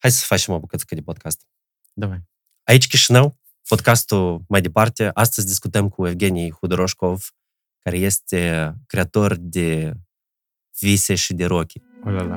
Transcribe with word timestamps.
Hai 0.00 0.10
să 0.10 0.24
facem 0.26 0.54
o 0.54 0.58
bucățică 0.58 0.94
de 0.94 1.00
podcast. 1.00 1.46
Давай. 1.92 2.22
Aici 2.62 2.86
Chișinău, 2.86 3.38
podcastul 3.68 4.44
mai 4.48 4.60
departe. 4.60 5.10
Astăzi 5.14 5.46
discutăm 5.46 5.88
cu 5.88 6.06
Evgeni 6.06 6.50
Hudoroșcov, 6.50 7.26
care 7.78 7.96
este 7.96 8.74
creator 8.86 9.36
de 9.38 9.92
vise 10.80 11.14
și 11.14 11.34
de 11.34 11.44
rochi. 11.44 11.78
О-ля-ля. 12.04 12.36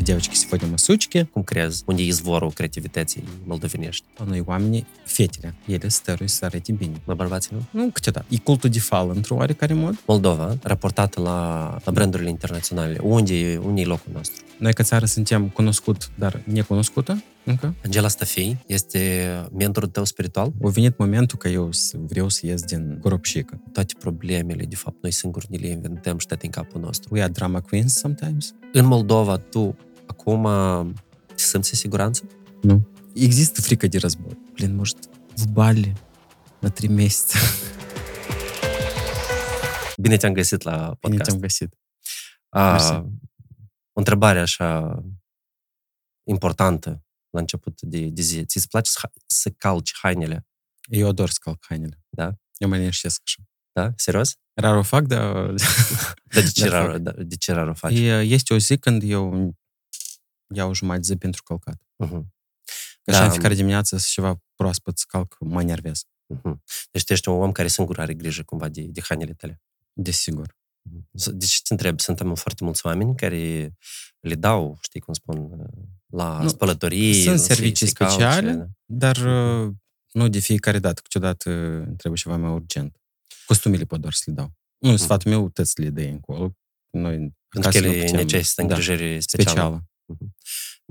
Девочки, 0.00 0.34
сегодня 0.36 0.68
мы 0.68 0.78
сучки, 0.78 1.24
Cum 1.32 1.42
crezi? 1.42 1.82
Unde 1.86 2.02
e 2.02 2.06
izvorul 2.06 2.52
creativității 2.52 3.22
moldovenești? 3.44 4.04
но 4.26 4.34
и 4.36 4.42
oamenii 4.46 4.86
fetele. 5.04 5.54
Ele 5.66 5.88
stăruie 5.88 6.28
să 6.28 6.44
arate 6.44 6.72
bine. 6.72 7.00
La 7.04 7.14
bărbații, 7.14 7.50
nu? 7.54 7.80
Nu, 7.82 7.90
câteodată. 7.92 8.26
E 8.28 8.36
cultul 8.38 8.70
de 8.70 8.78
fal, 8.78 9.10
într-o 9.14 9.34
oarecare 9.34 9.74
mod. 9.74 10.02
Moldova, 10.06 10.56
raportată 10.62 11.20
la, 11.20 11.78
la 11.84 11.92
brandurile 11.92 12.28
internaționale. 12.28 12.98
Unde, 13.02 13.34
e- 13.34 13.56
unde 13.56 13.80
e 13.80 13.84
locul 13.84 14.12
nostru? 14.14 14.44
Noi 14.58 14.72
ca 14.72 14.82
țară 14.82 15.06
suntem 15.06 15.48
cunoscut, 15.48 16.10
dar 16.18 16.40
necunoscută 16.44 17.22
încă. 17.44 17.74
Angela 17.84 18.08
Stafei 18.08 18.56
este 18.66 19.30
mentorul 19.56 19.88
tău 19.88 20.04
spiritual? 20.04 20.52
A 20.64 20.68
venit 20.68 20.98
momentul 20.98 21.38
că 21.38 21.48
eu 21.48 21.72
să- 21.72 21.96
vreau 22.08 22.28
să 22.28 22.46
ies 22.46 22.62
din 22.62 22.98
coropșică. 23.02 23.60
Toate 23.72 23.94
problemele, 23.98 24.64
de 24.64 24.76
fapt, 24.76 24.96
noi 25.02 25.12
singuri 25.12 25.46
ne 25.50 25.56
le 25.56 25.66
inventăm 25.68 26.18
și 26.18 26.26
toate 26.26 26.44
în 26.46 26.50
capul 26.52 26.80
nostru. 26.80 27.08
We 27.14 27.22
are 27.22 27.32
drama 27.32 27.60
queens 27.60 27.94
sometimes. 27.94 28.54
În 28.72 28.84
Moldova, 28.86 29.36
tu 29.36 29.76
acum 30.20 30.42
te 31.26 31.34
simți 31.42 31.70
în 31.72 31.78
siguranță? 31.78 32.22
Nu. 32.62 32.88
Există 33.14 33.60
frică 33.60 33.86
de 33.86 33.98
război. 33.98 34.38
Блин, 34.52 34.74
может, 34.74 35.08
в 35.36 35.46
Бали 35.48 35.92
на 36.60 36.70
три 36.70 36.88
месяца. 36.88 37.38
Bine 39.98 40.16
te-am 40.16 40.32
găsit 40.32 40.62
la 40.62 40.76
Bine 40.76 40.96
podcast. 41.00 41.28
te-am 41.28 41.40
găsit. 41.40 41.74
A, 42.48 42.70
Mersi. 42.70 42.92
o 42.92 43.98
întrebare 43.98 44.40
așa 44.40 45.02
importantă 46.28 47.04
la 47.30 47.40
început 47.40 47.80
de, 47.82 48.08
de 48.08 48.22
zi. 48.22 48.44
Ți-ți 48.44 48.68
place 48.68 48.90
să, 48.90 49.10
să 49.26 49.50
calci 49.50 49.92
hainele? 50.02 50.46
Eu 50.88 51.08
ador 51.08 51.28
să 51.30 51.38
calc 51.40 51.64
hainele. 51.68 52.00
Da? 52.08 52.34
Eu 52.56 52.68
mă 52.68 52.76
liniștesc 52.76 53.20
așa. 53.24 53.42
Da? 53.72 53.92
Serios? 53.96 54.34
Rar 54.54 54.76
o 54.76 54.82
fac, 54.82 55.04
dar 55.06 55.32
Dar 55.32 56.42
de 56.42 56.50
ce, 56.50 56.68
Dar 56.68 56.86
rar, 56.86 56.98
da, 56.98 57.10
de 57.10 57.36
ce 57.36 57.52
rar 57.52 57.68
o 57.68 57.74
faci? 57.74 57.92
E, 57.98 58.20
este 58.20 58.54
o 58.54 58.58
zi 58.58 58.76
când 58.78 59.02
eu 59.02 59.54
iau 60.53 60.73
jumătate 60.73 61.03
zi 61.03 61.15
pentru 61.15 61.43
călcat. 61.43 61.81
Uh-huh. 62.05 62.21
Că 63.03 63.11
Da. 63.11 63.13
așa 63.17 63.23
în 63.25 63.31
fiecare 63.31 63.53
dimineață 63.53 63.97
să 63.97 64.07
ceva 64.09 64.41
proaspăt 64.55 64.97
să 64.97 65.03
calc, 65.07 65.35
mă 65.39 65.61
enervez. 65.61 66.01
Uh-huh. 66.35 66.53
Deci 66.91 67.03
tu 67.03 67.13
ești 67.13 67.29
un 67.29 67.41
om 67.41 67.51
care 67.51 67.67
singur 67.67 67.99
are 67.99 68.13
grijă 68.13 68.43
cumva 68.43 68.69
de, 68.69 68.81
de 68.81 69.01
hainele 69.03 69.33
tale. 69.33 69.61
Desigur. 69.93 70.55
Mhm. 70.81 71.07
Deci 71.37 71.61
te 71.61 71.73
întreb, 71.73 71.99
suntem 71.99 72.35
foarte 72.35 72.63
mulți 72.63 72.85
oameni 72.85 73.15
care 73.15 73.73
le 74.19 74.35
dau, 74.35 74.77
știi 74.81 74.99
cum 74.99 75.13
spun, 75.13 75.65
la 76.05 76.41
Nu, 76.41 76.47
spălătorii. 76.47 77.23
sunt 77.23 77.39
să-i- 77.39 77.55
servicii 77.55 77.85
să-i 77.85 77.95
calce. 77.95 78.13
speciale. 78.13 78.69
Dar 78.85 79.17
Mhm. 79.17 79.27
uh, 79.67 79.73
nu 80.11 80.27
de 80.27 80.39
fiecare 80.39 80.79
dată. 80.79 81.01
Câteodată 81.01 81.49
uh, 81.49 81.55
îmi 81.85 81.95
trebuie 81.95 82.21
ceva 82.21 82.37
mai 82.37 82.51
urgent. 82.51 82.95
Costumele 83.45 83.83
pot 83.83 83.99
doar 83.99 84.13
să 84.13 84.23
le 84.25 84.33
dau. 84.33 84.53
Nu, 84.77 84.95
sfatul 84.95 85.31
meu, 85.31 85.49
tăți 85.49 85.81
le 85.81 85.89
dai 85.89 86.09
încolo. 86.09 86.55
Noi 86.89 87.17
Mhm. 87.17 87.37
Pentru 87.49 87.69
că 87.71 87.77
acasă 87.77 87.79
nu 87.79 87.85
ele 87.93 88.03
putem- 88.03 88.15
necesită 88.19 88.61
da, 88.61 88.67
îngrijire 88.67 89.19
specială. 89.19 89.49
specială. 89.51 89.85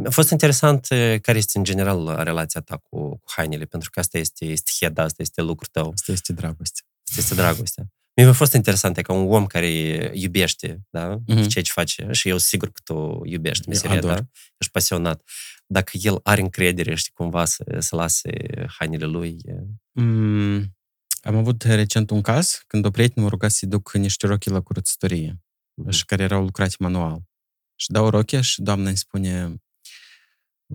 A 0.04 0.10
fost 0.10 0.30
interesant 0.30 0.86
eh, 0.90 1.20
care 1.20 1.38
este 1.38 1.58
în 1.58 1.64
general 1.64 2.16
relația 2.24 2.60
ta 2.60 2.76
cu, 2.76 3.08
cu 3.08 3.24
hainele, 3.36 3.64
pentru 3.64 3.90
că 3.90 4.00
asta 4.00 4.18
este, 4.18 4.44
este 4.44 4.70
head, 4.80 4.98
asta 4.98 5.22
este 5.22 5.40
lucrul 5.40 5.68
tău, 5.72 5.90
Asta 5.94 6.12
este 6.12 6.32
dragoste. 6.32 6.80
asta 7.08 7.20
este 7.20 7.34
dragostea. 7.34 7.84
Mie 8.16 8.24
mi-a 8.24 8.34
fost 8.34 8.52
interesant 8.52 8.96
e 8.98 9.02
ca 9.02 9.12
un 9.12 9.32
om 9.32 9.46
care 9.46 9.68
iubește, 10.14 10.80
da, 10.90 11.08
Mhm. 11.26 11.46
ceea 11.48 11.64
ce 11.64 11.72
face 11.72 12.08
și 12.10 12.28
eu 12.28 12.38
sigur 12.38 12.70
că 12.72 12.80
tu 12.84 13.20
iubești 13.24 13.64
Eu 13.66 13.72
meseria, 13.72 13.96
ador. 13.96 14.10
da, 14.14 14.26
ești 14.58 14.72
pasionat. 14.72 15.22
Dacă 15.66 15.92
el 16.02 16.20
are 16.22 16.40
încredere, 16.40 16.94
știi, 16.94 17.12
cumva 17.12 17.44
să, 17.44 17.64
să 17.78 17.96
lase 17.96 18.30
hainele 18.78 19.04
lui, 19.04 19.36
e- 19.44 19.54
Mm, 20.02 20.76
am 21.22 21.36
avut 21.36 21.62
recent 21.62 22.10
un 22.10 22.20
caz 22.20 22.62
când 22.66 22.84
o 22.84 22.90
prietenă 22.90 23.24
m-a 23.24 23.30
rugat 23.30 23.50
să-i 23.50 23.68
duc 23.68 23.92
niște 23.94 24.26
rochi 24.26 24.44
la 24.44 24.60
curățătorie 24.60 25.40
Mhm. 25.74 25.90
și 25.90 26.04
care 26.04 26.22
erau 26.22 26.42
lucrate 26.42 26.74
manual. 26.78 27.22
Și 27.80 27.90
dau 27.90 28.08
rochia 28.10 28.40
și 28.40 28.62
doamna 28.62 28.88
îmi 28.88 28.96
spune 28.96 29.62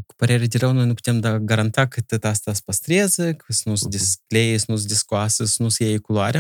cu 0.06 0.14
părere 0.16 0.46
de 0.46 0.58
rău, 0.58 0.72
noi 0.72 0.86
nu 0.86 0.94
putem 0.94 1.20
da, 1.20 1.38
garanta 1.40 1.88
că 1.88 2.02
tot 2.02 2.24
asta 2.24 2.54
se 2.54 2.62
păstreze, 2.66 3.34
că 3.34 3.46
să 3.54 3.62
nu 3.70 3.76
se 3.76 3.84
Mhm. 3.88 3.98
descleie, 3.98 4.58
să 4.58 4.66
nu 4.68 4.76
se 4.76 4.88
descoasă, 4.88 5.46
să 5.46 5.64
nu 5.64 5.70
se 5.70 5.84
iei 5.86 6.00
culoarea. 6.00 6.40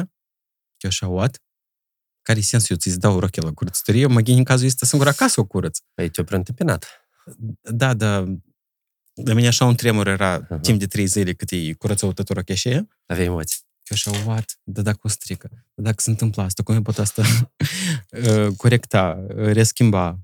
Eu 0.77 0.89
așa, 0.89 1.07
what? 1.07 1.41
Care 2.21 2.39
e 2.39 2.41
sensul? 2.41 2.67
Eu 2.69 2.77
ți 2.91 2.99
dau 2.99 3.19
rochia 3.19 3.43
la 3.43 3.51
curățătorie, 3.51 4.05
mă 4.07 4.13
gândi 4.13 4.31
în 4.31 4.43
cazul 4.43 4.67
ăsta 4.67 4.85
singur 4.85 5.07
acasă 5.07 5.39
o 5.39 5.45
curăț. 5.45 5.77
Păi 5.93 6.09
te-o 6.09 6.23
preîntâmpinat. 6.23 6.85
Da, 7.61 7.93
da, 7.93 8.23
de 9.13 9.33
mine 9.33 9.47
așa 9.47 9.65
un 9.65 9.75
tremur 9.75 10.07
era 10.07 10.33
Aha. 10.33 10.59
timp 10.59 10.79
de 10.79 10.87
trei 10.87 11.05
zile 11.05 11.33
cât 11.33 11.51
îi 11.51 11.73
curățau 11.73 12.13
tot 12.13 12.29
rochia 12.29 12.55
și 12.55 12.67
ea. 12.67 12.87
Aveai 13.05 13.25
emoții. 13.27 13.59
Eu 13.83 13.97
așa, 14.13 14.25
what? 14.29 14.59
Da 14.63 14.81
dacă 14.81 14.99
o 15.01 15.07
strică, 15.07 15.49
da 15.73 15.83
dacă 15.83 16.01
se 16.01 16.09
întâmplă 16.09 16.43
asta, 16.43 16.63
cum 16.63 16.75
eu 16.75 16.81
pot 16.81 16.97
asta 16.97 17.21
uh, 18.11 18.47
corecta, 18.57 19.25
uh, 19.27 19.35
reschimba? 19.35 20.19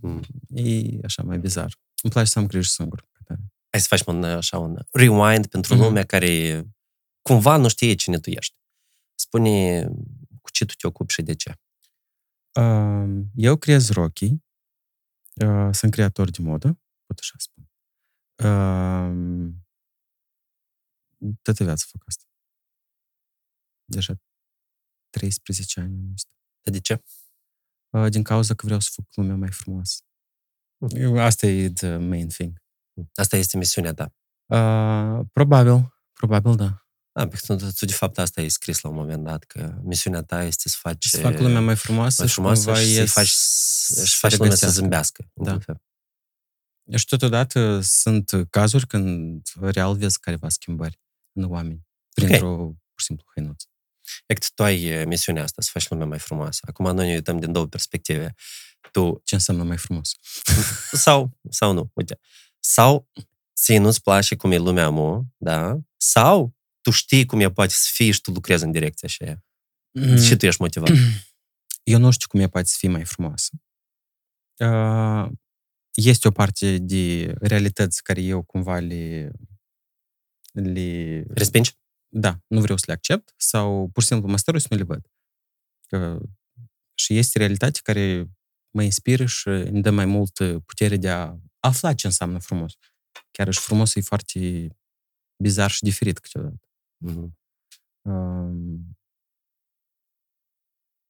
Mm. 0.00 0.22
E 0.48 0.98
așa 1.04 1.22
mai 1.22 1.38
bizar. 1.38 1.78
Îmi 2.02 2.12
place 2.12 2.28
să 2.28 2.38
am 2.38 2.46
grijă 2.46 2.68
singur. 2.68 3.06
Hai 3.70 3.80
să 3.80 3.86
facem 3.88 4.14
un, 4.14 4.24
așa, 4.24 4.58
un 4.58 4.78
rewind 4.92 5.46
pentru 5.46 5.74
Mhm. 5.74 5.82
lumea 5.82 6.04
care 6.04 6.64
cumva 7.22 7.56
nu 7.56 7.68
știe 7.68 7.94
cine 7.94 8.18
tu 8.18 8.30
ești. 8.30 8.56
Spune 9.14 9.84
cu 10.42 10.50
ce 10.52 10.64
tu 10.64 10.74
te 10.74 10.86
ocupi 10.86 11.12
și 11.12 11.22
de 11.22 11.34
ce. 11.34 11.54
Uh, 12.60 13.24
eu 13.34 13.56
creez 13.56 13.90
rochii, 13.90 14.44
uh, 15.44 15.68
sunt 15.72 15.92
creator 15.92 16.30
de 16.30 16.42
modă, 16.42 16.80
pot 17.06 17.18
așa 17.18 17.34
spun. 17.38 17.70
Uh, 18.44 19.52
toată 21.42 21.64
viața 21.64 21.84
fac 21.88 22.02
asta. 22.06 22.24
Deja 23.84 24.14
13 25.10 25.80
ani. 25.80 25.96
nu 25.96 26.16
știu. 26.16 26.32
Dar 26.62 26.72
de 26.74 26.80
ce? 26.80 27.02
Uh, 27.90 28.08
din 28.10 28.22
cauza 28.22 28.54
că 28.54 28.64
vreau 28.66 28.80
să 28.80 28.90
fac 28.94 29.06
lumea 29.14 29.34
mai 29.36 29.50
frumoasă. 29.50 30.02
Mhm. 30.76 30.96
Eu- 30.96 31.18
Asta 31.18 31.46
e 31.46 31.70
the 31.70 31.96
main 31.96 32.28
thing. 32.28 32.62
Asta 33.14 33.36
este 33.36 33.56
misiunea 33.56 33.94
ta. 33.94 34.14
Uh, 34.46 35.26
probabil, 35.32 35.94
probabil 36.12 36.54
da. 36.56 36.82
Da, 37.12 37.28
pentru 37.28 37.56
că 37.56 37.70
tu, 37.72 37.84
de 37.84 37.92
fapt, 37.92 38.18
asta 38.18 38.40
ai 38.40 38.48
scris 38.48 38.80
la 38.80 38.88
un 38.88 38.94
moment 38.96 39.24
dat, 39.24 39.44
că 39.44 39.78
misiunea 39.82 40.22
ta 40.22 40.42
este 40.42 40.68
să 40.68 40.76
faci... 40.80 41.06
Să 41.06 41.20
fac 41.20 41.38
lumea 41.38 41.60
mai 41.60 41.76
frumoasă, 41.76 42.22
mai 42.22 42.30
frumoasă 42.30 42.60
și 42.60 42.66
cumva 42.66 42.80
și 42.80 42.86
să-i 42.86 42.94
ies- 42.96 43.12
faci, 43.12 43.28
să 43.28 44.04
și 44.04 44.12
se 44.12 44.18
faci 44.20 44.36
lumea 44.36 44.54
să 44.54 44.64
regăsească. 44.64 44.80
zâmbească. 44.80 45.30
Da. 45.34 45.52
într-un 45.52 45.60
fel. 45.74 45.82
Și 46.98 47.06
totodată 47.06 47.80
sunt 47.82 48.30
cazuri 48.50 48.86
când 48.86 49.48
real 49.60 49.96
vezi 49.96 50.20
careva 50.20 50.48
schimbări 50.48 51.00
în 51.32 51.44
oameni. 51.50 51.86
Printr-o, 52.14 52.56
pur 52.66 52.98
și 53.00 53.04
simplu, 53.04 53.24
hăinuță. 53.34 53.66
Exact, 54.26 54.54
tu 54.54 54.62
ai 54.62 54.84
eh, 54.84 55.06
misiunea 55.06 55.42
asta, 55.42 55.62
să 55.62 55.68
faci 55.72 55.88
lumea 55.88 56.06
mai 56.06 56.18
frumoasă. 56.18 56.60
Acum 56.68 56.94
noi 56.94 57.06
ne 57.06 57.14
uităm 57.14 57.38
din 57.38 57.52
două 57.52 57.66
perspective. 57.66 58.34
Tu 58.92 59.20
Ce 59.24 59.34
înseamnă 59.34 59.62
mai 59.62 59.76
frumos? 59.76 60.10
sau, 61.04 61.38
sau 61.50 61.72
nu, 61.72 61.90
uite. 61.94 62.18
Sau 62.60 63.08
ție 63.54 63.78
nu-ți 63.78 64.02
place 64.02 64.36
cum 64.36 64.52
e 64.52 64.56
lumea 64.56 64.84
amu, 64.84 65.34
da? 65.36 65.78
Sau 65.96 66.56
tu 66.80 66.90
știi 66.90 67.26
cum 67.26 67.40
e 67.40 67.50
poate 67.50 67.72
să 67.72 67.88
fie 67.92 68.10
și 68.10 68.20
tu 68.20 68.30
lucrezi 68.30 68.64
în 68.64 68.70
direcția 68.70 69.08
așa. 69.08 69.42
Și 70.22 70.36
tu 70.36 70.46
ești 70.46 70.60
motivat. 70.60 70.90
Eu 71.82 71.98
nu 71.98 72.10
știu 72.10 72.26
cum 72.28 72.40
e 72.40 72.48
poate 72.48 72.66
să 72.66 72.74
fie 72.78 72.88
mai 72.88 73.04
frumoasă. 73.04 73.50
Uh, 74.56 75.28
Este 75.92 76.28
o 76.28 76.30
parte 76.30 76.78
de 76.78 77.34
realități 77.40 78.02
care 78.02 78.20
eu 78.20 78.42
cumva 78.42 78.78
le... 78.78 79.30
le 80.52 81.22
Respingi? 81.34 81.76
Da, 82.08 82.40
nu 82.46 82.60
vreau 82.60 82.76
să 82.78 82.84
le 82.86 82.92
accept 82.92 83.34
sau 83.36 83.88
pur 83.92 84.02
și 84.02 84.08
simplu 84.08 84.28
mă 84.28 84.36
stărui 84.36 84.60
să 84.60 84.66
nu 84.70 84.76
le 84.76 84.82
văd. 84.82 85.10
Că, 85.86 86.20
și 86.94 87.16
este 87.18 87.38
realitate 87.38 87.80
care 87.82 88.30
mă 88.70 88.82
inspiră 88.82 89.24
și 89.26 89.48
îmi 89.48 89.82
dă 89.82 89.90
mai 89.90 90.04
mult 90.06 90.32
putere 90.66 90.96
de 90.96 91.10
a 91.10 91.36
afla 91.60 91.94
ce 91.94 92.06
înseamnă 92.06 92.38
frumos. 92.38 92.72
Chiar 93.30 93.52
și 93.52 93.60
frumos 93.60 93.94
e 93.94 94.00
foarte 94.00 94.68
bizar 95.42 95.70
și 95.70 95.82
diferit 95.82 96.18
câteodată. 96.18 96.68
Mhm. 96.96 97.38
Um, 98.02 98.98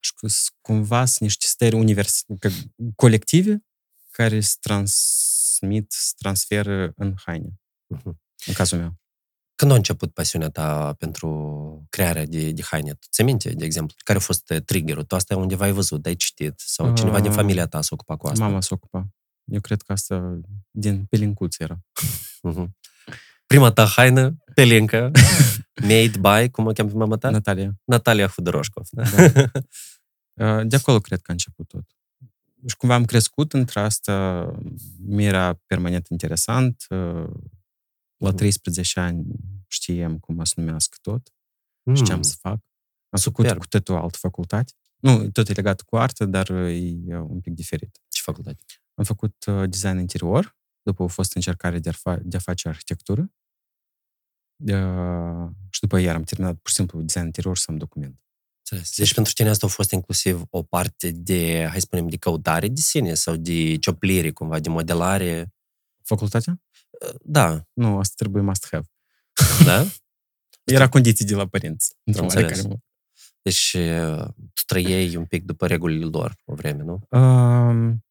și 0.05 0.15
că 0.15 0.27
s- 0.29 0.51
cumva 0.61 1.05
sunt 1.05 1.21
niște 1.21 1.47
stări 1.47 1.75
univers, 1.75 2.23
că, 2.39 2.51
colective 2.97 3.65
care 4.11 4.41
se 4.41 4.57
transmit, 4.61 5.93
se 5.93 6.13
transferă 6.17 6.93
în 6.97 7.15
haine, 7.17 7.61
Mhm. 7.87 8.21
în 8.47 8.53
cazul 8.55 8.79
meu. 8.79 8.97
Când 9.59 9.71
a 9.71 9.75
început 9.75 10.13
pasiunea 10.13 10.49
ta 10.51 10.93
pentru 10.99 11.87
crearea 11.91 12.27
de, 12.27 12.51
de 12.53 12.63
haine? 12.65 12.93
Tu 12.93 13.07
ți 13.11 13.23
minte, 13.23 13.51
de 13.51 13.65
exemplu, 13.65 13.97
care 14.05 14.19
a 14.19 14.21
fost 14.21 14.51
eh, 14.51 14.61
triggerul? 14.63 15.03
Tu 15.05 15.15
asta 15.15 15.37
undeva 15.37 15.65
ai 15.65 15.73
văzut, 15.73 16.07
ai 16.07 16.15
citit? 16.15 16.55
Sau 16.57 16.95
cineva 16.95 17.21
din 17.21 17.31
Ah, 17.31 17.37
familia 17.37 17.67
ta 17.67 17.81
s-a 17.81 17.89
ocupat 17.93 18.19
cu 18.19 18.27
asta? 18.27 18.45
Mama 18.45 18.61
se 18.61 18.75
ocupa. 18.75 19.09
Eu 19.45 19.61
cred 19.61 19.83
că 19.83 19.93
asta 19.93 20.39
din 20.71 21.05
pelincuț 21.05 21.59
era. 21.59 21.79
Mhm. 22.43 22.77
Prima 23.47 23.71
ta 23.71 23.85
haină, 23.87 24.37
pelincă, 24.55 25.11
made 25.91 26.13
by, 26.21 26.51
cum 26.51 26.67
o 26.67 26.73
cheamă 26.73 26.91
pe 26.91 26.97
mama 26.97 27.17
ta? 27.17 27.31
Natalia. 27.31 27.73
Natalia 27.85 28.27
Hudoroșcov. 28.29 28.87
Da? 28.91 29.03
Da. 29.03 29.51
Uh, 30.41 30.67
De 30.67 30.77
acolo 30.77 30.99
cred 30.99 31.19
că 31.21 31.31
a 31.31 31.33
început 31.33 31.67
tot. 31.69 31.85
și 32.67 32.77
cumva 32.77 32.95
am 32.95 33.05
crescut 33.05 33.53
între 33.53 33.81
asta, 33.81 34.47
mi 35.07 35.25
era 35.25 35.61
permanent 35.67 36.09
interesant. 36.09 36.87
Uh, 38.19 38.25
La 38.25 38.29
Mhm. 38.29 38.37
13 38.37 39.01
ani 39.01 39.25
știam 39.67 40.19
cum 40.19 40.45
să 40.45 40.53
numească 40.57 40.97
tot 41.03 41.33
și 41.95 42.03
ce 42.03 42.13
am 42.13 42.17
Mm, 42.19 42.23
să 42.25 42.37
fac. 42.41 42.59
Am 43.11 43.19
Superb. 43.19 43.47
făcut 43.47 43.63
cu 43.63 43.69
totul 43.69 43.95
o 43.95 43.99
altă 43.99 44.19
facultate. 44.21 44.73
Nu, 44.97 45.31
tot 45.31 45.49
e 45.49 45.53
legat 45.53 45.81
cu 45.83 45.97
artă, 45.97 46.25
dar 46.25 46.51
e 46.51 46.79
uh, 47.07 47.25
un 47.29 47.41
pic 47.41 47.53
diferit. 47.55 48.01
Ce 48.09 48.21
facultate? 48.23 48.65
Am 48.95 49.05
făcut 49.05 49.45
uh, 49.47 49.71
design 49.71 49.99
interior, 49.99 50.57
după 50.83 51.03
a 51.03 51.07
fost 51.07 51.35
încercare 51.35 51.79
de 51.79 51.89
a, 51.89 51.93
fa- 51.93 52.21
de 52.23 52.37
a 52.37 52.41
face 52.41 52.69
arhitectură. 52.69 53.33
Uh, 54.73 55.49
și 55.71 55.81
după 55.81 55.99
iar 55.99 56.15
am 56.15 56.23
terminat 56.23 56.55
pur 56.57 56.69
și 56.69 56.75
simplu 56.75 57.01
design 57.03 57.25
interior 57.25 57.57
să 57.57 57.67
am 57.69 57.77
document. 57.77 58.23
Înțeles. 58.59 58.97
Deci 58.97 59.15
pentru 59.15 59.33
tine 59.33 59.49
asta 59.49 59.67
a 59.67 59.69
fost 59.69 59.91
inclusiv 59.91 60.43
o 60.51 60.63
parte 60.63 61.11
de, 61.11 61.65
hai 61.69 61.75
să 61.81 61.81
spunem, 61.81 62.09
de 62.09 62.17
căutare 62.17 62.69
de 62.69 62.81
sine 62.81 63.15
sau 63.15 63.37
de 63.37 63.77
cioplire, 63.77 64.31
cumva, 64.33 64.59
de 64.61 64.69
modelare. 64.69 65.53
Facultatea? 66.09 66.63
Da, 67.23 67.67
Nu, 67.73 67.99
asta 67.99 68.15
trebuie 68.17 68.43
must 68.43 68.67
have. 68.71 68.87
da? 69.65 69.85
Era 70.65 70.89
condiții 70.89 71.25
de 71.25 71.35
la 71.35 71.47
părinți. 71.47 71.95
Într-o 72.05 72.23
Înțeles. 72.23 72.45
oarecare 72.45 72.69
mod. 72.69 72.81
Deci 73.43 73.77
uh, 73.79 74.25
tu 74.53 74.63
trăiei 74.67 75.17
un 75.17 75.25
pic 75.27 75.45
după 75.45 75.67
regulile 75.67 76.05
lor 76.05 76.37
o 76.45 76.55
vreme, 76.55 76.83
nu? 76.83 77.01
Um, 77.19 78.05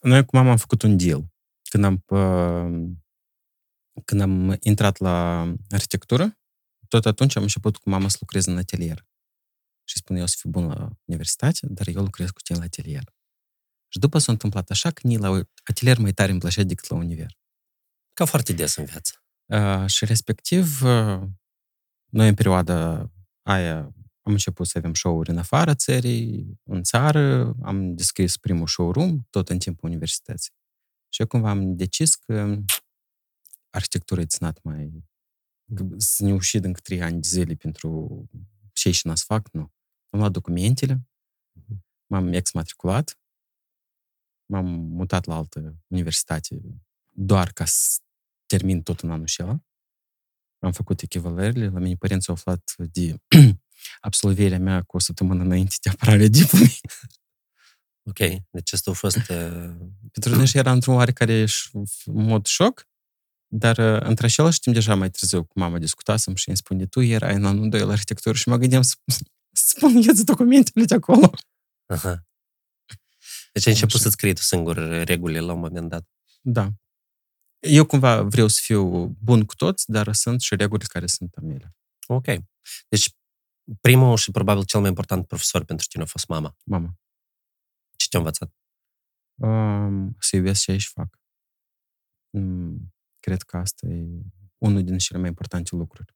noi 0.00 0.24
cu 0.24 0.36
mama 0.36 0.50
am 0.50 0.56
făcut 0.56 0.82
un 0.82 0.96
deal. 0.96 1.26
Când 1.70 1.84
am, 1.84 2.02
uh, 2.06 2.90
când 4.04 4.20
am 4.20 4.56
intrat 4.60 4.98
la 4.98 5.40
arhitectură, 5.70 6.38
tot 6.88 7.06
atunci 7.06 7.36
am 7.36 7.42
început 7.42 7.76
cu 7.76 7.88
mama 7.90 8.08
să 8.08 8.16
lucrez 8.20 8.44
în 8.46 8.56
atelier. 8.56 9.06
Și 9.84 9.96
spune, 9.96 10.18
eu 10.18 10.24
o 10.24 10.28
să 10.28 10.36
fiu 10.38 10.50
bun 10.50 10.66
la 10.66 10.90
universitate, 11.04 11.66
dar 11.70 11.86
eu 11.88 12.02
lucrez 12.02 12.30
cu 12.30 12.40
tine 12.40 12.58
la 12.58 12.64
atelier. 12.64 13.04
Și 13.92 13.98
după 13.98 14.18
s-a 14.18 14.32
întâmplat 14.32 14.70
așa 14.70 14.90
că 14.90 15.00
nici 15.06 15.18
la 15.18 15.40
atelier 15.64 15.98
mai 15.98 16.12
tare 16.12 16.30
îmi 16.30 16.40
plăcea 16.40 16.62
decât 16.62 16.88
la 16.88 16.96
univers. 16.96 17.34
Ca 18.12 18.24
foarte 18.24 18.52
des 18.52 18.76
în 18.76 18.84
viață. 18.84 19.24
Uh, 19.46 19.86
și 19.86 20.04
respectiv, 20.04 20.82
uh, 20.82 21.20
noi 22.12 22.28
în 22.28 22.34
perioada 22.34 23.10
aia 23.42 23.78
am 24.22 24.32
început 24.32 24.66
să 24.66 24.78
avem 24.78 24.94
show-uri 24.94 25.30
în 25.30 25.38
afara 25.38 25.74
țării, 25.74 26.60
în 26.62 26.82
țară, 26.82 27.54
am 27.62 27.94
deschis 27.94 28.36
primul 28.36 28.66
showroom, 28.66 29.20
tot 29.30 29.48
în 29.48 29.58
timpul 29.58 29.88
universității. 29.88 30.52
Și 31.08 31.20
eu 31.20 31.26
cumva 31.26 31.50
am 31.50 31.76
decis 31.76 32.14
că 32.14 32.56
arhitectura 33.70 34.22
it's 34.22 34.38
not 34.38 34.62
mai... 34.62 35.04
că 35.74 35.86
Să 35.96 36.24
ne 36.24 36.32
ușit 36.32 36.64
încă 36.64 36.80
trei 36.80 37.02
ani 37.02 37.20
de 37.20 37.28
zile 37.28 37.54
pentru 37.54 38.28
ce 38.72 38.90
și 38.90 39.08
n 39.08 39.14
fac, 39.14 39.48
nu. 39.52 39.72
Am 40.10 40.18
luat 40.18 40.30
documentele, 40.30 41.08
m-am 42.06 42.32
exmatriculat, 42.32 43.21
m-am 44.52 44.66
mutat 44.70 45.24
la 45.24 45.34
altă 45.36 45.76
universitate 45.86 46.60
doar 47.08 47.52
ca 47.52 47.64
să 47.64 48.00
termin 48.46 48.82
tot 48.82 49.00
în 49.00 49.10
anul 49.10 49.22
acela. 49.22 49.60
Am 50.58 50.72
făcut 50.72 51.00
echivalările, 51.00 51.68
la 51.68 51.78
mine 51.78 51.94
părinții 51.94 52.28
au 52.28 52.34
aflat 52.34 52.74
de 52.76 53.16
absolvirea 54.08 54.58
mea 54.58 54.82
cu 54.82 54.96
o 54.96 54.98
săptămână 54.98 55.42
înainte 55.42 55.74
de 55.82 55.90
apărarea 55.90 56.26
diplomei. 56.38 56.80
Ok, 58.08 58.18
deci 58.50 58.72
asta 58.72 58.90
a 58.90 58.94
fost... 58.94 59.16
Uh, 59.16 59.74
Pentru 60.12 60.34
noi 60.34 60.46
și 60.46 60.58
era 60.58 60.72
într-un 60.72 60.94
oarecare 60.94 61.44
ș- 61.44 61.70
mod 62.04 62.46
șoc, 62.46 62.88
dar 63.46 63.78
uh, 63.78 64.00
între 64.08 64.26
același 64.26 64.60
timp 64.60 64.74
deja 64.74 64.94
mai 64.94 65.10
târziu 65.10 65.44
cu 65.44 65.58
mama 65.58 65.78
discutasem 65.78 66.34
și 66.34 66.48
îmi 66.48 66.56
spune, 66.56 66.86
tu 66.86 67.00
erai 67.00 67.34
în 67.34 67.44
anul 67.44 67.68
2 67.68 67.80
la 67.80 67.92
arhitectură 67.92 68.34
și 68.34 68.48
mă 68.48 68.56
gândeam 68.56 68.82
să 68.82 68.94
să 69.06 69.22
spun 69.76 69.96
ieți 69.96 70.24
documentele 70.24 70.84
de 70.84 70.94
acolo. 70.94 71.30
aha. 71.86 72.26
Deci 73.52 73.66
ai 73.66 73.72
început 73.72 73.94
Așa. 73.94 74.02
să-ți 74.02 74.16
crei 74.16 74.34
tu 74.34 74.40
singur 74.40 74.76
regulile 75.04 75.40
la 75.40 75.52
un 75.52 75.60
moment 75.60 75.88
dat. 75.88 76.08
Da. 76.40 76.70
Eu 77.58 77.86
cumva 77.86 78.22
vreau 78.22 78.48
să 78.48 78.60
fiu 78.62 79.06
bun 79.06 79.44
cu 79.44 79.54
toți, 79.54 79.90
dar 79.90 80.12
sunt 80.12 80.40
și 80.40 80.56
reguli 80.56 80.86
care 80.86 81.06
sunt 81.06 81.34
a 81.34 81.40
mele. 81.40 81.74
Ok. 82.06 82.24
Deci 82.88 83.16
primul 83.80 84.16
și 84.16 84.30
probabil 84.30 84.64
cel 84.64 84.80
mai 84.80 84.88
important 84.88 85.26
profesor 85.26 85.64
pentru 85.64 85.86
tine 85.86 86.02
a 86.02 86.06
fost 86.06 86.28
mama. 86.28 86.56
Mama, 86.64 86.98
Ce 87.96 88.06
te-a 88.08 88.18
învățat? 88.18 88.52
um, 89.34 90.16
să 90.18 90.36
iubesc 90.36 90.60
ce 90.62 90.76
și 90.76 90.88
fac. 90.88 91.18
Mm, 92.30 92.94
cred 93.20 93.42
că 93.42 93.56
asta 93.56 93.86
e 93.86 94.06
unul 94.58 94.84
din 94.84 94.98
cele 94.98 95.18
mai 95.18 95.28
importante 95.28 95.76
lucruri. 95.76 96.14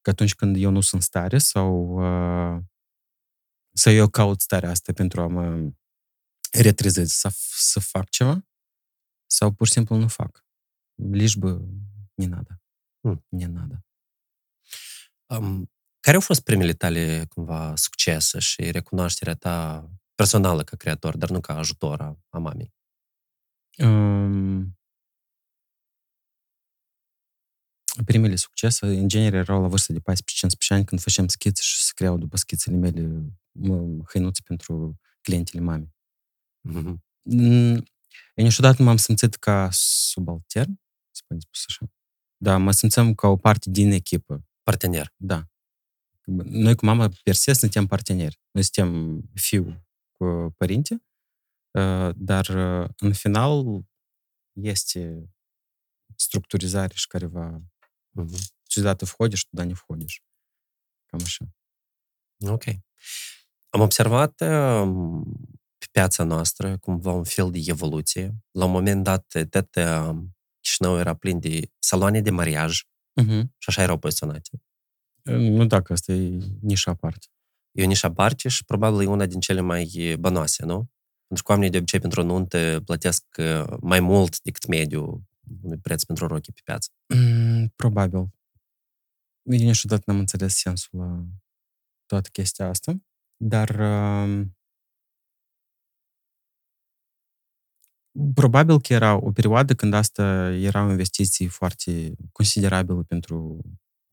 Că 0.00 0.10
atunci 0.10 0.34
când 0.34 0.56
eu 0.56 0.70
nu 0.70 0.80
sunt 0.80 1.00
în 1.00 1.06
stare 1.06 1.38
sau 1.38 1.98
uh, 2.56 2.62
să 3.72 3.90
eu 3.90 4.08
caut 4.08 4.40
starea 4.40 4.70
asta 4.70 4.92
pentru 4.92 5.20
a 5.20 5.26
mă 5.26 5.70
retrezezi 6.51 7.19
să, 7.19 7.29
să 7.71 7.79
fac 7.79 8.09
ceva 8.09 8.47
sau 9.25 9.51
pur 9.51 9.67
și 9.67 9.73
simplu 9.73 9.95
nu 9.95 10.07
fac. 10.07 10.45
Лишь 10.95 11.37
бы 11.37 11.59
не 12.15 12.27
надо. 12.27 12.61
Hmm. 13.01 13.23
Не 13.29 13.47
надо. 13.47 13.85
Um, 15.25 15.71
care 15.99 16.15
au 16.15 16.21
fost 16.21 16.41
primele 16.41 16.73
tale, 16.73 17.25
cumva, 17.29 17.75
succese 17.75 18.39
și 18.39 18.71
recunoașterea 18.71 19.35
ta 19.35 19.89
personală 20.15 20.63
ca 20.63 20.75
creator, 20.75 21.17
dar 21.17 21.29
nu 21.29 21.39
ca 21.39 21.57
ajutor 21.57 22.01
a, 22.01 22.19
a 22.29 22.37
mamei? 22.37 22.73
Um, 23.77 24.77
primele 28.05 28.35
succese, 28.35 28.85
în 28.85 29.07
genere, 29.07 29.37
erau 29.37 29.61
la 29.61 29.67
vârstă 29.67 29.93
de 29.93 29.99
14-15 29.99 30.03
ani, 30.69 30.85
când 30.85 31.01
făceam 31.01 31.27
schițe 31.27 31.61
și 31.61 31.81
se 31.83 31.91
creau 31.95 32.17
după 32.17 32.37
schițele 32.37 32.75
mele 32.75 33.33
mă, 33.51 34.03
hăinuțe 34.07 34.41
pentru 34.45 34.99
clientele 35.21 35.63
mamei. 35.63 35.93
Mhm. 36.65 37.03
Mm, 37.21 37.75
Eu 38.35 38.43
niciodată 38.45 38.75
nu 38.79 38.85
m-am 38.85 38.97
simțit 38.97 39.35
ca 39.35 39.69
subaltern, 39.71 40.79
să 41.11 41.21
putem 41.21 41.39
spus 41.39 41.63
așa. 41.67 41.91
Da, 42.37 42.57
mă 42.57 42.71
simțeam 42.71 43.13
ca 43.15 43.27
o 43.27 43.35
parte 43.37 43.69
din 43.69 43.91
echipă. 43.91 44.45
Partener. 44.63 45.13
Da. 45.15 45.45
Noi 46.43 46.75
cu 46.75 46.85
mama 46.85 47.09
per 47.23 47.35
se 47.35 47.53
suntem 47.53 47.87
parteneri. 47.87 48.39
Noi 48.51 48.63
suntem 48.63 49.21
fiu 49.33 49.85
cu 50.11 50.53
părinte, 50.57 51.03
uh, 51.71 52.09
dar 52.15 52.47
uh, 52.47 52.89
în 52.97 53.13
final 53.13 53.83
este 54.51 55.29
структуризare 56.15 56.93
și 56.93 57.07
careva 57.07 57.61
Mhm. 58.13 58.35
сюда 58.69 58.95
ты 58.95 59.05
входишь, 59.05 59.45
туда 59.45 59.65
не 59.65 59.73
входишь. 59.73 60.21
Cam 61.05 61.19
așa. 61.23 61.45
Ok. 62.47 62.63
Am 63.69 63.81
observat 63.81 64.41
um, 64.41 65.23
pe 65.78 65.86
piața 65.90 66.24
noastră 66.24 66.78
cumva 66.78 67.12
un 67.12 67.24
fel 67.24 67.50
de 67.50 67.60
evoluție. 67.64 68.34
La 68.50 68.64
un 68.64 68.70
moment 68.70 69.04
dat, 69.04 69.46
tot 69.50 69.76
um, 69.76 70.36
Chișinău 70.60 70.98
era 70.98 71.14
plin 71.14 71.40
de 71.40 71.70
saloane 71.78 72.20
de 72.20 72.30
mariaj 72.30 72.80
Uh-huh. 73.22 73.42
și 73.58 73.68
așa 73.68 73.82
erau 73.82 73.98
poziționate. 73.98 74.62
Nu 75.22 75.66
dacă 75.66 75.92
asta 75.92 76.12
e 76.12 76.38
nișa 76.60 76.90
aparte. 76.90 77.26
E 77.72 77.82
o 77.82 77.86
nișă 77.86 78.06
aparte 78.06 78.48
și 78.48 78.64
probabil 78.64 79.00
e 79.00 79.06
una 79.06 79.26
din 79.26 79.40
cele 79.40 79.60
mai 79.60 80.16
bănoase, 80.18 80.64
nu? 80.64 80.90
Pentru 81.26 81.44
că 81.44 81.52
oamenii 81.52 81.70
de 81.70 81.76
obicei 81.76 82.00
pentru 82.00 82.20
o 82.20 82.24
nuntă 82.24 82.82
plătesc 82.84 83.24
uh, 83.38 83.76
mai 83.80 84.00
mult 84.00 84.40
decât 84.40 84.66
mediu 84.66 85.28
unui 85.62 85.78
preț 85.78 86.04
pentru 86.04 86.26
rochii 86.26 86.52
pe 86.52 86.60
piață. 86.64 86.90
Mm, 87.14 87.72
probabil. 87.76 88.18
Eu 89.42 89.58
niciodată 89.58 90.02
n-am 90.06 90.18
înțeles 90.18 90.56
sensul 90.56 90.98
la 90.98 91.24
toată 92.06 92.28
chestia 92.32 92.68
asta, 92.68 92.96
dar 93.36 93.68
um, 93.68 94.55
probabil 98.34 98.80
că 98.80 98.92
era 98.92 99.14
o 99.14 99.30
perioadă 99.32 99.74
când 99.74 99.94
asta 99.94 100.50
era 100.50 100.84
o 100.86 100.90
investiție 100.90 101.48
foarte 101.48 102.12
considerabilă 102.32 103.02
pentru 103.02 103.60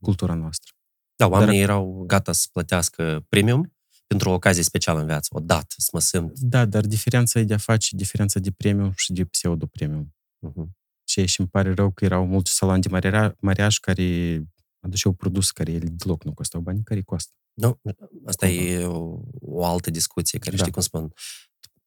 cultura 0.04 0.34
noastră. 0.34 0.72
Da, 1.16 1.28
oamenii 1.28 1.62
erau 1.62 2.04
gata 2.08 2.32
să 2.32 2.48
plătească 2.52 3.26
premium 3.30 3.74
pentru 4.08 4.30
o 4.30 4.34
ocazie 4.34 4.64
specială 4.64 5.00
în 5.00 5.06
viață, 5.06 5.30
o 5.34 5.40
dată, 5.40 5.76
să 5.78 5.90
mă 5.94 6.00
simt. 6.00 6.40
Da, 6.40 6.66
dar 6.66 6.86
diferența 6.86 7.40
e 7.40 7.44
de 7.44 7.54
a 7.54 7.58
face 7.58 7.96
diferența 7.96 8.40
de 8.40 8.52
premium 8.52 8.92
și 8.96 9.14
de 9.14 9.26
pseudo-premium. 9.26 10.16
Mhm. 10.40 10.78
Și 11.04 11.26
și 11.26 11.40
îmi 11.40 11.50
pare 11.50 11.74
rău 11.74 11.92
că 11.92 12.06
erau 12.06 12.26
mulți 12.26 12.52
saloni 12.52 12.82
de 12.82 12.90
maria- 12.90 13.36
mariaj 13.40 13.78
care 13.78 14.42
aduceau 14.80 15.14
produs 15.14 15.52
care 15.52 15.72
ele 15.72 15.88
deloc 15.88 16.24
nu 16.24 16.34
costau 16.34 16.62
bani, 16.62 16.84
care 16.84 17.02
costă. 17.02 17.32
Nu, 17.54 17.80
asta 18.26 18.48
Cumva. 18.48 18.62
e 18.62 18.86
o, 18.86 19.20
o 19.42 19.66
altă 19.66 19.90
discuție, 19.92 20.40
care 20.40 20.52
Da. 20.56 20.58
știi 20.58 20.72
cum 20.72 20.82
spun. 20.82 21.14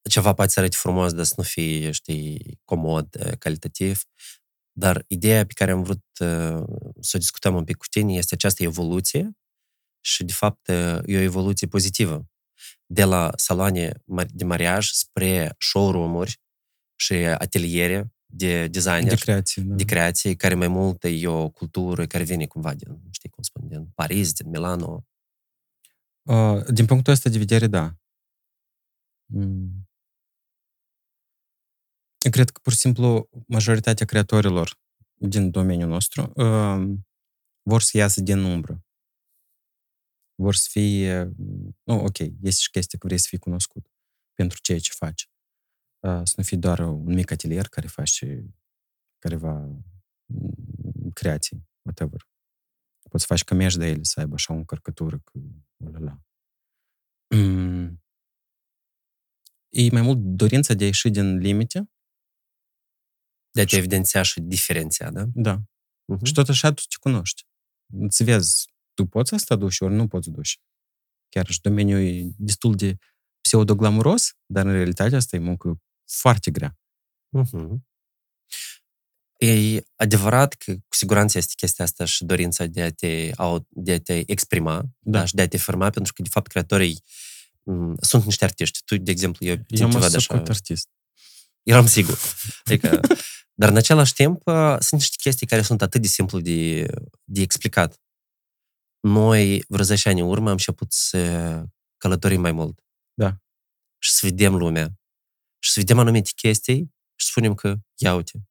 Ceva 0.08 0.32
poate 0.32 0.50
să 0.50 0.60
arăte 0.60 0.76
frumos, 0.76 1.12
dar 1.12 1.24
să 1.24 1.34
nu 1.36 1.42
fie, 1.42 1.90
știi, 1.90 2.60
comod, 2.64 3.16
eh, 3.18 3.32
calitativ. 3.38 4.02
Dar 4.72 5.04
ideea 5.06 5.46
pe 5.46 5.52
care 5.52 5.70
am 5.70 5.82
vrut 5.82 6.04
uh, 6.20 6.64
să 7.00 7.12
o 7.14 7.18
discutăm 7.18 7.54
un 7.54 7.64
pic 7.64 7.76
cu 7.76 7.86
tine 7.90 8.12
este 8.12 8.34
această 8.34 8.62
evoluție 8.62 9.36
și, 10.00 10.24
de 10.24 10.32
fapt, 10.32 10.68
uh, 10.68 10.98
e 11.04 11.16
o 11.16 11.20
evoluție 11.20 11.66
pozitivă. 11.66 12.26
De 12.86 13.04
la 13.04 13.30
saloane 13.36 13.92
mar- 14.04 14.30
de 14.32 14.44
mariaj 14.44 14.88
spre 14.90 15.54
showroom-uri 15.58 16.40
și 16.96 17.14
ateliere 17.14 18.14
de 18.26 18.68
designer, 18.68 19.08
De 19.08 19.14
creație, 19.14 19.62
da. 19.62 19.74
de 19.74 19.84
creație, 19.84 20.34
care 20.34 20.54
mai 20.54 20.68
mult 20.68 21.04
e 21.04 21.26
o 21.26 21.48
cultură 21.48 22.06
care 22.06 22.24
vine 22.24 22.46
cumva 22.46 22.74
din, 22.74 23.00
știi 23.10 23.28
cum 23.28 23.42
spun, 23.42 23.68
din 23.68 23.90
Paris, 23.94 24.32
din 24.32 24.50
Milano. 24.50 25.06
Uh, 26.22 26.64
din 26.72 26.86
punctul 26.86 27.12
ăsta 27.12 27.30
de 27.30 27.38
vedere, 27.38 27.66
da. 27.66 27.94
Mm. 29.26 29.85
Eu 32.26 32.32
cred 32.32 32.50
că, 32.50 32.60
pur 32.62 32.72
și 32.72 32.78
simplu, 32.78 33.28
majoritatea 33.46 34.06
creatorilor 34.06 34.78
din 35.14 35.50
domeniul 35.50 35.88
nostru 35.88 36.32
uh, 36.34 36.98
vor 37.62 37.82
să 37.82 37.96
iasă 37.96 38.20
din 38.20 38.38
umbră. 38.38 38.84
Vor 40.34 40.54
să 40.54 40.68
fie... 40.70 41.32
Nu, 41.82 42.04
ok, 42.04 42.18
este 42.18 42.60
și 42.60 42.70
chestia 42.70 42.98
că 42.98 43.06
vrei 43.06 43.18
să 43.18 43.26
fii 43.28 43.38
cunoscut 43.38 43.86
pentru 44.34 44.58
ceea 44.60 44.78
ce 44.78 44.90
faci. 44.92 45.30
Uh, 45.98 46.20
să 46.24 46.34
nu 46.36 46.42
fii 46.42 46.56
doar 46.56 46.78
un 46.78 47.14
mic 47.14 47.30
atelier 47.30 47.68
care 47.68 47.86
face 47.86 48.54
careva 49.18 49.82
creații, 51.12 51.68
whatever. 51.82 52.28
Poți 53.10 53.24
să 53.24 53.32
faci 53.34 53.44
cămești 53.44 53.78
de 53.78 53.86
ele, 53.86 54.02
să 54.02 54.20
aibă 54.20 54.34
așa 54.34 54.52
o 54.52 54.56
încărcătură 54.56 55.18
că... 55.18 55.38
Ulala. 55.76 56.20
Mm. 57.34 58.02
E 59.68 59.90
mai 59.92 60.02
mult 60.02 60.18
dorința 60.18 60.74
de 60.74 60.84
a 60.84 60.86
ieși 60.86 61.08
din 61.08 61.36
limite. 61.36 61.90
De 63.56 63.62
a 63.62 63.64
te 63.64 63.76
evidenția 63.76 64.22
și 64.22 64.40
diferenția, 64.40 65.10
da? 65.10 65.24
Da. 65.34 65.56
Uh-huh. 65.58 66.22
Și 66.22 66.32
tot 66.32 66.48
așa 66.48 66.72
tu 66.72 66.82
te 66.88 66.96
cunoști. 67.00 67.46
Îți 67.98 68.24
vezi, 68.24 68.64
tu 68.94 69.06
poți 69.06 69.34
asta 69.34 69.56
duci, 69.56 69.80
ori 69.80 69.94
nu 69.94 70.08
poți 70.08 70.30
duci. 70.30 70.60
Chiar 71.28 71.46
și 71.46 71.60
domeniul 71.60 72.00
e 72.00 72.32
destul 72.36 72.74
de 72.74 72.96
pseudo-glamuros, 73.40 74.32
dar 74.46 74.66
în 74.66 74.72
realitate 74.72 75.16
asta 75.16 75.36
e 75.36 75.38
muncă 75.38 75.80
foarte 76.10 76.50
grea. 76.50 76.78
Uh-huh. 77.38 77.76
E 79.38 79.82
adevărat 79.94 80.54
că 80.54 80.72
cu 80.72 80.94
siguranță 80.96 81.38
este 81.38 81.52
chestia 81.56 81.84
asta 81.84 82.04
și 82.04 82.24
dorința 82.24 82.66
de 82.66 82.82
a 82.82 82.92
te, 82.92 83.30
de 83.68 83.92
a 83.92 84.00
te 84.00 84.30
exprima 84.30 84.82
da. 84.98 85.18
Da, 85.18 85.24
și 85.24 85.34
de 85.34 85.42
a 85.42 85.48
te 85.48 85.58
forma, 85.58 85.90
pentru 85.90 86.12
că, 86.12 86.22
de 86.22 86.28
fapt, 86.28 86.46
creatorii 86.46 87.02
m- 87.62 88.00
sunt 88.00 88.24
niște 88.24 88.44
artiști. 88.44 88.82
Tu, 88.84 88.96
de 88.96 89.10
exemplu, 89.10 89.46
eu 89.46 89.56
Eu 89.68 89.86
mă 89.86 89.92
ceva 89.92 90.08
de 90.08 90.18
suc 90.18 90.32
așa... 90.32 90.42
artist. 90.48 90.88
Eram 91.62 91.86
sigur. 91.86 92.18
Adică, 92.64 93.00
dar 93.58 93.68
în 93.68 93.76
același 93.76 94.12
timp 94.12 94.46
uh, 94.46 94.76
sunt 94.78 95.00
niște 95.00 95.16
chestii 95.20 95.46
care 95.46 95.62
sunt 95.62 95.82
atât 95.82 96.00
de 96.00 96.06
simplu 96.06 96.40
de, 96.40 96.86
de 97.24 97.40
explicat. 97.40 98.00
Noi, 99.00 99.64
vreo 99.68 99.84
10 99.84 100.08
ani 100.08 100.20
în 100.20 100.26
urmă, 100.26 100.46
am 100.46 100.52
început 100.52 100.92
să 100.92 101.62
călătorim 101.96 102.40
mai 102.40 102.52
mult. 102.52 102.84
Da. 103.14 103.36
Și 103.98 104.12
să 104.12 104.26
vedem 104.26 104.54
lumea. 104.54 104.98
Și 105.58 105.72
să 105.72 105.80
vedem 105.80 105.98
anumite 105.98 106.30
chestii 106.34 106.94
și 107.14 107.26
spunem 107.26 107.54
că, 107.54 107.76
ia 107.94 108.14
uite, 108.14 108.48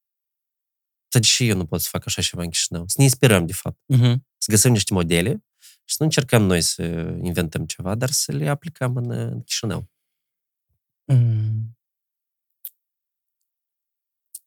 dar 1.08 1.20
de 1.22 1.28
ce 1.28 1.44
eu 1.44 1.56
nu 1.56 1.66
pot 1.66 1.80
să 1.80 1.88
fac 1.90 2.06
așa 2.06 2.22
ceva 2.22 2.42
în 2.42 2.50
Chișinău? 2.50 2.84
Să 2.86 2.94
ne 2.98 3.04
inspirăm, 3.04 3.46
de 3.46 3.52
fapt. 3.52 3.78
Uh-huh. 3.94 4.14
Să 4.38 4.50
găsim 4.50 4.72
niște 4.72 4.94
modele 4.94 5.44
și 5.64 5.94
să 5.94 5.96
nu 5.98 6.04
încercăm 6.04 6.42
noi 6.42 6.62
să 6.62 6.82
inventăm 7.22 7.66
ceva, 7.66 7.94
dar 7.94 8.10
să 8.10 8.32
le 8.32 8.48
aplicăm 8.48 8.96
în, 8.96 9.10
în 9.10 9.42
Chișinău. 9.42 9.90
Mm. 11.04 11.75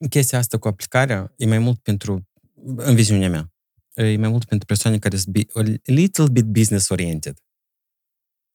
Chestia 0.07 0.37
asta 0.37 0.57
cu 0.57 0.67
aplicarea 0.67 1.33
e 1.37 1.45
mai 1.45 1.57
mult 1.59 1.79
pentru, 1.81 2.27
în 2.75 2.95
viziunea 2.95 3.29
mea, 3.29 3.51
e 3.93 4.17
mai 4.17 4.29
mult 4.29 4.45
pentru 4.45 4.65
persoane 4.65 4.99
care 4.99 5.17
sunt 5.17 5.33
bi- 5.33 5.47
a 5.53 5.61
little 5.83 6.29
bit 6.31 6.45
business-oriented. 6.45 7.39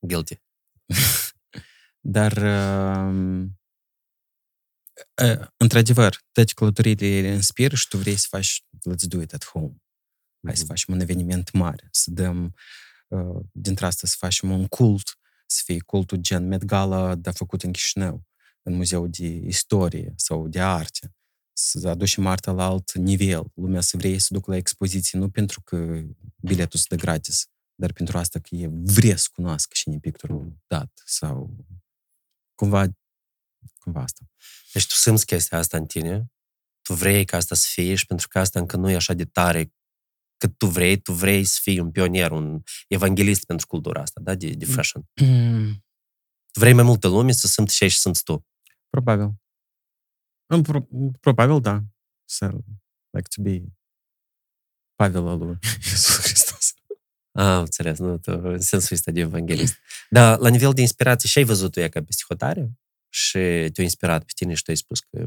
Guilty. 0.06 0.42
Dar, 2.00 2.32
uh, 2.32 3.46
uh, 5.22 5.46
într-adevăr, 5.56 6.20
toate 6.32 6.52
călătoriile 6.54 7.20
le 7.20 7.34
inspiră 7.34 7.74
și 7.74 7.88
tu 7.88 7.96
vrei 7.96 8.16
să 8.16 8.26
faci 8.30 8.64
let's 8.76 9.06
do 9.08 9.20
it 9.20 9.32
at 9.32 9.44
home. 9.44 9.74
Hai 10.44 10.56
să 10.56 10.62
Mhm. 10.62 10.70
facem 10.70 10.94
un 10.94 11.00
eveniment 11.00 11.52
mare, 11.52 11.88
să 11.90 12.10
dăm 12.10 12.54
uh, 13.08 13.40
dintre 13.52 13.86
asta 13.86 14.06
să 14.06 14.14
facem 14.18 14.50
un 14.50 14.66
cult, 14.66 15.18
să 15.46 15.62
fie 15.64 15.80
cultul 15.80 16.18
gen 16.18 16.46
Met 16.46 16.64
Gala, 16.64 17.14
dar 17.14 17.34
făcut 17.34 17.62
în 17.62 17.72
Chișinău, 17.72 18.24
în 18.62 18.74
muzeul 18.74 19.10
de 19.10 19.26
istorie 19.26 20.12
sau 20.16 20.48
de 20.48 20.60
arte, 20.60 21.14
să 21.56 21.88
aducem 21.88 22.26
arta 22.26 22.52
la 22.52 22.64
alt 22.64 22.92
nivel, 22.92 23.44
lumea 23.54 23.80
să 23.80 23.96
vrei 23.96 24.18
să 24.18 24.28
ducă 24.30 24.50
la 24.50 24.56
expoziții, 24.56 25.18
nu 25.18 25.30
pentru 25.30 25.60
că 25.60 26.02
biletul 26.36 26.78
să 26.78 26.86
dă 26.88 26.96
gratis, 26.96 27.46
dar 27.74 27.92
pentru 27.92 28.18
asta 28.18 28.38
că 28.38 28.54
e 28.54 28.68
vrea 28.72 29.16
să 29.16 29.28
cunoască 29.32 29.70
și 29.74 29.98
pictorul 30.00 30.56
dat 30.66 31.02
sau 31.04 31.56
cumva, 32.54 32.86
cumva 33.78 34.00
asta. 34.00 34.24
Deci 34.72 34.86
tu 34.86 34.94
simți 34.94 35.26
chestia 35.26 35.58
asta 35.58 35.76
în 35.76 35.86
tine, 35.86 36.32
tu 36.82 36.94
vrei 36.94 37.24
ca 37.24 37.36
asta 37.36 37.54
să 37.54 37.66
fie 37.70 37.94
și 37.94 38.06
pentru 38.06 38.28
că 38.28 38.38
asta 38.38 38.58
încă 38.58 38.76
nu 38.76 38.90
e 38.90 38.94
așa 38.94 39.12
de 39.12 39.24
tare 39.24 39.72
cât 40.36 40.58
tu 40.58 40.66
vrei, 40.66 41.00
tu 41.00 41.12
vrei 41.12 41.44
să 41.44 41.58
fii 41.62 41.78
un 41.78 41.90
pionier, 41.90 42.30
un 42.30 42.62
evanghelist 42.88 43.44
pentru 43.44 43.66
cultura 43.66 44.00
asta, 44.00 44.20
da, 44.24 44.34
de, 44.34 44.50
de 44.50 44.64
fashion. 44.64 45.02
Tu 46.50 46.60
vrei 46.60 46.72
mai 46.72 46.84
multă 46.84 47.08
lume 47.08 47.32
să 47.32 47.46
simți 47.46 47.74
ce 47.74 47.88
și 47.88 47.98
simți 47.98 48.22
tu. 48.22 48.46
Probabil. 48.90 49.43
În 50.46 50.62
Pro, 50.62 50.86
probabil, 51.20 51.60
da. 51.60 51.82
Să 52.24 52.46
like 53.10 53.28
to 53.34 53.42
be 53.42 53.64
Pavel 54.94 55.26
al 55.26 55.38
lui 55.38 55.58
Iisus 55.84 56.20
Hristos. 56.20 56.74
Ah, 57.32 57.58
înțeles, 57.58 57.98
nu, 57.98 58.18
tu, 58.18 58.30
în 58.30 58.60
sensul 58.60 58.96
ăsta 58.96 59.10
de 59.10 59.20
evanghelist. 59.20 59.78
Dar 60.10 60.38
la 60.38 60.48
nivel 60.48 60.72
de 60.72 60.80
inspirație, 60.80 61.28
și 61.28 61.38
ai 61.38 61.44
văzut 61.44 61.72
tu 61.72 61.80
ea 61.80 61.88
ca 61.88 62.02
peste 62.02 62.22
hotare 62.28 62.78
și 63.08 63.38
te-a 63.72 63.82
inspirat 63.82 64.24
pe 64.24 64.32
tine 64.34 64.54
și 64.54 64.62
tu 64.62 64.70
ai 64.70 64.76
spus 64.76 65.00
că 65.00 65.26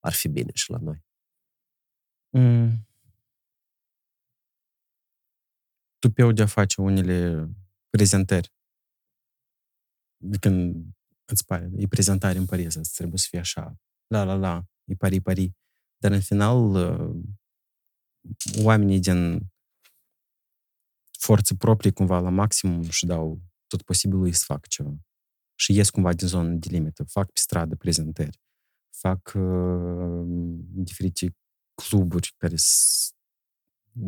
ar 0.00 0.12
fi 0.12 0.28
bine 0.28 0.50
și 0.54 0.70
la 0.70 0.78
noi. 0.78 1.04
Mm. 2.28 2.88
Tupeu 5.98 6.32
de 6.32 6.42
a 6.42 6.46
face 6.46 6.80
unele 6.80 7.48
prezentări. 7.90 8.52
De 10.16 10.36
când 10.38 10.86
îți 11.24 11.44
pare, 11.44 11.70
e 11.76 11.86
prezentare 11.86 12.38
în 12.38 12.46
Paris, 12.46 12.76
asta 12.76 12.94
trebuie 12.94 13.18
să 13.18 13.26
fie 13.30 13.38
așa, 13.38 13.80
la, 14.08 14.22
la, 14.24 14.34
la, 14.34 14.64
e 14.84 14.94
pari, 14.94 15.20
pari. 15.20 15.52
Dar 15.98 16.12
în 16.12 16.20
final, 16.20 16.56
uh, 16.74 17.24
oamenii 18.62 19.00
din 19.00 19.40
forțe 21.18 21.56
proprii 21.56 21.92
cumva 21.92 22.18
la 22.20 22.28
maximum 22.30 22.82
și 22.88 23.06
dau 23.06 23.40
tot 23.66 23.82
posibilul 23.82 24.32
să 24.32 24.44
fac 24.46 24.66
ceva. 24.66 24.96
Și 25.54 25.72
ies 25.74 25.90
cumva 25.90 26.12
din 26.12 26.26
zonă 26.26 26.54
de 26.54 26.68
limită. 26.70 27.04
Fac 27.04 27.24
pe 27.26 27.40
stradă 27.40 27.76
prezentări. 27.76 28.40
Fac 28.90 29.32
uh, 29.34 30.22
diferite 30.58 31.36
cluburi 31.74 32.34
care 32.36 32.56
s- 32.56 33.12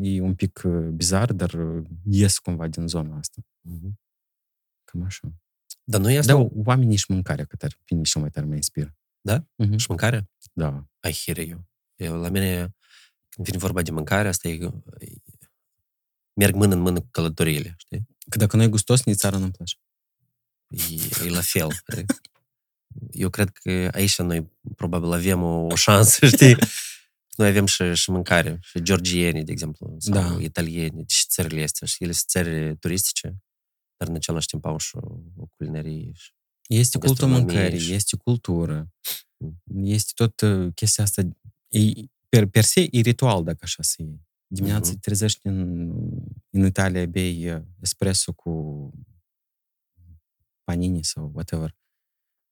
e 0.00 0.20
un 0.20 0.34
pic 0.34 0.62
uh, 0.64 0.88
bizar, 0.88 1.32
dar 1.32 1.52
uh, 1.52 1.86
ies 2.04 2.38
cumva 2.38 2.68
din 2.68 2.86
zona 2.86 3.16
asta. 3.18 3.40
Mhm. 3.60 3.98
Cam 4.84 5.02
așa. 5.02 5.32
Dar 5.84 6.00
nu 6.00 6.10
e 6.10 6.18
asta 6.18 6.32
Da, 6.32 6.38
da. 6.42 6.48
oamenii 6.54 6.96
și 6.96 7.04
mâncarea, 7.08 7.44
că 7.44 7.56
tare, 7.56 7.74
pe 7.84 7.94
mine 7.94 8.06
cel 8.06 8.20
mai 8.20 8.30
tare 8.30 8.46
mă 8.46 8.54
inspiră. 8.54 8.94
Da? 9.20 9.46
Mhm. 9.54 9.76
și 9.76 9.86
mâncarea? 9.88 10.30
Da. 10.52 10.84
Și 11.12 11.22
hear 11.24 11.48
you. 11.48 11.68
Eu, 11.96 12.20
la 12.20 12.28
mine, 12.28 12.74
când 13.28 13.46
vine 13.46 13.58
vorba 13.58 13.82
de 13.82 13.90
mâncare, 13.90 14.28
asta 14.28 14.48
e, 14.48 14.52
e 14.98 15.18
merg 16.32 16.54
mână 16.54 16.74
în 16.74 16.80
mână 16.80 17.00
cu 17.00 17.08
călătoriile, 17.10 17.74
știi? 17.78 18.06
Că 18.28 18.38
dacă 18.38 18.56
nu 18.56 18.62
e 18.62 18.68
gustos, 18.68 19.04
nici 19.04 19.16
țara 19.16 19.36
nu-mi 19.38 19.50
place. 19.50 19.76
E, 20.68 21.24
e 21.26 21.30
la 21.30 21.40
fel. 21.40 21.68
Eu 23.10 23.30
cred 23.30 23.50
că 23.50 23.88
aici 23.92 24.18
noi 24.18 24.50
probabil 24.76 25.12
avem 25.12 25.42
o, 25.42 25.66
o 25.66 25.74
șansă, 25.74 26.26
știi? 26.36 26.56
Noi 27.36 27.48
avem 27.48 27.66
și, 27.66 27.94
și 27.94 28.10
mâncare, 28.10 28.58
și 28.62 28.82
georgieni, 28.82 29.44
de 29.44 29.52
exemplu, 29.52 29.96
sau 29.98 30.14
Da. 30.14 30.40
italieni, 30.40 31.04
și 31.08 31.26
țările 31.26 31.62
astea, 31.62 31.86
și 31.86 32.02
ele 32.02 32.12
sunt 32.12 32.28
țări 32.28 32.76
turistice, 32.76 33.36
dar 33.96 34.08
în 34.08 34.14
același 34.14 34.46
timp 34.46 34.64
au 34.64 34.78
și 34.78 34.96
o, 34.96 35.00
o 35.36 35.46
culinărie. 35.56 36.10
Și... 36.14 36.30
Este 36.74 36.98
cultul 36.98 37.26
Gastronomie 37.28 37.54
mâncării, 37.54 37.78
și- 37.80 37.92
este 37.92 38.16
cultură, 38.16 38.90
Mm. 39.36 39.84
este 39.84 40.12
tot 40.14 40.40
uh, 40.40 40.72
chestia 40.74 41.04
asta. 41.04 41.20
E, 41.68 41.80
per, 42.28 42.46
per 42.46 42.64
se 42.64 42.88
e 42.90 43.00
ritual, 43.00 43.44
dacă 43.44 43.58
așa 43.62 43.82
să 43.82 43.94
iei. 44.02 44.26
Dimineața 44.46 44.84
Mhm. 44.90 44.92
te 44.94 44.98
trezești 45.00 45.46
în, 45.46 45.90
în 46.50 46.64
Italia, 46.64 47.06
bei 47.06 47.50
uh, 47.54 47.62
espresso 47.80 48.32
cu 48.32 48.50
panini 50.64 51.04
sau 51.04 51.30
whatever. 51.34 51.76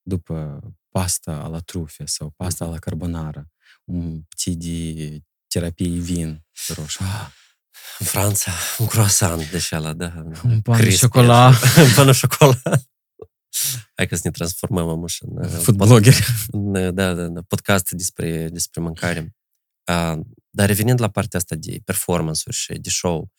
După 0.02 0.60
pasta 0.88 1.46
la 1.46 1.58
trufe 1.60 2.04
sau 2.06 2.30
pasta 2.36 2.64
la 2.66 2.78
carbonara, 2.78 3.50
un 3.84 4.22
petit 4.28 4.58
de 4.58 5.20
terapie 5.46 5.98
vin 6.00 6.44
roșu. 6.74 7.02
Ah, 7.02 7.30
În 7.98 8.06
Franța, 8.06 8.52
un 8.78 8.86
croissant 8.86 9.50
de 9.50 9.68
ăla, 9.72 9.92
da. 9.92 10.24
Un 10.44 10.60
pan 10.60 10.76
de 10.76 10.82
crispy, 10.82 10.98
șocolat. 11.00 11.62
așa. 11.62 11.82
Un 11.82 11.88
pan 11.94 12.06
de 12.06 12.12
șocolat. 12.12 12.90
Hai 13.94 14.06
că 14.06 14.14
să 14.14 14.20
ne 14.24 14.30
transformăm 14.30 14.88
amuș 14.88 15.20
în, 15.20 15.44
uh, 15.44 15.50
Food 15.50 15.76
blogger. 15.76 16.14
în, 16.50 16.74
uh, 16.74 16.94
da, 16.94 17.14
da, 17.14 17.26
da, 17.26 17.40
podcast 17.42 17.90
despre, 17.90 18.48
despre 18.48 18.80
mâncare. 18.80 19.36
Uh, 19.92 20.18
dar 20.50 20.66
revenind 20.66 21.00
la 21.00 21.08
partea 21.10 21.38
asta 21.38 21.54
de 21.54 21.80
performance-uri 21.84 22.56
și 22.56 22.72
de 22.72 22.90
show, 22.90 23.30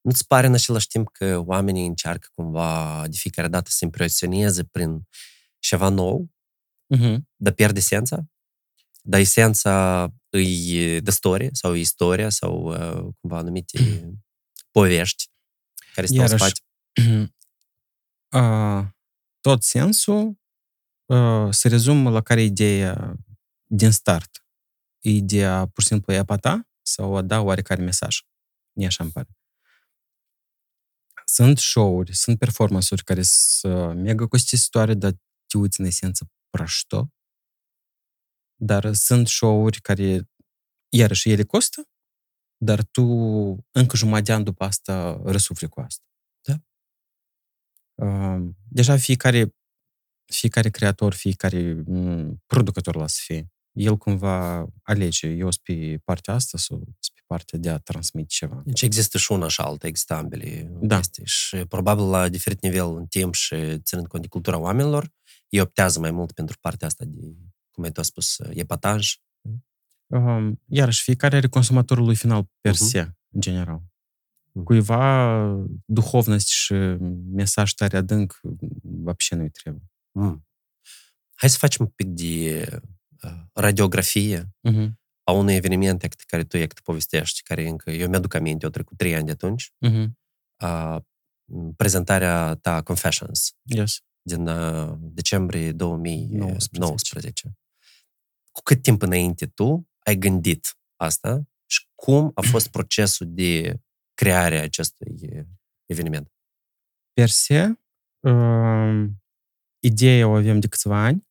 nu-ți 0.00 0.26
pare 0.26 0.46
în 0.46 0.54
același 0.54 0.86
timp 0.86 1.08
că 1.12 1.38
oamenii 1.38 1.86
încearcă 1.86 2.28
cumva 2.34 3.04
de 3.08 3.16
fiecare 3.16 3.48
dată 3.48 3.70
să 3.70 3.84
impresioneze 3.84 4.64
prin 4.64 5.08
ceva 5.58 5.88
nou, 5.88 6.30
Mhm. 6.94 7.28
dar 7.36 7.52
pierde 7.52 7.78
esența? 7.78 8.24
Dar 9.02 9.20
esența 9.20 10.08
îi 10.30 11.00
de 11.00 11.10
storie 11.10 11.48
sau 11.52 11.74
e 11.74 11.78
istoria 11.78 12.28
sau 12.28 12.66
uh, 12.68 13.12
cumva 13.20 13.36
anumite 13.38 13.78
povești 14.76 15.24
care 15.94 16.06
stau 16.06 16.22
în 16.22 16.28
Iarăși, 16.28 16.44
spate. 16.44 16.60
uh, 18.36 18.84
tot 19.46 19.62
sensul 19.62 20.40
uh, 21.04 21.48
se 21.50 21.68
rezumă 21.68 22.10
la 22.10 22.22
care 22.22 22.40
e 22.40 22.44
ideea 22.44 23.16
din 23.64 23.90
start. 23.90 24.44
e 25.00 25.20
de 25.20 25.44
a 25.44 25.66
pur 25.66 25.82
și 25.82 25.88
simplu 25.88 26.12
epata 26.12 26.68
sau 26.82 27.16
a 27.16 27.22
da 27.22 27.40
oarecare 27.40 27.82
mesaj. 27.82 28.20
E 28.72 28.86
așa 28.86 29.02
îmi 29.02 29.12
pare. 29.12 29.28
Sunt 31.24 31.58
show-uri, 31.58 32.14
sunt 32.14 32.38
performance-uri 32.38 33.04
care 33.04 33.22
sunt 33.22 33.94
mega 33.94 34.26
costisitoare, 34.26 34.94
dar 34.94 35.12
te 35.46 35.58
uiți 35.58 35.80
în 35.80 35.86
esență 35.86 36.30
prașto. 36.50 37.12
Dar 38.54 38.94
sunt 38.94 39.28
show-uri 39.28 39.80
care, 39.80 40.30
iarăși, 40.88 41.30
ele 41.30 41.42
costă, 41.42 41.88
dar 42.56 42.84
tu 42.84 43.02
încă 43.70 43.96
jumătate 43.96 44.22
de 44.22 44.32
an 44.32 44.44
după 44.44 44.64
asta 44.64 45.20
răsufli 45.24 45.68
cu 45.68 45.80
asta. 45.80 46.05
Da. 47.96 48.40
Deja 48.68 48.96
fiecare, 48.96 49.54
fiecare 50.32 50.70
creator, 50.70 51.14
fiecare 51.14 51.84
producător 52.46 52.96
la 52.96 53.06
să 53.06 53.18
fie, 53.24 53.50
el 53.72 53.96
cumva 53.96 54.66
alege, 54.82 55.26
eu 55.28 55.50
sunt 55.50 55.62
pe 55.64 56.00
partea 56.04 56.34
asta 56.34 56.58
sau 56.58 56.76
sunt 56.76 57.14
pe 57.14 57.20
partea 57.26 57.58
de 57.58 57.70
a 57.70 57.78
transmite 57.78 58.26
ceva. 58.28 58.62
Deci 58.64 58.82
există 58.82 59.18
și 59.18 59.32
una 59.32 59.48
și 59.48 59.60
alta, 59.60 59.86
există 59.86 60.14
ambele 60.14 60.70
Da. 60.80 60.96
chestii. 60.96 61.22
Și 61.26 61.56
probabil 61.56 62.04
la 62.04 62.28
diferit 62.28 62.62
nivel 62.62 62.96
în 62.96 63.06
timp 63.06 63.34
și 63.34 63.78
ținând 63.78 64.06
cont 64.06 64.22
de 64.22 64.28
cultura 64.28 64.58
oamenilor, 64.58 65.12
ei 65.48 65.60
optează 65.60 66.00
mai 66.00 66.10
mult 66.10 66.32
pentru 66.32 66.56
partea 66.60 66.86
asta 66.86 67.04
de, 67.04 67.34
cum 67.70 67.84
ai 67.84 67.92
tu 67.92 68.02
spus, 68.02 68.36
epataj. 68.50 69.14
Um, 70.06 70.62
iarăși, 70.68 71.02
fiecare 71.02 71.36
are 71.36 71.48
consumatorul 71.48 72.04
lui 72.04 72.16
final 72.16 72.48
per 72.60 72.72
Mhm. 72.72 72.82
se, 72.84 72.98
în 73.30 73.40
general. 73.40 73.82
Mhm. 74.55 74.63
Cuiva 74.65 75.65
duhovность 75.85 76.47
și 76.47 76.73
mesaj 77.31 77.71
tare 77.71 77.97
adânc 77.97 78.39
вообще 78.81 79.35
nu-i 79.35 79.49
trebuie. 79.49 79.83
Mm. 80.11 80.45
Hai 81.35 81.49
să 81.49 81.57
facem 81.57 81.85
un 81.85 81.91
pic 81.95 82.07
de 82.07 82.67
uh, 83.23 83.31
radiografie 83.53 84.49
Uh-huh. 84.69 84.89
a 85.23 85.31
unui 85.31 85.55
eveniment 85.55 85.99
pe 85.99 86.23
care 86.27 86.43
tu 86.43 86.57
e 86.57 86.67
că 86.67 86.81
povestești, 86.83 87.41
care 87.43 87.67
încă, 87.67 87.91
eu 87.91 88.09
mi-aduc 88.09 88.33
aminte, 88.33 88.65
eu 88.65 88.71
trecut 88.71 88.97
trei 88.97 89.15
ani 89.15 89.25
de 89.25 89.31
atunci, 89.31 89.71
Uh-huh. 89.87 90.07
a, 90.55 91.05
prezentarea 91.75 92.55
ta 92.55 92.81
Confessions 92.81 93.55
Yes. 93.63 93.99
din 94.21 94.47
uh, 94.47 94.93
decembrie 94.99 95.71
2019. 95.71 96.79
19. 96.79 97.57
Cu 98.51 98.61
cât 98.63 98.81
timp 98.81 99.01
înainte 99.01 99.45
tu 99.47 99.89
ai 99.99 100.15
gândit 100.15 100.77
asta 100.95 101.47
și 101.65 101.87
cum 101.95 102.31
a 102.35 102.41
fost 102.41 102.67
procesul 102.67 103.27
de 103.29 103.79
creare 104.16 104.58
a 104.58 104.62
acestui 104.62 105.18
uh, 105.32 105.44
eveniment? 105.86 106.32
Per 107.12 107.28
se, 107.28 107.78
um, 108.20 109.22
ideea 109.78 110.28
o 110.28 110.34
avem 110.34 110.60
de 110.60 110.68
câțiva 110.68 111.04
ani. 111.04 111.28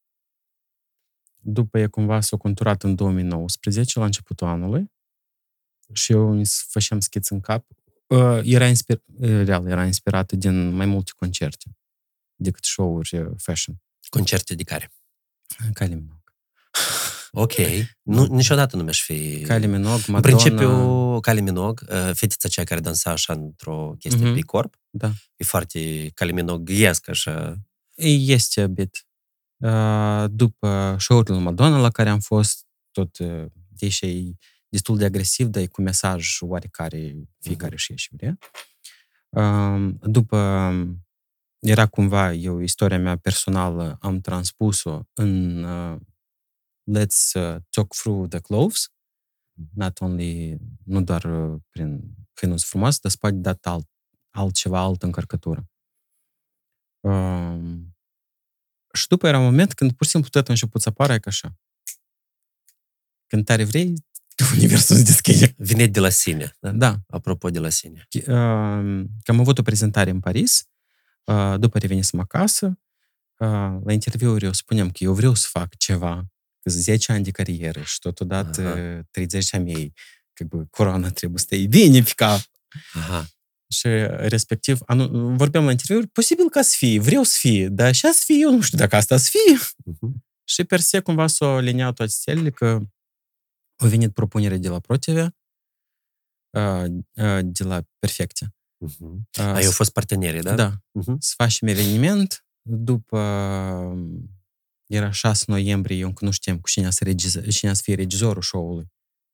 După 1.41 1.79
e 1.79 1.87
cumva 1.87 2.21
s-a 2.21 2.37
conturat 2.37 2.83
în 2.83 2.95
2019, 2.95 3.99
la 3.99 4.05
începutul 4.05 4.47
anului. 4.47 4.91
Și 5.93 6.11
eu 6.11 6.29
îmi 6.31 6.45
făceam 6.45 6.99
schiț 6.99 7.29
în 7.29 7.39
cap. 7.39 7.65
Uh, 8.07 8.39
era, 8.43 8.67
inspir- 8.67 9.03
uh, 9.19 9.45
real, 9.45 9.67
era 9.67 9.85
inspirată 9.85 10.35
din 10.35 10.69
mai 10.69 10.85
multe 10.85 11.11
concerte 11.15 11.77
decât 12.35 12.63
show-uri 12.63 13.17
uh, 13.17 13.31
fashion. 13.37 13.75
Concerte 14.09 14.55
de 14.55 14.63
care? 14.63 14.91
Kylie 15.73 15.95
Minogue. 15.95 16.23
Ok. 17.37 17.53
Nu, 18.01 18.25
niciodată 18.25 18.75
nu 18.75 18.83
mi-aș 18.83 19.01
fi... 19.03 19.43
Kylie 19.47 19.67
Minogue, 19.67 20.03
În 20.07 20.13
Madonna... 20.13 20.19
principiu, 20.35 21.19
Kylie 21.19 21.41
Minogue, 21.41 21.87
uh, 21.89 22.11
fetița 22.13 22.47
aceea 22.47 22.65
care 22.65 22.79
dansa 22.79 23.11
așa 23.11 23.33
într-o 23.33 23.95
chestie 23.99 24.25
Mhm. 24.25 24.33
pe 24.35 24.41
corp, 24.41 24.75
Da. 24.89 25.11
e 25.35 25.43
foarte 25.43 25.79
Kylie 26.13 26.33
Minogue-iesc, 26.33 27.09
așa. 27.09 27.55
Este 27.95 28.61
a 28.61 28.67
bit. 28.67 29.05
Uh, 29.57 30.25
După 30.31 30.95
show-ul 30.99 31.23
lui 31.27 31.39
Madonna 31.39 31.77
la 31.79 31.89
care 31.89 32.09
am 32.09 32.19
fost, 32.19 32.65
tot, 32.91 33.17
uh, 33.17 33.45
deși 33.67 34.05
e 34.05 34.33
destul 34.69 34.97
de 34.97 35.05
agresiv, 35.05 35.47
dar 35.47 35.61
e 35.61 35.65
cu 35.67 35.81
mesaj 35.81 36.37
oarecare 36.41 37.15
fiecare 37.39 37.75
și 37.75 37.95
și 37.95 38.09
vrea. 38.15 38.37
Uh, 39.29 39.93
După 40.01 40.37
era 41.59 41.85
cumva, 41.85 42.33
eu, 42.33 42.59
istoria 42.59 42.99
mea 42.99 43.15
personală, 43.17 43.97
am 44.01 44.21
transpus-o 44.21 45.01
în 45.13 45.63
uh, 45.63 45.97
Let's 46.91 47.33
uh, 47.33 47.55
Talk 47.69 47.93
Through 47.93 48.29
the 48.29 48.39
Clothes, 48.39 48.89
not 49.73 50.01
only, 50.01 50.57
nu 50.83 51.01
doar 51.01 51.23
uh, 51.23 51.61
prin 51.69 52.15
hăinuț 52.33 52.63
frumos, 52.63 52.99
dar 52.99 53.11
spate 53.11 53.35
dat 53.35 53.65
alt, 53.65 53.89
altceva, 54.29 54.79
altă 54.79 55.05
încărcătură. 55.05 55.69
Um, 56.99 57.95
și 58.93 59.07
după 59.07 59.27
era 59.27 59.37
un 59.37 59.43
moment 59.43 59.73
când 59.73 59.91
pur 59.91 60.05
și 60.05 60.11
simplu 60.11 60.29
tot 60.29 60.47
a 60.47 60.51
început 60.51 60.81
să 60.81 60.89
apară 60.89 61.19
ca 61.19 61.29
așa. 61.29 61.57
Când 63.27 63.45
tare 63.45 63.63
vrei, 63.63 63.93
universul 64.55 64.95
se 64.95 65.03
deschide. 65.03 65.53
Vine 65.57 65.87
de 65.87 65.99
la 65.99 66.09
sine. 66.09 66.55
Da? 66.59 66.71
Da. 66.71 66.99
Apropo 67.07 67.49
de 67.49 67.59
la 67.59 67.69
sine. 67.69 68.07
Uh, 68.13 68.23
că 69.23 69.31
am 69.31 69.39
avut 69.39 69.57
o 69.57 69.61
prezentare 69.61 70.09
în 70.09 70.19
Paris, 70.19 70.69
uh, 71.23 71.55
după 71.59 71.77
revenisem 71.77 72.19
acasă, 72.19 72.79
uh, 73.37 73.77
la 73.83 73.93
interviuri 73.93 74.45
eu 74.45 74.53
spuneam 74.53 74.89
că 74.89 75.03
eu 75.03 75.13
vreau 75.13 75.33
să 75.33 75.47
fac 75.49 75.75
ceva, 75.75 76.15
că 76.15 76.34
10 76.69 77.11
ani 77.11 77.23
de 77.23 77.31
carieră 77.31 77.81
și 77.81 77.99
totodată 77.99 78.61
Aha. 78.61 79.01
30 79.11 79.49
de 79.49 79.57
mei, 79.57 79.93
că 80.33 80.43
bă, 80.43 80.65
coroana 80.69 81.09
trebuie 81.09 81.39
să 81.39 81.45
te 81.45 81.57
bine 81.57 82.01
pe 82.01 82.11
cap. 82.15 82.39
Aha. 82.93 83.27
Și 83.67 83.87
respectiv, 84.07 84.79
anu- 84.85 85.35
vorbeam 85.35 85.65
la 85.65 85.71
interviuri, 85.71 86.07
posibil 86.11 86.49
ca 86.49 86.61
să 86.61 86.73
fie, 86.77 86.99
vreau 86.99 87.23
să 87.23 87.35
fie, 87.39 87.67
dar 87.67 87.87
așa 87.87 88.11
să 88.11 88.21
fie, 88.25 88.35
eu 88.39 88.51
nu 88.51 88.61
știu 88.61 88.77
dacă 88.77 88.95
asta 88.95 89.17
să 89.17 89.29
fie. 89.29 89.57
Mhm. 89.85 90.25
Și 90.47 90.63
per 90.63 90.79
se 90.79 90.99
cumva 90.99 91.27
s-au 91.27 91.49
aliniat 91.55 91.93
toate 91.95 92.11
stelele 92.11 92.49
că 92.49 92.65
au 93.75 93.87
venit 93.87 94.13
propunere 94.13 94.57
de 94.57 94.69
la 94.69 94.79
ProTV, 94.79 95.17
uh, 95.17 96.83
uh, 97.13 97.39
de 97.43 97.63
la 97.63 97.81
Perfecte. 97.99 98.55
Mhm. 98.77 99.27
Uh, 99.39 99.45
A, 99.45 99.59
eu 99.61 99.71
fost 99.71 99.91
partenerii, 99.91 100.41
da? 100.41 100.55
da, 100.55 100.73
Mhm. 100.91 101.15
să 101.19 101.33
facem 101.37 101.67
eveniment. 101.67 102.45
După 102.69 103.17
era 104.85 105.11
6 105.11 105.43
noiembrie, 105.47 105.97
eu 105.97 106.07
încă 106.07 106.25
nu 106.25 106.31
știam 106.31 106.59
cu 106.59 106.69
cine 106.69 106.91
să, 106.91 107.03
regiz- 107.03 107.49
cine 107.49 107.73
să 107.73 107.81
fie 107.83 107.95
regizorul 107.95 108.41
show-ului. 108.41 108.85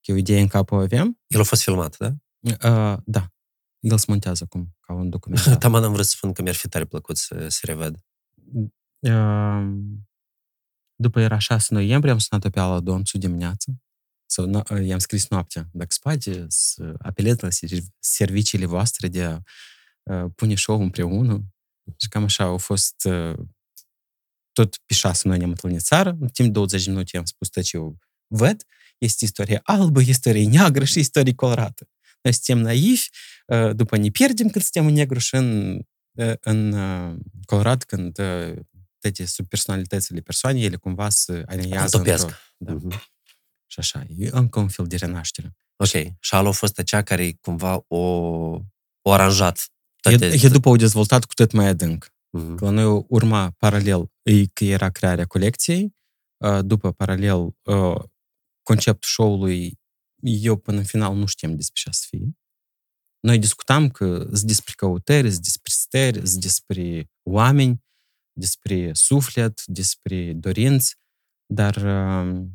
Că 0.02 0.12
o 0.12 0.16
idee 0.16 0.42
în 0.42 0.48
cap 0.48 0.72
o 0.72 0.76
aveam. 0.76 1.20
El 1.28 1.40
a 1.40 1.44
fost 1.44 1.64
filmat, 1.64 1.98
da? 1.98 2.14
Uh, 2.42 2.98
da. 3.06 3.32
El 3.80 3.98
se 3.98 4.06
montează 4.08 4.44
acum, 4.44 4.76
ca 4.80 4.94
un 4.94 5.10
documentar. 5.10 5.58
Taman 5.64 5.84
am 5.84 5.92
vrut 5.94 6.06
să 6.06 6.14
spun 6.16 6.34
că 6.34 6.42
mi-ar 6.42 6.56
fi 6.56 6.68
tare 6.68 6.86
plăcut 6.86 7.18
să 7.18 7.48
se 7.48 7.66
revăd. 7.66 8.00
Uh, 9.00 9.72
după 10.96 11.20
era 11.20 11.38
6 11.38 11.74
noiembrie, 11.74 12.12
am 12.12 12.18
sunat-o 12.20 12.50
pe 12.50 12.60
Ala 12.60 12.80
Donțu 12.80 13.18
dimineață. 13.18 13.82
Sau, 14.26 14.50
no- 14.50 14.84
i-am 14.86 15.00
scris 15.00 15.30
noaptea. 15.30 15.70
Dacă 15.72 15.92
spate, 15.92 16.46
să 16.48 16.94
apelez 17.00 17.40
la 17.40 17.50
ser- 17.50 17.84
serviciile 18.00 18.66
voastre 18.66 19.08
de 19.08 19.24
a 19.24 19.40
uh, 20.04 20.32
pune 20.36 20.56
show 20.56 20.82
împreună. 20.82 21.42
Și 21.98 22.08
cam 22.08 22.24
așa 22.24 22.44
au 22.44 22.58
fost 22.58 23.06
uh, 23.06 23.38
tot 24.54 24.78
pe 24.86 24.94
6 24.94 25.28
noi 25.28 25.38
ne-am 25.38 25.50
întâlnit 25.50 25.82
țară. 25.82 26.18
În 26.20 26.28
timp 26.28 26.48
de 26.48 26.54
20 26.54 26.84
de 26.84 26.90
minute 26.90 27.10
i-am 27.14 27.26
spus 27.26 27.50
tot 27.50 27.64
ce 27.64 27.78
eu 27.78 27.98
văd. 28.28 28.64
Este 28.98 29.26
istorie 29.26 29.60
albă, 29.64 30.02
istorie 30.02 30.48
neagră 30.48 30.84
și 30.84 31.00
istorie 31.00 31.34
colorată. 31.34 31.90
Noi 32.22 32.34
suntem 32.34 32.64
naivi, 32.64 33.08
uh, 33.46 33.76
după 33.76 33.98
ne 33.98 34.10
pierdem 34.10 34.50
când 34.50 34.64
suntem 34.64 34.86
în 34.86 34.94
negru 34.94 35.20
și 35.20 35.36
în, 35.36 35.80
uh, 36.12 36.34
în 36.40 36.72
uh, 36.72 37.18
colorat 37.46 37.84
când 37.84 38.20
uh, 38.20 38.54
toate 39.00 39.26
subpersonalitățile 39.26 40.20
persoanei, 40.20 40.64
ele 40.64 40.76
cumva 40.76 41.10
se 41.10 41.44
aliniază 41.46 41.98
Topesc. 41.98 42.24
într-o... 42.24 42.38
Da. 42.58 42.74
Mhm. 42.74 43.02
Și 43.68 43.80
așa, 43.80 44.06
e 44.18 44.30
încă 44.32 44.60
un 44.60 44.68
fel 44.68 44.88
de 44.88 44.96
renaștere. 44.96 45.56
Ok. 45.76 46.14
Și 46.20 46.34
Alo 46.34 46.48
a 46.48 46.52
fost 46.52 46.80
acea 46.80 47.02
care 47.02 47.38
cumva 47.42 47.84
o, 47.88 47.98
o 49.02 49.12
aranjat. 49.12 49.72
E, 50.04 50.26
e 50.26 50.48
după 50.48 50.70
au 50.70 50.76
dezvoltat 50.76 51.26
cu 51.26 51.34
tot 51.34 51.52
mai 51.52 51.68
adânc. 51.68 52.14
Mhm. 52.32 52.56
Că 52.56 52.66
la 52.66 52.72
noi 52.72 53.06
urma 53.08 53.52
paralel, 53.58 54.12
e 54.22 54.46
că 54.46 54.64
era 54.64 54.90
crearea 54.90 55.26
colecției, 55.26 55.96
uh, 56.38 56.60
după 56.66 56.92
paralel 56.92 57.56
uh, 57.64 58.04
conceptul 58.64 59.10
show-ului, 59.10 59.80
eu 60.22 60.58
până 60.58 60.78
în 60.78 60.84
final 60.84 61.16
nu 61.16 61.26
știam 61.26 61.56
despre 61.56 61.82
ce 61.84 61.90
să 61.92 62.06
fie. 62.10 62.36
Noi 63.20 63.40
discutam 63.40 63.90
că 63.90 64.24
sunt 64.24 64.42
despre 64.42 64.74
căutări, 64.76 65.32
sunt 65.32 65.44
despre 65.44 65.72
stări, 65.76 66.28
sunt 66.28 66.42
despre 66.42 67.10
oameni, 67.24 67.84
despre 68.34 68.94
suflet, 68.94 69.66
despre 69.66 70.34
dorinți, 70.34 70.96
dar 71.46 71.76
uh, 71.76 72.46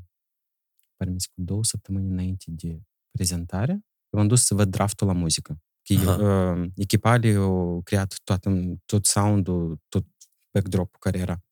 pare 0.97 1.11
mi 1.11 1.21
se 1.21 1.29
cu 1.35 1.43
două 1.43 1.65
săptămâni 1.65 2.11
înainte 2.11 2.45
de 2.49 2.83
prezentare, 3.11 3.73
eu 3.73 4.19
m-am 4.19 4.29
dus 4.29 4.45
să 4.45 4.55
văd 4.55 4.71
draftul 4.71 5.07
la 5.07 5.13
muzică. 5.13 5.61
Că 5.87 6.11
Aha. 6.11 6.53
uh, 6.53 6.71
echipale 6.77 7.35
au 7.35 7.81
creat 7.85 8.15
toată, 8.25 8.79
tot 8.87 9.07
sound-ul, 9.07 9.83
tot 9.89 10.07
backdrop-ul 10.51 10.99
care 11.01 11.19
era 11.19 11.43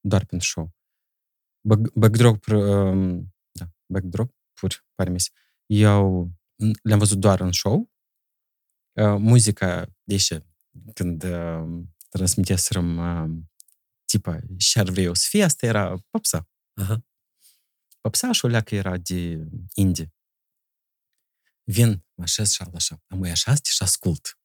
doar 0.00 0.24
pentru 0.24 0.48
show. 0.48 0.72
Back, 1.60 1.92
backdrop, 1.92 2.46
uh, 2.46 3.24
da, 3.52 3.70
backdrop-uri, 3.86 4.86
pare 4.94 5.10
mi 5.10 5.20
se. 5.20 5.30
Eu 5.66 6.30
le-am 6.82 6.98
văzut 6.98 7.18
doar 7.18 7.40
în 7.40 7.52
show. 7.52 7.92
Uh, 8.92 9.16
muzica, 9.18 9.86
deși 10.04 10.38
când 10.94 11.22
uh, 11.22 11.82
transmiteserăm 12.08 12.96
uh, 12.96 13.44
tipa 14.04 14.38
și 14.56 14.70
șar 14.70 14.88
vrea 14.88 15.04
eu 15.04 15.14
să 15.14 15.26
fie, 15.28 15.44
asta 15.44 15.66
era 15.66 15.96
popsa. 16.10 16.48
Aha. 16.74 17.04
Păpsașul 18.00 18.50
leacă 18.50 18.74
era 18.74 18.96
de 18.96 19.48
indie. 19.74 20.12
Vin, 21.64 22.04
mă 22.14 22.22
așez 22.22 22.52
și 22.52 22.62
așa. 22.74 23.02
Am 23.06 23.18
mai 23.18 23.30
așa 23.30 23.54
și 23.54 23.82
ascult. 23.82 24.38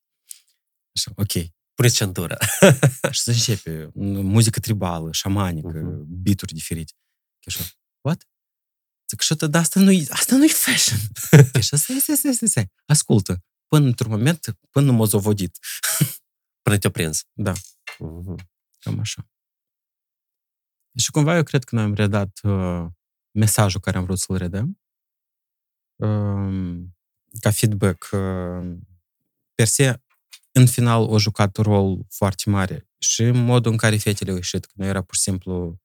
Așa, 0.95 1.11
ok. 1.15 1.51
Puneți 1.73 1.95
centură. 1.95 2.37
și 3.11 3.21
să 3.21 3.31
începe 3.31 3.91
muzică 4.21 4.59
tribală, 4.59 5.11
șamanică, 5.11 5.67
Mhm. 5.67 6.05
beaturi 6.07 6.53
diferite. 6.53 6.93
Și 7.39 7.59
așa, 7.59 7.69
what? 8.01 8.27
Zic, 9.09 9.19
și 9.21 9.35
dar 9.35 9.61
asta 9.61 9.79
nu-i, 9.79 10.07
asta 10.09 10.35
nu-i 10.35 10.49
fashion. 10.49 10.97
Și 10.99 11.35
așa, 11.61 11.77
stai, 11.77 11.99
stai, 11.99 12.15
stai, 12.15 12.33
stai, 12.33 12.47
stai, 12.47 12.71
ascultă. 12.85 13.43
Până 13.67 13.85
într-un 13.85 14.11
moment, 14.11 14.57
până 14.69 14.85
nu 14.85 14.93
m-a 14.93 15.05
zovodit. 15.05 15.57
Până 16.63 16.77
te-o 16.77 16.89
prins. 16.89 17.23
Da. 17.33 17.53
Mhm. 17.99 18.35
Cam 18.79 18.99
așa. 18.99 19.29
Și 20.99 21.11
cumva 21.11 21.35
eu 21.35 21.43
cred 21.43 21.63
că 21.63 21.75
noi 21.75 21.83
am 21.83 21.93
redat 21.93 22.39
uh, 22.43 22.85
mesajul 23.31 23.79
care 23.79 23.97
am 23.97 24.03
vrut 24.03 24.19
să-l 24.19 24.37
redăm. 24.37 24.79
Uh, 25.95 26.83
ca 27.40 27.50
feedback, 27.50 28.08
uh, 28.12 28.76
per 29.54 29.66
se, 29.66 30.02
în 30.52 30.66
final, 30.66 31.14
a 31.14 31.16
jucat 31.16 31.56
un 31.56 31.64
rol 31.64 32.06
foarte 32.08 32.50
mare 32.50 32.88
și 32.98 33.24
modul 33.24 33.72
în 33.72 33.76
care 33.76 33.96
fetele 33.96 34.30
au 34.30 34.36
ieșit, 34.36 34.64
că 34.64 34.72
nu 34.76 34.84
era 34.84 35.02
pur 35.02 35.14
și 35.14 35.20
simplu 35.20 35.80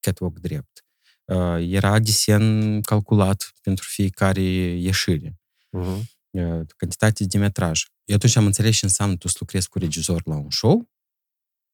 catwalk 0.00 0.38
drept. 0.38 0.84
Uh, 1.24 1.56
era 1.60 1.98
desen 1.98 2.80
calculat 2.80 3.52
pentru 3.62 3.84
fiecare 3.88 4.42
ieșire. 4.42 5.36
Mhm. 5.70 6.10
uh, 6.30 6.66
cantitate 6.76 7.24
de 7.24 7.38
metraj. 7.38 7.84
Eu 8.04 8.16
atunci 8.16 8.36
am 8.36 8.46
înțeles 8.46 8.76
ce 8.76 8.84
înseamnă 8.84 9.16
tu 9.16 9.28
să 9.28 9.36
lucrezi 9.40 9.68
cu 9.68 9.78
regizor 9.78 10.22
la 10.24 10.34
un 10.34 10.50
show 10.50 10.90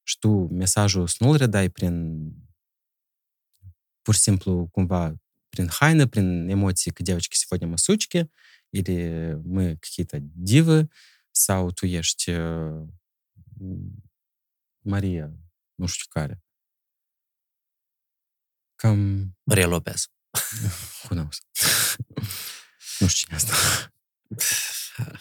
și 0.03 0.19
tu 0.19 0.31
mesajul 0.51 1.07
să 1.07 1.17
nu-l 1.19 1.37
redai 1.37 1.69
prin 1.69 2.23
pur 4.03 4.15
și 4.15 4.21
simplu 4.21 4.69
cumva 4.73 5.15
prin 5.49 5.69
haină, 5.69 6.07
prin 6.07 6.49
emoții 6.49 6.91
că 6.91 7.03
девочки 7.03 7.37
сегодня 7.37 7.67
мы 7.67 7.79
сучки, 7.79 8.31
или 8.73 9.35
мы 9.45 9.77
какие-то 9.77 10.19
дивы, 10.21 10.89
sau 11.31 11.71
tu 11.71 11.87
ești 11.87 12.31
uh, 12.31 12.89
Maria, 14.81 15.33
nu 15.75 15.87
știu 15.87 16.07
care. 16.09 16.43
Cam, 18.75 19.37
Maria 19.43 19.67
Lopez. 19.67 20.09
who 21.03 21.15
knows? 21.15 21.39
nu 22.99 23.07
știu 23.07 23.27
cine 23.27 23.37
asta. 23.37 23.53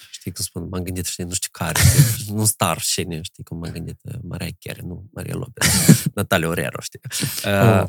Știi 0.09 0.31
cum 0.31 0.43
spun? 0.43 0.67
M-am 0.67 0.83
gândit, 0.83 1.05
știi, 1.05 1.23
nu 1.23 1.33
știu 1.33 1.49
care. 1.51 1.79
nu 2.27 2.45
star 2.45 2.81
cine, 2.81 3.21
știi 3.21 3.43
cum 3.43 3.57
m-am 3.57 3.71
gândit. 3.71 3.99
uh, 4.03 4.19
Maria 4.23 4.49
Carey, 4.59 4.85
nu 4.85 5.09
Maria 5.13 5.35
Lopez. 5.35 5.67
Natalia 6.13 6.47
Orero, 6.47 6.81
știi. 6.81 6.99
Uh, 7.45 7.83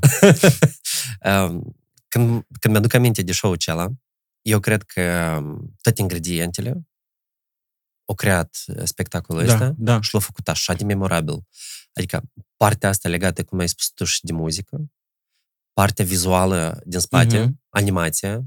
um, 1.31 1.77
când, 2.09 2.45
când 2.61 2.73
mi-aduc 2.75 2.95
aminte 2.95 3.23
de 3.23 3.33
show-ul 3.33 3.57
acela, 3.57 3.89
eu 4.46 4.60
cred 4.60 4.84
că 4.84 5.36
um, 5.42 5.74
toate 5.82 6.02
ingredientele 6.02 6.88
au 8.06 8.16
creat 8.16 8.58
uh, 8.68 8.84
spectacolul 8.84 9.42
ăsta 9.42 9.58
Da, 9.58 9.74
da. 9.78 10.02
și 10.02 10.10
l-au 10.14 10.22
făcut 10.22 10.48
așa 10.48 10.74
de 10.74 10.84
memorabil. 10.84 11.46
Adică 11.94 12.22
partea 12.58 12.90
asta 12.90 13.10
legată, 13.10 13.44
cum 13.44 13.60
ai 13.60 13.70
spus 13.70 13.90
tu, 13.90 14.04
și 14.04 14.26
de 14.26 14.34
muzică, 14.34 14.92
partea 15.74 16.06
vizuală 16.06 16.82
din 16.86 17.00
spate, 17.00 17.40
Mhm. 17.44 17.62
animația, 17.70 18.44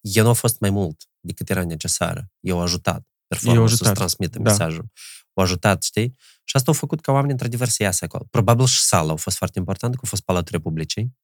el 0.00 0.22
nu 0.22 0.28
a 0.28 0.32
fost 0.32 0.60
mai 0.60 0.70
mult 0.70 1.02
decât 1.20 1.50
era 1.50 1.64
necesară. 1.64 2.30
Eu 2.40 2.60
ajutat 2.60 3.06
performanța 3.26 3.60
I-au 3.60 3.68
să 3.68 3.74
ajutat, 3.74 3.94
transmită 3.94 4.38
da. 4.38 4.50
mesajul. 4.50 4.90
Au 5.32 5.42
ajutat, 5.42 5.82
știi? 5.82 6.16
Și 6.44 6.56
asta 6.56 6.70
a 6.70 6.74
făcut 6.74 7.00
ca 7.00 7.12
oamenii, 7.12 7.32
într-adevăr, 7.32 7.68
să 7.68 7.82
iasă 7.82 8.04
acolo. 8.04 8.26
Probabil 8.30 8.66
și 8.66 8.80
sala 8.80 9.12
a 9.12 9.16
fost 9.16 9.36
foarte 9.36 9.58
importantă, 9.58 9.96
că 9.96 10.02
a 10.04 10.08
fost 10.08 10.22
Palatul 10.22 10.52
Republicii. 10.52 11.16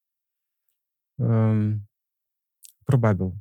Um, 1.14 1.90
probabil. 2.84 3.32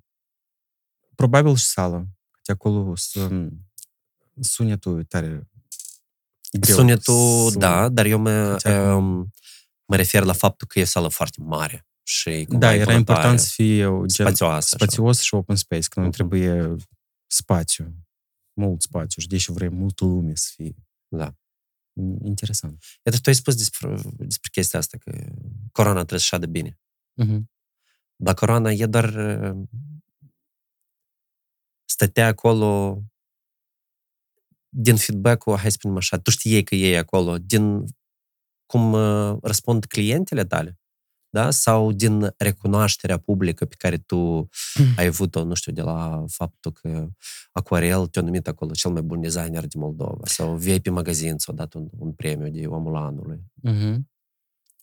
Probabil 1.19 1.55
și 1.55 1.65
sală. 1.65 2.07
Că 2.43 2.51
acolo 2.51 2.95
sun, 2.95 3.51
sunetul 4.39 4.99
e 4.99 5.03
tare 5.03 5.49
greu. 6.59 6.75
Sunetul, 6.77 7.49
să- 7.51 7.57
da, 7.57 7.89
dar 7.89 8.05
eu 8.05 8.19
mă, 8.19 8.51
Căci 8.51 8.65
acum- 8.71 8.95
um, 8.95 9.31
mă 9.85 9.95
refer 9.95 10.23
la 10.23 10.33
faptul 10.33 10.67
că 10.67 10.79
e 10.79 10.81
o 10.81 10.85
sală 10.85 11.07
foarte 11.07 11.41
mare 11.41 11.87
și 12.03 12.45
cumva 12.47 12.65
Da, 12.65 12.73
era 12.73 12.77
impunătoare, 12.79 12.97
important 12.99 13.39
să 13.39 13.49
fie 13.53 13.85
o 13.85 13.97
gen 14.05 14.25
spațioasă. 14.25 14.55
așa. 14.75 14.85
spațios 14.85 15.21
și 15.21 15.33
open 15.33 15.55
space, 15.55 15.87
că 15.87 15.99
nu 15.99 16.05
Mhm. 16.05 16.13
trebuie 16.15 16.75
spațiu. 17.27 17.95
Mult 18.53 18.81
spațiu. 18.81 19.21
Și 19.21 19.27
deși 19.27 19.51
vrei 19.51 19.69
multă 19.69 20.05
lume 20.05 20.35
să 20.35 20.49
fie. 20.55 20.75
Da. 21.07 21.35
Interesant. 22.23 22.83
Iată, 23.03 23.17
tu 23.17 23.29
ai 23.29 23.35
spus 23.35 23.55
despre, 23.55 23.95
despre 24.17 24.49
chestia 24.51 24.79
asta, 24.79 24.97
că 24.97 25.11
corona 25.71 25.95
trebuie 25.99 26.19
să 26.19 26.25
șadă 26.25 26.45
bine. 26.45 26.79
Uh-huh. 27.23 27.39
Dar 28.15 28.33
corona 28.33 28.71
e 28.71 28.85
doar... 28.85 29.05
uh, 31.99 32.05
Stătea 32.05 32.27
acolo 32.27 33.01
din 34.69 34.95
feedback-ul, 34.95 35.55
hai 35.55 35.71
să 35.71 35.75
spunem 35.79 35.97
așa, 35.97 36.17
tu 36.17 36.31
știi 36.31 36.63
că 36.63 36.75
e 36.75 36.97
acolo, 36.97 37.37
din 37.37 37.83
cum 38.65 38.93
uh, 38.93 39.37
răspund 39.41 39.85
clientele 39.85 40.45
tale, 40.45 40.79
da? 41.29 41.51
Sau 41.51 41.91
din 41.91 42.33
recunoașterea 42.37 43.17
publică 43.17 43.65
pe 43.65 43.75
care 43.77 43.97
tu 43.97 44.49
ai 44.97 45.05
avut-o, 45.05 45.43
nu 45.43 45.53
știu, 45.53 45.71
de 45.71 45.81
la 45.81 46.23
faptul 46.27 46.71
că 46.71 47.07
Aquarel 47.51 48.07
te-a 48.07 48.21
numit 48.21 48.47
acolo 48.47 48.71
cel 48.71 48.91
mai 48.91 49.01
bun 49.01 49.21
designer 49.21 49.67
din 49.67 49.79
Moldova, 49.79 50.21
sau 50.23 50.55
VIP 50.55 50.87
Magazin 50.87 51.37
ți-a 51.37 51.53
dat 51.53 51.73
un, 51.73 51.87
un 51.97 52.11
premiu 52.11 52.49
de 52.49 52.67
omul 52.67 52.95
anului. 52.95 53.43
Uh-huh. 53.67 53.97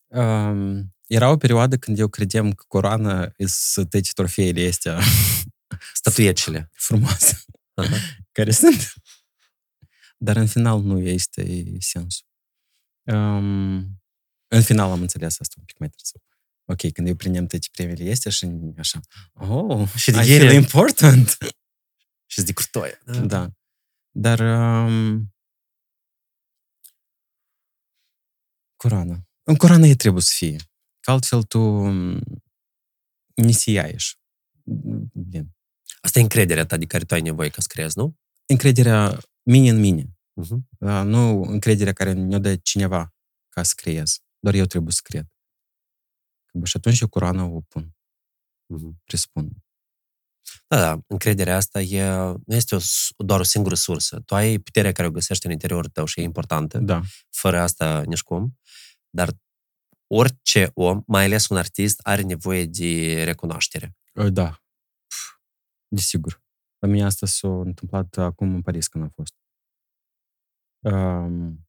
Um, 0.07 0.95
era 1.07 1.31
o 1.31 1.37
perioadă 1.37 1.77
când 1.77 1.99
eu 1.99 2.09
credeam 2.09 2.53
că 2.53 2.65
coroana 2.69 3.33
sunt 3.47 3.91
toate 3.91 4.11
trofeele 4.13 4.69
astea 4.69 4.99
Statuiecile. 5.93 6.71
frumoase 6.87 7.45
Aha. 7.75 7.97
care 8.33 8.51
sunt. 8.51 8.93
Dar 10.19 10.37
în 10.37 10.47
final 10.47 10.81
nu 10.81 10.99
este 11.01 11.65
sensul. 11.79 12.27
Um, 13.03 13.77
în 14.49 14.63
final 14.63 14.91
am 14.91 15.01
înțeles 15.01 15.41
asta 15.41 15.55
un 15.59 15.65
pic 15.65 15.79
mai 15.79 15.89
târziu. 15.89 16.21
Ok, 16.65 16.93
când 16.93 17.09
eu 17.09 17.15
prindem 17.15 17.47
toate 17.47 17.67
premiile 17.73 18.11
astea 18.11 18.31
și 18.31 18.49
așa, 18.79 19.01
oh, 19.33 19.89
Și 19.97 20.11
de 20.11 20.17
I 20.25 20.31
ele. 20.33 20.49
feel 20.49 20.63
important. 20.63 21.37
Și 22.33 22.43
de 22.43 22.53
curtoie. 22.53 22.99
da. 23.27 23.51
Dar 24.11 24.39
um, 24.41 25.35
coroana. 28.77 29.29
În 29.43 29.55
coroană 29.57 29.87
e 29.87 29.95
trebuie 29.95 30.23
să 30.23 30.33
fie. 30.37 30.57
Că 31.01 31.11
altfel 31.11 31.43
tu 31.43 31.59
um, 31.59 32.21
nisiaieș. 33.35 34.15
Bine. 35.13 35.56
Asta 36.01 36.19
e 36.19 36.23
încrederea 36.23 36.67
ta 36.67 36.77
de 36.77 36.87
care 36.87 37.05
tu 37.05 37.15
ai 37.15 37.21
nevoie 37.21 37.49
ca 37.49 37.61
să 37.61 37.67
creezi, 37.71 37.99
nu? 37.99 38.17
Încrederea 38.47 39.19
mine 39.43 39.69
în 39.71 39.79
mine. 39.81 40.03
Uh-huh. 40.43 40.59
Da, 40.79 41.03
nu 41.03 41.43
încrederea 41.43 41.93
care 41.93 42.13
ne-o 42.13 42.39
dă 42.39 42.57
cineva 42.57 43.15
ca 43.49 43.63
să 43.63 43.73
creez. 43.77 44.19
Doar 44.39 44.55
eu 44.55 44.65
trebuie 44.65 44.93
să 44.93 45.01
cred. 45.03 45.27
Că, 46.47 46.59
bă, 46.59 46.65
Și 46.67 46.77
atunci 46.77 47.01
eu 47.01 47.09
coroana 47.09 47.45
o 47.45 47.61
pun, 47.61 47.91
Uh-huh. 48.75 48.95
presupun. 49.05 49.49
Da, 50.69 50.79
da, 50.81 51.01
încrederea 51.07 51.57
asta 51.57 51.81
e, 51.81 52.09
nu 52.47 52.55
este 52.55 52.75
o, 52.75 52.79
s- 52.79 53.09
doar 53.17 53.41
o 53.41 53.43
singură 53.43 53.75
sursă. 53.75 54.21
Tu 54.21 54.35
ai 54.35 54.59
puterea 54.59 54.93
care 54.93 55.09
o 55.09 55.11
găsești 55.11 55.47
în 55.47 55.53
interiorul 55.53 55.91
tău 55.91 56.05
și 56.05 56.21
e 56.21 56.23
importantă, 56.23 56.79
Da. 56.79 57.03
fără 57.31 57.61
asta 57.61 58.03
nici 58.07 58.23
cum, 58.23 58.59
dar 59.11 59.31
orice 60.07 60.71
om, 60.75 61.03
mai 61.07 61.25
ales 61.25 61.49
un 61.49 61.57
artist, 61.57 62.01
are 62.03 62.23
nevoie 62.23 62.65
de 62.67 63.23
recunoaștere. 63.25 63.97
Ă, 64.17 64.29
Da. 64.31 64.61
Pf, 65.89 65.95
Desigur. 65.95 66.45
La 66.79 66.89
mine 66.89 67.05
asta 67.05 67.27
s-a 67.27 67.49
întâmplat 67.49 68.17
acum 68.17 68.55
în 68.55 68.63
Paris 68.63 68.89
când 68.89 69.05
am 69.05 69.11
fost. 69.11 69.35
Um, 70.81 71.67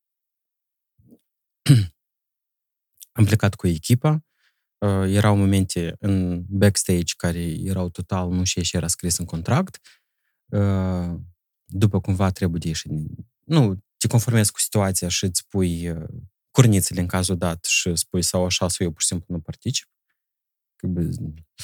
am 3.18 3.26
plecat 3.26 3.56
cu 3.56 3.68
echipa. 3.68 4.26
Uh, 4.78 5.04
erau 5.14 5.38
momente 5.38 5.96
în 6.00 6.44
backstage 6.48 7.14
care 7.18 7.40
erau 7.60 7.90
total 7.90 8.30
nu 8.30 8.44
știu 8.44 8.62
ce 8.62 8.78
era 8.78 8.88
scris 8.88 9.18
în 9.18 9.26
contract. 9.26 9.80
Uh, 10.46 11.16
după 11.66 12.02
cumva 12.02 12.32
trebuie 12.32 12.60
de 12.60 12.68
ieși. 12.68 12.88
din- 12.88 13.30
Nu, 13.44 13.84
te 13.98 14.08
conformezi 14.08 14.52
cu 14.52 14.60
situația 14.60 15.08
și 15.08 15.24
îți 15.24 15.48
pui 15.48 15.90
uh, 15.90 16.08
curnițele 16.52 17.00
în 17.00 17.08
cazul 17.08 17.38
dat 17.38 17.66
și 17.66 17.96
spui 17.96 18.22
sau 18.22 18.46
așa 18.46 18.68
sau 18.68 18.86
eu 18.86 18.92
pur 18.92 19.02
și 19.02 19.08
simplu 19.08 19.34
nu 19.36 19.42
particip. 19.42 19.88
Că, 20.78 20.88
bă, 20.88 21.10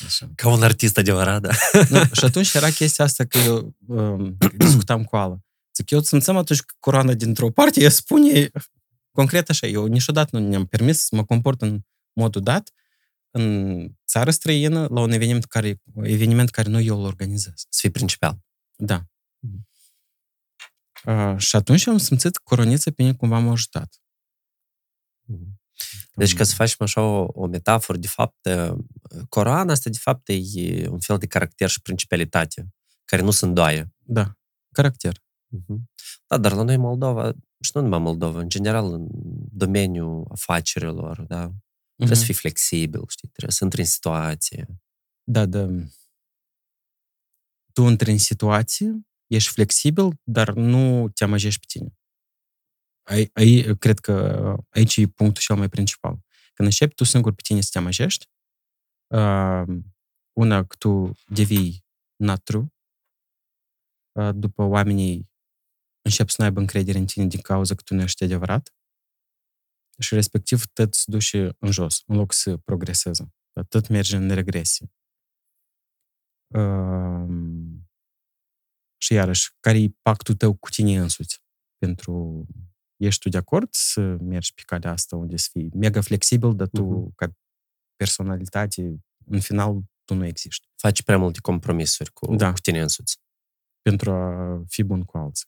așa. 0.05 0.31
Ca 0.35 0.49
un 0.49 0.63
artist 0.63 0.97
adevărat, 0.97 1.41
da? 1.41 1.51
Nu, 1.89 2.03
și 2.13 2.23
atunci 2.23 2.53
era 2.53 2.69
chestia 2.69 3.05
asta 3.05 3.25
că 3.25 3.37
eu 3.37 3.75
um, 3.87 4.37
discutam 4.57 5.03
cu 5.03 5.15
Ala. 5.15 5.39
Zic, 5.75 5.89
eu 5.89 6.01
simțeam 6.01 6.37
atunci 6.37 6.59
că 6.59 6.73
coroana 6.79 7.13
dintr-o 7.13 7.49
parte, 7.49 7.81
ea 7.81 7.89
spune 7.89 8.49
concret 9.11 9.49
așa, 9.49 9.67
eu 9.67 9.85
niciodată 9.85 10.39
nu 10.39 10.47
ne-am 10.47 10.65
permis 10.65 11.05
să 11.05 11.15
mă 11.15 11.25
comport 11.25 11.61
în 11.61 11.79
modul 12.13 12.41
dat 12.41 12.71
în 13.35 13.87
țară 14.07 14.31
străină 14.31 14.87
la 14.87 15.01
un 15.01 15.11
eveniment 15.11 15.45
care, 15.45 15.81
eveniment 16.01 16.49
care 16.49 16.69
nu 16.69 16.79
eu 16.79 16.99
îl 16.99 17.05
organizez. 17.05 17.53
Să 17.55 17.79
fii 17.79 17.89
principal. 17.89 18.39
Da. 18.75 19.05
Mhm. 19.39 19.67
Uh, 21.05 21.37
și 21.37 21.55
atunci 21.55 21.87
am 21.87 21.97
simțit 21.97 22.35
că 22.35 22.41
coronița 22.43 22.91
pe 22.91 23.03
mine 23.03 23.15
cumva 23.15 23.39
m-a 23.39 23.51
ajutat. 23.51 24.01
Mhm. 25.25 25.61
Deci 26.15 26.35
ca 26.35 26.43
să 26.43 26.55
facem 26.55 26.77
așa 26.79 27.01
o, 27.01 27.27
o 27.33 27.47
metaforă, 27.47 27.97
de 27.97 28.07
fapt, 28.07 28.49
Coran 29.29 29.69
asta 29.69 29.89
de 29.89 29.97
fapt 29.97 30.29
e 30.53 30.87
un 30.87 30.99
fel 30.99 31.17
de 31.17 31.27
caracter 31.27 31.69
și 31.69 31.81
principalitate, 31.81 32.73
care 33.05 33.21
nu 33.21 33.31
sunt 33.31 33.53
doaie. 33.53 33.93
Da, 33.97 34.37
caracter. 34.71 35.17
Uh-huh. 35.17 35.77
Da, 36.27 36.37
dar 36.37 36.51
la 36.51 36.63
noi 36.63 36.77
Moldova, 36.77 37.31
și 37.59 37.71
nu 37.73 37.81
numai 37.81 37.99
Moldova, 37.99 38.39
în 38.39 38.49
general, 38.49 38.93
în 38.93 39.07
domeniul 39.51 40.27
afacerilor, 40.29 41.21
da, 41.21 41.49
uh-huh. 41.49 41.95
trebuie 41.95 42.17
să 42.17 42.23
fii 42.23 42.33
flexibil, 42.33 43.03
știi, 43.07 43.27
trebuie 43.27 43.55
să 43.55 43.63
intri 43.63 43.79
în 43.79 43.85
situație. 43.85 44.67
Da, 45.23 45.45
da. 45.45 45.67
Tu 47.73 47.81
intri 47.81 48.11
în 48.11 48.17
situație, 48.17 49.07
ești 49.27 49.51
flexibil, 49.51 50.19
dar 50.23 50.53
nu 50.53 51.09
te 51.09 51.23
amăjești 51.23 51.59
pe 51.59 51.65
tine. 51.69 51.93
Ai, 53.03 53.29
ai, 53.33 53.75
cred 53.79 53.99
că 53.99 54.13
aici 54.69 54.97
e 54.97 55.07
punctul 55.07 55.41
cel 55.41 55.55
mai 55.55 55.69
principal. 55.69 56.19
Când 56.53 56.67
începi 56.67 56.93
tu 56.93 57.03
singur 57.03 57.33
pe 57.33 57.41
tine 57.41 57.61
să 57.61 57.69
te 57.71 57.77
amăjești, 57.77 58.29
uh, 59.07 59.63
una, 60.33 60.65
că 60.65 60.75
tu 60.79 61.11
devii 61.27 61.85
not 62.15 62.43
true, 62.43 62.67
uh, 64.19 64.29
după 64.35 64.63
oamenii 64.63 65.29
încep 66.01 66.29
să 66.29 66.35
nu 66.37 66.45
aibă 66.45 66.59
încredere 66.59 66.97
în 66.97 67.05
tine 67.05 67.25
din 67.25 67.41
cauza 67.41 67.75
că 67.75 67.81
tu 67.81 67.93
nu 67.93 68.01
ești 68.01 68.23
adevărat 68.23 68.73
și 69.99 70.13
respectiv 70.13 70.65
tot 70.65 70.93
se 70.93 71.03
duce 71.07 71.55
în 71.59 71.71
jos, 71.71 72.03
în 72.05 72.15
loc 72.15 72.33
să 72.33 72.57
progreseze. 72.57 73.33
Tot 73.69 73.87
merge 73.87 74.15
în 74.15 74.29
regresie. 74.29 74.91
Uh, 76.55 77.27
și 78.97 79.13
iarăși, 79.13 79.55
care 79.59 79.77
e 79.81 79.95
pactul 80.01 80.35
tău 80.35 80.53
cu 80.55 80.69
tine 80.69 80.99
însuți? 80.99 81.41
Pentru, 81.77 82.45
ești 83.05 83.21
tu 83.21 83.29
de 83.29 83.37
acord 83.37 83.67
să 83.71 84.01
mergi 84.01 84.53
pe 84.53 84.61
calea 84.65 84.91
asta 84.91 85.15
unde 85.15 85.37
să 85.37 85.47
fii 85.51 85.69
mega 85.73 86.01
flexibil, 86.01 86.55
dar 86.55 86.67
tu, 86.67 86.83
uh-huh. 86.83 87.15
ca 87.15 87.33
personalitate, 87.95 88.95
în 89.25 89.39
final, 89.39 89.81
tu 90.05 90.13
nu 90.13 90.25
existi. 90.25 90.67
Faci 90.75 91.03
prea 91.03 91.17
multe 91.17 91.39
compromisuri 91.39 92.11
cu, 92.11 92.35
da. 92.35 92.51
cu 92.51 92.59
tine 92.59 92.81
însuți. 92.81 93.17
Pentru 93.81 94.11
a 94.11 94.63
fi 94.67 94.83
bun 94.83 95.01
cu 95.01 95.17
alții. 95.17 95.47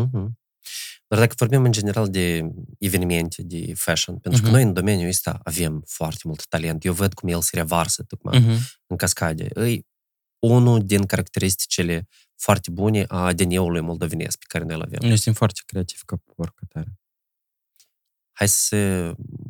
Uh-huh. 0.00 0.26
Dar 1.08 1.18
dacă 1.18 1.34
vorbim 1.36 1.64
în 1.64 1.72
general 1.72 2.10
de 2.10 2.50
evenimente, 2.78 3.42
de 3.42 3.74
fashion, 3.74 4.18
pentru 4.18 4.40
uh-huh. 4.40 4.44
că 4.44 4.50
noi 4.50 4.62
în 4.62 4.72
domeniul 4.72 5.08
ăsta 5.08 5.40
avem 5.42 5.82
foarte 5.86 6.22
mult 6.24 6.46
talent. 6.46 6.84
Eu 6.84 6.92
văd 6.92 7.14
cum 7.14 7.28
el 7.28 7.40
se 7.40 7.56
revarsă 7.56 8.02
tocmai 8.02 8.42
uh-huh. 8.42 8.58
în 8.86 8.96
cascade. 8.96 9.44
E 9.44 9.80
unul 10.50 10.84
din 10.84 11.06
caracteristicile 11.06 12.08
foarte 12.36 12.70
bune 12.70 13.04
a 13.08 13.24
ADN-ului 13.24 13.80
moldovenesc 13.80 14.38
pe 14.38 14.44
care 14.48 14.64
noi 14.64 14.74
îl 14.74 14.82
avem. 14.82 14.98
Noi 15.00 15.16
suntem 15.16 15.32
foarte 15.32 15.60
creativi 15.66 16.02
ca 16.04 16.16
popor, 16.16 16.52
ca 16.54 16.66
tare. 16.68 16.98
Hai 18.32 18.48
să, 18.48 18.76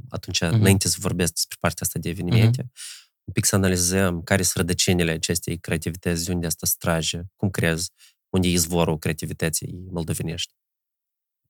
atunci, 0.09 0.45
uh-huh. 0.45 0.51
înainte 0.51 0.89
să 0.89 0.97
vorbesc 1.01 1.33
despre 1.33 1.57
partea 1.61 1.87
asta 1.87 1.99
de 1.99 2.09
evenimente, 2.09 2.63
uh-huh. 2.63 3.25
un 3.25 3.33
pic 3.33 3.45
să 3.45 3.55
analizăm 3.55 4.23
care 4.23 4.43
sunt 4.43 4.57
rădăcinile 4.57 5.11
acestei 5.11 5.59
creativități, 5.59 6.25
de 6.25 6.33
unde 6.33 6.47
asta 6.47 6.67
strage, 6.67 7.21
cum 7.37 7.51
crezi, 7.51 7.91
unde 8.29 8.49
e 8.49 8.51
izvorul 8.51 8.99
creativității 8.99 9.87
moldovenești? 9.91 10.55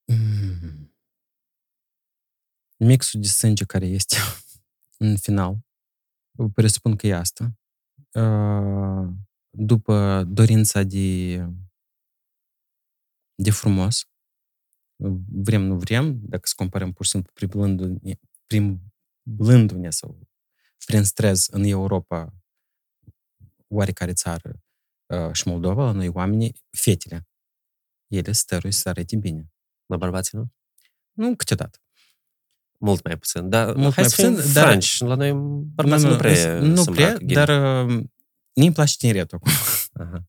Mm. 0.05 0.95
Mixul 2.77 3.21
de 3.21 3.29
sânge 3.29 3.65
care 3.65 3.87
este 3.87 4.17
în 5.07 5.17
final, 5.17 5.59
presupun 6.55 6.97
că 6.97 7.07
e 7.07 7.15
asta. 7.15 7.59
Uh, 8.13 9.09
după 9.57 10.25
dorința 10.29 10.83
de, 10.83 11.37
de 13.35 13.51
frumos, 13.51 14.09
vrem, 15.29 15.63
nu 15.63 15.79
vrem, 15.79 16.19
dacă 16.23 16.47
să 16.47 16.53
comparăm 16.57 16.93
pur 16.93 17.05
și 17.05 17.11
simplu 17.11 17.33
priblându-ne, 17.35 18.15
priblându-ne 18.47 19.91
sau 19.91 20.29
prin 20.87 21.03
stres 21.05 21.47
în 21.47 21.65
Europa, 21.65 22.35
oarecare 23.69 24.13
țară 24.13 24.61
uh, 25.07 25.33
și 25.33 25.49
Moldova, 25.49 25.85
la 25.85 25.93
noi 25.93 26.09
oamenii, 26.09 26.65
fetele, 26.71 27.29
ele 28.07 28.33
stăruie 28.33 28.73
să 28.73 28.89
arate 28.89 29.17
bine. 29.17 29.51
La 29.87 29.97
bărbații, 29.97 30.39
nu? 30.39 30.53
Nu, 31.13 31.37
câteodată. 31.37 31.79
Mult 32.79 33.05
mai 33.05 33.19
puțin, 33.19 33.49
dar 33.49 33.75
Mult 33.75 33.95
hai 33.95 34.03
mai 34.03 34.11
să 34.11 34.23
fim 34.23 34.35
puțin, 34.35 34.53
dar- 34.53 34.65
franci. 34.65 34.99
La 34.99 35.15
noi 35.15 35.33
bărbații 35.75 36.07
nu, 36.07 36.13
nu 36.13 36.19
prea 36.19 36.61
nu 36.61 36.77
se 36.77 36.91
prea, 36.91 37.07
îmbracă 37.07 37.25
ghilim. 37.25 37.35
dar 37.35 37.87
uh, 38.56 38.64
nu-mi 38.64 38.74
place 38.74 38.96
tineretul 38.98 39.38
acum. 39.42 39.52
Aha. 39.94 40.26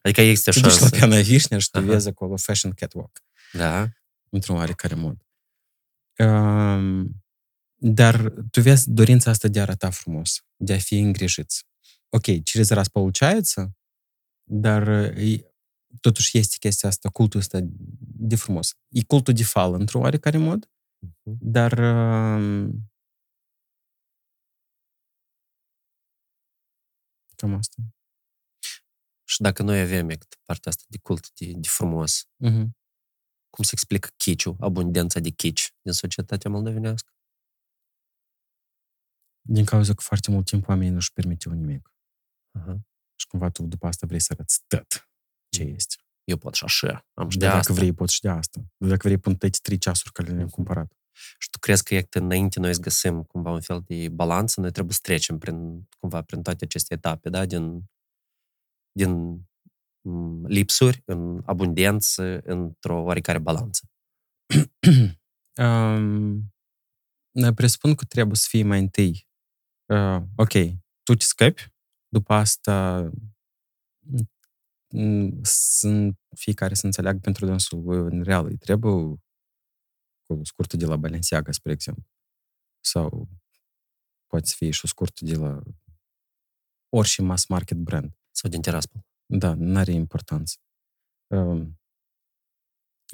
Adică 0.00 0.20
există 0.20 0.50
Te 0.50 0.60
duci 0.60 0.70
la 0.70 0.76
șansă. 0.78 0.96
Piana 0.96 1.20
Vișnea 1.20 1.58
și 1.58 1.70
tu 1.70 1.78
Aha. 1.78 1.86
vezi 1.86 2.08
acolo 2.08 2.36
fashion 2.36 2.72
catwalk. 2.72 3.22
Da. 3.52 3.88
într-un 4.30 4.56
oarecare 4.56 4.94
mod. 4.94 5.16
Um, 6.18 7.24
dar 7.74 8.30
tu 8.50 8.60
vezi 8.60 8.90
dorința 8.90 9.30
asta 9.30 9.48
de 9.48 9.58
a 9.58 9.62
arăta 9.62 9.90
frumos, 9.90 10.44
de 10.56 10.72
a 10.74 10.78
fi 10.78 10.98
îngrijiți. 10.98 11.64
Ok, 12.08 12.42
через 12.42 12.68
раз 12.70 12.88
получается, 12.88 13.76
dar 14.50 14.88
e, 14.88 15.44
totuși 16.00 16.38
este 16.38 16.56
chestia 16.58 16.88
asta, 16.88 17.08
cultul 17.08 17.40
ăsta 17.40 17.58
de 17.98 18.36
frumos. 18.36 18.74
E 18.88 19.02
cultul 19.04 19.34
de 19.34 19.44
fală, 19.44 19.76
într-un 19.76 20.02
oarecare 20.02 20.38
mod, 20.38 20.68
Mhm. 21.24 21.38
dar 21.40 21.78
um, 21.78 22.87
cam 27.39 27.53
asta. 27.53 27.81
Și 29.27 29.41
dacă 29.41 29.63
noi 29.63 29.79
avem 29.81 30.09
exact 30.09 30.41
partea 30.45 30.71
asta 30.71 30.83
de 30.87 30.97
cult, 30.97 31.31
de, 31.33 31.51
de 31.55 31.67
frumos, 31.67 32.23
Uh-huh. 32.45 32.67
cum 33.49 33.63
se 33.63 33.69
explică 33.71 34.09
chiciu, 34.17 34.55
abundența 34.59 35.19
de 35.19 35.29
chici 35.29 35.73
din 35.81 35.93
societatea 35.93 36.49
moldovenească? 36.49 37.11
Din 39.41 39.65
cauza 39.65 39.93
că 39.93 40.01
foarte 40.01 40.31
mult 40.31 40.45
timp 40.45 40.67
oamenii 40.67 40.93
nu-și 40.93 41.13
permiteau 41.13 41.55
nimic. 41.55 41.93
Aha. 42.59 42.79
Și 43.19 43.27
cumva 43.27 43.49
tu 43.49 43.63
după 43.63 43.87
asta 43.87 44.07
vrei 44.07 44.19
să 44.19 44.33
arăți 44.33 44.59
tot 44.67 45.09
ce 45.49 45.63
este. 45.63 45.95
Eu 46.23 46.37
pot 46.37 46.53
și 46.53 46.63
așa, 46.63 47.07
am 47.13 47.29
și 47.29 47.37
De 47.37 47.43
de 47.43 47.45
dacă 47.51 47.57
asta. 47.59 47.73
vrei, 47.73 47.93
poți 47.93 48.13
și 48.13 48.21
de 48.21 48.29
asta. 48.29 48.59
De 48.77 48.87
dacă 48.87 49.07
vrei, 49.07 49.17
pun 49.17 49.35
tăi 49.35 49.49
trei 49.49 49.77
ceasuri 49.77 50.11
care 50.13 50.27
le-am 50.27 50.41
Mhm. 50.43 50.51
cumpărat. 50.53 50.93
Și 51.37 51.49
tu 51.49 51.59
crezi 51.59 51.83
că 51.83 51.93
exact 51.93 52.15
înainte 52.15 52.59
noi 52.59 52.73
să 52.73 52.79
găsim 52.79 53.23
cumva 53.23 53.51
un 53.51 53.61
fel 53.61 53.81
de 53.85 54.09
balanță, 54.09 54.61
noi 54.61 54.71
trebuie 54.71 54.93
să 54.93 54.99
trecem 55.03 55.37
prin, 55.37 55.87
cumva, 55.99 56.21
prin 56.21 56.41
toate 56.41 56.63
aceste 56.65 56.93
etape, 56.93 57.29
da? 57.29 57.45
Din, 57.45 57.83
din 58.91 59.41
m, 60.01 60.45
lipsuri 60.45 61.01
în 61.05 61.41
abundență, 61.45 62.39
într-o 62.43 63.01
oarecare 63.01 63.39
balanță. 63.39 63.89
um, 65.63 66.53
presupun 67.55 67.95
că 67.95 68.05
trebuie 68.05 68.35
să 68.35 68.47
fie 68.49 68.63
mai 68.63 68.79
întâi. 68.79 69.27
Uh, 69.85 70.21
ok, 70.35 70.53
tu 71.03 71.13
te 71.15 71.25
scăpi, 71.25 71.73
după 72.07 72.33
asta 72.33 73.09
mm, 74.93 75.39
sunt 75.43 76.19
fiecare 76.35 76.73
să 76.73 76.85
înțeleagă 76.85 77.19
pentru 77.19 77.45
dânsul 77.45 77.83
lui 77.83 77.97
în 77.97 78.23
real 78.23 78.45
îi 78.45 78.57
trebuie 78.57 78.91
cu 78.91 79.21
scurtă 80.43 80.77
de 80.77 80.85
la 80.85 80.95
Balenciaga, 80.95 81.51
spre 81.51 81.71
exemplu. 81.71 82.05
Sau 82.79 83.29
poate 84.27 84.45
să 84.45 84.53
fie 84.57 84.71
și 84.71 84.81
o 84.83 84.87
scurtă 84.87 85.25
de 85.25 85.35
la 85.35 85.61
orice 86.89 87.21
mass 87.21 87.47
market 87.47 87.77
brand. 87.77 88.17
Sau 88.31 88.49
din 88.49 88.61
teraspol. 88.61 89.05
Da, 89.25 89.53
nu 89.53 89.77
are 89.77 89.91
importanță. 89.91 90.57
Um, 91.27 91.79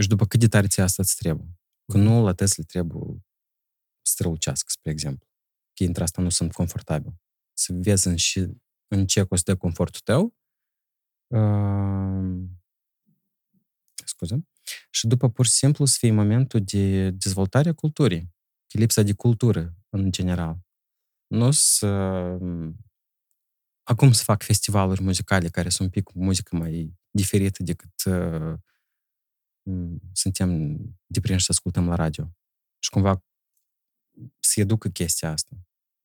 și 0.02 0.08
după 0.08 0.26
cât 0.26 0.40
de 0.40 0.48
tare 0.48 0.68
ți 0.68 0.82
asta 0.82 1.02
îți 1.02 1.16
trebuie. 1.16 1.58
Că 1.92 1.98
nu 1.98 2.24
la 2.24 2.34
Tesla 2.34 2.64
trebuie 2.64 3.24
să 4.02 4.12
strălucească, 4.12 4.70
spre 4.70 4.92
exemplu. 4.92 5.28
Că 5.74 5.84
între 5.84 6.04
asta 6.04 6.22
nu 6.22 6.30
sunt 6.30 6.54
confortabil. 6.54 7.14
Să 7.54 7.74
vezi 7.74 8.08
în, 8.08 8.16
și, 8.16 8.40
în 8.88 9.08
ce 9.08 9.24
costă 9.24 9.58
confortul 9.58 10.00
tău. 10.04 10.36
Um, 11.28 12.64
scuze. 14.06 14.48
Și 14.90 15.08
după 15.08 15.30
pur 15.30 15.46
și 15.46 15.52
simplu 15.52 15.86
să 15.86 15.96
fie 16.00 16.12
momentul 16.12 16.62
de 16.64 17.10
dezvoltare 17.10 17.70
a 17.70 17.74
culturii. 17.74 18.34
Că 18.68 18.78
lipsa 18.78 19.02
de 19.02 19.14
cultură 19.14 19.76
în 19.90 20.12
general. 20.12 20.60
Nu 21.28 21.52
să 21.52 21.88
acum 23.84 24.12
se 24.12 24.24
fac 24.24 24.44
festivaluri 24.44 25.02
muzicale 25.02 25.50
care 25.50 25.70
sunt 25.70 25.88
un 25.88 25.94
pic 25.94 26.04
cu 26.04 26.24
muzică 26.24 26.56
mai 26.56 26.94
diferită 27.10 27.64
decât 27.64 28.04
uh, 28.06 28.54
m, 29.62 30.00
suntem 30.12 30.78
deprinși 31.06 31.46
să 31.46 31.52
ascultăm 31.52 31.88
la 31.88 31.96
radio. 31.96 32.34
Și 32.80 32.90
cumva 32.90 33.24
se 34.40 34.62
educă 34.62 34.90
chestia 34.90 35.32
asta. 35.32 35.56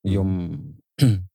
Eu 0.01 0.21
am, 0.21 0.85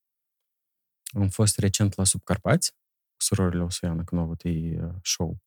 am 1.22 1.30
fost 1.30 1.58
recent 1.58 1.96
la 1.96 2.04
Subcarpați 2.04 2.72
cu 3.12 3.22
surorile 3.24 3.64
Osoiană, 3.64 4.04
când 4.04 4.22
au 4.22 4.28
avut 4.28 4.44
ei 4.44 4.80
uh, 4.80 4.94
show. 5.04 5.38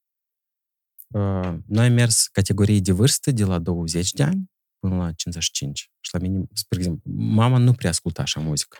Uh, 1.14 1.58
noi 1.66 1.86
am 1.86 1.92
mers 1.92 2.26
categorii 2.26 2.80
de 2.80 2.92
vârstă 2.92 3.30
de 3.30 3.44
la 3.44 3.58
20 3.58 4.12
de 4.12 4.22
ani 4.22 4.50
până 4.78 4.96
la 4.96 5.12
55. 5.12 5.90
Și 6.00 6.14
la 6.14 6.18
mine, 6.18 6.46
spre 6.52 6.78
exemplu, 6.78 7.12
mama 7.12 7.58
nu 7.58 7.72
prea 7.72 7.90
asculta 7.90 8.22
așa 8.22 8.40
muzică. 8.40 8.78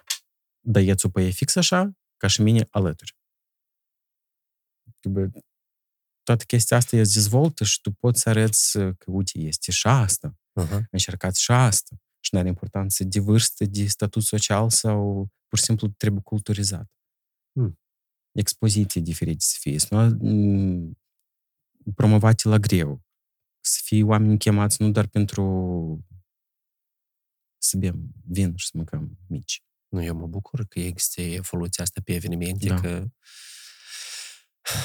Dar 0.61 0.83
e 0.83 0.95
țupă 0.95 1.21
e 1.21 1.31
fix 1.31 1.57
așa, 1.57 1.93
ca 2.17 2.27
și 2.27 2.43
mine 2.43 2.67
alături. 2.71 3.17
Bă, 5.09 5.31
toată 6.23 6.45
chestia 6.45 6.77
asta 6.77 6.97
e 6.97 6.99
dezvoltă 6.99 7.65
și 7.65 7.81
tu 7.81 7.91
poți 7.93 8.21
să 8.21 8.29
arăți 8.29 8.73
că, 8.79 9.05
uite, 9.11 9.39
este 9.39 9.73
și 9.73 9.87
asta. 9.87 10.39
Uh-huh. 10.61 10.81
Încercați 10.91 11.43
și 11.43 11.51
asta. 11.51 11.97
și 12.21 12.35
nu 12.35 12.39
are 12.39 12.49
importanță 12.49 13.05
de 13.05 13.21
vârstă, 13.21 13.65
de 13.65 13.87
statut 13.87 14.23
social 14.23 14.71
sau 14.71 15.29
pur 15.47 15.59
și 15.59 15.65
simplu 15.65 15.89
trebuie 15.89 16.23
culturizat. 16.23 16.91
Hmm. 17.53 17.79
Expoziții 18.33 19.01
diferite 19.01 19.41
să 19.41 19.57
fie, 19.61 19.79
să 19.79 19.95
nu 19.95 20.29
mm, 20.31 20.99
promovate 21.95 22.49
la 22.49 22.59
greu, 22.59 23.03
să 23.61 23.81
fie 23.85 24.03
oameni 24.03 24.39
chemați 24.39 24.83
nu 24.83 24.91
doar 24.91 25.07
pentru 25.07 25.43
să 27.59 27.77
bem 27.77 28.13
vin 28.25 28.57
și 28.57 28.67
să 28.67 28.73
mâncăm 28.75 29.19
mici. 29.27 29.63
Nu, 29.89 30.05
eu 30.05 30.15
mă 30.15 30.27
bucur 30.27 30.65
că 30.65 30.81
există 30.81 31.21
evoluția 31.21 31.85
asta 31.85 32.01
pe 32.05 32.15
evenimente, 32.15 32.69
Da. 32.69 32.81
că 32.81 33.07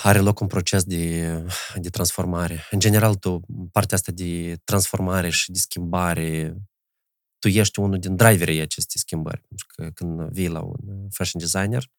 are 0.04 0.20
loc 0.20 0.40
un 0.40 0.48
proces 0.48 0.84
de, 0.84 1.28
de 1.76 1.90
transformare. 1.90 2.64
În 2.72 2.80
general, 2.80 3.16
tu, 3.16 3.42
partea 3.72 3.98
asta 3.98 4.12
de 4.12 4.56
transformare 4.64 5.30
și 5.30 5.52
de 5.52 5.60
schimbare, 5.60 6.58
tu 7.40 7.48
ești 7.48 7.80
unul 7.80 8.00
din 8.00 8.16
driverii 8.16 8.62
acestei 8.62 9.00
schimbări. 9.00 9.42
Pentru 9.48 9.66
că 9.68 9.90
când 9.90 10.32
vii 10.32 10.48
la 10.48 10.62
un 10.62 11.10
fashion 11.10 11.42
designer, 11.42 11.92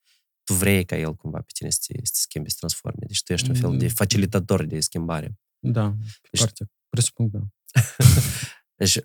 tu 0.45 0.53
vrei 0.55 0.85
ca 0.85 0.97
el 0.97 1.15
cumva 1.15 1.39
pe 1.39 1.51
tine 1.55 1.71
să 1.71 1.79
te, 1.87 1.93
să 2.03 2.11
te 2.13 2.19
schimbi, 2.19 2.49
să 2.49 2.55
te 2.55 2.59
transforme. 2.61 3.05
Deci 3.07 3.23
tu 3.23 3.33
ești 3.33 3.49
un 3.51 3.55
fel 3.57 3.77
de 3.77 3.85
Mm. 3.85 3.91
facilitator 3.91 4.65
de 4.65 4.81
schimbare. 4.81 5.39
Da, 5.59 5.91
pe 5.91 6.29
Deci- 6.31 6.41
partea, 6.41 6.67
presupun, 6.89 7.31
da. 7.31 7.39
Deci, 8.81 8.99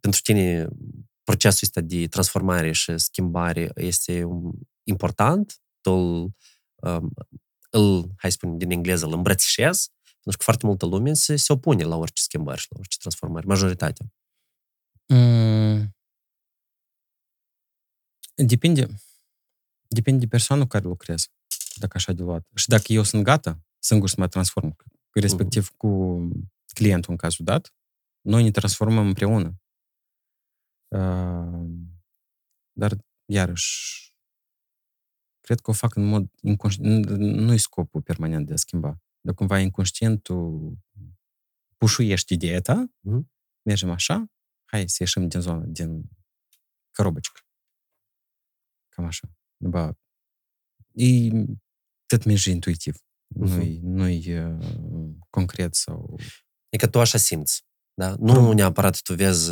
pentru 0.00 0.20
tine, 0.22 0.68
procesul 1.24 1.58
ăsta 1.62 1.80
de 1.80 2.06
transformare 2.06 2.72
și 2.72 2.98
schimbare 2.98 3.70
este 3.74 4.24
um, 4.24 4.58
important, 4.82 5.60
tu 5.80 5.90
îl, 5.90 6.30
um, 6.90 7.10
îl, 7.70 8.12
hai 8.16 8.30
să 8.30 8.36
spunem 8.40 8.58
din 8.58 8.70
engleză, 8.70 9.06
îl 9.06 9.12
îmbrățișezi, 9.12 9.90
pentru 10.02 10.36
că 10.38 10.42
foarte 10.42 10.66
multă 10.66 10.86
lume 10.86 11.12
se, 11.12 11.36
se 11.36 11.52
opune 11.52 11.84
la 11.84 11.96
orice 11.96 12.22
schimbări 12.22 12.60
și 12.60 12.66
la 12.70 12.76
orice 12.78 12.96
transformări, 12.98 13.46
majoritatea. 13.46 14.06
Mm. 15.06 15.96
Depinde, 18.34 18.86
Depinde 19.88 20.18
de 20.18 20.26
persoana 20.26 20.62
cu 20.62 20.68
care 20.68 20.84
lucrez, 20.84 21.30
dacă 21.74 21.92
așa 21.96 22.12
de 22.12 22.22
luat. 22.22 22.46
Și 22.54 22.68
dacă 22.68 22.92
eu 22.92 23.02
sunt 23.02 23.22
gata 23.22 23.60
singur 23.78 24.08
să 24.08 24.14
mă 24.18 24.28
transform, 24.28 24.76
respectiv 25.12 25.68
uh-huh. 25.68 25.76
cu 25.76 26.28
clientul 26.74 27.10
în 27.10 27.16
cazul 27.16 27.44
dat, 27.44 27.74
noi 28.20 28.42
ne 28.42 28.50
transformăm 28.50 29.06
împreună. 29.06 29.60
Uh, 30.88 31.68
dar, 32.72 32.96
iarăși, 33.24 34.14
cred 35.40 35.60
că 35.60 35.70
o 35.70 35.72
fac 35.72 35.94
în 35.94 36.04
mod 36.04 36.30
inconștient. 36.40 37.06
Nu-i 37.18 37.58
scopul 37.58 38.02
permanent 38.02 38.46
de 38.46 38.52
a 38.52 38.56
schimba. 38.56 39.00
Dar 39.20 39.34
cumva 39.34 39.58
inconștient 39.58 40.22
tu 40.22 40.78
pușuiești 41.76 42.32
ideea 42.32 42.60
ta, 42.60 42.86
uh-huh. 42.86 43.00
Mhm. 43.00 43.30
mergem 43.62 43.90
așa, 43.90 44.26
hai 44.64 44.88
să 44.88 44.96
ieșim 44.98 45.28
din 45.28 45.40
zona, 45.40 45.64
din 45.64 46.10
cărobăcică. 46.90 47.40
Cam 48.88 49.04
așa 49.04 49.30
ba, 49.58 49.98
e 50.92 51.28
cât 52.06 52.24
mergi 52.24 52.50
intuitiv. 52.50 52.96
Uh-huh. 52.96 53.48
Nu-i, 53.48 53.80
nu-i 53.82 54.38
uh, 54.38 55.14
concret 55.30 55.74
sau... 55.74 56.18
Adică 56.72 56.90
tu 56.90 57.00
așa 57.00 57.18
simți. 57.18 57.66
Da? 57.94 58.14
Nu 58.18 58.32
Prum. 58.32 58.54
neapărat 58.54 59.00
tu 59.00 59.14
vezi 59.14 59.50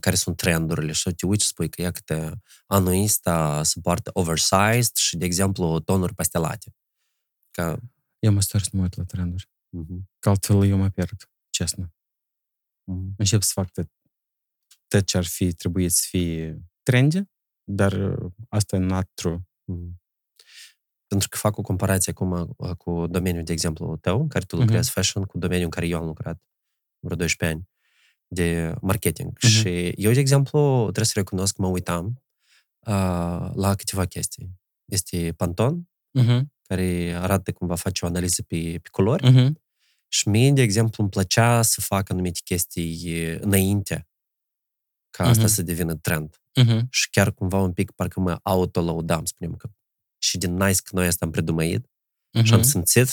care 0.00 0.14
sunt 0.14 0.36
trendurile 0.36 0.92
și 0.92 1.10
te 1.10 1.26
uiți 1.26 1.44
și 1.44 1.50
spui 1.50 1.68
că, 1.68 1.82
iată, 1.82 2.42
anul 2.66 3.02
ăsta 3.02 3.62
se 3.62 3.80
poartă 3.80 4.10
oversized 4.12 4.94
și, 4.94 5.16
de 5.16 5.24
exemplu, 5.24 5.80
tonuri 5.80 6.14
pastelate. 6.14 6.74
Că... 7.50 7.80
Eu 8.18 8.32
mă 8.32 8.40
stăr 8.40 8.62
mult 8.72 8.96
la 8.96 9.04
trenduri. 9.04 9.44
Uh-huh. 9.46 10.02
Că 10.18 10.28
altfel 10.28 10.64
eu 10.64 10.76
mă 10.76 10.88
pierd, 10.88 11.30
cesnă. 11.50 11.86
Uh-huh. 11.86 13.14
Încep 13.16 13.42
să 13.42 13.50
fac 13.54 13.70
tot 13.72 15.06
ce 15.06 15.16
ar 15.16 15.24
fi, 15.24 15.52
trebuie 15.52 15.88
să 15.88 16.04
fie 16.08 16.62
trendy, 16.82 17.22
dar 17.64 18.18
asta 18.48 18.76
e 18.76 18.78
not 18.78 19.10
true. 19.14 19.47
Mhm. 19.72 20.00
Pentru 21.06 21.28
că 21.28 21.36
fac 21.36 21.56
o 21.56 21.62
comparație 21.62 22.12
acum 22.12 22.54
uh, 22.56 22.70
cu 22.70 23.06
domeniul, 23.06 23.44
de 23.44 23.52
exemplu, 23.52 23.96
tău, 23.96 24.20
în 24.20 24.28
care 24.28 24.44
tu 24.44 24.56
Mhm. 24.56 24.64
lucrezi 24.64 24.90
fashion, 24.90 25.24
cu 25.24 25.38
domeniul 25.38 25.64
în 25.64 25.70
care 25.70 25.86
eu 25.86 25.98
am 26.00 26.06
lucrat 26.06 26.42
vreo 26.98 27.16
12 27.16 27.56
ani 27.58 27.68
de 28.26 28.74
marketing. 28.80 29.32
Mhm. 29.42 29.46
Și 29.52 29.88
eu, 29.88 30.12
de 30.12 30.20
exemplu, 30.20 30.80
trebuie 30.82 31.04
să 31.04 31.12
recunosc 31.14 31.54
că 31.56 31.62
mă 31.62 31.68
uitam 31.68 32.06
uh, 32.86 33.50
la 33.54 33.74
câteva 33.76 34.04
chestii. 34.04 34.50
Este 34.84 35.32
Pantone, 35.36 35.88
Uh-huh. 36.20 36.40
care 36.62 37.12
arată 37.16 37.52
cumva 37.52 37.74
face 37.74 38.04
o 38.04 38.08
analiză 38.08 38.42
pe, 38.42 38.78
pe 38.82 38.88
culori 38.90 39.30
Uh-huh. 39.32 39.50
și 40.08 40.28
mie, 40.28 40.52
de 40.52 40.62
exemplu, 40.62 41.02
îmi 41.02 41.10
plăcea 41.12 41.62
să 41.62 41.80
fac 41.80 42.10
anumite 42.10 42.40
chestii 42.44 43.00
e, 43.04 43.38
înainte 43.42 44.07
ca 45.10 45.24
asta 45.24 45.42
Mhm. 45.42 45.52
să 45.52 45.62
devină 45.62 45.94
trend. 45.94 46.36
Uh-huh. 46.60 46.80
Și 46.90 47.10
chiar 47.10 47.32
cumva 47.32 47.58
un 47.58 47.72
pic 47.72 47.90
parcă 47.90 48.20
mă 48.20 48.38
autolaudam, 48.42 49.24
spunem 49.24 49.54
că 49.54 49.68
și 50.18 50.38
din 50.38 50.56
nice 50.56 50.80
că 50.84 50.90
noi 50.92 51.06
asta 51.06 51.24
am 51.24 51.30
predumăit 51.30 51.86
și 52.42 52.52
am 52.54 52.62
simțit 52.62 53.08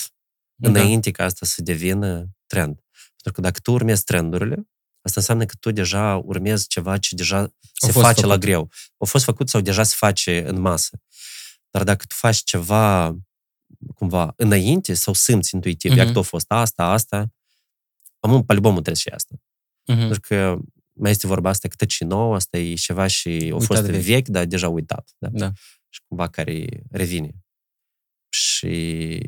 Da. 0.54 0.68
înainte 0.68 1.10
ca 1.10 1.24
asta 1.24 1.46
să 1.46 1.62
devină 1.62 2.28
trend. 2.46 2.74
Pentru 3.22 3.32
că 3.32 3.40
dacă 3.40 3.60
tu 3.60 3.72
urmezi 3.72 4.04
trendurile, 4.04 4.68
asta 5.00 5.20
înseamnă 5.20 5.44
că 5.44 5.54
tu 5.60 5.70
deja 5.70 6.16
urmezi 6.16 6.66
ceva 6.66 6.98
ce 6.98 7.14
deja 7.14 7.52
se 7.72 7.90
fost 7.92 8.04
face 8.04 8.20
la 8.20 8.26
făcut. 8.26 8.40
greu. 8.40 8.70
A 8.98 9.04
fost 9.04 9.24
făcut 9.24 9.48
sau 9.48 9.60
deja 9.60 9.82
se 9.82 9.94
face 9.98 10.48
în 10.48 10.60
masă. 10.60 11.00
Dar 11.70 11.84
dacă 11.84 12.04
tu 12.06 12.14
faci 12.14 12.36
ceva 12.42 13.16
cumva 13.94 14.32
înainte 14.36 14.94
sau 14.94 15.12
simți 15.14 15.54
intuitiv, 15.54 15.90
Mhm. 15.90 16.00
mm-hmm. 16.00 16.04
iar 16.04 16.12
tu 16.12 16.18
a 16.18 16.22
fost 16.22 16.50
asta, 16.50 16.84
asta, 16.84 17.32
am 18.20 18.44
pe 18.44 18.52
albumul 18.52 18.82
trebuie 18.82 18.94
și 19.02 19.08
asta. 19.08 19.34
Uh-huh. 19.36 19.96
Pentru 19.98 20.20
că 20.20 20.58
mai 20.96 21.10
este 21.10 21.26
vorba 21.26 21.48
asta 21.48 21.68
că 21.68 21.74
tot 21.74 21.88
ce 21.88 22.04
nou, 22.04 22.32
asta 22.32 22.58
e 22.58 22.74
ceva 22.74 23.06
și 23.06 23.28
a 23.28 23.54
Uitat 23.54 23.66
fost 23.66 23.82
de 23.82 23.90
vechi. 23.90 24.02
vechi. 24.02 24.14
vechi, 24.14 24.28
dar 24.28 24.44
deja 24.44 24.68
uitat. 24.68 25.14
Da? 25.18 25.28
Da. 25.28 25.52
și 25.88 26.00
cumva 26.08 26.28
care 26.28 26.84
revine. 26.90 27.44
Și 28.28 29.20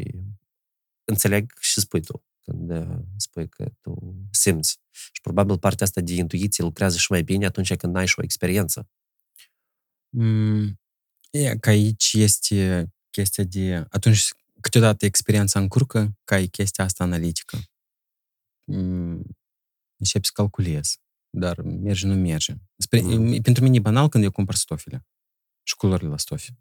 înțeleg 1.05 1.53
și 1.61 1.81
spui 1.81 2.01
tu, 2.01 2.25
când 2.41 2.71
uh, 2.71 2.99
spui 3.17 3.49
că 3.49 3.73
tu 3.81 4.15
simți. 4.31 4.79
Și 4.91 5.21
probabil 5.23 5.59
partea 5.59 5.87
asta 5.87 6.01
de 6.01 6.15
intuiție 6.15 6.65
lucrează 6.65 6.97
și 6.97 7.07
mai 7.11 7.23
bine 7.23 7.47
atunci 7.47 7.75
când 7.75 7.97
ai 7.97 8.07
și 8.07 8.15
o 8.19 8.23
experiență. 8.23 8.89
Mm, 10.09 10.81
e 11.31 11.57
că 11.57 11.69
aici 11.69 12.13
este 12.13 12.89
chestia 13.11 13.45
de... 13.45 13.87
Atunci, 13.89 14.29
câteodată 14.61 15.05
experiența 15.05 15.61
încurcă 15.61 16.19
că 16.25 16.35
ai 16.35 16.47
chestia 16.47 16.85
asta 16.85 17.05
analitică. 17.05 17.59
Mm, 18.65 19.23
începi 19.97 20.27
să 20.27 20.31
calculezi, 20.35 21.01
dar 21.31 21.61
merge, 21.63 22.07
nu 22.07 22.15
merge. 22.15 22.55
Spre, 22.77 23.01
Mhm. 23.01 23.41
Pentru 23.43 23.63
mine 23.63 23.77
e 23.77 23.81
banal 23.81 24.09
când 24.09 24.25
eu 24.25 24.31
cumpăr 24.31 24.55
stofile 24.55 25.07
și 25.63 25.77
culorile 25.77 26.09
la 26.09 26.17
stofi. 26.17 26.53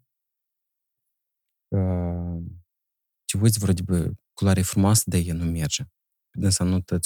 Uh, 1.68 2.42
te 3.24 3.38
uiți, 3.42 3.58
vreo 3.58 3.74
de 3.74 4.12
culoare 4.32 4.62
frumoasă, 4.62 5.02
dar 5.06 5.20
ea 5.24 5.34
nu 5.34 5.44
merge. 5.44 5.84
Însă 6.30 6.64
nu 6.64 6.80
te 6.80 6.98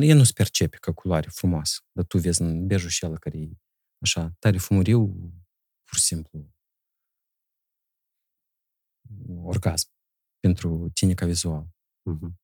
ea 0.00 0.14
nu-ți 0.14 0.32
percepe 0.32 0.76
că 0.76 0.92
culoare 0.92 1.28
frumoasă, 1.28 1.80
dar 1.92 2.04
tu 2.04 2.18
vezi 2.18 2.42
în 2.42 2.66
bejul 2.66 2.88
și 2.88 3.06
ăla 3.06 3.16
care 3.16 3.38
e 3.38 3.48
așa, 3.98 4.34
tare 4.38 4.58
fumuriu, 4.58 5.06
pur 5.84 5.98
și 5.98 6.02
simplu 6.02 6.54
orgasm 9.42 9.88
pentru 10.40 10.90
tine 10.92 11.14
ca 11.14 11.26
vizual. 11.26 11.68
Mhm. 12.02 12.38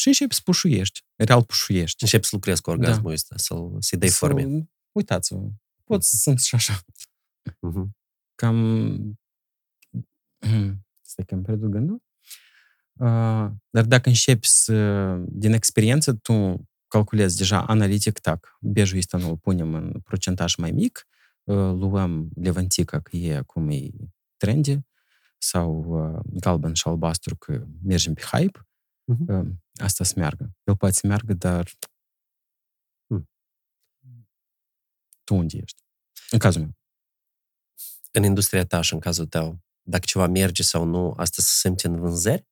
Și 0.00 0.08
începi 0.08 0.34
să 0.34 0.40
pușuiești, 0.44 1.04
real 1.16 1.44
pușuiești. 1.44 2.02
Începi 2.02 2.24
să 2.24 2.30
lucrezi 2.32 2.62
cu 2.62 2.70
orgasmul 2.70 3.12
ăsta, 3.12 3.36
să-l, 3.36 3.76
să-i 3.78 3.98
dai 3.98 4.08
Să- 4.08 4.14
forme. 4.14 4.70
Uitați-vă, 4.92 5.48
pot 5.84 6.02
să 6.04 6.16
sunt 6.16 6.40
și 6.40 6.54
așa. 6.54 6.80
Mhm. 7.58 7.96
Cam... 8.34 9.18
Stai 11.00 11.24
că 11.24 11.34
îmi 11.34 11.42
pierd 11.42 11.64
gândul. 11.64 12.02
Uh, 12.92 13.50
dar 13.70 13.84
dacă 13.86 14.08
începi 14.08 14.46
să, 14.46 15.16
din 15.28 15.52
experiență, 15.52 16.12
tu 16.12 16.64
calculezi 16.88 17.36
deja 17.36 17.62
analitic, 17.66 18.18
tac, 18.18 18.56
bejul 18.60 18.98
ăsta 18.98 19.18
nu 19.18 19.28
îl 19.28 19.36
punem 19.36 19.74
în 19.74 20.00
procentaj 20.04 20.54
mai 20.54 20.70
mic, 20.70 21.08
uh, 21.44 21.56
luăm 21.56 22.30
levantica, 22.34 23.00
că 23.00 23.16
e 23.16 23.36
acum 23.36 23.70
e 23.70 23.90
trendy, 24.36 24.78
sau 25.38 25.84
uh, 25.84 26.20
galben 26.40 26.74
și 26.74 26.88
albastru, 26.88 27.36
că 27.36 27.66
mergem 27.82 28.14
pe 28.14 28.22
hype, 28.22 28.69
Mhm. 29.09 29.33
uh, 29.33 29.53
asta 29.73 30.03
să 30.03 30.13
meargă. 30.15 30.55
El 30.63 30.75
poate 30.77 30.95
să 30.95 31.07
meargă, 31.07 31.33
dar 31.33 31.71
Hmm. 33.07 33.29
tu 35.23 35.35
unde 35.35 35.57
ești? 35.57 35.83
În 36.31 36.39
cazul 36.39 36.61
meu. 36.61 36.75
În 38.11 38.23
industria 38.23 38.65
ta 38.65 38.81
și 38.81 38.93
în 38.93 38.99
cazul 38.99 39.25
tău, 39.27 39.59
dacă 39.81 40.03
ceva 40.05 40.27
merge 40.27 40.63
sau 40.63 40.83
nu, 40.83 41.11
asta 41.11 41.41
se 41.41 41.49
simte 41.51 41.87
în 41.87 41.99
vânzări? 41.99 42.47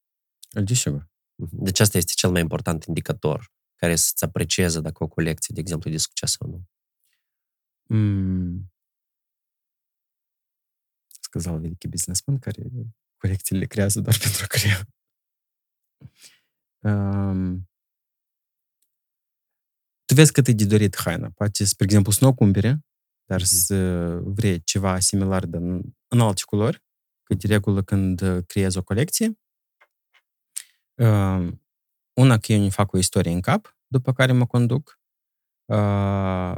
Desigur. 0.63 1.09
Mhm. 1.35 1.63
Deci 1.63 1.79
asta 1.79 1.97
este 1.97 2.11
cel 2.15 2.31
mai 2.31 2.41
important 2.41 2.83
indicator 2.83 3.51
care 3.75 3.95
să-ți 3.95 4.23
aprecieze 4.23 4.79
dacă 4.81 5.03
o 5.03 5.07
colecție, 5.07 5.53
de 5.53 5.59
exemplu, 5.59 5.89
e 5.89 5.93
de 5.93 5.99
succes 5.99 6.31
sau 6.31 6.47
nu. 6.49 6.67
Mm. 7.97 8.71
Сказал 11.07 11.59
великий 11.59 11.89
бизнесмен, 11.89 12.39
care 12.39 12.63
colecțiile 13.17 13.65
creează 13.65 13.99
doar 14.01 14.17
pentru 14.17 14.41
a 14.43 14.47
crea. 14.47 14.87
Um, 16.82 17.68
tu 20.04 20.14
vezi 20.14 20.32
cât 20.32 20.46
e 20.48 20.52
de 20.52 20.64
dorit 20.66 20.96
haina. 20.96 21.30
Poate, 21.34 21.64
spre 21.64 21.84
exemplu, 21.84 22.12
să 22.12 22.18
nu 22.22 22.30
o 22.30 22.34
cumpere, 22.34 22.80
dar 23.24 23.38
Mhm. 23.40 23.48
să 23.48 24.18
vrei 24.24 24.62
ceva 24.62 24.98
similar 24.98 25.46
de 25.46 25.56
în, 25.56 25.82
în 26.08 26.20
alte 26.20 26.42
culori, 26.46 26.82
că 27.22 27.34
de 27.34 27.46
regulă 27.46 27.82
când 27.82 28.20
uh, 28.20 28.44
creezi 28.46 28.78
o 28.78 28.82
colecție, 28.82 29.38
uh, 31.02 31.52
una 32.20 32.38
că 32.38 32.52
eu 32.52 32.60
îmi 32.60 32.70
fac 32.70 32.92
o 32.92 32.98
istorie 32.98 33.32
în 33.32 33.40
cap, 33.40 33.76
după 33.86 34.12
care 34.12 34.32
mă 34.32 34.46
conduc, 34.46 35.00
uh, 35.72 36.56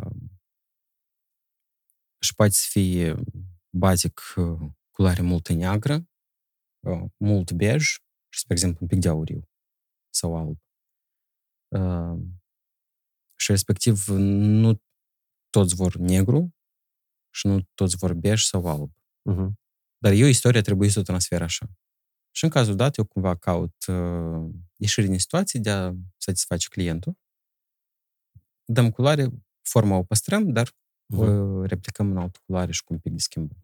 și 2.22 2.34
poate 2.34 2.52
să 2.52 2.66
fie 2.70 3.14
bazic 3.70 4.20
uh, 4.36 4.58
culoare 4.90 5.22
mult 5.22 5.48
neagră, 5.48 6.08
uh, 6.86 7.04
mult 7.16 7.52
bej 7.52 7.82
și, 8.32 8.40
spre 8.40 8.54
exemplu, 8.54 8.78
un 8.82 8.86
pic 8.88 8.98
de 9.00 9.08
auriu 9.08 9.49
sau 10.10 10.36
alb. 10.36 10.58
Uh, 11.68 12.22
și 13.36 13.50
respectiv 13.50 14.04
nu 14.08 14.82
toți 15.50 15.74
vor 15.74 15.96
negru 15.96 16.54
și 17.34 17.46
nu 17.46 17.60
toți 17.74 17.96
vor 17.96 18.14
bej 18.14 18.42
sau 18.42 18.66
alb. 18.66 18.92
Mhm. 19.22 19.58
Dar 19.98 20.12
eu 20.12 20.26
istoria 20.26 20.60
trebuie 20.60 20.88
să 20.90 20.98
o 20.98 21.02
transfer 21.02 21.42
așa. 21.42 21.66
Și 22.30 22.44
în 22.44 22.50
cazul 22.50 22.76
dat, 22.76 22.96
eu 22.96 23.04
cumva 23.04 23.36
caut 23.36 23.84
uh, 23.86 24.50
ieșiri 24.76 25.06
din 25.06 25.18
situații 25.18 25.60
de 25.60 25.70
a 25.70 25.92
satisface 26.16 26.68
clientul. 26.68 27.18
Dăm 28.64 28.90
culoare, 28.90 29.28
forma 29.62 29.96
o 29.96 30.02
păstrăm, 30.02 30.52
dar 30.52 30.72
Mhm. 31.12 31.20
o 31.20 31.64
replicăm 31.64 32.10
în 32.10 32.16
altă 32.16 32.38
culoare 32.46 32.72
și 32.72 32.84
cu 32.84 32.92
un 32.92 32.98
pic 32.98 33.12
de 33.12 33.18
schimbări. 33.18 33.59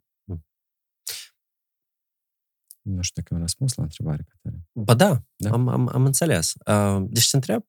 Mhm. 2.86 2.94
Nu 2.96 3.02
știu 3.02 3.22
dacă 3.22 3.34
am 3.34 3.40
răspuns 3.40 3.74
la 3.74 3.82
întrebare, 3.82 4.26
Cătălin. 4.28 4.66
Ba 4.72 4.94
da, 4.94 5.22
Da. 5.36 5.50
Am, 5.50 5.68
am, 5.68 5.88
am 5.92 6.04
înțeles. 6.04 6.52
Uh, 6.66 7.04
deci 7.08 7.30
te 7.30 7.36
întreb, 7.36 7.64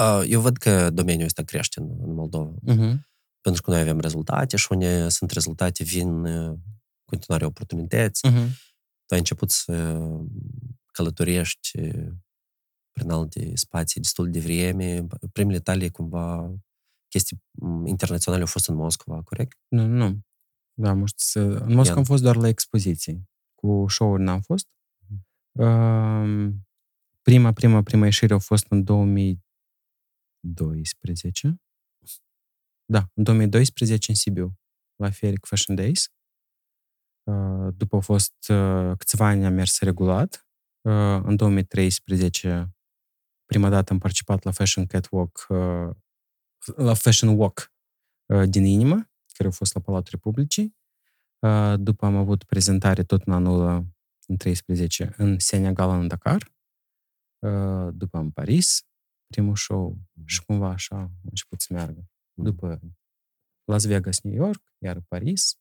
uh, 0.00 0.22
eu 0.28 0.40
văd 0.40 0.56
că 0.56 0.90
domeniul 0.90 1.26
ăsta 1.26 1.42
crește 1.42 1.80
în, 1.80 1.96
în 2.00 2.14
Moldova, 2.14 2.54
Uh-huh. 2.54 2.98
pentru 3.40 3.62
că 3.62 3.70
noi 3.70 3.80
avem 3.80 4.00
rezultate 4.00 4.56
și 4.56 4.66
unde 4.70 5.08
sunt 5.08 5.30
rezultate, 5.30 5.84
vin 5.84 6.24
uh, 6.24 6.58
continuare 7.04 7.44
oportunități. 7.44 8.28
Uh-huh. 8.28 8.48
Tu 9.06 9.14
ai 9.14 9.18
început 9.18 9.50
să 9.50 10.08
călătorești 10.92 11.80
uh, 11.80 12.12
prin 12.92 13.10
alte 13.10 13.50
spații 13.54 14.00
destul 14.00 14.30
de 14.30 14.40
vreme. 14.40 15.06
Primele 15.32 15.60
tale, 15.60 15.88
cumva, 15.88 16.54
chestii 17.08 17.42
m, 17.50 17.86
internaționale 17.86 18.42
au 18.42 18.48
fost 18.48 18.68
în 18.68 18.74
Moscova, 18.74 19.22
corect? 19.22 19.58
Nu, 19.68 19.86
nu. 19.86 20.20
Da, 20.78 20.92
mă 20.92 21.06
știu 21.06 21.18
să... 21.18 21.40
În 21.40 21.74
Moscova 21.74 21.84
Ian. 21.84 21.96
am 21.96 22.04
fost 22.04 22.22
doar 22.22 22.36
la 22.36 22.48
expoziții. 22.48 23.28
Cu 23.54 23.84
show-uri 23.88 24.22
n-am 24.22 24.40
fost. 24.40 24.68
Um, 25.52 26.66
prima, 27.22 27.52
prima, 27.52 27.82
prima 27.82 28.04
ieșire 28.04 28.34
a 28.34 28.38
fost 28.38 28.66
în 28.68 28.84
2012. 28.84 31.60
Da, 32.84 33.10
în 33.14 33.22
2012 33.22 34.10
în 34.10 34.16
Sibiu, 34.16 34.58
la 34.96 35.10
Feric 35.10 35.46
Fashion 35.46 35.76
Days. 35.76 36.10
Uh, 37.30 37.74
După 37.76 37.94
au 37.94 38.00
fost 38.00 38.48
uh, 38.48 38.92
câțiva 38.98 39.26
ani 39.26 39.44
am 39.44 39.52
mers 39.52 39.80
regulat. 39.80 40.46
Uh, 40.80 41.20
În 41.22 41.36
2013, 41.36 42.76
prima 43.44 43.68
dată 43.68 43.92
am 43.92 43.98
participat 43.98 44.42
la 44.42 44.50
Fashion 44.50 44.86
Catwalk, 44.86 45.46
uh, 45.48 45.90
la 46.76 46.94
Fashion 46.94 47.38
Walk 47.38 47.72
uh, 48.26 48.48
din 48.48 48.64
inimă, 48.64 49.10
care 49.36 49.48
a 49.48 49.52
fost 49.52 49.74
la 49.74 49.80
Palatul 49.80 50.10
Republicii. 50.10 50.76
Uh, 51.38 51.74
După 51.78 52.06
am 52.06 52.16
avut 52.16 52.44
prezentare 52.44 53.02
tot 53.04 53.22
în 53.22 53.32
anul 53.32 53.76
uh, 53.76 53.84
în 54.26 54.36
13 54.36 55.14
în 55.16 55.38
Senegal, 55.38 56.00
în 56.00 56.08
Dakar. 56.08 56.54
Uh, 57.38 57.94
După 57.94 58.18
în 58.18 58.30
Paris, 58.30 58.86
primul 59.26 59.56
show 59.56 59.96
și 60.24 60.44
cumva 60.44 60.68
așa 60.68 60.96
a 60.96 61.10
început 61.24 61.60
să 61.60 61.72
meargă. 61.72 62.10
După 62.34 62.80
Las 63.64 63.84
Vegas, 63.86 64.20
New 64.20 64.34
York, 64.34 64.62
iar 64.78 65.00
Paris, 65.08 65.58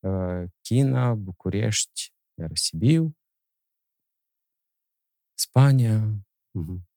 uh, 0.00 0.44
China, 0.62 1.14
București, 1.14 2.14
iar 2.34 2.50
Sibiu, 2.54 3.16
Spania 5.34 5.98
Mhm. 6.50 6.88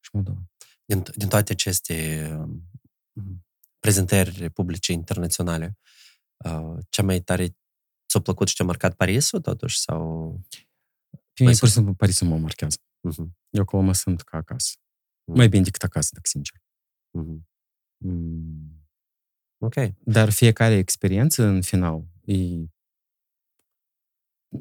și 0.00 0.10
Moldova. 0.12 0.42
din, 0.84 1.02
din 1.16 1.28
toate 1.28 1.52
aceste 1.52 2.26
um, 2.36 2.68
prezentări 3.84 4.50
publice 4.50 4.92
internaționale, 4.92 5.78
uh, 6.44 6.78
cea 6.88 7.02
mai 7.02 7.20
tare 7.20 7.46
ți-a 8.08 8.20
plăcut 8.20 8.48
și 8.48 8.54
ți-a 8.54 8.64
marcat 8.64 8.94
Parisul, 8.94 9.40
totuși? 9.40 9.78
Sau... 9.80 10.40
Pe 11.10 11.42
mine, 11.42 11.50
Păi 11.50 11.58
pur 11.58 11.68
și 11.68 11.74
simplu, 11.74 11.94
Parisul 11.94 12.26
mă 12.26 12.36
marchează. 12.38 12.76
Mhm, 13.00 13.36
Eu 13.50 13.62
acolo 13.62 13.82
mă 13.82 13.92
simt 13.92 14.22
ca 14.22 14.36
acasă. 14.36 14.72
Mhm. 15.24 15.36
Mai 15.36 15.48
bine 15.48 15.62
decât 15.62 15.82
acasă, 15.82 16.08
dacă 16.12 16.28
sincer. 16.28 16.60
mhm. 17.10 17.48
Mm. 17.98 18.88
Ok. 19.58 19.74
Dar 20.04 20.30
fiecare 20.30 20.74
experiență, 20.74 21.42
în 21.44 21.62
final, 21.62 22.04
e... 22.24 22.34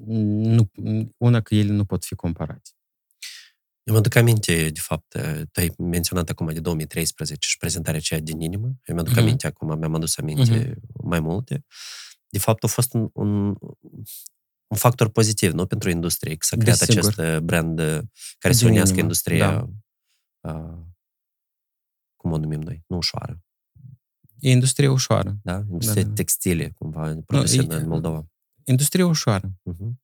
Nu, 0.08 0.72
una 1.18 1.42
că 1.42 1.56
ele 1.56 1.72
nu 1.72 1.86
pot 1.86 2.06
fi 2.06 2.16
comparate. 2.16 2.70
Eu 3.84 3.94
mă 3.94 4.00
duc 4.02 4.16
aminte, 4.16 4.70
de 4.70 4.80
fapt, 4.80 5.08
tu 5.52 5.60
ai 5.60 5.74
menționat 5.78 6.30
acum 6.30 6.54
de 6.54 6.60
2013 6.60 7.48
și 7.48 7.58
prezentarea 7.58 8.00
aceea 8.00 8.20
din 8.20 8.40
inimă. 8.42 8.66
Eu 8.84 8.96
mi-aduc 8.96 9.14
Mhm. 9.14 9.22
aminte 9.22 9.48
acum, 9.48 9.78
mi-am 9.78 9.94
adus 9.96 10.18
aminte 10.18 10.80
mai 11.04 11.20
multe. 11.20 11.66
De 12.30 12.40
fapt, 12.40 12.64
a 12.64 12.68
fost 12.68 12.94
un, 12.94 13.10
un, 13.14 13.46
un 14.68 14.78
factor 14.78 15.10
pozitiv, 15.10 15.52
nu? 15.52 15.66
Pentru 15.66 15.90
industrie, 15.90 16.36
că 16.36 16.46
s-a 16.46 16.56
creat 16.58 16.78
Desigur. 16.78 17.04
acest 17.04 17.20
uh, 17.20 17.40
brand 17.40 17.80
uh, 17.80 18.00
care 18.40 18.54
să 18.54 18.60
Din 18.64 18.70
unească 18.70 18.92
inimă, 18.94 19.02
industria, 19.02 19.70
uh, 20.40 20.80
cum 22.16 22.32
o 22.32 22.38
numim 22.38 22.62
noi, 22.62 22.84
nu 22.88 22.98
ușoară, 22.98 23.44
E 24.40 24.50
industrie 24.52 24.88
ușoară. 24.88 25.38
da? 25.44 25.64
Industria 25.70 26.02
Da, 26.04 26.08
da. 26.08 26.14
textile, 26.14 26.70
cumva, 26.70 27.16
produse 27.26 27.56
e- 27.56 27.60
în, 27.60 27.72
în 27.72 27.88
Moldova. 27.88 28.28
Industrie 28.64 29.04
ușoară. 29.04 29.52
Mhm. 29.64 30.02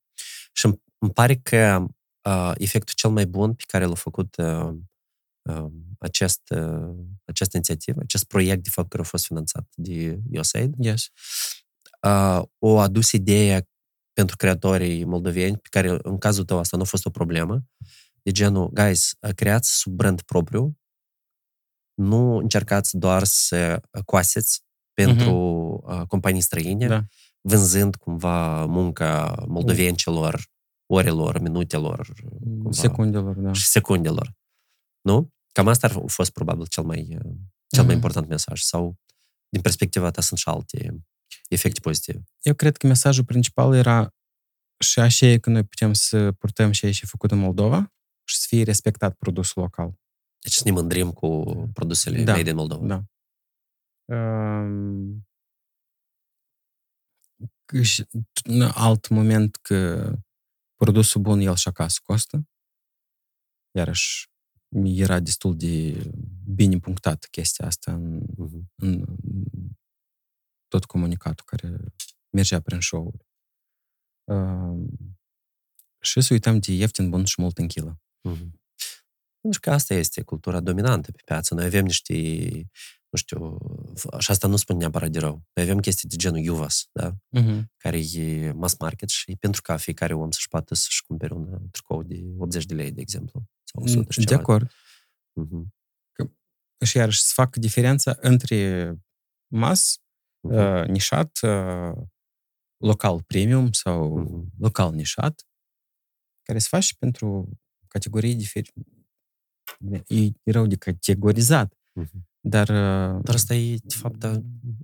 Și 0.52 0.66
îmi, 0.66 0.82
îmi 0.98 1.12
pare 1.12 1.36
că 1.36 1.86
uh, 2.28 2.52
efectul 2.56 2.94
cel 2.96 3.10
mai 3.10 3.26
bun 3.26 3.54
pe 3.54 3.64
care 3.66 3.84
l-a 3.84 3.94
făcut 3.94 4.36
uh, 4.36 4.72
uh, 5.42 5.70
acest, 5.98 6.40
uh, 6.50 6.94
această 7.24 7.56
inițiativă, 7.56 8.00
acest 8.02 8.24
proiect, 8.24 8.62
de 8.62 8.68
fapt, 8.72 8.88
care 8.88 9.02
a 9.02 9.06
fost 9.06 9.24
finanțat 9.26 9.66
de 9.74 10.20
USAID, 10.32 10.74
Yes. 10.78 11.08
uh, 12.06 12.42
o 12.58 12.78
adus 12.78 13.12
ideea 13.12 13.68
pentru 14.12 14.36
creatorii 14.36 15.04
moldoveni, 15.04 15.56
pe 15.58 15.68
care 15.70 15.98
în 16.02 16.18
cazul 16.18 16.44
tău 16.44 16.58
asta 16.58 16.76
nu 16.76 16.82
a 16.82 16.86
fost 16.86 17.06
o 17.06 17.10
problemă, 17.10 17.64
de 18.22 18.30
genul, 18.30 18.68
guys, 18.72 19.12
uh, 19.20 19.30
creați 19.34 19.70
sub 19.78 19.92
brand 19.92 20.22
propriu, 20.22 20.78
nu 21.94 22.36
încercați 22.36 22.96
doar 22.96 23.24
să 23.24 23.80
coaseți 24.04 24.62
pentru 24.94 25.32
uh, 25.86 26.02
companii 26.06 26.40
străine, 26.40 26.86
Da. 26.86 27.04
vânzând 27.40 27.96
cumva 27.96 28.64
munca 28.66 29.44
moldovencilor, 29.48 30.48
orelor, 30.92 31.38
minutelor 31.40 32.12
cumva, 32.40 32.70
Secundelor, 32.72 33.34
da. 33.36 33.52
și 33.52 33.66
secundelor. 33.66 34.34
Nu? 35.00 35.30
Cam 35.52 35.68
asta 35.68 35.86
ar 35.86 35.92
fi 35.92 36.00
fost 36.06 36.30
probabil 36.30 36.66
cel 36.66 36.84
mai, 36.84 37.00
uh, 37.00 37.34
cel 37.66 37.84
mai 37.84 37.84
Mhm. 37.84 37.94
important 37.94 38.28
mesaj. 38.28 38.60
Sau, 38.60 38.96
din 39.48 39.60
perspectiva 39.60 40.10
ta, 40.10 40.20
sunt 40.20 40.38
și 40.38 40.48
alte 40.48 41.04
efecte 41.48 41.80
pozitive. 41.80 42.22
Eu 42.42 42.54
cred 42.54 42.76
că 42.76 42.86
mesajul 42.86 43.24
principal 43.24 43.74
era 43.74 44.14
și 44.78 45.00
așa 45.00 45.26
e 45.26 45.38
că 45.38 45.50
noi 45.50 45.64
putem 45.64 45.92
să 45.92 46.32
purtăm 46.32 46.70
și 46.72 46.92
și 46.92 47.06
făcut 47.06 47.30
în 47.30 47.38
Moldova 47.38 47.92
și 48.24 48.36
să 48.36 48.44
fie 48.48 48.62
respectat 48.62 49.14
produsul 49.16 49.62
local. 49.62 49.94
Deci 50.42 50.52
să 50.52 50.62
ne 50.64 50.70
mândrim 50.70 51.10
cu 51.12 51.42
produsele 51.72 52.22
Da, 52.24 52.34
made 52.34 52.50
in 52.50 52.56
Moldova. 52.56 52.86
Da. 52.86 53.04
Um, 54.16 55.28
că 57.64 57.82
și 57.82 58.06
în 58.44 58.62
alt 58.74 59.08
moment 59.08 59.56
că 59.56 60.12
produsul 60.84 61.20
bun 61.20 61.40
el 61.40 61.54
și 61.54 61.68
acasă 61.68 62.00
costă. 62.02 62.48
Iarăși 63.76 64.28
era 64.84 65.20
destul 65.20 65.56
de 65.56 66.02
bine 66.54 66.78
punctat 66.78 67.24
chestia 67.30 67.66
asta 67.66 67.92
în, 67.94 68.20
Mhm. 68.36 68.70
în 68.76 69.04
tot 70.68 70.84
comunicatul 70.84 71.44
care 71.46 71.78
mergea 72.36 72.60
prin 72.60 72.80
show-uri. 72.80 73.26
Uh, 74.24 74.88
și 76.00 76.20
să 76.20 76.32
uităm 76.32 76.58
de 76.58 76.72
ieftin, 76.72 77.10
bun 77.10 77.24
și 77.24 77.40
mult 77.40 77.58
în 77.58 77.68
kilă. 77.68 78.00
Mhm. 78.28 78.60
Pentru 79.40 79.60
că 79.60 79.70
asta 79.70 79.94
este 79.94 80.22
cultura 80.22 80.60
dominantă 80.60 81.10
pe 81.12 81.22
piață. 81.24 81.54
Noi 81.54 81.64
avem 81.64 81.84
niște, 81.84 82.14
nu 83.10 83.18
știu, 83.18 83.58
și 84.18 84.30
asta 84.30 84.48
nu 84.48 84.56
spun 84.56 84.76
neapărat 84.76 85.10
de 85.10 85.18
rău. 85.18 85.42
Noi 85.54 85.64
avem 85.64 85.78
chestii 85.78 86.08
de 86.08 86.16
genul 86.16 86.48
Uvas, 86.48 86.88
da? 86.92 87.16
Uh-huh. 87.38 87.62
care 87.76 87.98
e 88.12 88.52
mass 88.52 88.76
market 88.78 89.08
și 89.08 89.30
e 89.30 89.34
pentru 89.34 89.62
ca 89.62 89.76
fiecare 89.76 90.14
om 90.14 90.30
să-și 90.30 90.48
poată 90.48 90.74
să-și 90.74 91.02
cumpere 91.06 91.34
un 91.34 91.52
uh, 91.52 91.60
tricou 91.70 92.02
de 92.02 92.20
80 92.38 92.64
de 92.64 92.74
lei, 92.74 92.92
de 92.92 93.00
exemplu. 93.00 93.42
Sau 93.64 93.82
100 93.82 94.12
și 94.12 94.18
De 94.18 94.24
ceva. 94.24 94.40
acord. 94.40 94.70
Mhm. 95.32 95.74
Și 96.84 96.96
iarăși 96.96 97.20
să 97.22 97.30
fac 97.34 97.56
diferența 97.56 98.16
între 98.20 98.94
mas, 99.52 99.98
Mhm. 100.48 100.54
uh, 100.56 100.86
nișat, 100.86 101.38
uh, 101.42 101.92
local 102.76 103.22
premium 103.22 103.72
sau 103.72 104.18
Mhm. 104.18 104.52
local 104.58 104.94
nișat, 104.94 105.46
care 106.42 106.58
se 106.58 106.66
face 106.70 106.94
pentru 106.98 107.58
categorii 107.88 108.34
diferite. 108.34 108.72
Bine, 109.80 110.02
E, 110.06 110.24
e 110.24 110.50
rău 110.50 110.66
de 110.66 110.76
categorizat, 110.76 111.74
Mhm. 111.92 112.28
Dar... 112.40 112.68
uh, 112.68 113.20
Dar 113.22 113.34
asta 113.34 113.54
e, 113.54 113.76
de 113.82 113.94
fapt, 113.94 114.16
da, 114.16 114.28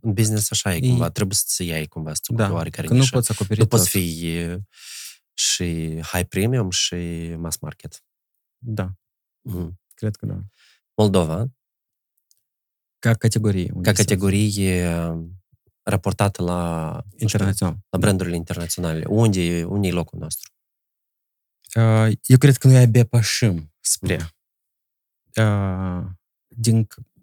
în 0.01 0.13
business 0.13 0.51
așa 0.51 0.75
e 0.75 0.77
E- 0.77 0.89
cumva. 0.89 1.11
Trebuie 1.11 1.37
să 1.41 1.63
iei 1.63 1.87
cumva 1.87 2.15
să 2.15 2.21
da, 2.33 2.53
oarecare 2.53 2.87
că 2.87 2.93
nu 2.93 2.99
nișă. 2.99 3.15
poți 3.17 3.31
acoperi 3.31 3.61
nu 3.61 3.67
poți 3.67 3.83
tot. 3.83 3.91
fi 3.91 4.27
e, 4.29 4.61
și 5.35 5.99
high 6.03 6.27
premium 6.29 6.71
și 6.71 6.95
mass 7.39 7.57
market. 7.59 8.05
Da, 8.59 8.93
Mhm. 9.41 9.81
cred 9.95 10.17
că 10.17 10.27
da. 10.27 10.41
Moldova, 10.95 11.47
Ca 12.99 13.15
categorie. 13.15 13.67
ca 13.67 13.73
Unicef. 13.75 13.97
categorie 13.97 14.91
raportată 15.83 16.43
la, 16.43 16.91
nu 16.93 17.01
știu, 17.09 17.19
Internațional. 17.19 17.77
la 17.91 17.99
brandurile 17.99 18.37
internaționale. 18.37 19.05
Unde, 19.09 19.41
e- 19.41 19.65
unde 19.65 19.89
e 19.89 19.93
locul 19.93 20.19
nostru? 20.19 20.51
Uh, 21.75 22.13
Eu 22.27 22.39
cred 22.39 22.57
că 22.57 22.67
noi 22.67 22.77
abia 22.77 23.05
pășim 23.05 23.73
spre. 23.81 24.31
Uh, 25.37 26.05
Din, 26.49 26.85
c- 26.87 27.03
m- 27.03 27.16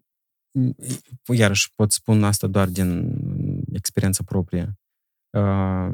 iarăși 1.34 1.72
pot 1.76 1.92
spun 1.92 2.24
asta 2.24 2.48
doar 2.48 2.68
din 2.68 3.16
experiență 3.74 4.24
proprie. 4.24 4.80
Uh, 5.38 5.94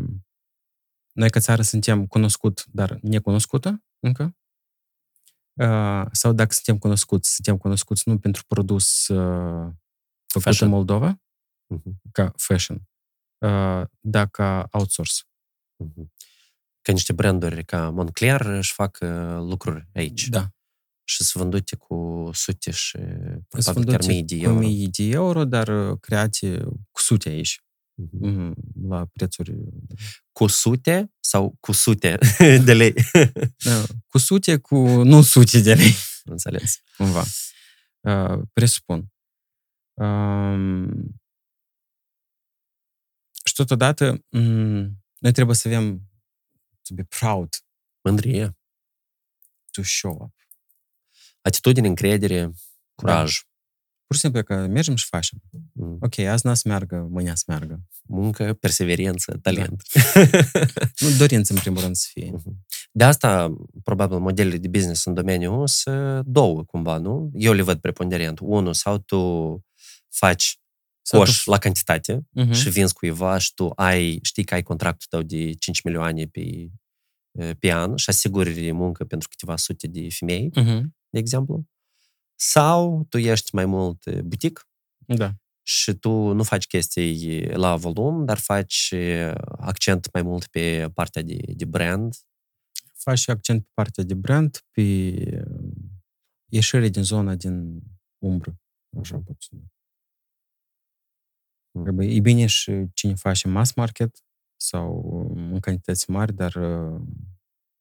Noi 1.14 1.30
ca 1.30 1.40
țară 1.40 1.62
suntem 1.62 2.08
cunoscut, 2.08 2.66
dar 2.66 3.00
necunoscută 3.02 3.84
încă. 4.00 4.36
Uh, 5.54 6.06
Sau 6.12 6.34
dacă 6.34 6.54
suntem 6.54 6.78
cunoscuți, 6.78 7.34
suntem 7.34 7.58
cunoscuți 7.58 8.10
nu 8.10 8.20
pentru 8.20 8.44
produs 8.48 9.08
uh, 9.08 9.72
făcut 10.28 10.42
Fashion. 10.44 10.68
în 10.70 10.74
Moldova, 10.76 11.22
Mhm. 11.74 12.02
ca 12.12 12.34
fashion, 12.38 12.82
uh, 13.38 13.84
dar 14.00 14.28
ca 14.32 14.68
outsource. 14.72 15.24
Mhm. 15.84 16.12
Că 16.82 16.92
niște 16.92 17.14
branduri 17.14 17.66
ca 17.66 17.90
Moncler 17.90 18.42
își 18.46 18.74
fac 18.74 18.98
uh, 19.02 19.10
lucruri 19.38 19.88
aici 19.94 20.28
Da. 20.28 20.50
Și 21.10 21.24
sunt 21.24 21.42
vândute 21.44 21.76
cu 21.76 22.30
sute 22.34 22.72
și 22.72 22.98
Sunt 22.98 23.46
probabil 23.48 23.84
chiar 23.86 24.02
vândute 24.02 24.08
mii 24.08 24.24
de 24.24 24.36
cu 24.38 24.44
euro. 24.44 24.60
mii 24.60 24.88
de 24.88 25.04
euro, 25.04 25.46
dar 25.46 25.68
uh, 25.92 25.98
create 26.00 26.64
cu 26.92 27.02
sute 27.02 27.30
aici, 27.30 27.62
Mhm. 27.96 28.28
mhm, 28.28 28.54
la 28.90 29.06
prețuri. 29.14 29.56
Cu 30.32 30.48
sute 30.48 31.14
sau 31.20 31.56
cu 31.60 31.72
sute 31.72 32.18
de 32.66 32.74
lei? 32.74 32.94
Da, 33.64 33.84
Cu 34.08 34.18
sute, 34.18 34.58
cu 34.58 34.78
nu 35.04 35.22
sute 35.22 35.60
de 35.62 35.74
lei, 35.74 35.94
Înțeles. 36.24 36.82
cumva. 36.98 37.24
Uh, 38.00 38.42
Presupun. 38.54 39.06
Um, 39.94 41.22
Și 43.44 43.54
totodată, 43.54 44.26
m, 44.30 44.40
noi 45.20 45.32
trebuie 45.32 45.56
să 45.56 45.68
avem 45.68 46.02
to 46.82 46.94
be 46.94 47.04
proud 47.04 47.50
Mândrie, 48.04 48.58
to 49.72 49.82
show 49.84 50.12
up. 50.22 50.34
Atitudine, 51.42 51.88
încredere, 51.88 52.52
curaj, 52.96 53.40
Pur 54.06 54.16
și 54.18 54.24
simplu 54.24 54.44
că 54.44 54.56
mergem 54.68 54.96
și 54.96 55.06
facem. 55.06 55.42
Mm. 55.74 55.98
Ok, 56.02 56.18
azi 56.18 56.46
n-a 56.46 56.54
să 56.54 56.68
meargă, 56.68 57.08
mâine 57.12 57.30
a 57.30 57.36
să 57.36 57.44
meargă. 57.48 57.82
muncă, 58.08 58.54
perseverență, 58.54 59.38
talent. 59.42 59.82
Nu 61.00 61.10
dorință, 61.18 61.54
în 61.54 61.60
primul 61.60 61.82
rând, 61.82 61.96
să 61.96 62.08
fie. 62.14 62.32
Mhm. 62.32 62.66
De 62.92 63.04
asta, 63.04 63.56
probabil, 63.84 64.18
modelele 64.20 64.58
de 64.58 64.68
business 64.68 65.06
în 65.06 65.14
domeniu 65.14 65.66
sunt 65.66 66.26
două, 66.26 66.64
cumva, 66.64 66.98
nu? 66.98 67.32
Eu 67.34 67.54
le 67.54 67.62
văd 67.62 67.80
preponderent. 67.80 68.40
Unul, 68.42 68.74
sau 68.74 68.98
tu 68.98 69.20
faci 70.10 70.60
Sau 71.02 71.20
coș 71.20 71.44
tu- 71.44 71.50
la 71.50 71.58
cantitate 71.58 72.28
Mhm. 72.32 72.52
și 72.52 72.70
vinzi 72.70 72.94
cuiva 72.94 73.38
și 73.38 73.54
tu 73.54 73.72
ai, 73.76 74.20
știi 74.22 74.44
că 74.44 74.54
ai 74.54 74.64
contractul 74.64 75.08
tău 75.10 75.22
de 75.22 75.52
5 75.54 75.82
milioane 75.82 76.26
pe, 76.26 76.70
pe 77.60 77.72
an 77.72 77.96
și 77.96 78.10
asiguri 78.10 78.72
muncă 78.72 79.04
pentru 79.04 79.28
câteva 79.28 79.56
sute 79.56 79.88
de 79.88 80.08
femei, 80.10 80.50
Mhm. 80.56 80.96
De 81.10 81.20
exemplu. 81.20 81.66
Sau 82.36 83.06
tu 83.10 83.18
ești 83.18 83.56
mai 83.56 83.66
mult 83.66 84.06
eh, 84.08 84.22
butic 84.22 84.68
Da. 84.98 85.34
și 85.64 85.94
tu 85.94 86.10
nu 86.34 86.44
faci 86.44 86.68
chestii 86.68 87.46
la 87.50 87.76
volum, 87.76 88.26
dar 88.26 88.38
faci 88.38 88.90
eh, 88.92 89.34
accent 89.58 90.14
mai 90.14 90.22
mult 90.22 90.48
pe 90.48 90.90
partea 90.94 91.22
de, 91.22 91.38
de 91.56 91.66
brand. 91.66 92.16
faci 92.94 93.18
și 93.20 93.30
accent 93.30 93.64
pe 93.64 93.70
partea 93.74 94.04
de 94.04 94.14
brand, 94.14 94.64
pe 94.72 94.82
uh, 94.82 95.72
ieșire 96.52 96.90
din 96.90 97.04
zona 97.04 97.36
din 97.36 97.82
umbră. 98.24 98.60
Așa 99.00 99.16
Mhm. 99.16 99.26
pot 99.26 99.36
să 99.42 99.50
zic. 99.54 99.72
Mhm. 101.72 101.84
Trebuie, 101.84 102.08
e 102.16 102.20
bine 102.20 102.46
și 102.46 102.86
cine 102.94 103.16
face 103.16 103.48
mass 103.48 103.74
market 103.74 104.24
sau 104.62 105.02
um, 105.04 105.54
în 105.54 105.60
cantități 105.60 106.10
mari, 106.10 106.34
dar 106.34 106.56
uh, 106.56 107.02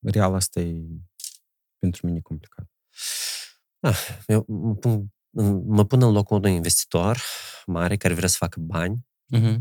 real 0.00 0.34
asta 0.34 0.60
e 0.60 0.82
pentru 1.78 2.06
mine 2.06 2.20
complicat. 2.20 2.66
Eu 4.26 4.44
mă 4.48 4.74
pun, 4.74 5.12
mă 5.66 5.84
pun 5.84 6.02
în 6.02 6.12
locul 6.12 6.36
unui 6.36 6.54
investitor 6.54 7.22
mare 7.66 7.96
care 7.96 8.14
vrea 8.14 8.28
să 8.28 8.36
facă 8.38 8.60
bani 8.60 9.06
Uh-huh. 9.36 9.56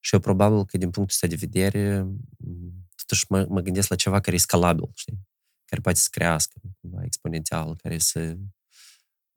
și 0.00 0.14
eu 0.14 0.20
probabil 0.20 0.64
că 0.64 0.78
din 0.78 0.90
punctul 0.90 1.14
ăsta 1.14 1.26
de 1.26 1.46
vedere 1.46 2.02
m, 2.36 2.88
totuși 2.96 3.24
mă, 3.28 3.46
mă 3.48 3.60
gândesc 3.60 3.88
la 3.88 3.96
ceva 3.96 4.20
care 4.20 4.36
e 4.36 4.38
scalabil, 4.38 4.90
știi? 4.94 5.18
Care 5.64 5.80
poate 5.80 5.98
să 5.98 6.08
crească 6.10 6.60
cumva 6.80 7.04
exponențial, 7.04 7.76
care 7.76 7.98
să 7.98 8.36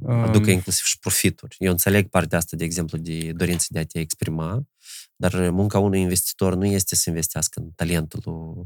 aducă 0.06 0.52
inclusiv 0.52 0.86
și 0.86 1.00
profituri. 1.00 1.56
Eu 1.60 1.72
înțeleg 1.72 2.10
partea 2.10 2.38
asta, 2.38 2.56
de 2.56 2.64
exemplu, 2.64 2.98
de 2.98 3.32
dorință 3.32 3.68
de 3.70 3.80
a 3.80 3.86
te 3.86 4.00
exprima, 4.00 4.68
dar 5.16 5.50
munca 5.50 5.80
unui 5.80 6.02
investitor 6.02 6.56
nu 6.56 6.66
este 6.66 6.96
să 6.96 7.10
investească 7.10 7.60
în 7.60 7.72
talentul 7.72 8.22
lui 8.26 8.66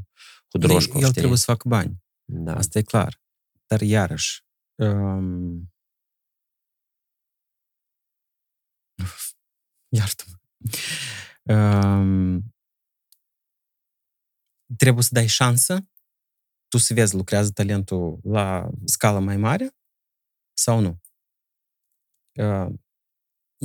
Hudroșcu, 0.50 0.96
El 0.98 1.02
știi? 1.02 1.12
trebuie 1.12 1.38
să 1.38 1.44
facă 1.44 1.68
bani. 1.68 2.02
Da. 2.24 2.54
Asta 2.56 2.78
e 2.78 2.82
clar. 2.82 3.20
Dar 3.66 3.80
iarăși, 3.80 4.44
um, 4.78 5.72
iartă-mă. 9.98 10.36
Um, 11.54 12.54
trebuie 14.76 15.02
să 15.02 15.10
dai 15.12 15.26
șansă, 15.26 15.78
tu 16.68 16.78
să 16.78 16.94
vezi, 16.94 17.14
lucrează 17.14 17.50
talentul 17.50 18.20
la 18.22 18.70
scală 18.84 19.18
mai 19.18 19.36
mare 19.36 19.76
sau 20.52 20.80
nu. 20.80 21.00
Uh, 22.38 22.72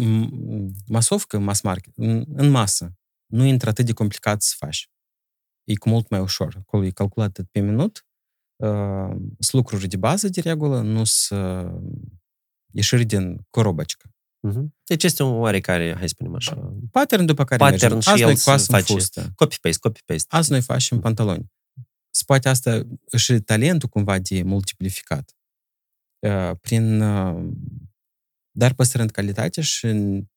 m- 0.02 0.70
masovcă, 0.88 1.40
mass 1.40 1.62
market, 1.62 1.94
în, 1.98 2.26
în 2.28 2.50
masă, 2.50 2.98
nu 3.26 3.44
intră 3.44 3.70
atât 3.70 3.86
de 3.86 3.94
complicat 3.94 4.42
să 4.42 4.56
faci. 4.58 4.90
E 5.64 5.76
cu 5.76 5.90
mult 5.90 6.10
mai 6.10 6.20
ușor. 6.20 6.56
Acolo 6.56 6.84
e 6.84 6.92
calculat 6.92 7.28
atât 7.28 7.50
pe 7.52 7.60
minut, 7.60 7.96
uh, 7.98 8.06
sunt 8.06 8.07
lucruri 9.52 9.88
de 9.88 9.98
bază 9.98 10.28
de 10.30 10.42
regulă, 10.42 10.82
nu 10.82 11.04
sunt 11.04 11.72
ieșiri 12.72 13.06
din 13.06 13.46
corobăcică. 13.50 14.10
Mhm. 14.40 14.76
Deci 14.84 15.04
este 15.04 15.24
un 15.24 15.32
oarecare, 15.40 15.94
hai 15.94 16.02
să 16.08 16.08
spunem 16.08 16.36
așa, 16.36 16.74
Pattern 16.92 17.26
după 17.26 17.44
care 17.44 17.58
Pattern 17.64 17.82
mergem. 17.94 18.00
și 18.00 18.10
Azi 18.10 18.22
el 18.22 18.28
noi 18.28 18.36
să 18.38 18.50
coasăm 18.50 18.76
face- 18.76 18.94
fustă. 18.94 19.22
copy-paste, 19.36 19.80
copy-paste. 19.90 20.26
Azi 20.28 20.52
noi 20.52 20.62
facem 20.62 21.00
pantaloni. 21.00 21.52
Și 22.16 22.26
poate 22.26 22.50
asta 22.50 22.88
și 23.18 23.40
talentul 23.40 23.90
cumva 23.90 24.20
de 24.20 24.44
multiplificat. 24.44 25.36
Uh, 26.28 26.52
Prin, 26.62 27.02
uh, 27.02 27.50
dar 28.52 28.74
păstrând 28.74 29.12
calitatea 29.12 29.64
și 29.64 29.86
în- 29.86 30.28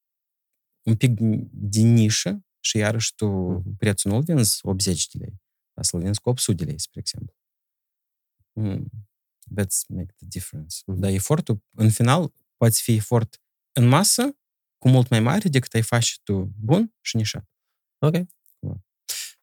un 0.87 0.95
pic 0.97 1.19
de 1.51 1.81
nișă 1.81 2.45
și 2.61 2.77
iarăși 2.77 3.15
tu 3.15 3.27
Mhm. 3.29 3.77
prețul 3.77 4.11
nu-l 4.11 4.23
vinzi 4.23 4.59
80 4.63 5.07
de 5.09 5.19
lei, 5.19 5.41
dar 5.75 5.85
să-l 5.85 6.01
vinzi 6.01 6.21
cu 6.21 6.29
800 6.29 6.65
de 6.65 6.71
lei, 6.71 6.81
spre 6.81 7.01
exemplu. 7.01 7.35
Mm. 8.61 8.91
That's 9.57 9.87
make 9.89 10.13
the 10.17 10.27
difference. 10.29 10.77
Mhm. 10.87 11.01
Dar 11.01 11.11
efortul, 11.11 11.63
în 11.77 11.91
final, 11.91 12.33
poate 12.57 12.77
fi 12.83 12.95
efort 12.95 13.41
în 13.73 13.89
masă, 13.89 14.37
cu 14.79 14.89
mult 14.89 15.09
mai 15.09 15.21
mare 15.21 15.49
decât 15.49 15.75
ai 15.75 15.83
face 15.83 16.15
tu 16.23 16.53
bun 16.59 16.95
și 17.01 17.17
nișat. 17.17 17.45
Ok. 17.99 18.13
Da. 18.59 18.75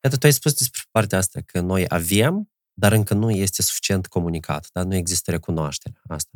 Iată, 0.04 0.18
tu 0.18 0.26
ai 0.26 0.34
spus 0.34 0.54
despre 0.54 0.82
partea 0.92 1.18
asta, 1.18 1.42
că 1.42 1.60
noi 1.60 1.86
avem, 1.88 2.52
dar 2.74 2.92
încă 2.92 3.14
nu 3.14 3.32
este 3.32 3.62
suficient 3.62 4.08
comunicat, 4.08 4.70
dar 4.72 4.86
nu 4.86 4.96
există 4.96 5.32
recunoaștere 5.32 6.02
asta. 6.08 6.32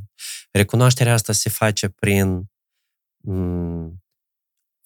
Recunoașterea 0.51 1.13
asta 1.13 1.33
se 1.33 1.49
face 1.49 1.89
prin 1.89 2.49
m, 3.23 4.03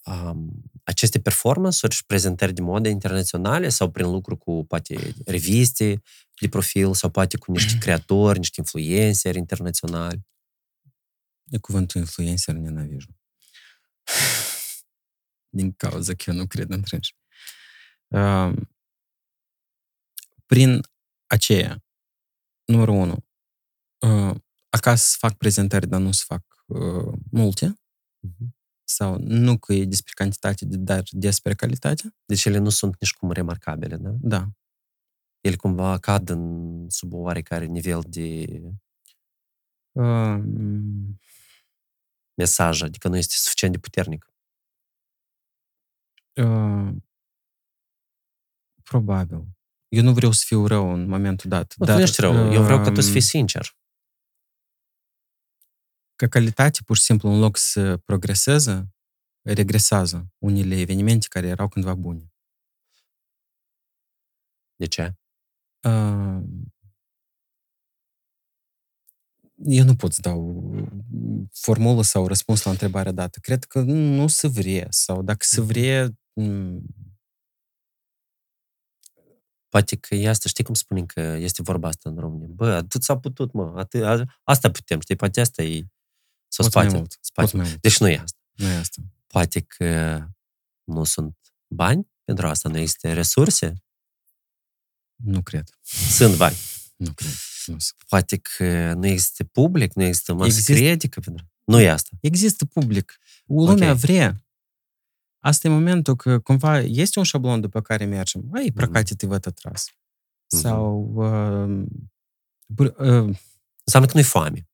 um, 0.06 0.62
aceste 0.84 1.20
performance-uri 1.20 1.94
și 1.94 2.06
prezentări 2.06 2.52
de 2.52 2.60
modă 2.60 2.88
internaționale 2.88 3.68
sau 3.68 3.90
prin 3.90 4.10
lucru 4.10 4.36
cu, 4.36 4.64
poate, 4.68 5.14
reviste 5.24 6.02
de 6.40 6.48
profil 6.48 6.94
sau 6.94 7.10
poate 7.10 7.36
cu 7.36 7.52
niște 7.52 7.78
creatori, 7.84 8.38
niște 8.38 8.60
influenceri 8.60 9.38
internaționali. 9.38 10.26
E 11.50 11.58
cuvântul 11.58 12.00
influencer 12.00 12.54
nenavijo. 12.54 13.10
Din 15.56 15.72
cauza 15.72 16.14
că 16.14 16.30
eu 16.30 16.34
nu 16.34 16.46
cred 16.46 16.70
în 16.70 16.82
trânși. 16.82 17.14
Uh, 18.06 18.52
prin 20.46 20.80
aceea, 21.26 21.84
numărul 22.64 22.94
unu, 22.94 23.24
uh, 23.98 24.36
acasă 24.68 25.16
fac 25.18 25.32
prezentări, 25.36 25.88
dar 25.88 26.00
nu 26.00 26.12
să 26.12 26.22
fac 26.26 26.64
uh, 26.66 27.18
multe, 27.30 27.78
Mhm. 28.20 28.55
Sau 28.88 29.18
nu 29.18 29.58
că 29.58 29.72
e 29.72 29.84
despre 29.84 30.12
cantitate, 30.14 30.64
dar 30.64 31.02
despre 31.10 31.54
calitate, 31.54 32.14
Deci 32.24 32.44
ele 32.44 32.58
nu 32.58 32.68
sunt 32.68 32.96
nici 33.00 33.12
cum 33.12 33.30
remarcabile, 33.30 33.96
da? 33.96 34.10
da. 34.20 34.48
Ele 35.40 35.56
cumva 35.56 35.98
cad 35.98 36.28
în, 36.28 36.86
sub 36.90 37.12
o 37.12 37.16
oarecare 37.16 37.64
nivel 37.64 38.02
de... 38.06 38.60
Uh, 39.92 40.42
mesaj, 42.34 42.82
adică 42.82 43.08
nu 43.08 43.16
este 43.16 43.34
suficient 43.36 43.72
de 43.72 43.78
puternic. 43.78 44.30
Uh, 46.34 46.94
probabil. 48.82 49.44
Eu 49.88 50.02
nu 50.02 50.12
vreau 50.12 50.32
să 50.32 50.42
fiu 50.46 50.66
rău 50.66 50.92
în 50.92 51.08
momentul 51.08 51.50
dat. 51.50 51.74
Nu, 51.76 51.86
dar, 51.86 51.96
tu 51.96 52.02
ești 52.02 52.20
rău. 52.20 52.52
Eu 52.52 52.62
vreau 52.62 52.82
ca 52.82 52.92
tu 52.92 53.00
să 53.00 53.10
fii 53.10 53.20
sincer. 53.20 53.76
Ca 56.16 56.28
calitate, 56.28 56.78
pur 56.84 56.96
și 56.96 57.02
simplu, 57.02 57.28
în 57.28 57.38
loc 57.38 57.56
să 57.56 57.96
progreseze, 57.96 58.94
regresează 59.42 60.32
unele 60.38 60.80
evenimente 60.80 61.26
care 61.28 61.46
erau 61.46 61.68
cândva 61.68 61.94
bune. 61.94 62.32
De 64.76 64.86
ce? 64.86 65.14
Uh, 65.82 66.42
eu 69.64 69.84
nu 69.84 69.96
pot 69.96 70.12
să 70.12 70.20
dau 70.20 70.72
formulă 71.52 72.02
sau 72.02 72.26
răspuns 72.26 72.62
la 72.62 72.70
întrebarea 72.70 73.12
dată. 73.12 73.38
Cred 73.42 73.64
că 73.64 73.80
nu 73.80 74.26
se 74.26 74.48
vrea 74.48 74.86
sau 74.90 75.22
dacă 75.22 75.44
se 75.44 75.60
vrea... 75.60 76.10
Poate 79.68 79.96
că 79.96 80.14
e 80.14 80.28
asta, 80.28 80.48
știi 80.48 80.64
cum 80.64 80.74
spunem 80.74 81.06
că 81.06 81.20
este 81.20 81.62
vorba 81.62 81.88
asta 81.88 82.10
în 82.10 82.18
România? 82.18 82.46
Bă, 82.50 82.72
atât 82.72 83.02
s-a 83.02 83.18
putut, 83.18 83.52
mă, 83.52 83.72
atât, 83.76 84.02
asta 84.42 84.70
putem, 84.70 85.00
știi, 85.00 85.16
poate 85.16 85.40
asta 85.40 85.62
e 85.62 85.86
sau 86.47 86.65
Pot 86.65 86.71
spate. 86.71 86.87
mai 86.87 86.97
mult, 86.97 87.17
spate. 87.21 87.47
pot 87.49 87.59
mai 87.59 87.67
mult. 87.69 87.81
Deci 87.81 87.99
nu 87.99 88.09
e 88.09 88.17
asta. 88.17 88.37
Nu 88.51 88.67
e 88.67 88.75
asta. 88.75 89.01
Poate 89.27 89.59
că 89.61 90.21
nu 90.83 91.03
sunt 91.03 91.37
bani 91.67 92.07
pentru 92.23 92.47
asta, 92.47 92.69
nu 92.69 92.77
există 92.77 93.13
resurse. 93.13 93.73
Nu 95.15 95.41
cred. 95.41 95.69
Sunt 96.09 96.35
bani. 96.35 96.55
Nu 96.95 97.13
cred. 97.13 97.29
Nu 97.65 97.79
sunt. 97.79 97.95
Poate 98.07 98.37
că 98.37 98.93
nu 98.93 99.05
există 99.07 99.43
public, 99.43 99.93
nu 99.93 100.03
există 100.03 100.33
masă 100.33 100.45
Există. 100.47 100.71
critică 100.73 101.19
pentru... 101.19 101.45
Nu 101.65 101.79
e 101.79 101.89
asta. 101.89 102.09
Există 102.21 102.65
public. 102.65 103.17
Lumea 103.45 103.91
Ok. 103.91 103.97
vrea. 103.97 104.43
Asta 105.39 105.67
e 105.67 105.71
momentul 105.71 106.15
că 106.15 106.39
cumva 106.39 106.79
este 106.79 107.19
un 107.19 107.25
șablon 107.25 107.61
după 107.61 107.81
care 107.81 108.05
mergem. 108.05 108.49
Ai, 108.53 108.71
прокатит 108.71 109.21
в 109.23 109.31
этот 109.31 109.59
раз. 109.61 109.85
Mhm. 110.53 110.61
Sau... 110.61 111.13
Uh, 111.15 111.85
br- 112.73 112.95
uh, 112.97 113.35
Înseamnă 113.83 114.07
că 114.09 114.13
nu 114.13 114.19
e 114.19 114.23
foame. 114.23 114.69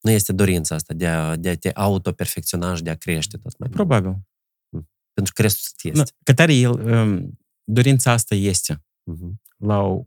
Nu 0.00 0.10
este 0.10 0.32
dorința 0.32 0.74
asta 0.74 0.94
de 0.94 1.06
a, 1.06 1.36
de 1.36 1.48
a 1.50 1.56
te 1.56 1.70
autoperfecționa 1.70 2.74
și 2.74 2.82
de 2.82 2.90
a 2.90 2.94
crește 2.96 3.36
tot 3.36 3.58
mai 3.58 3.68
mult. 3.72 3.72
probabil. 3.72 4.16
Pentru 5.12 5.32
că 5.34 5.42
restul 5.42 5.62
îți 5.76 5.94
Nu, 5.94 6.00
este. 6.00 6.14
Că 6.22 6.34
tare 6.34 6.54
el, 6.54 6.70
um, 6.70 7.38
dorința 7.64 8.10
asta 8.12 8.34
este 8.34 8.84
Mhm. 9.02 9.40
la 9.56 9.78
o- 9.78 10.04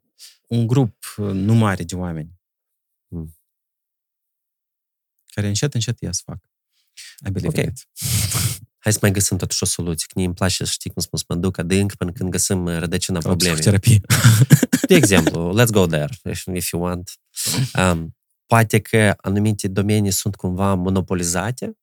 un 0.48 0.68
grup 0.68 1.14
uh, 1.18 1.32
nu 1.32 1.54
mare 1.54 1.84
de 1.84 1.96
oameni 1.96 2.32
Mm. 3.08 3.38
care 5.26 5.48
încet, 5.48 5.74
încet 5.74 6.00
ia 6.02 6.12
să 6.12 6.22
fac. 6.26 6.50
I 7.28 7.32
believe 7.32 7.48
Ok. 7.60 7.66
in 7.66 7.70
it. 7.72 7.88
Hai 8.84 8.92
să 8.94 9.00
mai 9.02 9.12
găsim 9.12 9.38
totuși 9.38 9.64
o 9.64 9.66
soluție. 9.66 10.06
Că 10.08 10.14
mie 10.16 10.26
îmi 10.26 10.34
place 10.36 10.54
să 10.66 10.72
știi 10.72 10.90
cum 10.90 11.02
spun, 11.02 11.20
să 11.20 11.26
mă 11.28 11.36
duc 11.36 11.58
adânc 11.58 11.94
până 11.96 12.12
când 12.12 12.30
găsim 12.30 12.66
uh, 12.66 12.78
rădăcina 12.78 13.20
La 13.24 13.30
problemei. 13.30 13.60
psihoterapie. 13.60 14.00
De 14.88 14.96
exemplu, 14.96 15.62
let's 15.62 15.70
go 15.72 15.86
there, 15.86 16.14
if 16.30 16.46
if 16.46 16.70
you 16.72 16.82
want. 16.84 17.12
Um, 17.78 18.16
poate 18.54 18.80
că 18.80 19.14
anumite 19.18 19.68
domenii 19.68 20.12
sunt 20.12 20.36
cumva 20.36 20.74
monopolizate, 20.74 21.78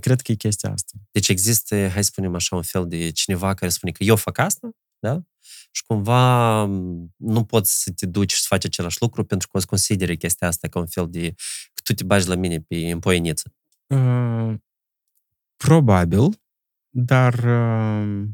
Cred 0.00 0.20
că 0.20 0.32
e 0.32 0.34
chestia 0.34 0.72
asta. 0.72 0.92
deci 1.10 1.28
există, 1.28 1.88
hai 1.88 2.04
să 2.04 2.10
spunem 2.12 2.34
așa, 2.34 2.56
un 2.56 2.62
fel 2.62 2.88
de 2.88 3.10
cineva 3.10 3.54
care 3.54 3.70
spune 3.70 3.92
că 3.92 4.04
eu 4.04 4.16
fac 4.16 4.38
asta, 4.38 4.70
da? 4.98 5.22
Și 5.70 5.82
cumva 5.86 6.64
m, 6.64 7.14
nu 7.16 7.44
poți 7.44 7.82
să 7.82 7.92
te 7.92 8.06
duci 8.06 8.32
și 8.32 8.40
să 8.40 8.46
faci 8.48 8.64
același 8.64 8.96
lucru 9.00 9.24
pentru 9.24 9.48
că 9.48 9.56
o 9.56 9.60
să 9.60 9.66
consideri 9.66 10.16
chestia 10.16 10.46
asta 10.46 10.68
ca 10.68 10.78
un 10.78 10.86
fel 10.86 11.10
de 11.10 11.30
că 11.74 11.80
tu 11.84 11.94
te 11.94 12.04
bagi 12.04 12.28
la 12.28 12.34
mine 12.34 12.60
pe 12.60 12.76
împoieniță. 12.76 13.52
Uh, 13.86 14.54
probabil, 15.56 16.40
dar 16.90 17.34
uh, 17.34 18.24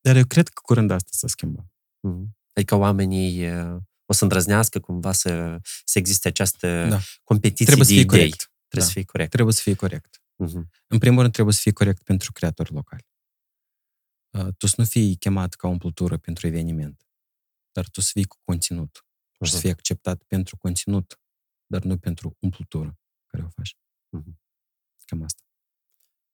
dar 0.00 0.16
eu 0.16 0.24
cred 0.26 0.48
că 0.48 0.60
curând 0.64 0.90
asta 0.90 1.08
s-a 1.12 1.26
schimbat. 1.26 1.66
Mhm. 2.00 2.36
Adică 2.54 2.74
oamenii 2.74 3.50
uh, 3.52 3.76
o 4.04 4.12
să 4.12 4.22
îndrăznească 4.22 4.80
cumva 4.80 5.12
să, 5.12 5.58
să 5.84 5.98
existe 5.98 6.28
această 6.28 6.86
Da. 6.88 6.98
competiție 7.24 7.64
Trebuie 7.64 7.86
să 7.86 7.92
de 7.92 7.98
fii 7.98 8.06
idei. 8.06 8.18
corect. 8.18 8.38
Trebuie 8.68 8.80
Da. 8.80 8.86
să 8.86 8.92
fii 8.92 9.04
corect. 9.04 9.30
Trebuie 9.30 9.54
să 9.54 9.62
fii 9.62 9.74
corect. 9.74 10.22
Mhm. 10.36 10.70
În 10.86 10.98
primul 10.98 11.20
rând, 11.20 11.32
trebuie 11.32 11.54
să 11.54 11.60
fii 11.60 11.72
corect 11.72 12.02
pentru 12.02 12.32
creatori 12.32 12.72
locali. 12.72 13.06
Uh, 14.38 14.48
Tu 14.58 14.66
să 14.66 14.74
nu 14.78 14.84
fii 14.84 15.16
chemat 15.16 15.54
ca 15.54 15.66
umplutură 15.68 16.16
pentru 16.16 16.46
eveniment, 16.46 17.06
dar 17.72 17.88
tu 17.88 18.00
să 18.00 18.10
fii 18.12 18.24
cu 18.24 18.36
conținut. 18.44 19.06
Și 19.44 19.50
să 19.50 19.56
Mhm. 19.56 19.60
fii 19.60 19.70
acceptat 19.70 20.22
pentru 20.22 20.56
conținut, 20.56 21.20
dar 21.66 21.82
nu 21.82 21.98
pentru 21.98 22.36
umplutură 22.40 22.98
care 23.26 23.42
o 23.44 23.48
faci. 23.48 23.76
Mhm. 24.08 24.40
Cam 25.04 25.22
asta. 25.22 25.42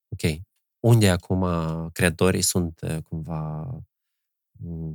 Ok. 0.09 0.41
Unde 0.85 1.11
acum 1.11 1.47
creatorii 1.91 2.43
sunt 2.43 2.81
uh, 2.81 2.97
cumva 3.03 3.61
m, 4.53 4.95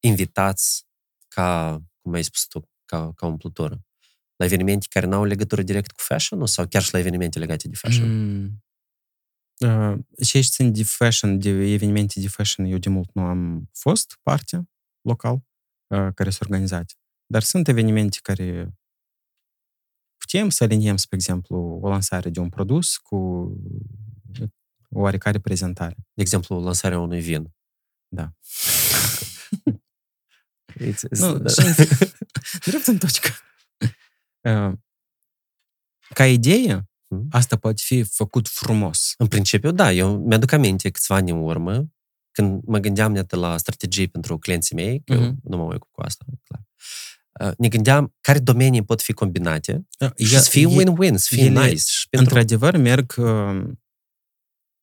invitați 0.00 0.86
ca, 1.28 1.80
cum 2.00 2.12
ai 2.12 2.24
spus 2.24 2.46
tu, 2.46 2.68
ca, 2.84 3.12
ca 3.12 3.26
umplutură? 3.26 3.84
La 4.36 4.44
evenimente 4.44 4.86
care 4.90 5.06
nu 5.06 5.16
au 5.16 5.24
legătură 5.24 5.62
direct 5.62 5.90
cu 5.90 6.00
fashion 6.02 6.46
sau 6.46 6.66
chiar 6.66 6.82
și 6.82 6.92
la 6.92 6.98
evenimente 6.98 7.38
legate 7.38 7.68
de 7.68 7.74
fashion? 7.74 8.08
Mm. 8.08 8.64
Uh, 9.58 9.98
și 10.24 10.36
aici 10.36 10.48
țin 10.48 10.72
de 10.72 10.84
fashion, 10.84 11.38
de 11.38 11.48
evenimente 11.48 12.20
de 12.20 12.28
fashion, 12.28 12.66
eu 12.66 12.78
de 12.78 12.88
mult 12.88 13.14
nu 13.14 13.22
am 13.22 13.68
fost 13.72 14.18
parte 14.22 14.68
local 15.00 15.34
uh, 15.34 16.08
care 16.14 16.30
sunt 16.30 16.50
organizate. 16.50 16.94
Dar 17.26 17.42
sunt 17.42 17.68
evenimente 17.68 18.18
care 18.22 18.74
putem 20.16 20.48
să 20.48 20.64
aliniem, 20.64 20.96
spre 20.96 21.16
exemplu, 21.16 21.78
o 21.82 21.88
lansare 21.88 22.30
de 22.30 22.40
un 22.40 22.48
produs 22.48 22.96
cu 22.96 23.16
o 23.16 24.46
oarecare 24.94 25.38
prezentare. 25.38 25.94
De 26.12 26.22
exemplu, 26.22 26.62
lansarea 26.62 26.98
unui 26.98 27.20
vin. 27.20 27.52
Da. 28.08 28.32
It's, 30.80 31.02
it's, 31.04 31.18
Nu, 31.18 31.38
da. 31.38 31.48
și- 31.50 31.88
Drept 32.70 32.86
în 32.86 32.98
točcă. 32.98 33.28
Uh, 34.48 34.72
Ca 36.14 36.26
idee, 36.26 36.88
Mhm. 37.08 37.26
asta 37.30 37.56
poate 37.56 37.82
fi 37.84 38.02
făcut 38.02 38.48
frumos. 38.48 39.14
În 39.18 39.26
principiu, 39.26 39.70
da. 39.70 39.92
Eu 39.92 40.16
mi-aduc 40.18 40.52
aminte 40.52 40.90
câțiva 40.90 41.14
ani 41.14 41.30
în 41.30 41.36
urmă, 41.42 41.88
când 42.30 42.62
mă 42.64 42.78
gândeam 42.78 43.14
iată, 43.14 43.36
la 43.36 43.56
strategii 43.56 44.08
pentru 44.08 44.38
clienții 44.38 44.74
mei, 44.74 45.02
că 45.04 45.12
eu 45.12 45.20
Mhm. 45.20 45.38
nu 45.42 45.56
mă 45.56 45.64
mai 45.64 45.74
ocup 45.76 45.88
cu 45.90 46.00
asta, 46.00 46.24
clar. 46.44 46.62
Uh, 47.50 47.56
Ne 47.58 47.68
gândeam 47.68 48.16
care 48.20 48.38
domenii 48.38 48.84
pot 48.84 49.02
fi 49.02 49.12
combinate 49.12 49.86
Uh, 49.98 50.10
și 50.26 50.34
e- 50.34 50.38
să 50.38 50.50
fie 50.50 50.62
e- 50.70 50.82
win-win, 50.82 51.14
să 51.14 51.28
fie 51.34 51.44
ele, 51.44 51.64
nice. 51.64 51.76
Și 51.86 52.08
pentru... 52.08 52.28
Într-adevăr, 52.28 52.76
merg 52.76 53.14
uh, 53.16 53.62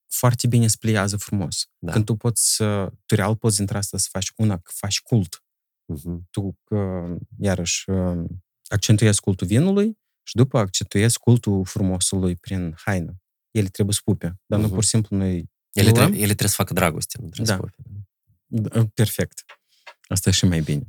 foarte 0.10 0.47
bine 0.47 0.68
se 0.68 0.76
pliază 0.80 1.18
frumos. 1.18 1.70
Da. 1.78 1.91
Când 1.91 2.05
tu 2.05 2.16
poți 2.16 2.55
să, 2.55 2.91
tu 3.05 3.16
real 3.16 3.36
poți 3.36 3.58
dintre 3.58 3.78
asta 3.78 3.97
să 3.97 4.08
faci 4.12 4.32
una, 4.36 4.58
că 4.58 4.72
faci 4.76 5.01
cult. 5.01 5.43
Mhm. 5.86 6.28
Tu, 6.32 6.60
uh, 6.70 7.16
iarăși, 7.39 7.89
uh, 7.89 8.26
accentuezi 8.68 9.22
cultul 9.22 9.47
vinului 9.47 9.97
și 10.24 10.36
după 10.36 10.58
accentuezi 10.58 11.20
cultul 11.20 11.66
frumosului 11.66 12.36
prin 12.36 12.76
haină. 12.78 13.16
Ele 13.51 13.68
trebuie 13.68 13.95
să 13.95 14.01
pupe, 14.03 14.39
dar 14.45 14.60
nu 14.60 14.66
Mhm. 14.66 14.74
pur 14.74 14.84
și 14.84 14.89
simplu 14.89 15.18
noi... 15.18 15.49
Ele, 15.72 15.89
luăm- 15.89 15.93
trebuie, 15.93 16.18
ele 16.18 16.26
trebuie 16.28 16.49
să 16.49 16.55
facă 16.55 16.74
dragoste, 16.74 17.18
nu 17.22 17.30
trebuie 17.30 17.55
Da. 17.55 17.62
să 17.64 17.70
pupe. 17.76 17.89
Da, 18.45 18.86
Perfect. 18.93 19.45
Asta 20.08 20.30
e 20.30 20.32
și 20.32 20.45
mai 20.45 20.62
bine. 20.62 20.88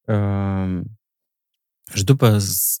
Uh, 0.00 0.80
și 1.94 2.04
după, 2.04 2.38
s- 2.38 2.76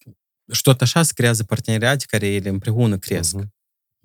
și 0.52 0.62
tot 0.62 0.80
așa 0.80 1.02
se 1.02 1.12
creează 1.14 1.44
parteneriate 1.44 2.04
care 2.08 2.26
ele 2.26 2.48
împreună 2.48 2.98
cresc. 2.98 3.34
Mhm 3.34 3.54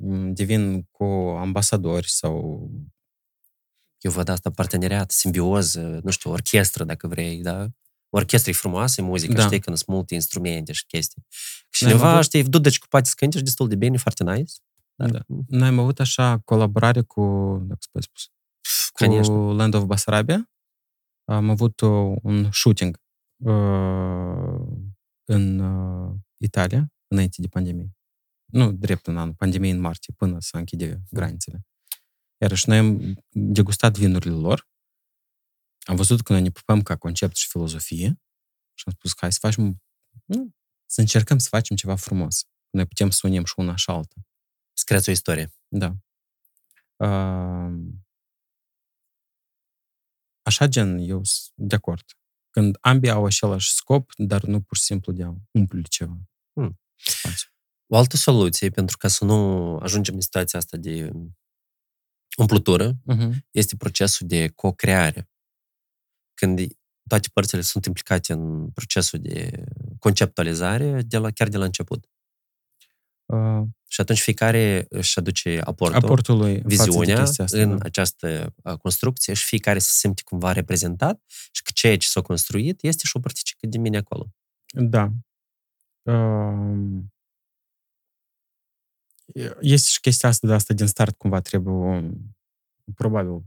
Mm, 0.01 0.33
Devin 0.33 0.83
cu 0.91 1.05
ambasadori 1.39 2.09
sau... 2.09 2.69
Eu 4.01 4.11
văd 4.11 4.29
asta 4.29 4.51
parteneriat, 4.51 5.11
simbioză, 5.11 6.01
nu 6.05 6.11
știu, 6.11 6.31
orchestră, 6.31 6.85
dacă 6.85 7.07
vrei, 7.09 7.43
da? 7.43 7.67
Orchestră 8.09 8.51
e 8.51 8.55
frumoasă, 8.55 9.03
muzică, 9.03 9.33
Da. 9.33 9.45
știi, 9.45 9.61
când 9.61 9.77
sunt 9.77 9.89
multe 9.89 10.15
instrumente 10.15 10.73
și 10.73 10.87
chestii. 10.87 11.23
Și 11.71 11.83
Noi 11.83 11.93
am 11.93 11.99
cineva, 11.99 12.13
avut- 12.13 12.25
știi, 12.25 12.43
dudeci 12.45 12.79
cu 12.79 12.87
poate 12.89 13.09
să 13.09 13.15
cânti 13.17 13.37
și 13.37 13.43
destul 13.43 13.69
de 13.69 13.77
bine, 13.77 13.97
foarte 13.97 14.25
nice. 14.25 14.53
Dar, 14.95 15.11
Da. 15.11 15.21
Noi 15.49 15.69
am 15.69 15.79
avut 15.79 16.01
așa 16.01 16.39
colaborare 16.45 17.03
cu, 17.03 17.23
dacă 17.67 17.79
se 17.81 17.89
poate 17.93 18.07
spus, 18.11 18.25
cu 18.89 19.05
Конечно. 19.05 19.53
Land 19.53 19.75
of 19.75 19.85
Basarabia. 19.85 20.51
Am 21.25 21.51
avut 21.51 21.81
uh, 21.81 22.17
un 22.23 22.51
shooting 22.53 23.01
uh, 23.37 24.67
în 25.25 25.59
uh, 25.59 26.15
Italia, 26.39 26.93
înainte 27.07 27.41
de 27.41 27.49
pandemie. 27.49 27.91
Nu 28.52 28.72
drept 28.72 29.08
în 29.08 29.18
anul 29.18 29.34
pandemiei, 29.34 29.72
în 29.72 29.80
martie, 29.80 30.14
până 30.18 30.40
să 30.40 30.58
închide 30.58 31.02
granițele. 31.10 31.66
Iarăși 32.38 32.70
noi 32.70 32.78
am 32.78 33.24
degustat 33.30 33.98
vinurile 33.98 34.36
lor, 34.36 34.70
am 35.82 35.96
văzut 35.96 36.22
că 36.22 36.34
noi 36.34 36.42
ne 36.42 36.50
pupăm 36.50 36.82
ca 36.82 36.98
concept 36.98 37.36
și 37.36 37.48
filozofie 37.48 38.22
și 38.74 38.84
am 38.86 38.94
spus 38.94 39.14
că 39.14 39.18
hai 39.22 39.32
să 39.32 39.40
facem, 39.42 39.82
nu, 40.26 40.56
să 40.86 41.02
încercăm 41.02 41.38
să 41.38 41.48
facem 41.48 41.76
ceva 41.76 41.96
frumos. 41.96 42.48
Noi 42.70 42.86
putem 42.86 43.10
să 43.10 43.28
unim 43.28 43.46
și 43.46 43.54
una 43.56 43.76
și 43.76 43.90
alta. 43.90 44.16
Să 44.74 44.84
creați 44.86 45.10
o 45.10 45.12
istorie. 45.12 45.54
Da. 45.68 45.96
Uh, 46.96 47.74
așa 50.42 50.68
gen, 50.68 50.98
eu 50.98 51.24
sunt 51.24 51.52
de 51.56 51.76
acord. 51.76 52.06
Când 52.50 52.78
ambii 52.82 53.10
au 53.10 53.26
același 53.26 53.74
scop, 53.74 54.12
dar 54.16 54.44
nu 54.44 54.62
pur 54.62 54.78
și 54.78 54.84
simplu 54.84 55.12
de 55.12 55.24
a 55.24 55.34
umple 55.52 55.82
ceva. 55.82 56.18
Hmm. 56.54 56.80
Spațiu. 56.96 57.50
O 57.94 57.98
altă 57.98 58.18
soluție 58.18 58.70
pentru 58.70 58.98
ca 58.98 59.08
să 59.08 59.26
nu 59.26 59.76
ajungem 59.78 60.16
în 60.16 60.22
situația 60.22 60.60
asta 60.60 60.78
de 60.78 61.12
umplutură 62.38 62.92
Uh-huh. 62.92 63.30
este 63.52 63.76
procesul 63.76 64.28
de 64.28 64.48
co-creare. 64.48 65.30
Când 66.34 66.60
toate 67.08 67.30
părțile 67.34 67.62
sunt 67.62 67.86
implicate 67.86 68.34
în 68.34 68.70
procesul 68.70 69.20
de 69.20 69.64
conceptualizare 70.00 71.02
de 71.02 71.18
la, 71.18 71.32
chiar 71.32 71.48
de 71.48 71.58
la 71.58 71.66
început. 71.66 72.10
Uh, 73.26 73.62
Și 73.88 74.02
atunci 74.02 74.22
fiecare 74.22 74.86
își 74.90 75.20
aduce 75.20 75.62
aportul, 75.64 76.04
aportul 76.04 76.38
lui 76.38 76.54
față 76.56 76.68
de 76.68 76.76
viziunea 76.76 77.18
chestia 77.18 77.44
asta, 77.44 77.62
în 77.62 77.78
da. 77.78 77.86
această 77.86 78.54
a, 78.64 78.76
construcție 78.76 79.34
și 79.34 79.46
fiecare 79.46 79.80
se 79.80 79.90
simte 79.92 80.22
cumva 80.26 80.52
reprezentat 80.52 81.22
și 81.52 81.62
că 81.64 81.72
ceea 81.74 81.98
ce 81.98 82.08
s-a 82.08 82.22
construit 82.22 82.84
este 82.84 83.02
și 83.06 83.18
o 83.18 83.20
părticică 83.20 83.68
de 83.68 83.78
mine 83.78 83.98
acolo. 83.98 84.34
Da. 84.74 85.12
Um, 86.02 87.14
Este 89.60 89.90
și 89.90 90.00
chestia 90.00 90.30
asta 90.30 90.48
de 90.48 90.54
asta 90.54 90.74
din 90.74 90.88
start 90.88 91.18
cumva 91.18 91.42
trebuie 91.42 91.74
um, 91.74 92.36
probabil 92.96 93.46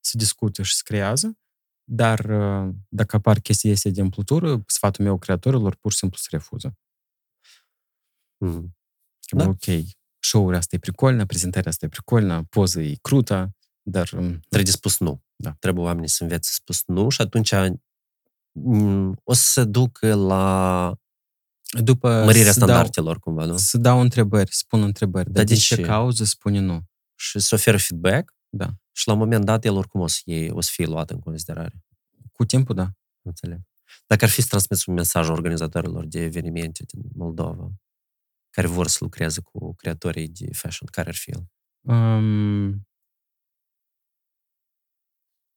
să 0.00 0.16
discute 0.16 0.62
și 0.62 0.74
să 0.74 0.80
creează, 0.84 1.38
dar 1.84 2.18
uh, 2.18 2.74
dacă 2.88 3.16
apar 3.16 3.38
chestii 3.38 3.70
astea 3.70 3.90
de 3.90 4.02
umplutură, 4.02 4.62
sfatul 4.66 5.04
meu 5.04 5.18
creatorilor 5.18 5.76
pur 5.76 5.92
și 5.92 5.98
simplu 5.98 6.18
se 6.18 6.28
refuză. 6.30 6.76
Mm. 8.36 8.76
Că, 9.26 9.36
Da. 9.36 9.44
da. 9.44 9.50
ok, 9.50 9.84
show-ul 10.18 10.54
asta 10.54 10.76
e 10.76 10.78
pricolnă, 10.78 11.26
prezentarea 11.26 11.70
asta 11.70 11.84
e 11.84 11.88
pricolnă, 11.88 12.44
poză 12.44 12.80
e 12.80 12.94
crută, 13.02 13.56
dar 13.82 14.12
um, 14.12 14.40
Trebuie 14.40 14.62
de 14.62 14.70
spus 14.70 14.98
nu. 14.98 15.22
Da. 15.36 15.52
Trebuie 15.58 15.84
oamenii 15.84 16.08
să 16.08 16.22
învețe 16.22 16.50
să 16.50 16.54
spus 16.54 16.82
nu 16.86 17.08
și 17.08 17.20
atunci 17.20 17.52
mm, 18.52 19.20
o 19.24 19.32
să 19.32 19.42
se 19.42 19.64
ducă 19.64 20.14
la 20.14 20.96
după 21.80 22.24
mărirea 22.24 22.52
să 22.52 22.58
dau, 22.58 22.68
standardelor 22.68 23.18
cumva, 23.18 23.44
nu? 23.44 23.56
să 23.56 23.78
dau 23.78 24.00
întrebări, 24.00 24.52
să 24.52 24.62
pun 24.68 24.82
întrebări, 24.82 25.24
dar 25.24 25.32
Dar 25.34 25.44
din 25.44 25.54
de 25.54 25.60
ce 25.60 25.74
ce? 25.74 25.82
cauză 25.82 26.24
spune 26.24 26.58
nu? 26.58 26.80
Și 27.14 27.38
să 27.38 27.54
oferă 27.54 27.76
feedback 27.76 28.34
Da. 28.48 28.74
și 28.92 29.06
la 29.06 29.12
un 29.12 29.18
moment 29.18 29.44
dat 29.44 29.64
el 29.64 29.76
oricum 29.76 30.00
o 30.00 30.06
să, 30.06 30.20
iei, 30.24 30.50
o 30.50 30.60
să 30.60 30.70
fie 30.72 30.86
luat 30.86 31.10
în 31.10 31.18
considerare. 31.18 31.84
Cu 32.32 32.44
timpul, 32.44 32.74
da. 32.74 32.90
Înțeleg. 33.22 33.60
Dacă 34.06 34.24
ar 34.24 34.30
fi 34.30 34.40
să 34.40 34.46
transmis 34.48 34.86
un 34.86 34.94
mesaj 34.94 35.28
organizatorilor 35.28 36.04
de 36.06 36.20
evenimente 36.20 36.84
din 36.86 37.00
Moldova 37.14 37.70
care 38.50 38.66
vor 38.66 38.86
să 38.86 38.98
lucreze 39.00 39.40
cu 39.40 39.74
creatorii 39.74 40.28
de 40.28 40.48
fashion, 40.52 40.88
care 40.92 41.08
ar 41.08 41.14
fi 41.14 41.30
el? 41.30 41.46
Um, 41.80 42.86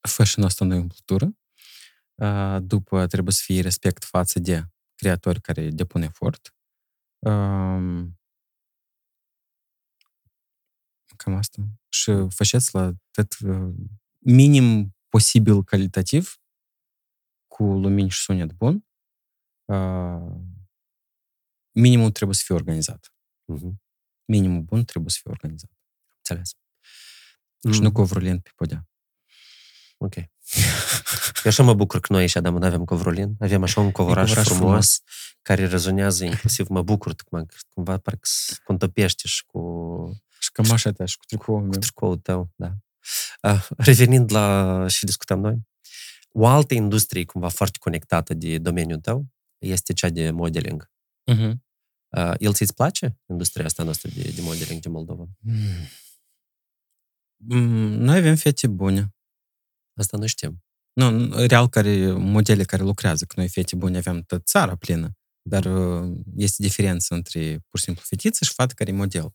fashion 0.07 0.43
asta 0.45 0.65
nu 0.65 0.73
e 0.73 0.77
umplutură. 0.77 1.37
Uh, 2.15 2.57
după 2.61 3.07
trebuie 3.07 3.33
să 3.33 3.41
fie 3.43 3.61
respect 3.61 4.03
față 4.03 4.39
de 4.39 4.63
creatori 4.95 5.41
care 5.41 5.69
depun 5.69 6.01
efort. 6.01 6.55
Um, 7.19 8.19
cam 11.17 11.33
asta. 11.33 11.61
Și 11.89 12.11
faceți 12.29 12.75
la 12.75 12.93
tot 13.11 13.37
uh, 13.39 13.73
minim 14.17 14.95
posibil 15.09 15.63
calitativ, 15.63 16.39
cu 17.47 17.63
lumini 17.63 18.09
și 18.09 18.21
sunet 18.21 18.51
bun. 18.53 18.87
Uh, 19.65 20.35
minimul 21.71 22.11
trebuie 22.11 22.35
să 22.35 22.43
fie 22.45 22.55
organizat. 22.55 23.13
Mhm. 23.45 23.81
Minimul 24.25 24.61
bun 24.61 24.85
trebuie 24.85 25.09
să 25.09 25.19
fie 25.21 25.31
organizat. 25.31 25.71
Înțeles. 26.17 26.49
Și 27.71 27.79
Mm, 27.79 27.83
nu 27.83 27.91
covrolin 27.91 28.39
pe 28.39 28.51
podea. 28.55 28.87
Ok. 29.97 30.15
Eu 31.43 31.51
așa 31.51 31.63
mă 31.63 31.73
bucur 31.73 31.99
că 31.99 32.13
noi 32.13 32.21
aici, 32.21 32.35
Adam, 32.35 32.57
nu 32.57 32.65
avem 32.65 32.85
covrolin. 32.85 33.35
Avem 33.39 33.63
așa 33.63 33.81
un 33.81 33.91
covoraș 33.91 34.27
covoraș 34.27 34.47
frumos, 34.47 34.61
frumos. 34.69 35.01
care 35.41 35.67
rezonează 35.67 36.25
inclusiv. 36.25 36.67
Mă 36.67 36.81
bucur 36.81 37.15
cum, 37.15 37.45
cumva 37.69 37.97
parcă 37.97 38.19
se 38.21 38.55
contopește 38.63 39.27
și 39.27 39.45
cu, 39.45 40.21
Și 40.39 40.51
cămașa 40.51 40.91
ta 40.91 41.05
și 41.05 41.17
cu 41.17 41.25
tricoul 41.25 41.59
cu 41.59 41.65
meu. 41.65 41.79
tricoul 41.79 42.17
tău. 42.17 42.51
Da. 42.55 42.73
Uh, 43.41 43.67
revenind 43.77 44.31
la 44.31 44.85
și 44.87 45.05
discutăm 45.05 45.39
noi, 45.39 45.57
o 46.31 46.47
altă 46.47 46.73
industrie 46.73 47.25
cumva 47.25 47.47
foarte 47.47 47.77
conectată 47.81 48.33
de 48.33 48.57
domeniul 48.57 48.99
tău 48.99 49.25
este 49.57 49.93
cea 49.93 50.09
de 50.09 50.31
modeling. 50.31 50.91
Uh-huh. 51.31 51.51
Uh, 52.17 52.33
el 52.37 52.53
ți-ți 52.53 52.73
place, 52.73 53.19
industria 53.25 53.65
asta 53.65 53.83
noastră 53.83 54.09
de, 54.15 54.21
de 54.35 54.41
modeling 54.41 54.81
din 54.81 54.91
Moldova? 54.91 55.25
Mm, 57.47 57.57
Noi 57.91 58.17
avem 58.17 58.35
fete 58.35 58.67
bune. 58.67 59.14
Asta 59.95 60.17
nu 60.17 60.25
știm. 60.25 60.63
Nu, 60.93 61.29
real 61.47 61.69
care, 61.69 62.11
modele 62.11 62.63
care 62.63 62.83
lucrează, 62.83 63.25
că 63.25 63.33
noi 63.37 63.49
fete 63.49 63.75
bune 63.75 63.97
avem 63.97 64.21
tot 64.21 64.45
țara 64.45 64.75
plină, 64.75 65.17
dar 65.41 65.65
uh, 65.65 66.17
este 66.35 66.63
diferență 66.63 67.13
între 67.13 67.59
pur 67.69 67.79
și 67.79 67.85
simplu 67.85 68.03
fetiță 68.05 68.43
și 68.43 68.53
fată 68.53 68.73
care 68.73 68.89
e 68.89 68.93
model. 68.93 69.33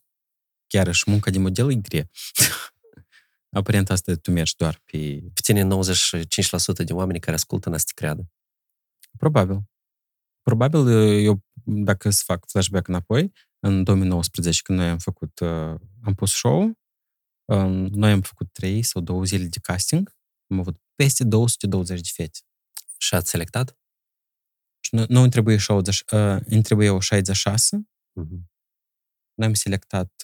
Chiar 0.67 0.91
și 0.91 1.03
munca 1.09 1.31
de 1.31 1.39
model 1.39 1.71
e 1.71 1.75
grea. 1.75 2.09
Aparent 3.59 3.89
asta 3.89 4.15
tu 4.15 4.31
mergi 4.31 4.55
doar 4.55 4.81
pe... 4.85 4.97
Pe 5.33 5.41
tine 5.43 5.67
95% 5.67 5.67
de 6.85 6.93
oameni 6.93 7.19
care 7.19 7.35
ascultă 7.35 7.69
n 7.69 7.77
să 7.77 7.83
te 7.85 7.93
creadă. 7.95 8.29
Probabil. 9.17 9.63
Probabil, 10.41 10.79
uh, 10.79 11.23
eu, 11.23 11.43
dacă 11.63 12.09
să 12.09 12.21
fac 12.25 12.49
flashback 12.49 12.87
înapoi, 12.87 13.31
în 13.59 13.83
2019, 13.83 14.61
când 14.61 14.77
noi 14.79 14.89
am 14.89 14.97
făcut, 14.97 15.39
uh, 15.39 15.75
am 16.01 16.13
pus 16.15 16.31
show, 16.31 16.79
um, 17.45 17.85
noi 17.85 18.11
am 18.11 18.21
făcut 18.21 18.51
trei 18.51 18.81
sau 18.83 19.01
două 19.01 19.23
zile 19.23 19.45
de 19.45 19.59
casting, 19.61 20.15
am 20.53 20.59
avut 20.59 20.81
peste 20.95 21.23
220 21.23 22.01
de 22.01 22.09
fete. 22.13 22.39
Și 22.97 23.15
ați 23.15 23.29
selectat? 23.29 23.77
Și 24.79 24.95
nu, 24.95 25.05
nu 25.09 25.21
îmi 25.21 25.29
trebuie, 25.29 25.57
60, 25.57 25.99
uh, 25.99 26.05
îmi 26.45 26.61
trebuie 26.63 26.89
o 26.89 26.99
66, 26.99 27.89
Mhm. 28.13 28.51
noi 29.33 29.47
am 29.47 29.53
selectat 29.53 30.23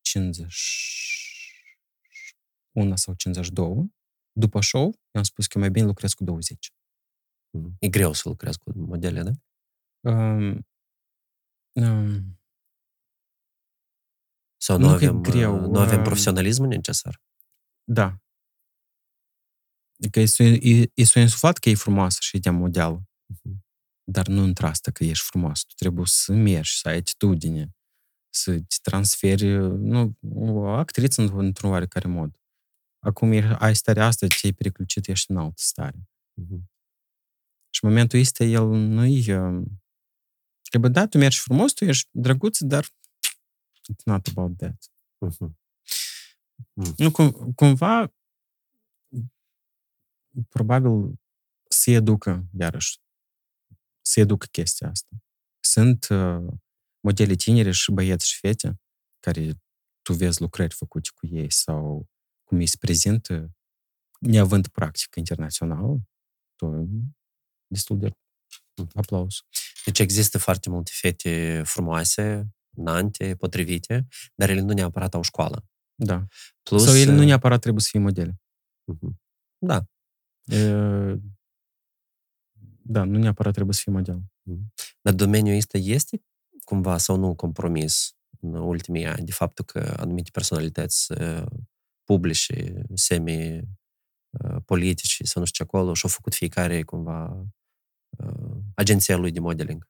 51 0.00 2.96
sau 2.96 3.14
52. 3.14 3.92
După 4.32 4.60
show, 4.60 4.82
eu 4.84 4.94
am 5.12 5.22
spus 5.22 5.46
că 5.46 5.58
mai 5.58 5.70
bine 5.70 5.86
lucrez 5.86 6.12
cu 6.12 6.24
20. 6.24 6.72
Mhm. 7.50 7.76
E 7.78 7.88
greu 7.88 8.12
să 8.12 8.28
lucrezi 8.28 8.58
cu 8.58 8.72
modele, 8.78 9.22
da? 9.22 9.30
Um, 10.10 10.66
um, 11.72 12.32
Sau 14.60 14.78
nu, 14.78 14.90
Nu 14.90 14.96
că 14.96 15.04
e 15.04 15.06
avem, 15.06 15.22
greu, 15.22 15.54
uh, 15.54 15.60
nu 15.68 15.78
avem 15.78 15.98
um, 15.98 16.04
profesionalismul 16.04 16.68
necesar? 16.68 17.22
da. 17.84 18.18
Adică 19.98 20.20
e, 20.20 20.80
e, 20.80 20.90
e 20.94 21.04
s-o 21.04 21.20
insuflat 21.20 21.58
că 21.58 21.68
e 21.68 21.74
frumoasă 21.74 22.18
și 22.20 22.36
e 22.36 22.40
de 22.40 22.50
model, 22.50 23.02
Mhm. 23.26 23.64
dar 24.10 24.26
nu 24.26 24.42
într 24.42 24.64
asta 24.64 24.90
că 24.90 25.04
ești 25.04 25.24
frumos. 25.24 25.62
Tu 25.64 25.74
trebuie 25.74 26.06
să 26.06 26.32
mergi, 26.32 26.78
să 26.78 26.88
ai 26.88 26.96
atitudine, 26.96 27.76
să-ți 28.34 28.80
transferi 28.82 29.46
nu, 29.78 30.14
o 30.34 30.66
actriță 30.68 31.22
în- 31.22 31.38
într-un 31.38 31.70
oarecare 31.70 32.08
mod. 32.08 32.40
Acum 32.98 33.32
e- 33.32 33.56
ai 33.58 33.76
starea 33.76 34.06
asta, 34.06 34.26
ți-ai 34.26 34.52
periclucit, 34.52 35.06
ești 35.08 35.30
în 35.30 35.36
altă 35.36 35.54
stare. 35.62 36.08
Mhm. 36.40 36.70
Și 37.70 37.84
în 37.84 37.88
momentul 37.90 38.18
ăsta 38.18 38.44
el 38.44 38.66
nu 38.68 39.04
e... 39.04 39.62
Că, 40.70 40.78
bă, 40.78 40.88
da, 40.88 41.06
tu 41.06 41.18
mergi 41.18 41.38
frumos, 41.38 41.72
tu 41.72 41.84
ești 41.84 42.08
drăguț, 42.10 42.58
dar 42.60 42.84
it's 43.92 44.04
not 44.04 44.26
about 44.26 44.56
that. 44.56 44.90
Mhm. 45.18 45.58
Nu, 46.96 47.10
cum, 47.10 47.30
cumva, 47.54 48.12
probabil 50.48 51.18
se 51.68 51.90
educă, 51.90 52.46
iarăși, 52.58 52.98
se 54.00 54.20
educă 54.20 54.46
chestia 54.46 54.88
asta. 54.90 55.16
Sunt 55.60 56.08
uh, 56.08 56.52
modele 57.00 57.34
tinere 57.34 57.70
și 57.70 57.92
băieți 57.92 58.28
și 58.28 58.38
fete 58.38 58.80
care 59.20 59.52
tu 60.02 60.12
vezi 60.12 60.40
lucrări 60.40 60.74
făcute 60.74 61.08
cu 61.14 61.26
ei 61.26 61.52
sau 61.52 62.08
cum 62.44 62.58
ei 62.60 62.66
se 62.66 62.76
prezintă, 62.78 63.52
neavând 64.20 64.68
practică 64.68 65.18
internațională, 65.18 66.00
tu 66.54 66.88
destul 67.66 67.98
de 67.98 68.10
aplauz. 68.94 69.34
Deci 69.84 69.98
există 69.98 70.38
foarte 70.38 70.68
multe 70.70 70.90
fete 70.94 71.62
frumoase, 71.64 72.48
nante, 72.76 73.36
potrivite, 73.36 74.06
dar 74.34 74.50
ele 74.50 74.60
nu 74.60 74.72
neapărat 74.72 75.14
au 75.14 75.22
școală. 75.22 75.66
Da. 75.94 76.26
Plus, 76.62 76.84
Sau 76.84 76.96
ele 76.96 77.12
nu 77.12 77.20
uh, 77.20 77.26
neapărat 77.26 77.60
trebuie 77.60 77.82
să 77.82 77.88
fie 77.90 78.00
modele. 78.00 78.40
mhm. 78.84 79.20
Da. 79.58 79.86
E, 80.48 81.20
Da, 82.90 83.04
nu 83.04 83.18
neapărat 83.18 83.52
trebuie 83.52 83.74
să 83.74 83.80
fie 83.84 83.92
model. 83.92 84.22
Dar 85.00 85.14
domeniul 85.14 85.56
ăsta 85.56 85.78
este 85.78 86.22
cumva 86.64 86.98
sau 86.98 87.16
nu 87.16 87.26
un 87.26 87.34
compromis 87.34 88.16
în 88.40 88.54
ultimii 88.54 89.06
ani 89.06 89.26
de 89.26 89.32
faptul 89.32 89.64
că 89.64 89.94
anumite 89.96 90.30
personalități 90.30 91.12
uh, 91.12 91.46
publice, 92.04 92.82
semi 92.94 93.58
uh, 94.30 94.56
politici 94.64 95.18
sau 95.22 95.40
nu 95.40 95.46
știu 95.46 95.64
ce 95.64 95.70
acolo 95.70 95.94
și-au 95.94 96.12
făcut 96.12 96.34
fiecare 96.34 96.82
cumva 96.82 97.46
uh, 98.18 98.56
agenția 98.74 99.16
lui 99.16 99.30
de 99.30 99.40
modeling. 99.40 99.88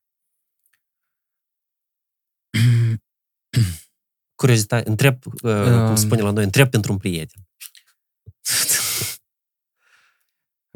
Curiozitate, 4.34 4.88
întreb, 4.88 5.24
uh, 5.26 5.32
cum 5.42 5.88
Um. 5.88 5.96
spune 5.96 6.22
la 6.22 6.30
noi, 6.30 6.44
întreb 6.44 6.70
pentru 6.70 6.92
un 6.92 6.98
prieten. 6.98 7.42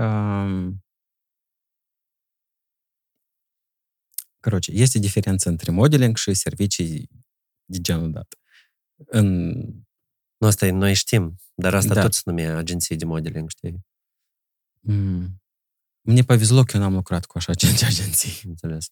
Um, 0.02 0.82
Короче, 4.40 4.72
este 4.72 5.00
diferență 5.00 5.50
între 5.50 5.72
modeling 5.72 6.18
și 6.18 6.34
servicii 6.34 7.10
de 7.66 7.78
genul 7.82 8.12
dat. 8.12 8.36
În... 8.96 9.54
Nu, 10.38 10.48
asta 10.48 10.66
e, 10.66 10.72
noi 10.72 10.94
știm, 10.94 11.36
dar 11.56 11.74
asta 11.74 11.94
Da. 11.94 12.02
tot 12.02 12.14
se 12.14 12.22
numea 12.26 12.58
agenții 12.58 12.96
de 12.96 13.06
modeling, 13.06 13.50
știi? 13.50 13.86
Mm. 14.80 15.42
Мне 16.02 16.24
повезло 16.24 16.64
că 16.64 16.76
eu 16.78 16.82
n-am 16.82 16.94
lucrat 16.94 17.26
cu 17.26 17.38
așa 17.38 17.54
cinci 17.54 17.84
agenții. 17.84 18.42
Înțeles. 18.50 18.88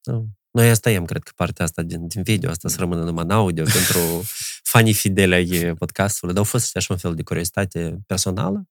Da. 0.00 0.24
Noi 0.50 0.70
asta 0.70 0.88
tăiem, 0.88 1.04
cred 1.04 1.22
că 1.22 1.32
partea 1.34 1.64
asta 1.64 1.82
din, 1.82 2.06
din 2.06 2.22
video, 2.22 2.50
asta 2.50 2.68
să 2.68 2.76
rămână 2.78 3.04
numai 3.04 3.24
în 3.24 3.30
audio 3.30 3.64
pentru 3.64 4.22
fanii 4.62 4.94
fideli 4.94 5.34
ai 5.34 5.74
podcastului, 5.74 6.34
dar 6.34 6.44
au 6.44 6.50
fost 6.50 6.76
așa 6.76 6.92
un 6.92 6.98
fel 6.98 7.14
de 7.14 7.22
curiozitate 7.22 7.98
personală, 8.06 8.56
pentru 8.56 8.70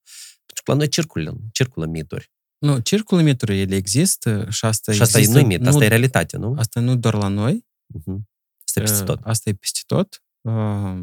că 0.63 0.71
la 0.71 0.77
noi 0.77 0.89
circulă, 0.89 1.37
circulă 1.53 1.87
mituri. 1.87 2.31
Nu, 2.59 2.79
circulul 2.79 3.23
mituri, 3.23 3.61
ele 3.61 3.77
există 3.77 4.51
și 4.51 4.65
asta 4.65 4.93
și 4.93 5.03
asta 5.03 5.19
există, 5.19 5.39
e 5.39 5.43
nu 5.43 5.49
mit, 5.49 5.67
asta 5.67 5.85
e 5.85 5.89
realitate, 5.89 6.37
nu? 6.37 6.55
Asta 6.59 6.81
nu 6.81 6.97
doar 6.97 7.15
la 7.15 7.29
noi, 7.29 7.69
Uh-huh. 7.99 8.19
Asta 8.67 8.81
e 8.81 8.83
peste 8.83 9.05
tot. 9.05 9.19
Uh, 9.19 9.25
Asta 9.27 9.49
e 9.49 9.53
peste 9.53 9.81
tot. 9.87 10.23
Uh, 10.41 11.01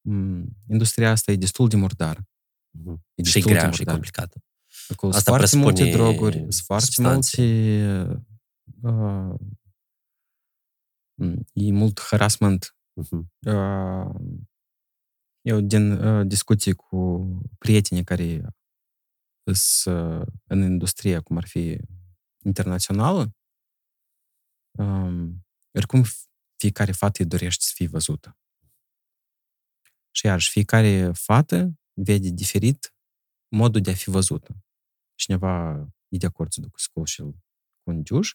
m, 0.00 0.44
Industria 0.68 1.10
asta 1.10 1.32
e 1.32 1.36
destul 1.36 1.68
de 1.68 1.76
murdară. 1.76 2.20
Uh-huh. 2.20 2.96
E 3.14 3.22
Și 3.22 3.32
destul 3.32 3.40
de 3.42 3.48
grea 3.48 3.60
și 3.60 3.66
murdară. 3.68 3.90
complicată. 3.90 4.42
Acolo 4.88 5.12
Asta 5.12 5.30
sunt 5.30 5.36
foarte 5.36 5.56
multe 5.56 5.82
presupune 5.82 6.10
droguri, 6.10 6.36
sunt 6.38 6.64
foarte 6.64 6.84
substanțe. 6.84 7.42
multe... 7.42 8.26
Uh, 8.82 9.34
m, 11.14 11.34
e 11.52 11.72
mult 11.72 12.00
harassment. 12.00 12.76
Uh-huh. 13.02 13.24
Uh, 13.46 14.14
eu 15.42 15.60
din 15.60 15.90
uh, 15.90 16.26
discuții 16.26 16.72
cu 16.72 17.28
prieteni 17.58 18.04
care 18.04 18.54
sunt 19.52 19.94
uh, 19.96 20.26
în 20.44 20.62
industrie, 20.62 21.20
cum 21.20 21.36
ar 21.36 21.46
fi 21.46 21.78
internațională, 22.44 23.36
um, 24.78 25.46
oricum 25.72 26.02
fiecare 26.56 26.92
fată 26.92 27.22
îi 27.22 27.28
dorește 27.28 27.64
să 27.64 27.72
fie 27.74 27.86
văzută. 27.86 28.38
Și 30.10 30.26
iarăși, 30.26 30.50
fiecare 30.50 31.12
fată 31.12 31.78
vede 31.92 32.28
diferit 32.28 32.94
modul 33.48 33.80
de 33.80 33.90
a 33.90 33.94
fi 33.94 34.10
văzută. 34.10 34.64
Cineva 35.14 35.86
e 36.08 36.16
de 36.16 36.26
acord 36.26 36.52
să 36.52 36.60
ducă 36.60 36.76
scol 36.76 37.04
cu 37.82 37.90
un 37.90 38.02
duș, 38.02 38.34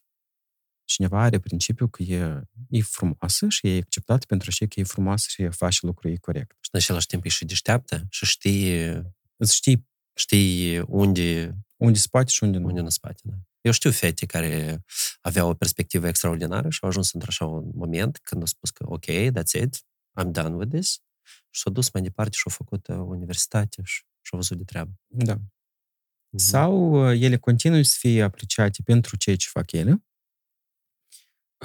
cineva 0.84 1.22
are 1.22 1.40
principiul 1.40 1.90
că 1.90 2.04
e, 2.04 2.42
e 2.70 2.82
frumoasă 2.82 3.50
și 3.50 3.68
e 3.68 3.78
acceptată 3.78 4.26
pentru 4.26 4.52
ce 4.52 4.68
că 4.68 4.80
e 4.80 4.84
frumoasă 4.84 5.26
și 5.30 5.50
face 5.50 5.86
lucrurile 5.86 6.20
corect. 6.20 6.58
Și 6.62 6.70
în 6.72 6.80
același 6.80 7.06
timp 7.06 7.26
e 7.26 7.30
și 7.30 7.46
deșteaptă 7.46 8.06
și 8.10 8.26
știi, 8.26 9.18
Îți 9.42 9.56
știi 9.56 9.89
știi 10.20 10.80
unde, 10.80 11.58
unde 11.78 11.98
se 11.98 12.08
poate 12.10 12.32
și 12.32 12.44
unde 12.44 12.58
nu. 12.58 12.68
unde 12.68 12.80
în 12.80 12.90
spate. 12.90 13.22
Da. 13.24 13.34
Eu 13.62 13.72
știu 13.72 13.92
fete 13.92 14.26
care 14.26 14.84
aveau 15.22 15.50
o 15.50 15.54
perspectivă 15.54 16.08
extraordinară 16.08 16.70
și 16.70 16.80
au 16.82 16.90
ajuns 16.90 17.14
într-așa 17.14 17.46
un 17.46 17.72
moment 17.74 18.18
când 18.18 18.42
au 18.42 18.48
spus 18.48 18.70
că 18.70 18.86
ok, 18.88 19.06
that's 19.06 19.62
it, 19.64 19.78
I'm 20.22 20.32
done 20.32 20.56
with 20.56 20.72
this 20.72 21.02
și 21.50 21.62
s-au 21.62 21.74
dus 21.74 21.92
mai 21.92 22.02
departe 22.02 22.36
și 22.36 22.44
au 22.46 22.52
făcut 22.56 22.88
uh, 22.88 22.96
universitate 22.98 23.82
și, 23.84 24.04
și 24.22 24.30
au 24.32 24.40
văzut 24.40 24.58
de 24.58 24.64
treabă. 24.64 24.92
Da. 25.08 25.34
Mhm. 25.34 26.38
Sau 26.38 26.92
uh, 26.92 27.22
ele 27.22 27.38
continuă 27.38 27.82
să 27.82 27.96
fie 28.00 28.24
apreciate 28.24 28.82
pentru 28.84 29.16
ceea 29.16 29.36
ce 29.36 29.48
fac 29.50 29.72
ele. 29.72 30.04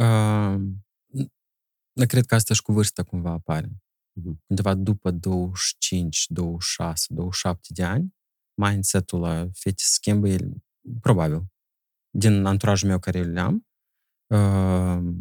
Uh, 0.00 0.56
n- 2.02 2.06
cred 2.06 2.26
că 2.26 2.34
asta 2.34 2.54
și 2.54 2.62
cu 2.62 2.72
vârsta 2.72 3.02
cumva 3.02 3.30
apare. 3.30 3.70
Mhm. 4.12 4.42
Undeva 4.46 4.74
după 4.74 5.10
25, 5.10 6.26
26, 6.28 7.06
27 7.14 7.68
de 7.72 7.84
ani, 7.84 8.14
mindset-ul 8.54 9.20
la 9.20 9.48
fete 9.52 9.82
se 9.82 9.92
schimbă, 9.92 10.28
el, 10.28 10.52
probabil. 11.00 11.42
Din 12.10 12.44
anturajul 12.44 12.88
meu 12.88 12.98
care 12.98 13.22
le-am, 13.22 13.66
uh, 14.26 15.14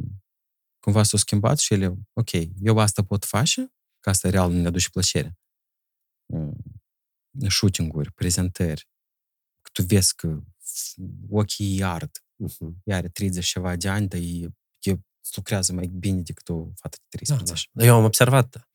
cumva 0.79 1.03
s-au 1.03 1.19
schimbat 1.19 1.57
și 1.59 1.73
ele, 1.73 1.93
ok, 2.13 2.29
eu 2.61 2.79
asta 2.79 3.03
pot 3.03 3.25
face, 3.25 3.73
că 3.99 4.09
asta 4.09 4.29
real 4.29 4.51
nu 4.51 4.61
ne 4.61 4.67
aduce 4.67 4.89
plăcere. 4.89 5.37
Uh, 6.33 6.53
shooting-uri, 7.49 8.11
prezentări, 8.11 8.87
că 9.61 9.69
tu 9.73 9.81
vezi 9.83 10.15
că 10.15 10.39
f- 10.43 10.95
ochii 11.29 11.73
îi 11.73 11.83
ard, 11.83 12.11
Mhm. 12.35 12.81
ea 12.83 12.97
are 12.97 13.09
30 13.09 13.45
ceva 13.45 13.75
de 13.75 13.89
ani, 13.89 14.07
dar 14.07 14.19
e, 14.19 14.53
e 14.79 14.99
lucrează 15.35 15.73
mai 15.73 15.87
bine 15.87 16.21
decât 16.21 16.49
o 16.49 16.65
fată 16.75 16.97
de 17.09 17.17
Da, 17.25 17.35
13. 17.35 17.69
da. 17.71 17.85
Eu 17.85 17.95
am 17.95 18.03
observat, 18.03 18.69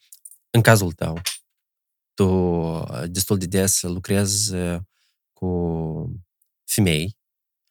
în 0.50 0.61
cazul 0.62 0.92
tău, 0.92 1.20
tu 2.18 2.24
uh, 2.24 3.04
destul 3.10 3.38
de 3.38 3.46
des 3.46 3.82
lucrezi 3.82 4.54
uh, 4.54 4.80
cu 5.32 5.48
femei 6.64 7.18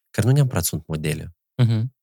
care 0.09 0.27
nu 0.27 0.33
neapărat 0.33 0.63
sunt 0.63 0.87
modele. 0.87 1.35
Mhm. 1.55 1.95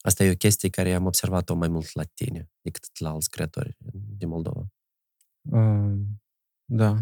Asta 0.00 0.24
e 0.24 0.30
o 0.30 0.36
chestie 0.36 0.68
care 0.68 0.94
am 0.94 1.06
observat-o 1.06 1.54
mai 1.54 1.68
mult 1.68 1.92
la 1.92 2.04
tine 2.04 2.50
decât 2.60 2.98
la 2.98 3.10
alți 3.10 3.30
creatori 3.30 3.76
din 3.92 4.28
Moldova. 4.28 4.66
Uh, 5.42 5.98
da. 6.64 6.96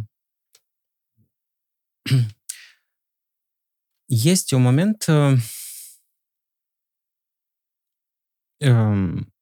Este 4.07 4.55
un 4.55 4.62
moment 4.62 5.07
uh, 5.07 5.39
um, 8.59 9.35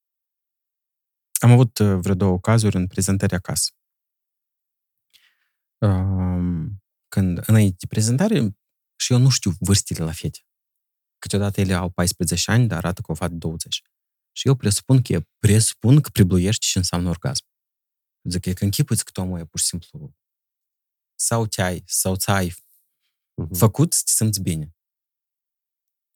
am 1.40 1.50
avut 1.50 1.78
uh, 1.78 1.98
vreo 2.00 2.14
două 2.14 2.40
cazuri 2.40 2.76
în 2.76 2.86
prezentări 2.86 3.34
acasă. 3.34 3.70
Um, 5.86 6.82
când 7.08 7.48
înainte 7.48 7.76
de 7.78 7.86
prezentare 7.86 8.56
și 8.96 9.12
eu 9.12 9.18
nu 9.18 9.28
știu 9.28 9.50
vârstile 9.58 10.04
la 10.04 10.12
fete. 10.12 10.38
Câteodată 11.18 11.60
ele 11.60 11.74
au 11.74 11.90
14 11.90 12.50
ani, 12.50 12.66
dar 12.66 12.78
arată 12.78 13.00
că 13.00 13.12
o 13.12 13.14
fac 13.14 13.30
20. 13.30 13.82
Și 14.36 14.48
eu 14.48 14.54
presupun 14.56 15.02
că, 15.02 15.20
presupun 15.38 16.00
că 16.00 16.10
pribluiești 16.10 16.66
ce 16.66 16.78
înseamnă 16.78 17.08
orgasm. 17.08 17.44
Zic, 18.28 18.44
e 18.44 18.52
că 18.52 18.64
închipuiți 18.64 19.04
că 19.04 19.10
tu 19.10 19.20
omul 19.20 19.38
e 19.38 19.44
pur 19.44 19.60
și 19.60 19.66
simplu 19.66 20.14
sau 21.18 21.46
te-ai, 21.46 21.82
sau 21.86 22.16
ți-ai 22.16 22.54
Mhm. 23.34 23.54
făcut 23.54 23.92
să 23.92 24.02
te 24.04 24.10
simți 24.10 24.40
bine. 24.40 24.74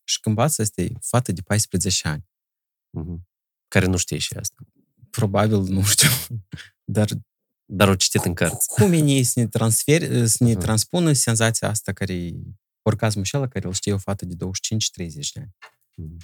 Și 0.09 0.21
când 0.21 0.35
bați 0.35 0.61
asta 0.61 0.83
e 0.83 0.93
fată 1.01 1.33
de 1.33 1.43
14 1.43 2.09
ani. 2.09 2.29
Mhm. 2.91 3.29
Care 3.69 3.87
nu 3.87 3.97
știe 3.97 4.19
și 4.19 4.35
asta. 4.37 4.57
Probabil, 5.11 5.59
nu 5.61 5.83
știu, 5.83 6.09
dar 6.97 7.09
Dar 7.67 7.89
o 7.89 7.95
citit 7.95 8.25
în 8.25 8.35
cărți. 8.35 8.69
cum 8.69 8.93
e 8.93 8.97
ei 8.97 9.25
să 9.25 9.41
ne, 9.41 9.47
transfer, 9.47 10.01
să 10.37 10.45
ne 10.45 10.51
Mhm. 10.51 10.59
transpună 10.61 11.13
senzația 11.13 11.69
asta 11.69 11.93
care 11.93 12.15
e 12.15 12.33
orgasmul 12.83 13.25
și 13.25 13.37
ăla 13.37 13.49
care 13.49 13.67
îl 13.67 13.73
știe 13.73 13.93
o 13.93 13.99
fată 13.99 14.25
de 14.25 14.35
25-30 14.35 15.33
de 15.33 15.41
ani. 15.41 15.55
Mhm. 15.97 16.17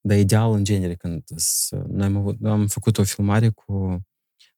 Dar 0.00 0.18
ideal, 0.18 0.52
în 0.52 0.64
genere, 0.64 0.94
când 0.94 1.22
s- 1.36 1.70
noi 1.70 2.06
am, 2.06 2.16
avut, 2.16 2.44
am 2.44 2.66
făcut 2.66 2.98
o 2.98 3.04
filmare 3.04 3.48
cu 3.48 4.06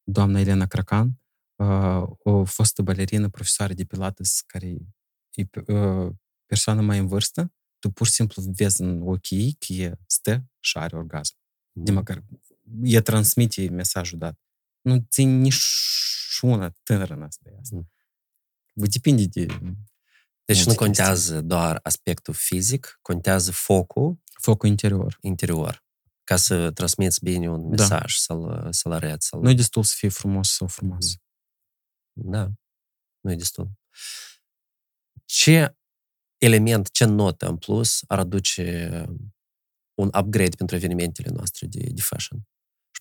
doamna 0.03 0.41
Elena 0.41 0.67
Cracan, 0.67 1.21
uh, 1.57 2.03
o 2.19 2.45
fostă 2.45 2.83
balerină, 2.83 3.29
profesoară 3.29 3.73
de 3.75 3.85
pilates, 3.85 4.41
care 4.47 4.77
e 5.35 5.45
pe- 5.45 5.73
uh, 5.73 6.13
persoană 6.47 6.81
mai 6.83 6.99
în 6.99 7.07
vârstă, 7.07 7.53
tu 7.79 7.91
pur 7.91 8.07
și 8.07 8.13
simplu 8.13 8.43
vezi 8.47 8.81
în 8.83 9.03
ochii 9.03 9.39
ei 9.39 9.57
că 9.59 9.73
e 9.73 9.99
stă 10.07 10.45
și 10.61 10.79
are 10.79 10.97
orgasm. 10.97 11.35
De 11.73 11.91
măcar 11.93 12.25
e 12.83 13.01
transmite 13.01 13.69
mesajul 13.69 14.19
dat. 14.19 14.41
Nu 14.87 15.07
țin 15.11 15.41
nici 15.41 15.63
una 16.41 16.71
tânără 16.83 17.15
în 17.15 17.23
asta. 17.23 17.49
e 17.51 17.59
asta. 17.61 17.77
Mhm. 17.77 17.91
Vă 18.73 18.87
depinde 18.87 19.25
de 19.25 19.47
Deci 20.45 20.59
nu 20.59 20.65
multe 20.65 20.75
contează 20.75 21.41
doar 21.41 21.81
aspectul 21.83 22.35
fizic, 22.35 22.99
contează 23.03 23.53
focul 23.53 24.19
focul 24.41 24.69
interior. 24.69 25.19
interior 25.21 25.85
ca 26.25 26.37
să 26.37 26.71
transmiți 26.71 27.25
bine 27.25 27.51
un 27.51 27.61
Da. 27.61 27.83
mesaj, 27.83 28.15
să-l, 28.15 28.69
să-l 28.71 28.93
arăți. 28.93 29.27
Să-l... 29.27 29.41
Nu 29.41 29.51
e 29.51 29.55
destul 29.55 29.83
să 29.83 29.95
fie 29.97 30.09
frumos 30.09 30.51
sau 30.55 30.67
frumos. 30.67 31.15
Da, 32.13 32.51
nu 33.21 33.33
e 33.33 33.35
destul. 33.35 33.71
Ce 35.25 35.77
element, 36.37 36.91
ce 36.91 37.05
notă 37.05 37.49
în 37.49 37.57
plus 37.57 38.03
ar 38.07 38.19
aduce 38.19 39.05
un 39.95 40.07
upgrade 40.07 40.57
pentru 40.57 40.77
evenimentele 40.77 41.31
noastre 41.31 41.67
de, 41.67 41.87
de 41.91 42.01
fashion? 42.01 42.49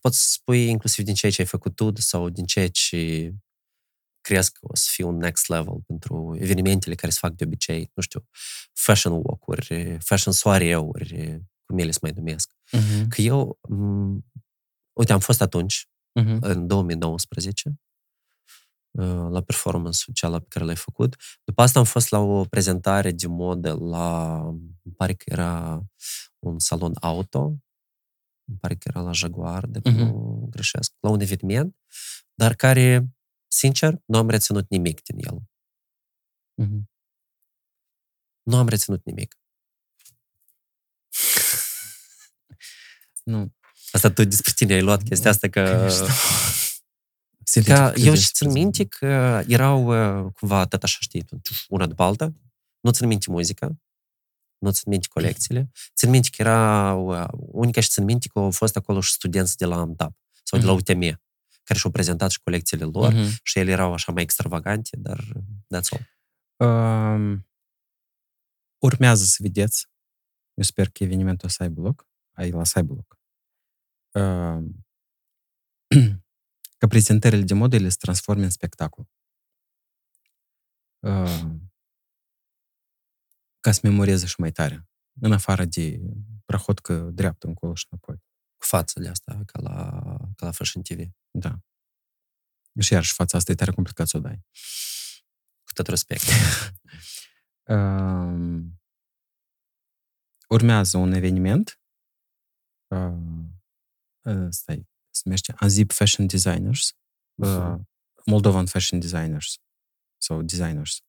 Și 0.05 0.11
poți 0.11 0.17
să 0.23 0.27
spui 0.31 0.67
inclusiv 0.69 1.05
din 1.05 1.13
ceea 1.13 1.31
ce 1.31 1.41
ai 1.41 1.47
făcut 1.47 1.75
tu 1.75 1.91
sau 1.95 2.29
din 2.29 2.45
ceea 2.45 2.69
ce 2.69 3.33
crezi 4.21 4.51
că 4.51 4.59
o 4.61 4.75
să 4.75 4.87
fie 4.91 5.03
un 5.03 5.17
next 5.17 5.47
level 5.47 5.81
pentru 5.87 6.35
evenimentele 6.39 6.95
care 6.95 7.11
se 7.11 7.17
fac 7.21 7.33
de 7.33 7.43
obicei, 7.45 7.91
nu 7.93 8.01
știu, 8.01 8.25
fashion 8.73 9.13
walk-uri, 9.13 9.97
fashion 9.99 10.33
soareuri, 10.33 11.41
cum 11.65 11.77
ele 11.77 11.91
se 11.91 11.99
mai 12.01 12.11
numesc. 12.15 12.51
Mhm. 12.71 13.07
Că 13.07 13.21
eu, 13.21 13.59
m- 13.69 14.23
uite, 14.99 15.13
am 15.13 15.19
fost 15.19 15.41
atunci, 15.41 15.87
Mhm. 16.19 16.37
în 16.41 16.67
2019, 16.67 17.79
uh, 18.91 19.27
la 19.29 19.41
performance-ul 19.41 20.13
cealaltă 20.13 20.43
pe 20.45 20.49
care 20.53 20.65
l-ai 20.65 20.75
făcut. 20.75 21.15
După 21.43 21.61
asta 21.61 21.79
am 21.79 21.85
fost 21.85 22.09
la 22.09 22.19
o 22.19 22.43
prezentare 22.45 23.11
de 23.11 23.27
modă 23.27 23.73
la, 23.73 24.37
îmi 24.83 24.93
pare 24.97 25.13
că 25.13 25.23
era 25.25 25.81
un 26.39 26.59
salon 26.59 26.93
auto, 27.01 27.55
îmi 28.47 28.57
pare 28.57 28.75
că 28.75 28.87
era 28.89 29.01
la 29.01 29.11
Jaguar, 29.11 29.65
de 29.65 29.79
Mhm. 29.83 29.97
nu 29.97 30.47
greșesc, 30.51 30.93
la 30.99 31.09
un 31.09 31.19
eveniment, 31.19 31.75
dar 32.33 32.55
care, 32.55 33.07
sincer, 33.47 34.01
nu 34.05 34.17
am 34.17 34.29
reținut 34.29 34.69
nimic 34.69 35.01
din 35.03 35.17
el. 35.25 35.41
Mhm. 36.53 36.89
Nu 38.43 38.57
am 38.57 38.67
reținut 38.67 39.05
nimic. 39.05 39.37
Nu. 43.23 43.53
Asta 43.91 44.11
tu 44.11 44.23
despre 44.23 44.51
tine 44.55 44.73
ai 44.73 44.81
luat 44.81 45.03
chestia 45.03 45.29
asta 45.29 45.47
că... 45.49 45.89
Se 47.43 47.61
Că 47.61 47.73
ridică 47.87 47.93
eu 48.07 48.13
de 48.13 48.19
și 48.19 48.31
țin 48.31 48.47
despre- 48.47 48.61
minte 48.61 48.85
că 48.85 49.43
erau 49.47 49.85
uh, 50.25 50.31
cumva 50.33 50.65
tot 50.65 50.83
așa, 50.83 50.97
știi, 50.99 51.25
una 51.67 51.85
după 51.87 52.03
alta. 52.03 52.33
Nu 52.79 52.91
țin 52.91 53.07
minte 53.07 53.31
muzica, 53.31 53.77
nu 54.65 54.71
țin 54.71 54.83
minte 54.91 55.07
colecțiile. 55.09 55.69
Țin 55.95 56.09
minte 56.09 56.29
că 56.31 56.41
erau, 56.41 57.21
uh, 57.21 57.27
unica 57.37 57.81
și 57.81 57.89
țin 57.89 58.03
minte 58.03 58.27
că 58.27 58.39
au 58.39 58.51
fost 58.51 58.75
acolo 58.75 58.99
și 59.01 59.11
studenți 59.11 59.57
de 59.57 59.65
la 59.65 59.75
AMTAP 59.79 60.13
sau 60.43 60.59
de 60.59 60.65
la 60.65 60.71
Mhm. 60.71 60.81
UTM, 60.81 60.99
care 61.63 61.79
și-au 61.79 61.91
prezentat 61.91 62.29
și 62.31 62.41
colecțiile 62.41 62.85
lor 62.85 63.13
Mhm. 63.13 63.39
și 63.43 63.59
ele 63.59 63.71
erau 63.71 63.93
așa 63.93 64.11
mai 64.11 64.23
extravagante, 64.23 64.97
dar 64.97 65.19
uh, 65.19 65.43
that's 65.75 65.89
all. 65.89 66.13
Um, 66.57 67.47
urmează 68.83 69.23
să 69.23 69.37
vedeți. 69.39 69.87
Eu 70.53 70.63
sper 70.63 70.89
că 70.89 71.03
evenimentul 71.03 71.47
o 71.47 71.51
să 71.51 71.63
aibă 71.63 71.81
loc. 71.81 72.07
Ai 72.31 72.51
la 72.51 72.63
să 72.63 72.73
aibă 72.79 72.93
loc. 72.93 73.19
Um, 74.23 74.85
că 76.77 76.87
prezentările 76.87 77.41
de 77.41 77.53
modă 77.53 77.75
ele 77.75 77.89
se 77.89 77.97
transforme 77.99 78.43
în 78.43 78.49
spectacol. 78.49 79.07
Um, 80.99 81.64
ca 83.65 83.71
să 83.71 83.79
memoreze 83.83 84.25
și 84.25 84.35
mai 84.39 84.51
tare. 84.51 84.87
În 85.21 85.31
afară 85.31 85.65
de 85.65 85.99
prahotcă 86.45 86.93
dreaptă 87.13 87.47
încolo 87.47 87.75
și 87.75 87.87
înapoi. 87.89 88.15
Cu 88.57 88.65
fațele 88.65 89.07
astea, 89.09 89.41
ca 89.45 89.59
la, 89.61 90.01
ca 90.35 90.45
la 90.45 90.51
Fashion 90.51 90.81
TV. 90.83 90.99
Da. 91.31 91.59
Și 92.79 92.93
iarăși 92.93 93.13
fața 93.13 93.37
asta 93.37 93.51
e 93.51 93.55
tare 93.55 93.71
complicat 93.71 94.07
să 94.07 94.17
o 94.17 94.19
dai. 94.19 94.41
Cu 95.63 95.73
tot 95.73 95.87
respect. 95.87 96.23
Um, 97.67 98.81
urmează 100.49 100.97
un 100.97 101.11
eveniment. 101.11 101.81
Uh, 102.87 103.45
uh, 104.21 104.47
stai, 104.49 104.87
se 105.09 105.21
numește 105.23 105.53
Anzip 105.57 105.91
Fashion 105.91 106.27
Designers. 106.27 106.97
Uh, 107.35 107.47
Mhm. 107.47 107.89
Moldovan 108.25 108.65
Fashion 108.65 108.99
Designers. 108.99 109.59
Sau 110.17 110.41
Designers. 110.41 111.04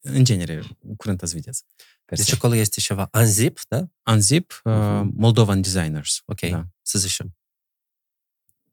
Stai. 0.00 0.16
În 0.16 0.24
genere, 0.24 0.62
curând 0.96 1.22
ați 1.22 1.34
vedeți. 1.34 1.64
Deci 2.04 2.32
acolo 2.32 2.54
este 2.54 2.80
ceva 2.80 3.08
Anzip, 3.10 3.60
da? 3.68 3.88
Anzip, 4.02 4.60
uh, 4.64 4.72
Mhm. 4.72 5.10
Moldovan 5.16 5.60
Designers. 5.60 6.22
Ok, 6.24 6.40
Da. 6.40 6.68
să 6.82 6.98
zicem. 6.98 7.36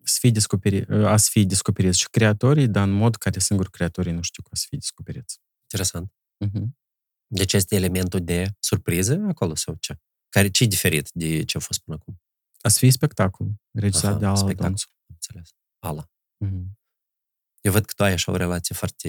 Să 0.03 0.17
fie 0.19 0.29
descoperi, 0.31 0.77
uh, 0.93 1.05
a 1.05 1.17
să 1.17 1.29
fie 1.31 1.43
descoperiți 1.43 1.99
și 1.99 2.09
creatorii, 2.09 2.67
dar 2.67 2.87
în 2.87 2.93
mod 2.93 3.15
care 3.15 3.39
singur 3.39 3.69
creatorii 3.69 4.11
nu 4.11 4.21
știu 4.21 4.43
că 4.43 4.49
o 4.51 4.55
să 4.55 4.65
fie 4.69 4.77
descoperiți. 4.77 5.39
Interesant. 5.61 6.11
Uh-huh. 6.45 6.65
Deci 7.27 7.53
este 7.53 7.75
elementul 7.75 8.23
de 8.23 8.55
surpriză 8.59 9.25
acolo 9.27 9.55
sau 9.55 9.75
ce? 9.79 9.99
Care, 10.29 10.49
ce 10.49 10.63
e 10.63 10.67
diferit 10.67 11.09
de 11.13 11.43
ce 11.43 11.57
a 11.57 11.59
fost 11.59 11.79
până 11.79 11.97
acum? 12.01 12.21
A 12.61 12.69
să 12.69 12.77
fie 12.77 12.91
spectacol, 12.91 13.47
regizat 13.71 14.11
Aha, 14.11 14.19
de 14.19 14.25
Ala 14.25 14.35
spectacol. 14.35 14.65
Donțu. 14.67 14.87
Înțeles. 15.05 15.49
Ala. 15.79 16.09
Mhm. 16.37 16.79
Eu 17.65 17.71
văd 17.71 17.85
că 17.85 17.93
tu 17.95 18.03
ai 18.03 18.11
așa 18.13 18.31
o 18.31 18.35
relație 18.35 18.75
foarte... 18.75 19.07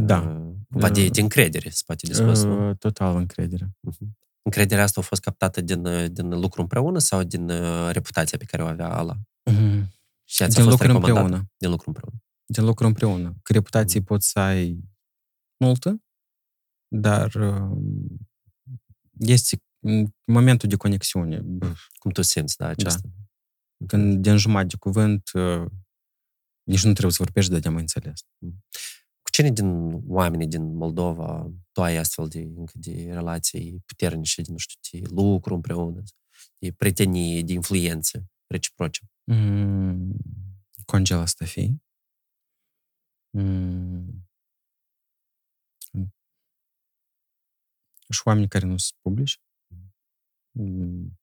Da. 0.00 0.20
uh, 0.20 0.54
Cumva 0.70 0.90
de, 0.90 1.00
Uh, 1.02 1.10
de 1.10 1.20
încredere, 1.20 1.68
se 1.70 1.82
poate 1.86 2.06
de 2.06 2.12
spus, 2.12 2.42
nu? 2.42 2.68
Uh, 2.68 2.76
Total 2.76 3.16
încredere. 3.16 3.76
Mhm. 3.80 4.18
Încrederea 4.42 4.84
asta 4.84 5.00
a 5.00 5.04
fost 5.04 5.20
captată 5.22 5.60
din, 5.60 5.86
uh, 5.86 6.10
din 6.10 6.28
lucru 6.28 6.60
împreună 6.60 6.98
sau 6.98 7.22
din 7.22 7.48
uh, 7.50 7.90
reputația 7.92 8.38
pe 8.38 8.44
care 8.44 8.62
o 8.62 8.66
avea 8.66 8.88
Ala? 8.88 9.16
Mhm. 9.50 9.94
Și 10.24 10.36
ți-a 10.36 10.46
Din 10.46 10.62
fost 10.64 10.68
lucru 10.68 10.86
recomandată? 10.86 11.20
împreună. 11.20 11.50
Din 11.56 11.70
lucru 11.70 11.84
împreună. 11.88 12.16
Din 12.46 12.64
lucru 12.64 12.86
împreună. 12.86 13.34
Că 13.42 13.52
reputație 13.52 14.00
poți 14.02 14.30
să 14.30 14.38
ai 14.38 14.78
multă, 15.64 16.02
dar 16.88 17.34
uh, 17.34 17.78
este 19.18 19.62
în 19.80 20.06
momentul 20.24 20.68
de 20.68 20.76
conexiune. 20.76 21.40
Bă, 21.40 21.72
Cum 21.98 22.10
tu 22.10 22.22
simți, 22.22 22.56
da, 22.56 22.66
aceasta? 22.66 23.08
Când 23.86 24.22
din 24.22 24.36
jumătate 24.36 24.66
de 24.66 24.76
cuvânt 24.78 25.30
uh, 25.34 25.66
nici 26.66 26.84
nu 26.84 26.92
trebuie 26.92 27.12
să 27.12 27.22
vorbești, 27.22 27.50
dar 27.50 27.60
de-am 27.60 27.76
înțeles. 27.76 28.20
Cu 29.22 29.30
cine 29.32 29.50
din 29.50 30.00
oamenii 30.08 30.46
din 30.46 30.74
Moldova 30.74 31.50
tu 31.72 31.82
ai 31.82 31.96
astfel 31.96 32.28
de, 32.28 32.38
încă 32.38 32.72
de 32.74 33.12
relații 33.12 33.82
puternice, 33.86 34.42
de, 34.42 34.50
nu 34.50 34.56
știu, 34.56 35.00
de 35.00 35.08
lucru 35.14 35.54
împreună, 35.54 36.02
de 36.58 36.72
prietenie, 36.72 37.42
de 37.42 37.52
influențe 37.52 38.26
reciproce? 38.46 39.02
Mm, 39.24 40.16
Congela 40.84 41.20
asta 41.20 41.44
fi. 41.44 41.76
Mm. 43.30 44.28
Și 48.08 48.20
oameni 48.24 48.48
care 48.48 48.66
nu 48.66 48.76
sunt 48.76 48.98
publici. 49.00 49.40
Mm. 50.50 51.18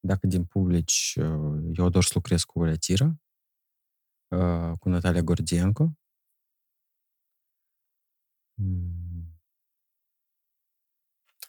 Dacă 0.00 0.26
din 0.26 0.44
publici, 0.44 1.14
uh, 1.18 1.62
eu 1.72 1.84
ador 1.84 2.04
să 2.04 2.10
lucrez 2.14 2.42
cu 2.42 2.58
Olea 2.58 2.76
Tira, 2.76 3.23
uh, 4.36 4.78
cu 4.78 4.88
Natalia 4.88 5.22
Gordienko. 5.22 5.92
Mm. 8.54 9.38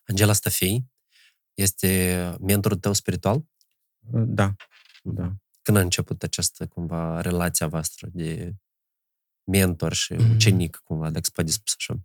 Angela 0.07 0.33
Stafei 0.33 0.85
este 1.53 2.35
mentorul 2.41 2.77
tău 2.77 2.93
spiritual? 2.93 3.35
Uh, 3.35 4.23
Da, 4.25 4.55
da. 5.03 5.33
Când 5.61 5.77
a 5.77 5.81
început 5.81 6.23
această, 6.23 6.67
cumva, 6.67 7.21
relația 7.21 7.67
voastră 7.67 8.07
de 8.13 8.55
mentor 9.43 9.93
și 9.93 10.13
Mhm. 10.13 10.31
ucenic, 10.33 10.75
cumva, 10.83 11.09
dacă 11.09 11.23
se 11.23 11.31
poate 11.33 11.51
spus 11.51 11.73
așa? 11.77 11.99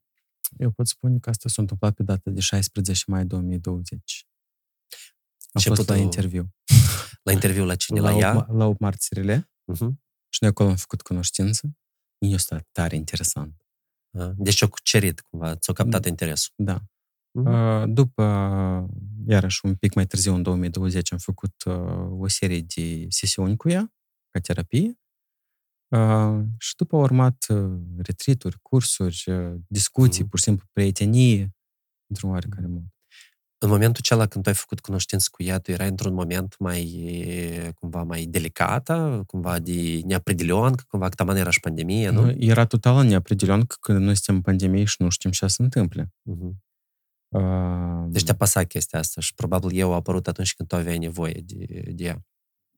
Eu 0.58 0.70
pot 0.70 0.86
spune 0.88 1.18
că 1.18 1.30
asta 1.30 1.48
s-a 1.48 1.60
întâmplat 1.62 1.94
pe 1.94 2.02
data 2.02 2.30
de 2.30 2.40
16 2.40 3.04
mai 3.06 3.26
2020. 3.26 4.26
Am 5.52 5.60
fost 5.62 5.66
la 5.66 5.70
Începutul- 5.94 5.96
interviu. 5.96 6.54
La 7.22 7.32
interviu 7.32 7.64
la 7.64 7.74
cine? 7.76 8.00
La, 8.00 8.10
la, 8.10 8.16
ea? 8.16 8.36
8, 8.36 8.48
la 8.50 8.64
8 8.66 8.80
marțirile 8.80 9.50
Uh-huh. 9.72 9.90
Și 10.32 10.38
noi 10.40 10.50
acolo 10.50 10.68
am 10.68 10.76
făcut 10.76 11.02
cunoștință. 11.02 11.70
E 12.18 12.34
asta 12.34 12.60
tare 12.72 12.96
interesant. 12.96 13.64
Deci 14.36 14.62
o 14.62 14.68
cucerit, 14.68 15.20
cumva, 15.20 15.56
ți-a 15.56 15.72
captat 15.72 16.06
interesul. 16.06 16.52
Da. 16.56 16.80
Mhm. 17.30 17.46
Uh, 17.46 17.84
După, 17.88 18.22
iarăși 19.26 19.60
un 19.66 19.74
pic 19.74 19.94
mai 19.94 20.06
târziu, 20.06 20.34
în 20.34 20.42
2020, 20.42 21.12
am 21.12 21.18
făcut 21.18 21.62
uh, 21.66 22.08
o 22.10 22.28
serie 22.28 22.60
de 22.60 23.06
sesiuni 23.08 23.56
cu 23.56 23.68
ea, 23.68 23.92
ca 24.30 24.40
terapie. 24.40 24.98
Uh, 25.96 26.40
și 26.58 26.74
după 26.76 26.96
au 26.96 27.02
urmat 27.02 27.46
uh, 27.48 27.80
retrituri, 27.96 28.58
cursuri, 28.62 29.24
uh, 29.26 29.54
discuții, 29.68 30.20
Mhm. 30.20 30.28
pur 30.30 30.38
și 30.38 30.44
simplu 30.44 30.66
prietenie, 30.72 31.54
într-un 32.10 32.30
oarecare 32.30 32.66
mod. 32.66 32.84
În 33.62 33.68
momentul 33.68 33.96
acela 34.04 34.26
când 34.26 34.44
tu 34.44 34.50
ai 34.50 34.56
făcut 34.56 34.80
cunoștință 34.80 35.28
cu 35.30 35.42
ea, 35.42 35.58
tu 35.58 35.70
erai 35.70 35.88
într-un 35.88 36.14
moment 36.14 36.58
mai, 36.58 37.72
cumva, 37.74 38.02
mai 38.02 38.24
delicată, 38.24 39.22
cumva 39.26 39.58
de 39.58 40.00
neapredilion, 40.04 40.74
că 40.74 40.84
cumva 40.88 41.08
că 41.08 41.14
taman 41.14 41.36
era 41.36 41.50
și 41.50 41.60
pandemie, 41.60 42.08
nu? 42.10 42.24
Nu? 42.24 42.30
Era 42.38 42.66
total 42.66 43.06
neapredilion 43.06 43.64
că 43.66 43.76
când 43.80 43.98
noi 43.98 44.14
suntem 44.14 44.34
în 44.34 44.40
pandemie 44.40 44.84
și 44.84 45.02
nu 45.02 45.08
știm 45.08 45.30
ce 45.30 45.46
se 45.46 45.62
întâmple. 45.62 46.12
Mhm. 46.22 46.62
Uh, 47.28 48.04
Deci 48.08 48.24
te-a 48.24 48.34
pasat 48.34 48.66
chestia 48.66 48.98
asta 48.98 49.20
și 49.20 49.34
probabil 49.34 49.76
eu 49.76 49.92
a 49.92 49.94
apărut 49.94 50.26
atunci 50.28 50.54
când 50.54 50.68
tu 50.68 50.76
aveai 50.76 50.98
nevoie 50.98 51.42
de, 51.44 51.64
de 51.94 52.04
ea. 52.04 52.24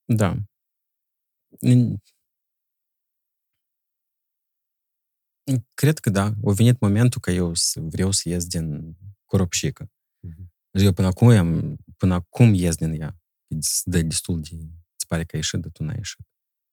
Da. 0.04 0.36
În- 1.60 1.96
Cred 5.74 5.98
că 5.98 6.10
da. 6.10 6.24
A 6.24 6.52
venit 6.52 6.80
momentul 6.80 7.20
că 7.20 7.30
eu 7.30 7.54
să 7.54 7.80
vreau 7.80 8.10
să 8.10 8.28
ies 8.28 8.46
din 8.46 8.96
coropșică. 9.24 9.90
Mhm. 10.20 10.52
Deci 10.72 10.84
eu 10.84 10.92
până 10.92 11.06
acum, 11.06 11.28
am, 11.28 11.76
până 11.96 12.14
acum 12.14 12.54
ies 12.54 12.76
din 12.76 13.00
ea. 13.00 13.16
Îți 13.46 13.90
dă 13.90 14.02
destul 14.02 14.40
de... 14.40 14.48
Îți 14.96 15.06
pare 15.06 15.22
că 15.24 15.30
ai 15.32 15.40
ieșit, 15.40 15.60
dar 15.60 15.70
tu 15.70 15.82
n-ai 15.84 15.96
ieșit. 15.96 16.26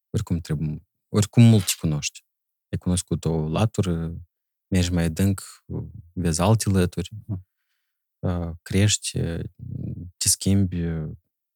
Oricum 0.10 0.40
trebuie... 0.40 0.84
Oricum 1.14 1.44
mult 1.44 1.66
te 1.66 1.72
cunoști. 1.80 2.24
Ai 2.72 2.78
cunoscut 2.78 3.26
o 3.26 3.48
latură, 3.50 4.22
mergi 4.68 4.92
mai 4.92 5.04
adânc, 5.04 5.42
vezi 6.14 6.42
alte 6.42 6.70
lături, 6.70 7.10
Mhm. 7.26 7.48
uh, 8.20 8.56
crești, 8.62 9.20
te 10.18 10.28
schimbi, 10.28 10.80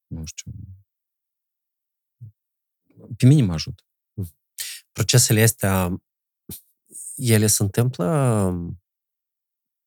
nu 0.08 0.26
știu. 0.26 0.52
Pe 3.18 3.26
mine 3.26 3.42
mă 3.42 3.54
ajută. 3.54 3.84
Procesele 4.92 5.42
astea, 5.42 6.02
ele 7.16 7.48
se 7.48 7.64
întâmplă 7.64 8.06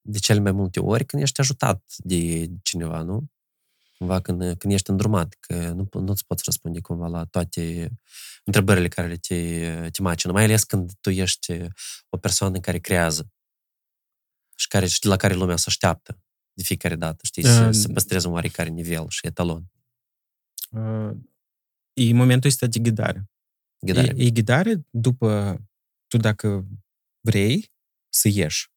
de 0.07 0.19
cele 0.19 0.41
mai 0.41 0.53
multe 0.53 0.81
ori 0.81 1.05
când 1.05 1.23
ești 1.23 1.41
ajutat 1.41 1.95
de 1.99 2.51
cineva, 2.63 3.03
nu? 3.03 3.31
Cumva 3.99 4.21
când, 4.21 4.55
când 4.59 4.73
ești 4.73 4.91
îndrumat, 4.91 5.37
că 5.41 5.71
nu, 5.71 5.89
nu-ți 6.01 6.27
poți 6.27 6.43
răspunde 6.45 6.81
cumva 6.81 7.07
la 7.07 7.25
toate 7.25 7.91
întrebările 8.45 8.89
care 8.89 9.17
te, 9.17 9.89
te 9.93 10.03
macină, 10.03 10.33
mai 10.33 10.45
ales 10.45 10.65
când 10.65 10.93
tu 11.01 11.11
ești 11.11 11.67
o 12.09 12.17
persoană 12.17 12.61
care 12.61 12.79
creează 12.79 13.31
și 14.55 14.69
care, 14.69 14.87
și 14.87 15.07
la 15.07 15.17
care 15.17 15.35
lumea 15.35 15.57
se 15.57 15.65
așteaptă 15.67 16.21
de 16.53 16.63
fiecare 16.63 16.97
dată, 16.97 17.19
știi, 17.23 17.45
să, 17.45 17.67
Uh, 17.67 17.73
să 17.73 17.89
păstrezi 17.89 18.27
un 18.27 18.33
oarecare 18.33 18.69
nivel 18.69 19.09
și 19.09 19.27
etalon. 19.27 19.71
Uh, 20.71 21.17
E 21.93 22.13
momentul 22.13 22.49
ăsta 22.49 22.67
de 22.67 22.79
ghidare. 22.79 23.31
Ghidare. 23.79 24.13
E, 24.17 24.25
e 24.25 24.31
ghidare 24.31 24.87
după 24.91 25.61
tu 26.07 26.17
dacă 26.17 26.67
vrei 27.21 27.73
să 28.09 28.29
ieși 28.29 28.71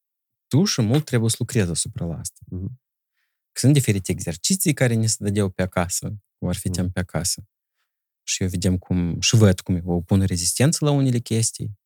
tu 0.49 0.63
și 0.63 0.81
mult 0.81 1.05
trebuie 1.05 1.29
să 1.29 1.35
lucrezi 1.39 1.69
asupra 1.69 2.05
la 2.05 2.17
asta. 2.19 2.39
Mhm. 2.49 2.81
Că 3.51 3.59
sunt 3.59 3.73
diferite 3.73 4.11
exerciții 4.11 4.73
care 4.73 4.93
ne 4.93 5.05
se 5.07 5.15
dădeau 5.19 5.49
pe 5.49 5.61
acasă, 5.61 6.17
cum 6.37 6.47
ar 6.47 6.55
fi 6.55 6.67
Mhm. 6.67 6.77
timp 6.77 6.93
pe 6.93 6.99
acasă. 6.99 7.47
Și 8.23 8.43
eu 8.43 8.49
vedem 8.49 8.77
cum, 8.77 9.19
și 9.21 9.35
văd 9.35 9.59
cum 9.59 9.75
eu 9.75 10.01
pun 10.01 10.21
rezistență 10.21 10.85
la 10.85 10.91
unele 10.91 11.19
chestii. 11.19 11.79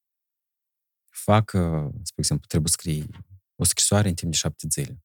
Fac, 1.10 1.52
uh, 1.54 1.90
spre 1.92 2.16
exemplu, 2.16 2.46
trebuie 2.48 2.70
să 2.70 2.76
scrii 2.80 3.10
o 3.56 3.64
scrisoare 3.64 4.08
în 4.10 4.16
timp 4.16 4.32
de 4.32 4.38
șapte 4.38 4.68
zile. 4.70 5.04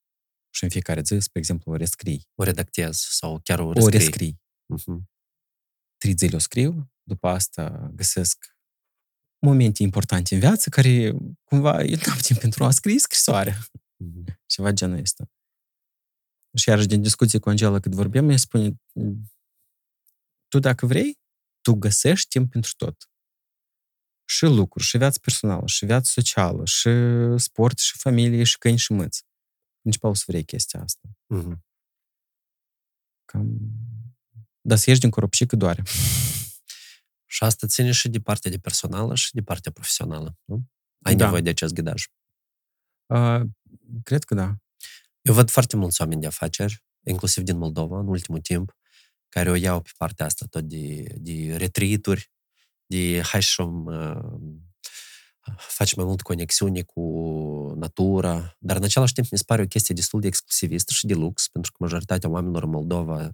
Și 0.51 0.65
în 0.65 0.71
fiecare 0.71 1.03
zi, 1.03 1.19
spre 1.19 1.39
exemplu, 1.39 1.73
o 1.73 1.77
rescrii. 1.77 2.29
O 2.35 2.43
redactez 2.43 2.97
sau 3.11 3.41
chiar 3.43 3.59
o 3.59 3.67
O 3.67 3.73
rescrii. 3.73 3.99
rescrii. 3.99 4.41
Mhm. 4.67 5.11
Trei 5.97 6.15
zile 6.17 6.37
o 6.37 6.39
scriu, 6.39 6.93
după 7.03 7.29
asta 7.29 7.91
găsesc 7.95 8.57
momente 9.39 9.83
importante 9.83 10.35
în 10.35 10.41
viață 10.41 10.69
care 10.69 11.13
cumva 11.45 11.83
eu 11.83 11.97
n-am 12.07 12.19
timp 12.19 12.39
pentru 12.39 12.65
a 12.65 12.71
scrie 12.71 12.99
scrisoare. 12.99 13.59
Mhm. 13.97 14.41
Ceva 14.47 14.71
genul 14.71 14.99
ăsta. 14.99 15.31
Și 16.57 16.69
iarăși 16.69 16.87
din 16.87 17.03
discuție 17.03 17.39
cu 17.39 17.49
Angela 17.49 17.81
cât 17.81 17.95
vorbim, 17.95 18.29
ea 18.29 18.37
spune 18.37 18.75
tu 20.49 20.59
dacă 20.59 20.87
vrei, 20.87 21.19
tu 21.61 21.73
găsești 21.75 22.29
timp 22.29 22.51
pentru 22.51 22.73
tot. 22.77 23.11
Și 24.29 24.45
lucruri, 24.45 24.85
și 24.85 24.99
viață 24.99 25.19
personală, 25.19 25.67
și 25.67 25.85
viață 25.85 26.11
socială, 26.11 26.65
și 26.65 26.89
sport, 27.37 27.79
și 27.79 27.99
familie, 27.99 28.45
și 28.45 28.59
câini, 28.59 28.79
și 28.79 28.93
mâți. 28.93 29.25
Principal 29.81 30.15
să 30.15 30.25
vrei 30.27 30.45
chestia 30.45 30.83
asta. 30.83 31.09
Mhm. 31.27 31.65
Cam... 33.25 33.59
Dar 34.61 34.79
să 34.79 34.85
ieși 34.91 35.01
din 35.01 35.11
coropșică 35.11 35.57
doare. 35.57 35.83
Și 37.31 37.45
asta 37.45 37.67
ține 37.67 37.91
și 37.91 38.09
de 38.09 38.21
partea 38.21 38.51
de 38.51 38.59
personală 38.59 39.15
și 39.15 39.35
de 39.35 39.43
partea 39.43 39.73
profesională, 39.73 40.37
nu? 40.45 40.63
Ai 41.03 41.15
Da. 41.15 41.25
nevoie 41.25 41.43
de 41.43 41.51
acest 41.51 41.73
ghidaj. 41.75 42.05
Uh, 43.07 43.41
cred 44.03 44.25
că 44.25 44.35
da. 44.35 44.55
Eu 45.23 45.35
văd 45.35 45.51
foarte 45.51 45.77
mulți 45.77 46.01
oameni 46.01 46.21
de 46.21 46.27
afaceri, 46.27 46.85
inclusiv 47.03 47.43
din 47.45 47.59
Moldova, 47.59 47.99
în 47.99 48.09
ultimul 48.09 48.41
timp, 48.41 48.77
care 49.29 49.51
o 49.51 49.55
iau 49.55 49.81
pe 49.81 49.91
partea 49.97 50.27
asta 50.27 50.47
tot 50.51 50.63
de, 50.63 51.15
de 51.17 51.57
retreat-uri, 51.57 52.31
de 52.87 53.23
hai 53.25 53.43
și 53.43 53.61
uh, 53.61 54.17
faci 55.57 55.95
mai 55.95 56.05
mult 56.05 56.23
conexiune 56.23 56.83
cu 56.83 57.03
natura, 57.77 58.57
dar 58.59 58.77
în 58.77 58.83
același 58.83 59.13
timp 59.13 59.31
mi 59.31 59.39
se 59.39 59.45
pare 59.47 59.63
o 59.63 59.67
chestie 59.67 59.95
destul 59.95 60.21
de 60.21 60.27
exclusivistă 60.27 60.93
și 60.93 61.07
de 61.07 61.15
lux, 61.15 61.49
pentru 61.49 61.71
că 61.71 61.77
majoritatea 61.81 62.31
oamenilor 62.31 62.63
în 62.63 62.71
Moldova, 62.71 63.31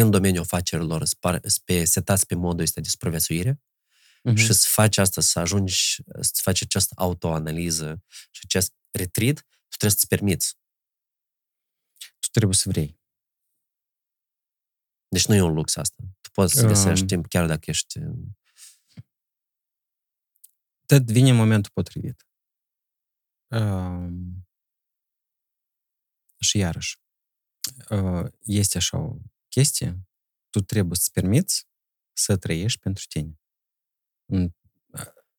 în 0.00 0.10
domeniul 0.10 0.42
afacerilor, 0.42 1.04
sunt 1.04 1.64
pe, 1.64 1.84
setați 1.84 2.26
pe 2.26 2.34
modul 2.34 2.62
ăsta 2.64 2.80
de 2.80 2.88
supraviețuire 2.88 3.60
Mhm. 4.22 4.36
și 4.36 4.52
să 4.52 4.66
faci 4.70 4.96
asta, 4.96 5.20
să 5.20 5.38
ajungi, 5.38 6.02
să 6.20 6.40
faci 6.42 6.62
această 6.62 6.94
autoanaliză 6.96 8.04
și 8.30 8.40
acest 8.44 8.74
retreat, 8.90 9.34
tu 9.38 9.76
trebuie 9.76 9.90
să-ți 9.90 10.06
permiți. 10.06 10.56
Tu 12.20 12.28
trebuie 12.30 12.54
să 12.56 12.68
vrei. 12.68 13.00
Deci 15.08 15.26
nu 15.26 15.34
e 15.34 15.40
un 15.40 15.52
lux 15.52 15.76
asta. 15.76 16.02
Tu 16.20 16.30
poți 16.30 16.54
să 16.54 16.66
găsești 16.66 17.00
Um. 17.00 17.06
timp 17.06 17.26
chiar 17.28 17.46
dacă 17.46 17.70
ești... 17.70 17.98
Tot 20.86 21.10
vine 21.10 21.32
momentul 21.32 21.70
potrivit. 21.74 22.26
Um, 23.50 24.48
și 26.38 26.58
iarăși, 26.58 26.98
uh, 27.90 28.32
este 28.40 28.76
așa 28.76 28.98
o 28.98 29.16
chestie, 29.56 29.90
tu 30.50 30.60
trebuie 30.60 30.96
să-ți 30.96 31.12
permiți 31.12 31.66
să 32.12 32.36
trăiești 32.36 32.80
pentru 32.80 33.04
tine. 33.08 33.40
Mm, 34.32 34.56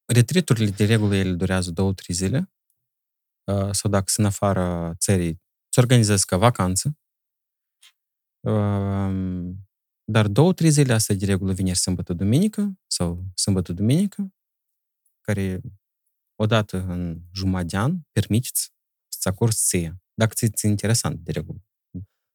Retriturile, 0.05 0.69
de 0.69 0.85
regulă, 0.85 1.15
ele 1.15 1.33
durează 1.33 1.71
două, 1.71 1.93
trei 1.93 2.15
zile, 2.15 2.51
uh, 3.51 3.71
sau 3.71 3.89
dacă 3.89 4.03
sunt 4.07 4.25
în 4.25 4.31
afara 4.31 4.93
țării, 4.95 5.41
îți 5.67 5.79
organizezi 5.79 6.25
ca 6.25 6.37
vacanță, 6.37 6.97
Um, 8.47 9.67
dar 10.03 10.27
două, 10.27 10.53
trei 10.53 10.69
zile 10.69 10.93
astea 10.93 11.15
de 11.15 11.25
regulă 11.25 11.53
vineri, 11.53 11.77
sâmbătă, 11.77 12.13
duminică 12.13 12.79
sau 12.87 13.25
sâmbătă, 13.35 13.73
duminică, 13.73 14.33
care 15.21 15.61
odată 16.35 16.77
în 16.77 17.21
jumătate 17.33 17.67
de 17.67 17.77
an 17.77 17.99
permiteți 18.11 18.71
să-ți 19.07 19.27
acorzi 19.27 19.67
ție. 19.67 20.01
Dacă 20.13 20.33
ți 20.33 20.65
e 20.65 20.69
interesant, 20.69 21.19
de 21.19 21.31
regulă, 21.31 21.61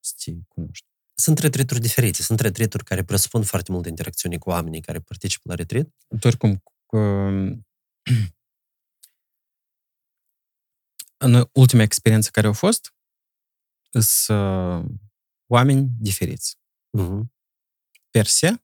să 0.01 0.13
te 0.17 0.33
cunoști. 0.49 0.92
Sunt 1.15 1.39
retreat 1.39 1.73
diferite. 1.73 2.23
Sunt 2.23 2.41
retreat 2.41 2.75
care 2.75 3.05
presupun 3.05 3.43
foarte 3.43 3.73
multă 3.73 3.89
interacțiune 3.89 4.39
cu 4.39 4.51
oamenii 4.51 4.81
care 4.81 5.01
participă 5.01 5.43
la 5.49 5.55
retreat. 5.55 5.89
Tu 6.21 6.27
oricum, 6.27 6.63
um, 6.87 7.67
în 11.17 11.49
ultima 11.53 11.83
experiență 11.83 12.29
care 12.31 12.47
au 12.47 12.53
fost, 12.53 12.95
sunt 13.91 14.39
uh, 14.39 14.85
oameni 15.47 15.89
diferiți. 15.99 16.61
Mhm. 16.91 17.33
per 18.11 18.27
se, 18.27 18.63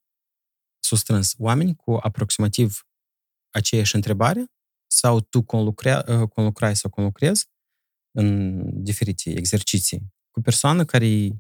s-au 0.79 0.99
strâns 0.99 1.35
oameni 1.39 1.77
cu 1.77 1.95
aproximativ 1.95 2.87
aceeași 3.51 3.95
întrebare 3.95 4.53
sau 4.87 5.21
tu 5.21 5.43
conlucrea, 5.43 6.27
conlucrai 6.27 6.77
sau 6.77 6.91
conlucrezi 6.91 7.47
în 8.11 8.61
diferite 8.83 9.31
exerciții 9.31 10.15
cu 10.31 10.41
persoană 10.41 10.85
care 10.85 11.07
e 11.07 11.31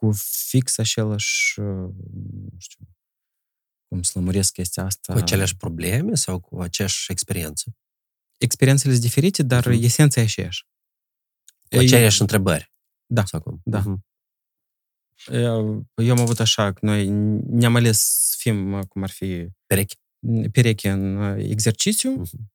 cu 0.00 0.12
fix 0.48 0.78
același, 0.78 1.60
nu 1.60 2.54
știu, 2.58 2.88
cum 3.88 4.02
să 4.02 4.18
lămuresc 4.18 4.52
chestia 4.52 4.84
asta. 4.84 5.12
Cu 5.12 5.18
aceleași 5.18 5.56
probleme 5.56 6.14
sau 6.14 6.40
cu 6.40 6.60
aceeași 6.60 7.10
experiență? 7.12 7.76
Experiențele 8.38 8.92
sunt 8.92 9.04
diferite, 9.04 9.42
dar 9.42 9.66
Mhm. 9.68 9.82
esența 9.82 10.20
e 10.20 10.24
aceeași. 10.24 10.64
Cu 11.70 11.76
aceleași 11.78 12.20
întrebări? 12.20 12.72
Da. 13.06 13.24
Sau 13.24 13.40
cum? 13.40 13.60
Da. 13.64 13.78
Mhm. 13.78 14.04
Eu, 15.26 15.86
eu 15.94 16.10
am 16.10 16.20
avut 16.20 16.40
așa, 16.40 16.72
că 16.72 16.78
noi 16.86 17.08
ne-am 17.46 17.74
ales 17.74 18.00
să 18.28 18.34
fim, 18.38 18.82
cum 18.82 19.02
ar 19.02 19.10
fi, 19.10 19.48
Perechi? 19.66 19.96
pereche 20.52 20.90
în 20.90 21.16
uh, 21.16 21.44
exercițiu, 21.50 22.10
Mhm. 22.10 22.52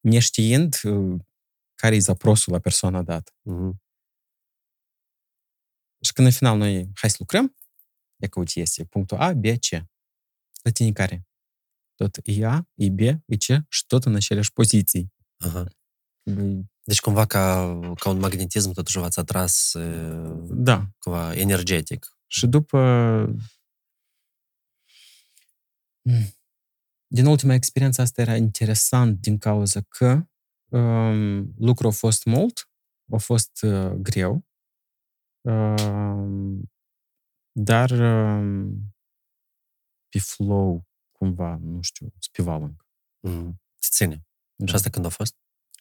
neștiind 0.00 0.80
uh, 0.84 1.20
care 1.74 1.94
e 1.94 1.98
zaprosul 1.98 2.52
la 2.52 2.58
persoana 2.58 3.02
dată. 3.02 3.32
Mhm. 3.42 3.82
Și 6.16 6.22
când 6.22 6.34
în 6.34 6.38
final 6.38 6.58
noi, 6.58 6.90
hai 6.94 7.10
să 7.10 7.16
lucrăm, 7.18 7.56
e 8.16 8.26
că 8.26 8.38
uite, 8.38 8.60
este 8.60 8.84
punctul 8.84 9.18
A, 9.18 9.32
B, 9.32 9.44
C. 9.44 9.70
La 10.62 10.70
tine 10.72 10.92
care? 10.92 11.26
Tot 11.94 12.18
e 12.22 12.46
A, 12.46 12.68
e 12.74 12.90
B, 12.90 13.00
e 13.00 13.36
C 13.36 13.64
și 13.68 13.86
tot 13.86 14.04
în 14.04 14.14
aceleași 14.14 14.52
poziții. 14.52 15.12
Aha. 15.36 15.64
Băi, 16.22 16.70
Deci 16.84 17.00
cumva 17.00 17.26
ca, 17.26 17.78
ca 17.98 18.10
un 18.10 18.18
magnetism 18.18 18.72
totuși 18.72 18.98
v-ați 18.98 19.18
atras 19.18 19.74
e, 19.74 19.78
Da. 20.48 20.88
cumva 20.98 21.34
energetic. 21.34 22.18
Și 22.26 22.46
după... 22.46 22.78
Din 27.06 27.26
ultima 27.26 27.54
experiență 27.54 28.00
asta 28.00 28.20
era 28.20 28.36
interesant 28.36 29.20
din 29.20 29.38
cauza 29.38 29.80
că 29.80 30.26
um, 30.68 31.54
lucrul 31.58 31.90
a 31.90 31.92
fost 31.92 32.24
mult, 32.24 32.70
a 33.12 33.16
fost 33.16 33.62
uh, 33.62 33.90
greu, 33.90 34.32
um, 34.32 34.44
dar 37.52 37.90
um, 37.90 38.94
pe 40.08 40.18
flow 40.18 40.86
cumva, 41.12 41.56
nu 41.56 41.82
știu, 41.82 42.12
spival 42.18 42.62
încă. 42.62 42.86
Mhm. 43.20 43.60
Ți 43.80 43.90
ține. 43.90 44.26
Da. 44.54 44.66
Și 44.66 44.74
asta 44.74 44.90
când 44.90 45.04
a 45.04 45.08
fost? 45.08 45.36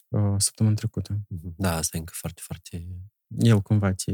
Uh, 0.07 0.35
săptămâna 0.37 0.75
trecută. 0.75 1.19
Mhm. 1.27 1.53
Da, 1.57 1.75
asta 1.75 1.97
e 1.97 1.99
încă 1.99 2.13
foarte, 2.15 2.41
foarte... 2.43 2.87
El 3.27 3.61
cumva 3.61 3.93
te, 3.93 4.11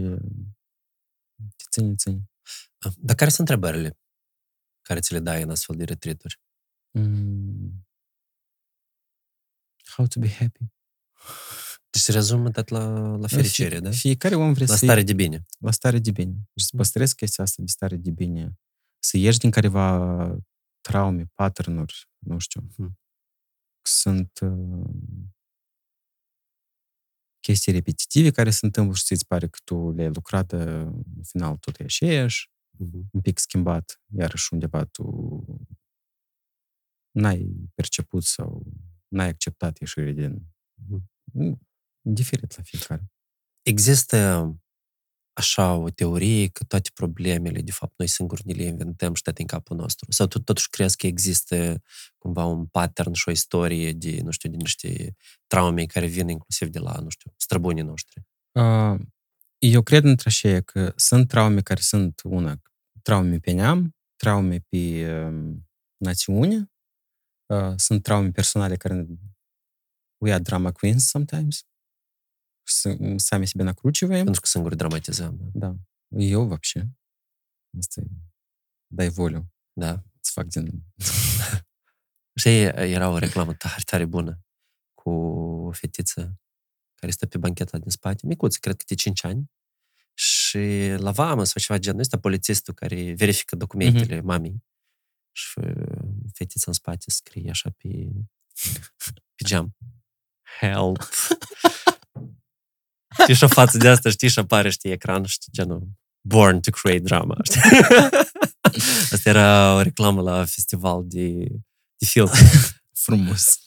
te 1.55 1.63
ține, 1.69 1.95
ține. 1.95 2.29
Ah, 2.77 2.93
Dar 2.97 3.15
care 3.15 3.29
sunt 3.29 3.49
întrebările 3.49 3.99
care 4.81 4.99
ți 4.99 5.13
le 5.13 5.19
dai 5.19 5.41
în 5.41 5.49
astfel 5.49 5.75
de 5.75 5.83
retreat-uri? 5.83 6.39
Mm. 6.91 7.87
How 9.95 10.05
to 10.05 10.19
be 10.19 10.29
happy. 10.29 10.65
Deci 11.91 12.01
se 12.01 12.11
rezumă 12.11 12.51
tot 12.51 12.67
la, 12.69 13.15
la 13.15 13.27
fericire, 13.27 13.79
da? 13.79 13.91
Fiecare 13.91 14.35
om 14.35 14.53
vrea 14.53 14.65
La 14.69 14.75
să 14.75 14.85
stare 14.85 15.03
de 15.03 15.13
bine. 15.13 15.45
la 15.59 15.71
stare 15.71 15.99
de 15.99 16.11
bine. 16.11 16.33
Și 16.55 16.65
să 16.65 16.75
păstrezi 16.75 17.15
chestia 17.15 17.43
asta 17.43 17.61
de 17.63 17.67
stare 17.71 17.95
de 17.95 18.11
bine. 18.11 18.59
Să 18.99 19.17
ieși 19.17 19.37
din 19.37 19.51
careva 19.51 20.37
traume, 20.81 21.25
pattern-uri, 21.35 22.09
nu 22.17 22.37
știu. 22.39 22.61
Mhm. 22.77 22.99
Sunt 23.81 24.39
uh, 24.41 24.89
chestii 27.39 27.71
repetitive 27.71 28.31
care 28.31 28.49
se 28.49 28.65
întâmplă 28.65 28.95
și 28.95 29.15
ți 29.15 29.27
pare 29.27 29.47
că 29.47 29.59
tu 29.63 29.91
le-ai 29.91 30.11
lucrat, 30.13 30.51
uh, 30.51 30.59
în 31.15 31.23
final 31.23 31.57
tot 31.57 31.79
e 31.79 31.83
aceeași, 31.83 32.49
Mhm. 32.77 33.09
un 33.11 33.21
pic 33.21 33.37
schimbat, 33.39 34.01
iarăși 34.17 34.53
undeva 34.53 34.83
tu 34.85 35.05
n-ai 37.11 37.69
perceput 37.75 38.23
sau 38.23 38.63
n-ai 39.07 39.27
acceptat 39.27 39.79
ieșire 39.79 40.11
din... 40.11 40.41
Mhm. 41.33 41.59
Mm, 42.01 42.13
Diferit 42.13 42.57
la 42.57 42.63
fiecare. 42.63 43.11
Există 43.61 44.51
așa 45.33 45.73
o 45.73 45.89
teorie 45.89 46.47
că 46.47 46.63
toate 46.63 46.89
problemele, 46.93 47.61
de 47.61 47.71
fapt, 47.71 47.93
noi 47.97 48.07
singuri 48.07 48.41
ne 48.45 48.53
le 48.53 48.63
inventăm 48.63 49.13
și 49.13 49.21
toate 49.21 49.41
în 49.41 49.47
capul 49.47 49.77
nostru? 49.77 50.11
Sau 50.11 50.27
tu 50.27 50.39
totuși 50.39 50.69
crezi 50.69 50.97
că 50.97 51.07
există 51.07 51.81
cumva 52.17 52.45
un 52.45 52.65
pattern 52.65 53.13
și 53.13 53.29
o 53.29 53.31
istorie 53.31 53.93
de, 53.93 54.19
nu 54.23 54.31
știu, 54.31 54.49
de 54.49 54.55
niște 54.55 55.15
traume 55.47 55.85
care 55.85 56.05
vin 56.05 56.29
inclusiv 56.29 56.67
de 56.67 56.79
la, 56.79 56.99
nu 56.99 57.09
știu, 57.09 57.33
străbunii 57.37 57.83
noștri? 57.83 58.21
Uh, 58.51 58.99
eu 59.57 59.81
cred 59.81 60.03
între 60.03 60.29
așa 60.29 60.61
că 60.61 60.93
sunt 60.95 61.27
traume 61.27 61.61
care 61.61 61.81
sunt 61.81 62.21
una, 62.23 62.61
traume 63.01 63.39
pe 63.39 63.51
neam, 63.51 63.95
traume 64.15 64.59
pe 64.69 64.77
uh, 64.77 65.55
națiune, 65.97 66.71
uh, 67.45 67.73
sunt 67.75 68.03
traume 68.03 68.31
personale 68.31 68.75
care 68.75 69.05
we 70.17 70.33
are 70.33 70.41
drama 70.41 70.71
queens 70.71 71.07
sometimes, 71.07 71.65
сами 72.70 73.46
себя 73.46 73.64
накручиваем. 73.64 74.24
Pentru 74.24 74.40
că 74.40 74.46
singuri 74.46 74.76
dramatizăm. 74.76 75.38
Da. 75.54 75.68
da. 75.68 75.76
Eu, 76.18 76.46
вообще. 76.46 76.88
Asta 77.78 78.00
e. 78.00 78.06
Dai 78.86 79.08
volю. 79.08 79.52
Da. 79.72 80.02
Îți 80.20 80.32
fac 80.32 80.46
din... 80.46 80.84
Știi, 82.40 82.62
era 82.64 83.08
o 83.08 83.18
reclamă 83.18 83.54
tare, 83.54 83.82
tare 83.84 84.04
bună 84.04 84.40
cu 84.94 85.10
o 85.10 85.72
fetiță 85.72 86.40
care 86.94 87.12
stă 87.12 87.26
pe 87.26 87.38
bancheta 87.38 87.78
din 87.78 87.90
spate, 87.90 88.26
micuță, 88.26 88.58
cred 88.60 88.76
că 88.76 88.84
de 88.86 88.94
5 88.94 89.24
ani, 89.24 89.50
și 90.14 90.94
la 90.96 91.10
vamă 91.10 91.44
sau 91.44 91.62
ceva 91.62 91.78
genul 91.78 92.00
ăsta, 92.00 92.18
polițistul 92.18 92.74
care 92.74 93.14
verifică 93.14 93.56
documentele 93.56 94.18
mm-hmm. 94.18 94.24
mamei 94.24 94.64
și 95.32 95.60
fetița 96.32 96.64
în 96.66 96.72
spate 96.72 97.04
scrie 97.10 97.50
așa 97.50 97.70
pe, 97.70 97.88
pe 99.34 99.44
geam. 99.44 99.76
Help! 100.60 101.08
Știi, 103.19 103.33
și 103.33 103.43
o 103.43 103.47
față 103.47 103.77
de 103.77 103.87
asta, 103.87 104.09
știi, 104.09 104.29
și 104.29 104.39
apare, 104.39 104.69
știi, 104.69 104.91
ecran, 104.91 105.23
știi, 105.23 105.51
genul 105.51 105.87
Born 106.21 106.59
to 106.59 106.69
create 106.71 106.99
drama, 106.99 107.37
știi? 107.43 107.61
Asta 109.13 109.29
era 109.29 109.75
o 109.75 109.81
reclamă 109.81 110.21
la 110.21 110.45
festival 110.45 111.03
de, 111.05 111.47
de 111.97 112.05
film. 112.05 112.29
Frumos. 112.93 113.59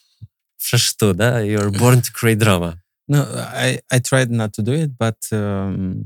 Și 0.57 0.97
tu, 0.97 1.13
da? 1.13 1.41
You're 1.41 1.79
born 1.79 2.01
to 2.01 2.09
create 2.13 2.39
drama. 2.39 2.79
No, 3.05 3.23
I, 3.69 3.97
I 3.97 4.01
tried 4.01 4.29
not 4.31 4.53
to 4.53 4.63
do 4.63 4.73
it, 4.73 4.91
but 4.97 5.27
um, 5.31 6.05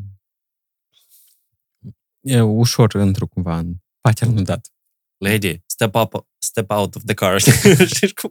e 2.20 2.40
ușor 2.40 2.94
într-o 2.94 3.27
cumva 3.27 3.59
în 3.59 3.74
pattern 4.01 4.43
dat. 4.43 4.73
Lady, 5.16 5.62
step 5.66 5.94
up, 5.94 6.27
step 6.39 6.70
out 6.70 6.94
of 6.94 7.02
the 7.05 7.15
car. 7.15 7.40
Știi 7.94 8.12
cum? 8.12 8.31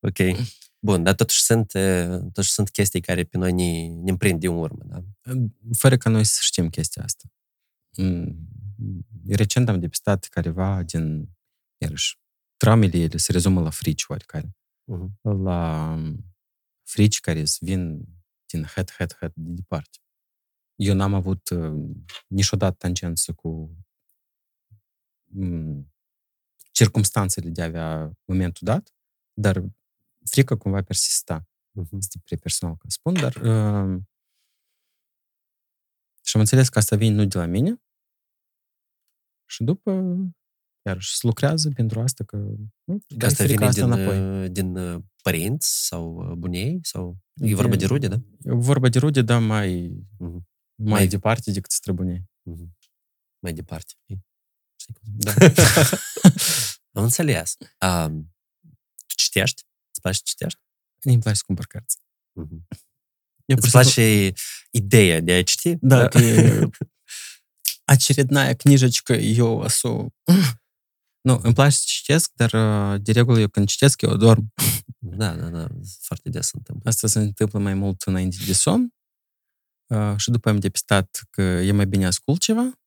ok. 0.00 0.46
Bun, 0.84 1.02
dar 1.02 1.14
totuși 1.14 1.42
sunt, 1.42 1.72
totuși 2.22 2.50
sunt 2.50 2.70
chestii 2.70 3.00
care 3.00 3.24
pe 3.24 3.38
noi 3.38 3.52
ne, 3.52 3.88
ne 3.88 4.10
împrind 4.10 4.40
din 4.40 4.50
urmă, 4.50 4.82
da? 4.84 5.02
Fără 5.72 5.96
ca 5.96 6.10
noi 6.10 6.24
să 6.24 6.38
știm 6.42 6.68
chestia 6.68 7.02
asta. 7.02 7.28
Mm, 7.96 8.48
recent 9.26 9.68
am 9.68 9.80
depistat 9.80 10.24
careva 10.24 10.82
din, 10.82 11.28
iarăși, 11.78 12.18
traumele 12.56 12.98
ele 12.98 13.16
se 13.16 13.32
rezumă 13.32 13.60
la 13.60 13.70
frici 13.70 14.04
oarecare. 14.08 14.56
Uh-huh. 14.92 15.32
La 15.42 15.98
frici 16.82 17.20
care 17.20 17.44
vin 17.60 18.04
din 18.46 18.64
head, 18.64 18.90
head, 18.90 19.16
head 19.18 19.32
de 19.34 19.52
departe. 19.52 19.98
Eu 20.74 20.94
n-am 20.94 21.14
avut 21.14 21.48
uh, 21.48 21.90
niciodată 22.26 22.74
tangență 22.78 23.32
cu 23.32 23.76
um, 25.34 25.92
circumstanțele 26.72 27.48
de 27.48 27.62
a 27.62 27.64
avea 27.64 28.18
momentul 28.24 28.66
dat, 28.66 28.94
dar 29.32 29.62
frica 30.30 30.56
cumva 30.56 30.82
persista. 30.82 31.46
Uh-huh. 31.80 31.98
Este 31.98 32.18
prea 32.24 32.38
personal 32.40 32.76
că 32.76 32.86
spun, 32.88 33.14
dar 33.14 33.34
uh, 33.34 34.02
și 36.24 36.36
am 36.36 36.40
înțeles 36.40 36.68
că 36.68 36.78
asta 36.78 36.96
vine 36.96 37.14
nu 37.14 37.24
de 37.24 37.38
la 37.38 37.46
mine 37.46 37.82
și 39.46 39.64
după 39.64 40.16
iarăși 40.86 41.16
se 41.16 41.26
lucrează 41.26 41.70
pentru 41.70 42.00
asta 42.00 42.24
că 42.24 42.36
nu, 42.84 42.98
că 43.18 43.26
asta 43.26 43.44
vine 43.44 43.64
asta 43.64 43.84
din, 43.84 43.92
înapoi. 43.92 44.48
din 44.48 44.74
părinți 45.22 45.86
sau 45.86 46.34
bunei? 46.34 46.78
Sau 46.82 47.18
e 47.34 47.46
de, 47.46 47.54
vorba 47.54 47.76
de 47.76 47.86
rude, 47.86 48.08
da? 48.08 48.20
E 48.42 48.52
vorba 48.52 48.88
de 48.88 48.98
rude, 48.98 49.22
dar 49.22 49.40
mai, 49.40 49.88
uh-huh. 49.88 50.42
mai, 50.74 50.90
mai 50.90 51.06
departe 51.06 51.50
decât 51.50 51.70
străbunei. 51.70 52.22
Uh-huh. 52.50 52.68
Mai 53.38 53.52
departe. 53.52 53.92
Da. 55.02 55.32
Am 56.96 57.02
înțeles. 57.02 57.56
Um, 57.80 58.34
tu 59.06 59.14
citești? 59.16 59.62
Îți 60.03 60.03
place 60.03 60.17
să 60.17 60.23
citești? 60.25 60.59
Îmi 61.03 61.19
place 61.19 61.37
să 61.37 61.43
cumpăr 61.45 61.65
cărți. 61.65 61.97
Uh-huh. 62.41 62.77
Eu 63.45 63.57
Îți 63.59 63.69
place 63.69 64.33
ideea 64.71 65.19
de 65.19 65.33
a 65.33 65.43
citi? 65.43 65.75
Da, 65.81 65.97
da. 65.97 66.07
că 66.07 66.17
e 66.17 66.69
очередная 67.89 68.55
книжечка, 68.55 69.15
eu 69.15 69.63
o 69.83 70.09
Nu, 71.21 71.39
îmi 71.43 71.53
place 71.53 71.75
să 71.75 71.83
citesc, 71.85 72.31
dar 72.33 72.51
de 72.97 73.11
regulă 73.11 73.39
eu 73.39 73.47
când 73.47 73.67
citesc, 73.67 74.01
eu 74.01 74.15
dorm. 74.15 74.53
Da, 75.01 75.35
da, 75.35 75.49
da, 75.49 75.67
foarte 76.01 76.29
des 76.29 76.45
se 76.45 76.51
întâmplă. 76.57 76.89
Asta 76.89 77.07
se 77.07 77.19
întâmplă 77.19 77.59
mai 77.59 77.73
mult 77.73 78.01
înainte 78.01 78.37
de 78.45 78.53
somn 78.53 78.93
și 80.15 80.31
după 80.31 80.49
am 80.49 80.59
depistat 80.59 81.21
că 81.29 81.41
e 81.41 81.71
mai 81.71 81.87
bine 81.87 82.05
ascult 82.05 82.39
ceva 82.39 82.79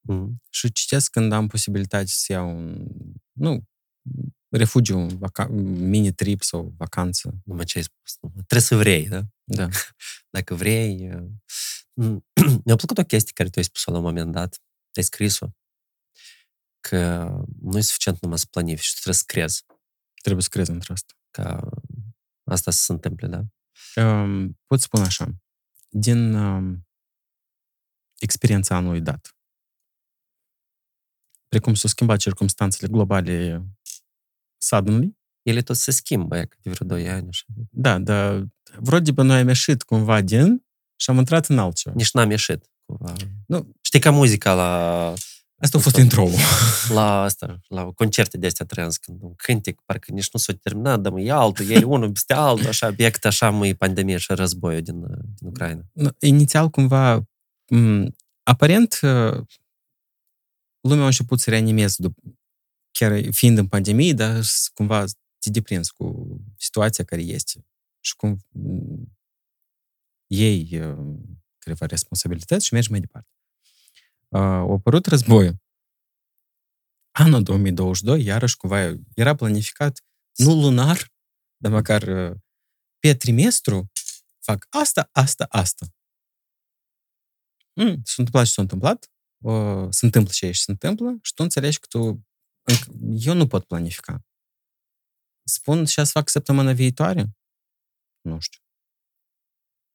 mm. 0.00 0.42
și 0.50 0.72
citesc 0.72 1.10
când 1.10 1.32
am 1.32 1.46
posibilitate 1.46 2.06
să 2.06 2.32
iau 2.32 2.56
un, 2.56 2.86
nu, 3.32 3.64
refugiu, 4.49 5.07
vaca- 5.07 5.49
mini-trip 5.49 6.41
sau 6.41 6.73
vacanță. 6.77 7.35
Numai 7.43 7.65
ce 7.65 7.77
ai 7.77 7.83
spus. 7.83 8.31
Trebuie 8.31 8.59
să 8.59 8.75
vrei, 8.75 9.07
da? 9.07 9.21
Da. 9.43 9.67
Dacă 10.35 10.55
vrei... 10.55 11.09
Mi-a 12.65 12.75
plăcut 12.75 12.97
o 12.97 13.03
chestie 13.03 13.33
care 13.33 13.49
tu 13.49 13.59
ai 13.59 13.63
spus-o 13.63 13.91
la 13.91 13.97
un 13.97 14.03
moment 14.03 14.31
dat. 14.31 14.61
Ai 14.93 15.03
scris-o. 15.03 15.47
Că 16.79 17.29
nu 17.61 17.77
e 17.77 17.81
suficient 17.81 18.21
numai 18.21 18.37
să 18.37 18.45
planifici, 18.49 18.87
tu 18.87 18.93
trebuie 18.93 19.13
să 19.15 19.23
crezi. 19.25 19.65
Trebuie 20.21 20.43
să 20.43 20.49
crezi 20.51 20.71
într 20.71 20.91
asta. 20.91 21.13
Ca 21.31 21.69
asta 22.43 22.71
să 22.71 22.83
se 22.83 22.91
întâmple, 22.91 23.27
da? 23.27 23.43
Um, 24.03 24.59
pot 24.65 24.81
spune 24.81 25.03
așa. 25.03 25.35
Din 25.89 26.33
um, 26.33 26.87
experiența 28.19 28.75
anului 28.75 29.01
dat, 29.01 29.35
precum 31.47 31.73
s-au 31.73 31.89
schimbat 31.89 32.19
circumstanțele 32.19 32.87
globale 32.91 33.65
suddenly. 34.65 35.17
Ele 35.41 35.61
tot 35.61 35.75
se 35.75 35.91
schimbă, 35.91 36.37
e 36.37 36.47
de 36.61 36.69
vreo 36.69 36.87
2 36.87 37.09
ani. 37.09 37.27
Așa. 37.27 37.43
Da, 37.69 37.99
dar 37.99 38.45
vreo 38.79 38.99
bă 39.13 39.23
noi 39.23 39.39
am 39.39 39.47
ieșit 39.47 39.83
cumva 39.83 40.21
din 40.21 40.65
și 40.95 41.09
am 41.09 41.17
intrat 41.17 41.45
în 41.45 41.59
altceva. 41.59 41.95
Nici 41.95 42.11
n-am 42.11 42.29
ieșit. 42.29 42.69
Cumva. 42.85 43.13
Nu. 43.47 43.75
Știi 43.81 43.99
ca 43.99 44.11
muzica 44.11 44.53
la... 44.53 45.13
Asta 45.57 45.77
a 45.77 45.81
fost 45.81 45.95
intro 45.95 46.29
La 46.89 47.21
asta, 47.21 47.59
la 47.67 47.83
concerte 47.83 48.37
de 48.37 48.45
astea 48.45 48.65
trăiesc, 48.65 48.99
când 48.99 49.21
un 49.21 49.35
cântec, 49.35 49.81
parcă 49.85 50.11
nici 50.11 50.29
nu 50.33 50.39
s-a 50.39 50.53
terminat, 50.53 50.99
dar 51.01 51.13
e 51.15 51.31
altul, 51.31 51.69
e 51.69 51.83
unul 51.83 52.11
peste 52.11 52.33
altul, 52.33 52.67
așa, 52.67 52.87
obiect, 52.87 53.25
așa, 53.25 53.49
mă 53.49 53.73
pandemie 53.77 54.17
și 54.17 54.33
războiul 54.33 54.81
din, 54.81 54.99
din 55.07 55.47
Ucraina. 55.47 55.81
Inițial, 56.19 56.69
cumva, 56.69 57.21
m- 57.75 58.07
aparent, 58.43 58.99
lumea 60.81 61.03
a 61.03 61.05
început 61.05 61.39
să 61.39 61.49
reanimeze 61.49 61.95
după, 61.97 62.21
chiar 62.97 63.31
fiind 63.31 63.57
în 63.57 63.67
pandemie, 63.67 64.13
dar 64.13 64.43
cumva 64.73 65.05
te 65.39 65.49
deprins 65.49 65.89
cu 65.89 66.37
situația 66.57 67.03
care 67.03 67.21
este 67.21 67.65
și 67.99 68.15
cum 68.15 68.37
ei 70.27 70.67
câteva 71.57 71.85
responsabilități 71.85 72.65
și 72.65 72.73
mergi 72.73 72.91
mai 72.91 72.99
departe. 72.99 73.29
A 74.29 74.39
apărut 74.39 75.05
războiul. 75.05 75.63
Anul 77.11 77.43
2022, 77.43 78.23
iarăși 78.23 78.57
cumva 78.57 78.93
era 79.13 79.35
planificat 79.35 80.03
nu 80.35 80.53
lunar, 80.53 81.13
dar 81.57 81.71
măcar 81.71 82.03
pe 82.99 83.15
trimestru 83.15 83.91
fac 84.39 84.67
asta, 84.69 85.09
asta, 85.11 85.45
asta. 85.49 85.85
Mm, 87.73 88.01
s-a 88.03 88.15
întâmplat 88.17 88.45
și 88.45 88.51
s-a 88.51 88.61
întâmplat, 88.61 89.11
uh, 89.37 89.87
se 89.89 90.05
întâmplă 90.05 90.31
ce 90.33 90.51
și 90.51 90.61
se 90.61 90.71
întâmplă 90.71 91.17
și 91.21 91.33
tu 91.33 91.43
înțelegi 91.43 91.79
că 91.79 91.87
tu 91.89 92.24
eu 93.19 93.33
nu 93.33 93.47
pot 93.47 93.65
planifica. 93.65 94.25
Spun 95.47 95.85
și 95.85 95.93
să 95.93 96.05
fac 96.05 96.29
săptămâna 96.29 96.73
viitoare? 96.73 97.37
Nu 98.21 98.39
știu. 98.39 98.61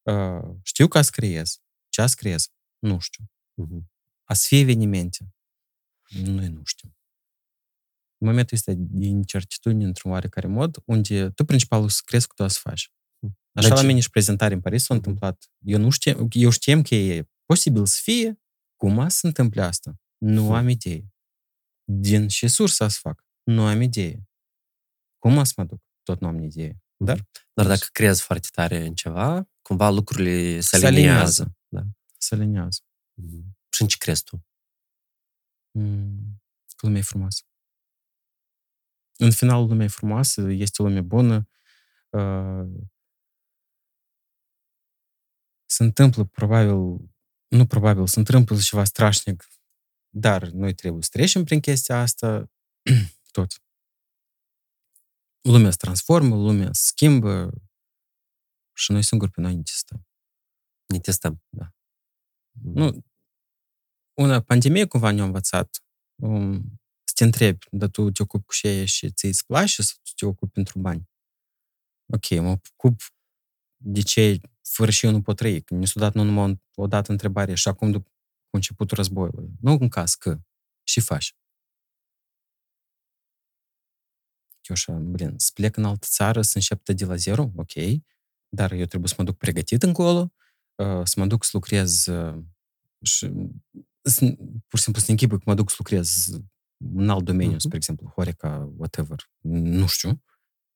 Uh, 0.01 0.55
știu 0.63 0.87
că 0.87 1.01
scriez. 1.01 1.61
Ce 1.89 2.05
scriez? 2.05 2.47
Nu 2.79 2.99
știu. 2.99 3.23
Uh-huh. 3.61 3.83
A 4.23 4.33
să 4.33 4.45
fie 4.47 4.59
evenimente? 4.59 5.33
Nu, 6.09 6.47
nu 6.47 6.61
știu. 6.63 6.95
În 8.17 8.27
momentul 8.27 8.57
ăsta 8.57 8.73
de 8.75 9.05
incertitudine 9.05 9.85
într-un 9.85 10.11
oarecare 10.11 10.47
mod, 10.47 10.83
unde 10.85 11.29
tu 11.29 11.45
principalul 11.45 11.89
să 11.89 12.01
crezi 12.05 12.27
că 12.27 12.33
tu 12.35 12.43
o 12.43 12.47
să 12.47 12.59
faci. 12.61 12.93
Așa 13.53 13.67
deci... 13.67 13.77
la 13.77 13.83
mine 13.83 13.99
și 13.99 14.09
prezentare 14.09 14.53
în 14.53 14.61
Paris 14.61 14.83
s-a 14.83 14.93
întâmplat. 14.93 15.49
Eu 15.59 15.79
nu 15.79 15.89
știam, 15.89 16.27
eu 16.31 16.49
știam 16.49 16.81
că 16.81 16.95
e 16.95 17.29
posibil 17.45 17.85
să 17.85 17.99
fie. 18.01 18.41
Cum 18.75 18.99
a 18.99 19.09
să 19.09 19.27
întâmple 19.27 19.61
asta? 19.61 19.99
Nu 20.17 20.53
am 20.53 20.67
idee. 20.67 21.10
Din 21.99 22.27
ce 22.27 22.47
sursă 22.47 22.87
să 22.87 22.99
fac? 23.01 23.25
Nu 23.43 23.65
am 23.65 23.81
idee. 23.81 24.29
Cum 25.17 25.43
să 25.43 25.53
mă 25.57 25.63
duc? 25.63 25.81
Tot 26.03 26.19
nu 26.19 26.27
am 26.27 26.39
idee. 26.39 26.81
Dar, 26.97 27.29
Dar 27.53 27.67
dacă 27.67 27.87
crezi 27.91 28.21
foarte 28.21 28.47
tare 28.51 28.85
în 28.85 28.93
ceva, 28.93 29.49
cumva 29.61 29.89
lucrurile 29.89 30.59
se, 30.59 30.77
se 30.77 30.85
aliniază. 30.85 31.57
Da. 31.67 31.81
Se 32.17 32.35
alinează. 32.35 32.79
Mhm. 33.13 33.57
Și 33.69 33.81
în 33.81 33.87
ce 33.87 33.97
crezi 33.97 34.23
tu? 34.23 34.45
Mm, 35.71 36.41
că 36.75 36.85
lumea 36.85 36.99
e 36.99 37.03
frumoasă. 37.03 37.43
În 39.17 39.31
final, 39.31 39.67
lumea 39.67 39.85
e 39.85 39.89
frumoasă, 39.89 40.41
este 40.41 40.81
o 40.81 40.85
lume 40.85 41.01
bună. 41.01 41.49
Uh, 42.09 42.83
se 45.65 45.83
întâmplă, 45.83 46.25
probabil, 46.25 46.75
nu 47.47 47.65
probabil, 47.67 48.07
se 48.07 48.19
întâmplă 48.19 48.59
ceva 48.59 48.83
strașnic, 48.83 49.47
dar 50.13 50.47
noi 50.47 50.73
trebuie 50.73 51.03
să 51.03 51.09
trecem 51.11 51.43
prin 51.43 51.59
chestia 51.59 52.01
asta 52.01 52.51
tot. 53.31 53.61
Lumea 55.41 55.71
se 55.71 55.77
transformă, 55.77 56.35
lumea 56.35 56.69
se 56.71 56.81
schimbă 56.85 57.53
și 58.73 58.91
noi 58.91 59.03
singuri 59.03 59.31
pe 59.31 59.41
noi 59.41 59.55
ne 59.55 59.61
testăm. 59.61 60.07
Ne 60.85 60.99
testăm. 60.99 61.43
Da. 61.49 61.73
Nu, 62.51 63.05
una 64.13 64.41
pandemie 64.41 64.85
cumva 64.85 65.11
ne-a 65.11 65.23
învățat 65.23 65.83
um, 66.15 66.81
să 67.03 67.13
te 67.15 67.23
întrebi, 67.23 67.65
dar 67.71 67.89
tu 67.89 68.11
te 68.11 68.21
ocupi 68.21 68.45
cu 68.45 68.53
ce 68.53 68.85
și 68.85 69.11
ți 69.11 69.25
îți 69.25 69.45
place 69.45 69.81
sau 69.81 69.97
tu 70.03 70.11
te 70.15 70.25
ocupi 70.25 70.51
pentru 70.51 70.79
bani? 70.79 71.09
Ok, 72.05 72.29
mă 72.29 72.59
ocup 72.75 73.01
de 73.77 74.01
ce 74.01 74.39
fără 74.61 74.91
și 74.91 75.05
eu 75.05 75.11
nu 75.11 75.21
pot 75.21 75.35
trăi. 75.35 75.61
Când 75.61 75.79
mi 75.79 75.87
s-a 75.87 75.99
dat 75.99 76.13
nu 76.13 76.23
numai 76.23 76.61
o 76.75 76.87
dată 76.87 77.11
întrebare 77.11 77.55
și 77.55 77.67
acum 77.67 77.91
după 77.91 78.10
începutul 78.55 78.97
războiului. 78.97 79.49
Nu 79.61 79.77
în 79.79 79.89
caz 79.89 80.13
că 80.13 80.39
și 80.83 80.99
faci. 80.99 81.35
Eu 84.69 84.75
așa, 84.75 84.93
blin, 84.93 85.33
să 85.37 85.51
plec 85.53 85.77
în 85.77 85.85
altă 85.85 86.07
țară, 86.09 86.41
să 86.41 86.51
încep 86.55 86.83
de 86.83 87.05
la 87.05 87.15
zero, 87.15 87.51
ok, 87.55 87.73
dar 88.49 88.71
eu 88.71 88.85
trebuie 88.85 89.09
să 89.09 89.15
mă 89.17 89.23
duc 89.23 89.37
pregătit 89.37 89.83
încolo, 89.83 90.33
uh, 90.75 91.01
să 91.03 91.19
mă 91.19 91.25
duc 91.25 91.43
să 91.43 91.49
lucrez 91.53 92.05
uh, 92.05 92.43
și 93.01 93.27
pur 94.67 94.77
și 94.77 94.83
simplu 94.83 95.01
să 95.01 95.11
închipui 95.11 95.37
că 95.37 95.43
mă 95.45 95.53
duc 95.53 95.69
să 95.69 95.75
lucrez 95.77 96.09
în 96.95 97.09
alt 97.09 97.23
domeniu, 97.23 97.55
uh-huh. 97.55 97.59
spre 97.59 97.75
exemplu, 97.75 98.07
Horeca, 98.07 98.73
whatever, 98.77 99.29
nu 99.41 99.87
știu. 99.87 100.23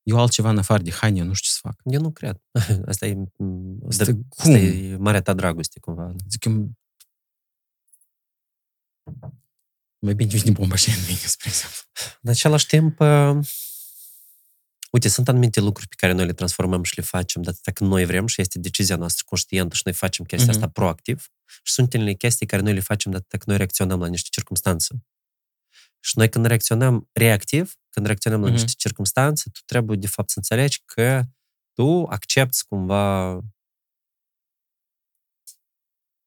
Eu 0.03 0.19
altceva 0.19 0.49
în 0.49 0.57
afară 0.57 0.83
de 0.83 0.91
haine, 0.91 1.19
eu 1.19 1.25
nu 1.25 1.33
știu 1.33 1.49
ce 1.49 1.55
să 1.55 1.59
fac. 1.61 1.81
Eu 1.83 2.01
nu 2.01 2.11
cred. 2.11 2.41
Asta 2.91 3.05
e, 3.05 3.17
Asta 3.87 4.03
asta, 4.03 4.13
cum? 4.13 4.25
asta 4.37 4.57
e 4.57 4.97
marea 4.97 5.21
ta 5.21 5.33
dragoste, 5.33 5.79
cumva. 5.79 6.15
Zic 6.29 6.45
eu, 6.45 6.71
mai 9.99 10.13
bine 10.15 10.29
vine 10.29 10.51
bomba 10.51 10.75
și 10.75 10.89
în 10.89 11.01
mine, 11.07 11.17
spre 11.17 11.47
exemplu. 11.49 11.79
În 12.21 12.29
același 12.29 12.65
timp, 12.65 12.99
uh, 12.99 13.37
uite, 14.91 15.07
sunt 15.07 15.27
anumite 15.27 15.59
lucruri 15.59 15.87
pe 15.89 15.95
care 15.97 16.13
noi 16.13 16.25
le 16.25 16.33
transformăm 16.33 16.83
și 16.83 16.95
le 16.97 17.01
facem 17.03 17.41
de 17.41 17.49
atâta 17.49 17.71
când 17.71 17.89
noi 17.89 18.05
vrem 18.05 18.27
și 18.27 18.41
este 18.41 18.59
decizia 18.59 18.95
noastră 18.95 19.23
conștientă 19.27 19.75
și 19.75 19.81
noi 19.85 19.93
facem 19.93 20.25
chestia 20.25 20.51
Mhm. 20.53 20.61
asta 20.61 20.71
proactiv 20.71 21.27
și 21.63 21.73
sunt 21.73 21.93
unele 21.93 22.13
chestii 22.13 22.45
care 22.45 22.61
noi 22.61 22.73
le 22.73 22.79
facem 22.79 23.11
de 23.11 23.17
atâta 23.17 23.37
când 23.37 23.47
noi 23.49 23.57
reacționăm 23.57 23.99
la 23.99 24.07
niște 24.07 24.27
circunstanțe. 24.31 24.95
Și 25.99 26.17
noi 26.17 26.29
când 26.29 26.45
reacționăm 26.45 27.09
reactiv, 27.11 27.75
când 27.89 28.05
reacționăm 28.05 28.39
la 28.41 28.45
Mhm. 28.47 28.55
niște 28.55 28.73
circunstanțe, 28.77 29.49
tu 29.53 29.59
trebuie 29.65 29.97
de 29.97 30.07
fapt 30.07 30.29
să 30.29 30.37
înțelegi 30.37 30.81
că 30.85 31.23
tu 31.73 32.03
accepti 32.05 32.63
cumva 32.67 33.39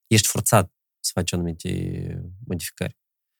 ești 0.06 0.28
forțat 0.28 0.72
să 1.00 1.10
faci 1.14 1.32
anumite 1.32 2.22
modificări. 2.46 2.96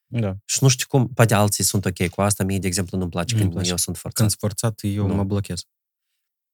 Da. 0.06 0.36
Și 0.44 0.59
nu 0.60 0.68
știu 0.68 0.86
cum, 0.89 1.09
poate 1.09 1.35
alții 1.35 1.64
sunt 1.64 1.85
ok 1.85 2.09
cu 2.09 2.20
asta, 2.20 2.44
mie, 2.44 2.59
de 2.59 2.66
exemplu, 2.66 2.98
nu-mi 2.98 3.10
place 3.10 3.30
Nu-mi 3.32 3.43
când 3.43 3.55
place. 3.55 3.70
eu 3.70 3.76
sunt 3.76 3.97
forțat. 3.97 4.18
Când 4.18 4.28
sunt 4.30 4.40
forțat, 4.40 4.80
eu 4.82 5.06
Nu. 5.06 5.14
mă 5.14 5.24
blochez. 5.24 5.60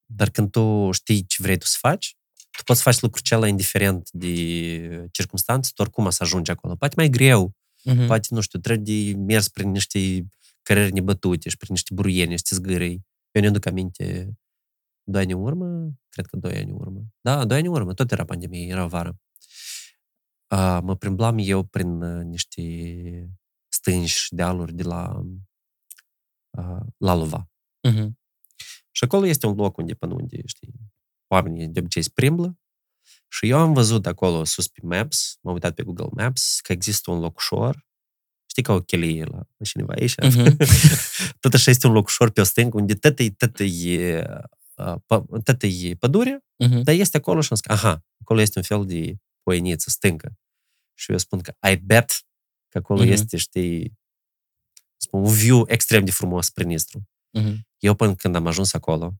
Dar 0.06 0.30
când 0.30 0.50
tu 0.50 0.90
știi 0.92 1.24
ce 1.26 1.42
vrei 1.42 1.56
tu 1.58 1.66
să 1.66 1.76
faci, 1.80 2.16
tu 2.50 2.62
poți 2.64 2.78
să 2.82 2.90
faci 2.90 3.00
lucrul 3.00 3.20
acela 3.24 3.48
indiferent 3.48 4.10
de 4.10 5.08
circunstanțe, 5.12 5.70
tu 5.74 5.82
oricum 5.82 6.04
o 6.04 6.10
să 6.10 6.22
ajungi 6.22 6.50
acolo. 6.50 6.74
Poate 6.76 6.94
mai 6.96 7.08
greu, 7.08 7.54
Mhm. 7.84 8.06
poate, 8.06 8.28
nu 8.30 8.40
știu, 8.40 8.58
trebuie 8.58 9.12
de 9.12 9.16
mers 9.16 9.48
prin 9.48 9.70
niște 9.70 10.28
cărări 10.62 10.92
nebătute 10.92 11.48
și 11.48 11.56
prin 11.56 11.68
niște 11.72 11.94
buruieni, 11.94 12.30
niște 12.30 12.54
zgârei. 12.54 13.04
Eu 13.30 13.42
ne 13.42 13.48
aduc 13.48 13.66
aminte, 13.66 14.34
doi 15.02 15.22
ani 15.22 15.32
în 15.32 15.38
urmă, 15.42 15.90
cred 16.08 16.26
că 16.26 16.36
doi 16.36 16.52
ani 16.56 16.70
în 16.70 16.76
urmă. 16.80 17.00
Da, 17.20 17.44
doi 17.44 17.56
ani 17.58 17.66
în 17.66 17.72
urmă, 17.72 17.94
tot 17.94 18.10
era 18.12 18.24
pandemie, 18.24 18.66
era 18.66 18.86
vară. 18.86 19.16
Uh, 20.54 20.78
mă 20.82 20.96
plimblam 20.96 21.36
eu 21.38 21.62
prin 21.62 22.02
uh, 22.02 22.24
niște 22.24 22.62
stânci 23.68 24.08
și 24.10 24.34
dealuri 24.34 24.72
de 24.72 24.82
la 24.82 25.22
uh, 26.50 26.80
Lalova. 26.96 27.50
Mhm. 27.88 28.18
Și 28.90 29.04
acolo 29.04 29.26
este 29.26 29.46
un 29.46 29.54
loc 29.56 29.76
unde, 29.76 29.94
până 29.94 30.14
unde, 30.14 30.40
știi, 30.46 30.74
oamenii 31.26 31.68
de 31.68 31.78
obicei 31.80 32.02
se 32.02 32.10
plimbă. 32.14 32.58
Și 33.28 33.48
eu 33.48 33.58
am 33.58 33.72
văzut 33.72 34.06
acolo 34.06 34.44
sus 34.44 34.68
pe 34.68 34.80
Maps, 34.82 35.38
m-am 35.42 35.54
uitat 35.54 35.74
pe 35.74 35.82
Google 35.82 36.08
Maps, 36.10 36.60
că 36.62 36.72
există 36.72 37.10
un 37.10 37.18
loc 37.20 37.36
ușor, 37.36 37.86
știi, 38.50 38.62
ca 38.62 38.72
o 38.72 38.80
chelie 38.80 39.24
la, 39.24 39.36
la 39.36 39.64
cineva 39.64 39.92
aici. 39.96 40.14
Mhm. 40.16 40.56
tot 41.40 41.54
așa 41.54 41.70
este 41.70 41.86
un 41.86 41.92
loc 41.92 42.06
ușor 42.06 42.30
pe 42.30 42.40
o 42.40 42.44
stângă, 42.44 42.76
unde 42.76 42.94
tot 42.94 43.18
e, 43.18 43.30
tot 43.30 43.58
e, 43.60 44.24
uh, 44.76 44.94
pă- 44.94 45.42
tot 45.42 45.62
e 45.62 45.94
pădure, 45.98 46.44
Mhm. 46.64 46.82
dar 46.82 46.94
este 46.94 47.16
acolo 47.16 47.40
și 47.40 47.48
am 47.50 47.56
zis, 47.56 47.66
aha, 47.76 48.04
acolo 48.20 48.40
este 48.40 48.58
un 48.58 48.64
fel 48.64 48.86
de 48.86 49.16
poieniță 49.42 49.90
stâncă. 49.90 50.34
Și 50.94 51.10
eu 51.10 51.18
spun 51.18 51.40
că 51.40 51.54
I 51.70 51.76
bet 51.76 52.10
că 52.68 52.78
acolo 52.78 53.02
Mhm. 53.02 53.10
este, 53.12 53.36
știi, 53.36 53.98
spun, 54.96 55.20
un 55.22 55.32
view 55.32 55.64
extrem 55.68 56.04
de 56.04 56.10
frumos 56.10 56.50
prin 56.50 56.66
Nistru. 56.68 57.08
Mhm. 57.30 57.66
Eu 57.78 57.94
până 57.94 58.14
când 58.14 58.36
am 58.36 58.46
ajuns 58.46 58.72
acolo, 58.72 59.14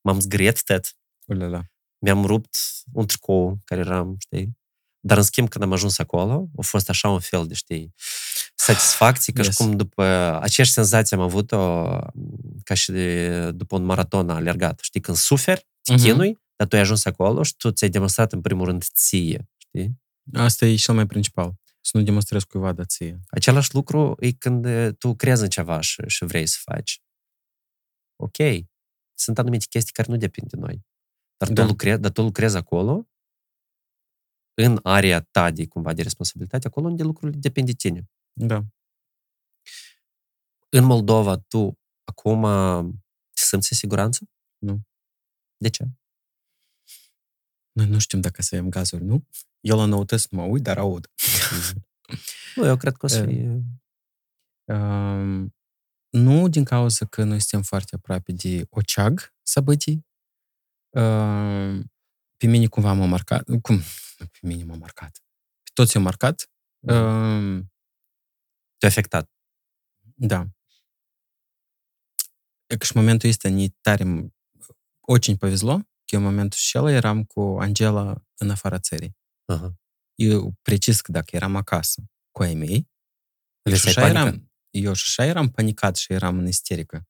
m-am 0.00 0.20
zgriet 0.20 0.62
tot, 0.62 0.96
Ulala. 1.26 1.62
mi-am 1.98 2.24
rupt 2.24 2.56
un 2.92 3.06
tricou 3.06 3.58
care 3.64 3.80
eram, 3.80 4.16
știi? 4.18 4.58
Dar 5.00 5.16
în 5.16 5.22
schimb, 5.22 5.48
când 5.48 5.64
am 5.64 5.72
ajuns 5.72 5.98
acolo, 5.98 6.48
a 6.58 6.62
fost 6.62 6.88
așa 6.88 7.08
un 7.08 7.20
fel 7.20 7.46
de, 7.46 7.54
știi, 7.54 7.94
satisfacție, 8.54 9.32
ca 9.32 9.42
Yes. 9.42 9.50
și 9.50 9.56
cum 9.56 9.76
după 9.76 10.02
aceeași 10.42 10.72
senzație 10.72 11.16
am 11.16 11.22
avut-o 11.22 11.84
ca 12.64 12.74
și 12.74 12.90
de, 12.92 13.50
după 13.50 13.76
un 13.76 13.84
maraton 13.84 14.30
alergat. 14.30 14.78
Știi, 14.82 15.00
când 15.00 15.16
suferi, 15.16 15.66
te 15.82 15.92
Mhm. 15.92 16.02
chinui, 16.02 16.38
dar 16.56 16.66
tu 16.68 16.74
ai 16.76 16.82
ajuns 16.82 17.04
acolo 17.04 17.42
și 17.42 17.56
tu 17.56 17.70
ți-ai 17.70 17.90
demonstrat 17.90 18.32
în 18.32 18.40
primul 18.40 18.66
rând 18.66 18.84
ție, 18.94 19.48
știi? 19.56 20.02
Asta 20.32 20.66
e 20.66 20.74
cel 20.74 20.94
mai 20.94 21.06
principal. 21.06 21.54
Să 21.80 21.96
nu 21.96 22.02
demonstrezi 22.02 22.46
cuiva 22.46 22.72
de 22.72 22.84
ție. 22.84 23.20
Același 23.26 23.74
lucru 23.74 24.14
e 24.18 24.32
când 24.32 24.64
e, 24.64 24.92
tu 24.92 25.14
crezi 25.14 25.42
în 25.42 25.48
ceva 25.48 25.80
și, 25.80 26.02
și 26.06 26.24
vrei 26.24 26.46
să 26.46 26.58
faci. 26.62 27.02
Ok, 28.16 28.36
sunt 29.14 29.38
anumite 29.38 29.64
chestii 29.68 29.92
care 29.92 30.10
nu 30.10 30.16
depind 30.16 30.48
de 30.48 30.56
noi. 30.56 30.84
Dar 31.36 31.48
tu, 31.48 31.54
Da. 31.54 31.64
lucrezi, 31.64 32.00
dar 32.00 32.10
tu 32.10 32.22
lucrezi 32.22 32.56
acolo, 32.56 33.08
în 34.54 34.78
area 34.82 35.20
ta 35.20 35.50
de, 35.50 35.66
cumva, 35.66 35.92
de 35.92 36.02
responsabilitate, 36.02 36.66
acolo 36.66 36.86
unde 36.86 37.02
lucrurile 37.02 37.38
depind 37.38 37.66
de 37.66 37.72
tine. 37.72 38.10
Da. 38.32 38.64
În 40.68 40.84
Moldova, 40.84 41.38
tu 41.38 41.78
acum 42.04 42.42
te 43.30 43.42
simți 43.44 43.72
în 43.72 43.78
siguranță? 43.78 44.28
Nu. 44.58 44.80
De 45.56 45.68
ce? 45.70 45.84
Noi 47.72 47.86
nu 47.86 47.98
știm 47.98 48.20
dacă 48.20 48.42
să 48.42 48.54
avem 48.54 48.68
gazuri, 48.68 49.04
nu? 49.04 49.26
Eu 49.63 49.77
la 49.77 49.85
noutăți 49.85 50.27
nu 50.31 50.41
mă 50.41 50.45
uit, 50.47 50.63
dar 50.63 50.77
aud. 50.77 51.11
Nu, 52.55 52.65
eu 52.65 52.77
cred 52.77 52.93
că 52.95 53.05
o 53.05 53.09
să 53.09 53.17
E, 53.17 53.25
fie... 53.25 53.61
Um, 54.75 55.55
nu 56.09 56.47
din 56.47 56.63
cauza 56.63 57.05
că 57.05 57.23
noi 57.23 57.39
suntem 57.39 57.61
foarte 57.61 57.95
aproape 57.95 58.31
de 58.31 58.65
oceag 58.69 59.33
săbătii. 59.41 60.07
Um, 60.89 61.91
pe 62.37 62.47
mine 62.47 62.67
cumva 62.67 62.93
m-a 62.93 63.05
marcat. 63.05 63.43
Cum? 63.61 63.77
Pe 64.17 64.39
mine 64.41 64.63
m-a 64.63 64.75
marcat. 64.75 65.23
Pe 65.63 65.69
toți 65.73 65.95
i-a 65.95 66.01
marcat. 66.01 66.49
Um, 66.79 67.71
Te-a 68.77 68.89
afectat. 68.89 69.31
da. 70.15 70.47
E 72.67 72.77
că 72.77 72.85
și 72.85 72.91
momentul 72.95 73.29
ăsta 73.29 73.49
ne 73.49 73.67
tare 73.81 74.03
m- 74.03 74.29
очень 74.99 75.37
повезло, 75.37 75.77
că 75.77 76.15
eu 76.15 76.19
în 76.19 76.25
momentul 76.25 76.57
și 76.59 76.77
ăla 76.77 76.91
eram 76.91 77.23
cu 77.23 77.39
Angela 77.59 78.23
în 78.37 78.49
afara 78.49 78.79
țării. 78.79 79.17
Aha. 79.44 79.74
Eu 80.14 80.52
precis 80.62 81.00
că 81.00 81.12
dacă 81.12 81.36
eram 81.36 81.56
acasă 81.56 82.02
cu 82.30 82.42
ai 82.42 82.54
mei, 82.54 82.90
eu 83.62 83.74
Aveai 83.74 83.78
și 83.78 83.88
așa 83.88 84.00
panică? 84.00 84.20
eram, 84.20 84.52
eu 84.70 84.92
și 84.92 85.04
așa 85.06 85.28
eram 85.28 85.50
panicat 85.50 85.96
și 85.96 86.12
eram 86.12 86.38
în 86.38 86.46
isterică. 86.46 87.08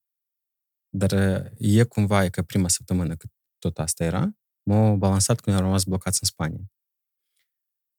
Dar 0.89 1.11
uh, 1.11 1.51
e 1.57 1.83
cumva, 1.83 2.23
e 2.23 2.29
că 2.29 2.43
prima 2.43 2.67
săptămână 2.67 3.15
cât 3.15 3.31
tot 3.59 3.79
asta 3.79 4.03
era, 4.03 4.37
m-a 4.63 4.95
balansat 4.95 5.39
când 5.39 5.55
am 5.55 5.61
rămas 5.61 5.83
blocați 5.83 6.19
în 6.21 6.27
Spania. 6.27 6.71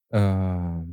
Uh, 0.07 0.87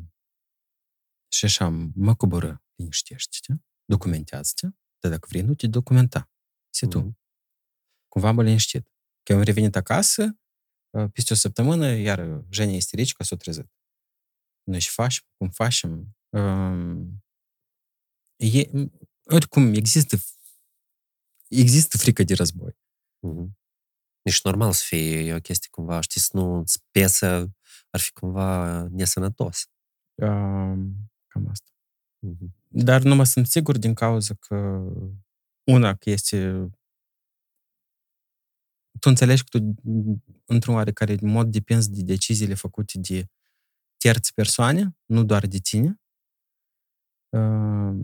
și 1.32 1.46
așa, 1.46 1.70
mă 1.96 2.16
coboră, 2.16 2.64
liniștește-te, 2.76 3.54
documentează-te, 3.86 4.68
dar 5.00 5.12
dacă 5.12 5.28
vrei, 5.30 5.42
nu 5.42 5.54
te 5.56 5.68
documenta. 5.68 6.30
Se 6.70 6.88
tu. 6.88 7.00
Mhm. 7.00 7.18
Cumva 8.08 8.32
m-a 8.32 8.42
liniștit. 8.44 8.88
Când 9.24 9.40
am 9.40 9.46
revenit 9.46 9.76
acasă, 9.76 10.24
uh, 10.24 10.38
peste 11.14 11.34
o 11.34 11.36
săptămână, 11.36 11.88
iar 11.88 12.46
Jenia 12.50 12.76
isterică 12.76 13.24
s-a 13.24 13.36
trezit. 13.36 13.72
Noi 14.64 14.80
și 14.80 14.90
facem, 14.90 15.24
cum 15.38 15.50
facem. 15.50 16.18
Um, 16.30 17.24
e, 18.36 18.70
oricum, 19.26 19.74
există 19.74 20.18
există 21.48 21.98
frică 21.98 22.24
de 22.24 22.34
război. 22.34 22.78
Mhm. 23.20 23.58
Ești 24.22 24.48
normal 24.48 24.72
să 24.72 24.84
fie 24.86 25.20
e 25.20 25.34
o 25.34 25.40
chestie 25.40 25.70
cumva, 25.70 26.00
știi, 26.02 26.22
să 26.22 26.30
nu 26.34 26.58
îți 26.58 26.84
piesă 26.92 27.56
ar 27.90 28.00
fi 28.00 28.12
cumva 28.12 28.82
nesănătos. 28.88 29.68
Um, 30.16 31.12
cam 31.28 31.48
asta. 31.50 31.72
Mhm. 32.20 32.56
Dar 32.68 33.02
nu 33.02 33.16
mă 33.16 33.24
sunt 33.24 33.48
sigur 33.48 33.78
din 33.78 33.94
cauza 33.94 34.34
că 34.34 34.56
una, 35.64 35.96
că 35.96 36.10
este 36.10 36.70
tu 39.00 39.10
înțelegi 39.10 39.44
că 39.44 39.60
tu 39.60 39.76
într-un 40.46 40.76
oarecare 40.76 41.18
mod 41.22 41.52
depinzi 41.52 41.92
de 41.92 42.02
deciziile 42.02 42.54
făcute 42.54 43.00
de 43.00 43.28
terți 43.98 44.34
persoane, 44.34 44.98
nu 45.06 45.24
doar 45.24 45.48
de 45.48 45.58
tine, 45.58 46.02
uh, 47.30 47.96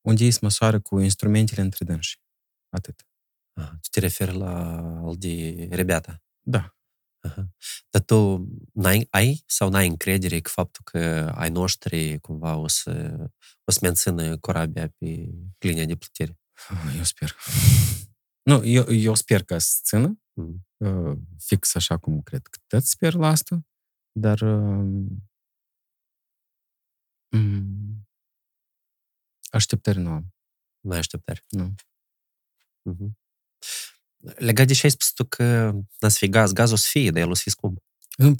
unde 0.00 0.24
ei 0.24 0.30
se 0.30 0.38
măsoară 0.42 0.80
cu 0.80 0.98
instrumentele 0.98 1.60
între 1.60 1.84
dânsi. 1.84 2.20
Atât. 2.68 3.06
Ah, 3.52 3.70
tu 3.70 3.88
te 3.90 4.00
referi 4.00 4.36
la 4.36 4.76
al 5.04 5.16
de 5.18 5.68
rebeata. 5.70 6.22
Da. 6.40 6.76
Aha. 7.20 7.48
Dar 7.90 8.02
tu 8.02 8.48
n-ai, 8.72 9.06
ai 9.10 9.42
sau 9.46 9.68
n-ai 9.68 9.86
încredere 9.86 10.40
că 10.40 10.50
faptul 10.50 10.84
că 10.84 11.32
ai 11.34 11.50
noștri 11.50 12.20
cumva 12.20 12.56
o 12.56 12.68
să, 12.68 13.16
o 13.64 13.70
să 13.70 13.78
mențină 13.82 14.38
corabia 14.38 14.88
pe 14.98 15.28
linia 15.58 15.84
de 15.84 15.96
plutire? 15.96 16.38
Eu 16.96 17.02
sper. 17.02 17.36
Nu, 18.50 18.64
eu, 18.64 18.92
eu 18.92 19.14
sper 19.14 19.42
că 19.42 19.58
scenă, 19.58 20.20
mm. 20.32 20.66
Uh, 20.76 21.18
fix 21.38 21.74
așa 21.74 21.98
cum 21.98 22.22
cred 22.22 22.46
că 22.46 22.58
tot 22.66 22.84
sper 22.84 23.14
la 23.14 23.26
asta, 23.26 23.66
dar 24.12 24.40
uh, 24.40 25.06
um, 27.30 28.08
așteptări 29.50 29.98
nu 29.98 30.10
am. 30.10 30.34
Nu 30.80 30.92
ai 30.92 30.98
așteptări. 30.98 31.44
Nu. 31.48 31.74
Uh-huh. 32.90 33.10
Legat 34.18 34.66
de 34.66 34.72
ce 34.72 34.80
ai 34.82 34.90
spus 34.90 35.12
tu 35.12 35.24
că 35.24 35.70
n 36.00 36.08
să 36.08 36.16
fie 36.18 36.28
gaz, 36.28 36.52
gazul 36.52 36.74
o 36.74 36.78
să 36.78 36.88
fie, 36.90 37.10
dar 37.10 37.22
el 37.22 37.30
o 37.30 37.34
să 37.34 37.42
fie 37.42 37.52
scump. 37.52 37.78
Nu, 38.16 38.34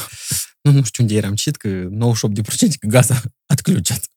nu, 0.62 0.70
nu 0.70 0.82
știu 0.82 1.02
unde 1.02 1.14
eram 1.14 1.34
cit, 1.34 1.56
că 1.56 1.68
98% 1.68 1.88
că 2.78 2.86
gaza 2.86 3.22
atclucit. 3.46 4.08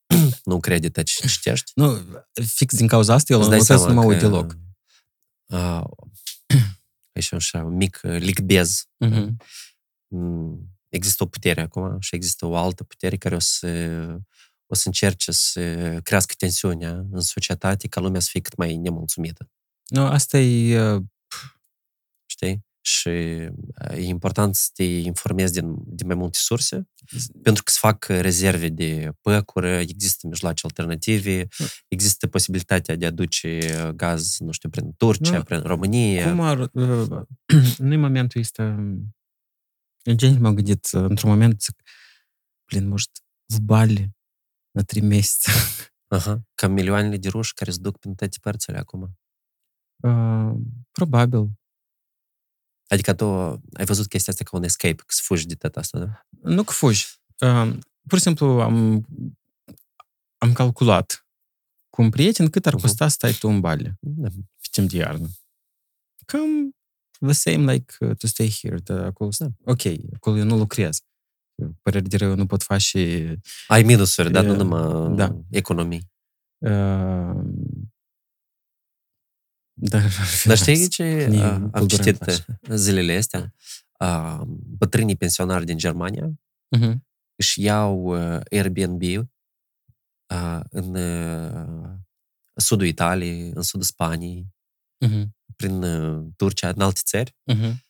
nu 0.44 0.60
crede, 0.60 1.04
ci 1.04 1.28
citești? 1.28 1.72
Nu, 1.76 1.98
fix 2.46 2.76
din 2.76 2.88
cauza 2.88 3.14
asta 3.14 3.34
el 3.34 3.40
nu 3.40 3.60
să 3.60 3.88
nu 3.88 3.94
mă 3.94 4.04
uit 4.04 4.20
deloc. 4.20 4.48
Că 4.48 4.58
e 7.12 7.20
și 7.20 7.34
așa, 7.34 7.64
un 7.64 7.76
mic 7.76 8.00
uh, 8.04 8.18
licbez. 8.18 8.84
Mhm. 8.98 9.38
Mm, 10.08 10.66
Există 10.90 11.24
o 11.24 11.28
putere 11.28 11.62
acum 11.62 12.00
și 12.00 12.16
există 12.16 12.46
o 12.46 12.56
altă 12.56 12.84
putere 12.84 13.18
care 13.18 13.36
o 13.36 13.40
să, 13.40 13.68
o 14.66 14.76
să 14.76 14.84
încerce 14.86 15.32
să 15.32 16.00
crească 16.04 16.34
tensiunea 16.38 17.06
în 17.12 17.20
societate 17.20 17.88
ca 17.88 18.02
lumea 18.02 18.20
să 18.20 18.28
fie 18.32 18.42
cât 18.42 18.56
mai 18.56 18.78
nemulțumită. 18.78 19.50
Nu, 19.88 20.06
asta 20.06 20.38
e... 20.38 20.82
uh, 20.92 21.04
Știi? 22.26 22.66
Și 22.81 23.09
uh, 23.09 23.91
e 23.91 24.03
important 24.03 24.55
să 24.55 24.71
te 24.75 24.83
informezi 24.85 25.53
din, 25.53 25.75
din 25.87 26.07
mai 26.07 26.17
multe 26.17 26.39
surse, 26.41 26.89
pentru 27.43 27.63
că 27.63 27.71
se 27.71 27.79
fac 27.81 28.05
rezerve 28.05 28.69
de 28.69 29.13
păcură, 29.21 29.69
există 29.69 30.27
mijloace 30.27 30.67
alternative, 30.67 31.47
există 31.89 32.27
posibilitatea 32.27 32.97
de 32.97 33.07
a 33.07 33.11
duce 33.11 33.59
gaz, 33.97 34.39
nu 34.39 34.51
știu, 34.51 34.69
prin 34.69 34.93
Turcia, 34.97 35.37
Nu. 35.37 35.43
prin 35.43 35.61
România. 35.61 36.31
Cum 36.31 36.41
ar... 36.41 36.59
uh, 36.73 37.23
Nu-i 37.79 37.97
momentul 37.97 38.41
ăsta... 38.41 38.63
Eu 40.03 40.15
gen 40.15 40.41
m-am 40.41 40.55
gândit 40.55 40.89
uh, 40.93 41.05
într-un 41.09 41.31
moment, 41.31 41.63
zic, 41.63 41.83
blin, 42.71 42.89
может, 42.89 43.11
в 43.47 43.61
Bali 43.61 44.11
на 44.71 44.83
три 44.85 45.01
месяца. 45.01 45.51
Aha, 46.09 46.43
ca 46.55 46.69
milioanele 46.69 47.17
de 47.17 47.29
ruși 47.29 47.55
care 47.55 47.71
se 47.71 47.79
duc 47.81 47.99
prin 47.99 48.15
toate 48.15 48.37
părțile 48.41 48.79
acum. 48.79 49.19
Uh, 50.03 50.55
Probabil. 50.93 51.51
Adică 52.92 53.14
tu 53.14 53.26
ai 53.74 53.86
văzut 53.86 54.08
chestia 54.08 54.34
asta 54.34 54.44
ca 54.50 54.58
un 54.58 54.64
escape, 54.64 54.96
că 54.96 55.04
să 55.08 55.22
fugi 55.24 55.46
de 55.48 55.56
tot 55.56 55.76
asta, 55.78 56.00
da? 56.00 56.26
Nu 56.42 56.64
că 56.64 56.72
fugi. 56.72 57.06
Uh, 57.40 57.74
Pur 58.08 58.18
și 58.18 58.24
simplu 58.24 58.46
am, 58.46 59.06
am 60.38 60.54
calculat 60.54 61.26
cu 61.90 62.02
un 62.02 62.10
prieten 62.10 62.50
cât 62.50 62.66
ar 62.66 62.74
Mhm. 62.74 62.82
costa 62.82 63.08
să 63.08 63.14
stai 63.14 63.32
tu 63.34 63.48
în 63.48 63.60
Bali 63.60 63.94
Da. 64.00 64.28
pe 64.30 64.68
timp 64.72 64.90
de 64.90 64.98
iarnă. 64.98 65.28
Cam 66.26 66.76
the 67.20 67.32
same 67.34 67.72
like 67.74 67.94
uh, 68.06 68.16
to 68.18 68.28
stay 68.28 68.50
here. 68.62 68.78
Dar 68.78 69.00
acolo, 69.06 69.30
Da. 69.38 69.48
ok, 69.64 69.82
acolo 70.16 70.38
eu 70.38 70.44
nu 70.46 70.58
lucrez. 70.58 71.00
Păreri 71.82 72.10
de 72.10 72.18
rău, 72.18 72.30
eu 72.30 72.36
nu 72.36 72.46
pot 72.46 72.64
face 72.64 73.36
Ai 73.68 73.84
minusuri, 73.84 74.32
dar 74.32 74.44
nu 74.44 74.54
E, 74.54 74.56
numai 74.56 75.16
da. 75.16 75.40
economii. 75.50 76.12
uh, 76.58 77.36
dar, 79.82 80.04
Dar 80.46 80.58
știi 80.58 80.88
ce 80.98 81.04
Ne 81.30 81.38
uh, 81.38 81.44
am 81.44 81.70
tulburăm 81.72 81.88
citit 81.88 82.22
așa. 82.22 82.46
zilele 82.76 83.16
astea? 83.18 83.54
Uh, 84.00 84.42
Bătrânii 84.78 85.16
pensionari 85.16 85.66
din 85.66 85.78
Germania 85.78 86.32
Mhm. 86.78 87.06
își 87.36 87.62
iau 87.62 88.04
uh, 88.04 88.40
Airbnb 88.52 89.02
uh, 89.02 90.60
în 90.70 90.96
uh, 90.96 91.90
sudul 92.56 92.86
Italiei, 92.88 93.52
în 93.56 93.62
sudul 93.62 93.86
Spaniei, 93.86 94.48
Mhm. 95.06 95.36
prin 95.56 95.84
uh, 95.84 96.26
Turcia, 96.36 96.70
în 96.70 96.82
alte 96.82 97.00
țări. 97.04 97.36
Mhm. 97.44 97.86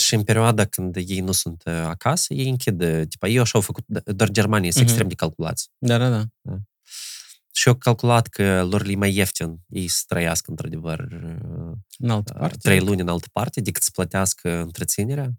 Și 0.00 0.14
în 0.14 0.22
perioada 0.22 0.64
când 0.64 0.96
ei 0.96 1.20
nu 1.20 1.32
sunt 1.32 1.62
uh, 1.66 1.72
acasă, 1.72 2.34
ei 2.34 2.48
închid, 2.48 2.82
uh, 2.82 3.06
tipa, 3.08 3.28
ei 3.28 3.38
așa 3.38 3.50
au 3.54 3.60
făcut, 3.60 3.84
d- 3.98 4.02
doar 4.16 4.30
Germania 4.30 4.68
este 4.68 4.78
Mhm. 4.80 4.88
extrem 4.88 5.08
de 5.08 5.14
calculați. 5.14 5.70
Da, 5.78 5.98
da, 5.98 6.08
da 6.08 6.24
Și 7.57 7.67
eu 7.67 7.73
au 7.73 7.79
calculat 7.79 8.27
că 8.27 8.63
lor 8.63 8.83
le 8.85 8.91
e 8.91 8.95
mai 8.95 9.15
ieftin 9.15 9.59
ei 9.67 9.87
să 9.87 10.03
trăiască 10.07 10.49
într-adevăr 10.49 10.99
uh, 10.99 11.71
În 11.97 12.09
altă 12.09 12.31
uh, 12.33 12.39
parte. 12.39 12.57
trei 12.57 12.79
luni 12.79 13.01
în 13.01 13.07
altă 13.07 13.27
parte 13.31 13.61
decât 13.61 13.81
să 13.81 13.89
plătească 13.93 14.49
întreținerea 14.57 15.33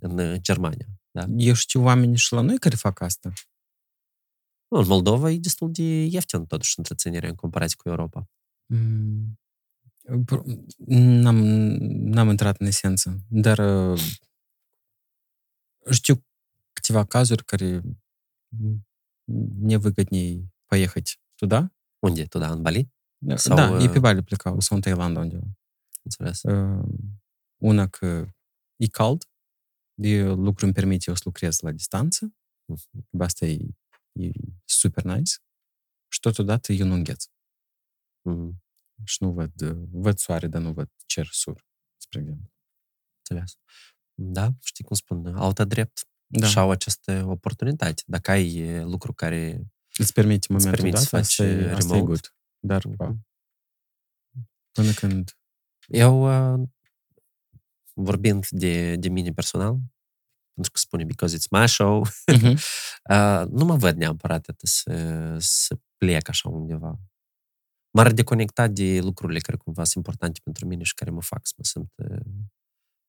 în 0.00 0.18
uh, 0.18 0.40
Germania. 0.40 0.86
Da? 1.10 1.26
Eu 1.36 1.54
știu 1.54 1.82
oameni 1.82 2.16
și 2.16 2.32
la 2.32 2.40
noi 2.40 2.58
care 2.58 2.74
fac 2.76 3.00
asta. 3.00 3.32
Nu, 4.68 4.78
în 4.78 4.86
Moldova 4.86 5.30
e 5.30 5.38
destul 5.38 5.72
de 5.72 5.82
ieftin 6.04 6.46
totuși 6.46 6.74
întreținerea 6.76 7.28
în 7.28 7.34
comparație 7.34 7.76
cu 7.76 7.88
Europa. 7.88 8.28
Mm. 8.66 9.38
Pro- 10.24 10.42
N-am, 10.86 11.36
n-am 11.36 12.28
intrat 12.28 12.60
în 12.60 12.66
esență, 12.66 13.20
dar 13.28 13.58
uh, 13.92 14.00
știu 15.90 16.24
câteva 16.72 17.04
cazuri 17.04 17.44
care 17.44 17.82
невыгоднее 19.60 20.48
поехать 20.66 21.18
tu 21.35 21.45
da? 21.45 21.71
Unde? 21.99 22.25
Tu 22.25 22.37
da, 22.39 22.51
în 22.51 22.61
Bali? 22.61 22.93
Sau, 23.35 23.55
da 23.55 23.83
e 23.83 23.89
pe 23.89 23.99
Bali 23.99 24.23
plecau, 24.23 24.59
sau 24.59 24.75
în 24.75 24.81
Thailand 24.81 25.17
undeva. 25.17 25.45
Înțeles. 26.03 26.41
Una 27.61 27.87
că 27.87 28.27
e 28.75 28.87
cald, 28.87 29.29
de 29.93 30.23
lucru 30.23 30.65
îmi 30.65 30.73
permite 30.73 31.05
eu 31.07 31.15
să 31.15 31.21
lucrez 31.25 31.59
la 31.59 31.71
distanță. 31.71 32.35
Uh-huh. 32.73 33.19
Asta 33.19 33.45
e, 33.45 33.59
e 34.11 34.31
super 34.65 35.03
nice. 35.03 35.33
Și 36.07 36.19
totodată 36.19 36.73
eu 36.73 36.87
nu 36.87 36.93
îngheț. 36.93 37.25
Uh-huh. 38.29 38.63
Și 39.03 39.23
nu 39.23 39.31
văd, 39.31 39.61
văd 39.91 40.17
soare, 40.17 40.47
dar 40.47 40.61
nu 40.61 40.73
văd 40.73 40.91
cer 41.05 41.27
sur, 41.31 41.67
spre 41.97 42.19
exemplu. 42.19 42.51
Înțeles. 43.17 43.57
Da, 44.13 44.51
știi 44.63 44.83
cum 44.83 44.95
spun, 44.95 45.35
alta 45.35 45.65
drept. 45.65 46.07
Da. 46.27 46.47
Și 46.47 46.57
au 46.57 46.71
aceste 46.71 47.21
oportunități. 47.21 48.03
Dacă 48.07 48.31
ai 48.31 48.81
lucru 48.83 49.13
care 49.13 49.67
Îți 49.99 50.13
permite 50.13 50.45
momentul 50.49 50.75
permite 50.75 50.97
să 50.97 51.07
dat, 51.11 51.21
faci 51.21 51.39
asta 51.39 51.43
e, 51.43 51.71
asta 51.71 51.95
e 51.95 51.97
remote. 51.97 52.05
good. 52.05 52.35
Dar 52.59 52.87
ba, 52.87 53.15
până 54.71 54.91
când... 54.91 55.37
Eu, 55.87 56.53
uh, 56.53 56.67
vorbind 57.93 58.47
de, 58.49 58.95
de 58.95 59.09
mine 59.09 59.31
personal, 59.31 59.71
pentru 60.53 60.71
că 60.71 60.79
spune 60.79 61.03
because 61.03 61.37
it's 61.37 61.49
my 61.49 61.67
show, 61.67 62.05
Mhm. 62.37 62.57
uh, 63.11 63.43
nu 63.49 63.65
mă 63.65 63.75
văd 63.75 63.97
neapărat 63.97 64.47
atât 64.47 64.67
să, 64.67 65.35
să 65.39 65.77
plec 65.97 66.29
așa 66.29 66.49
undeva. 66.49 66.99
M-ar 67.91 68.11
deconecta 68.11 68.67
de 68.67 68.99
lucrurile 69.01 69.39
care 69.39 69.57
cumva 69.57 69.83
sunt 69.83 69.95
importante 69.95 70.39
pentru 70.43 70.65
mine 70.67 70.83
și 70.83 70.93
care 70.93 71.11
mă 71.11 71.21
fac 71.21 71.39
să 71.47 71.53
mă 71.57 71.63
simt 71.63 71.91
uh, 71.95 72.25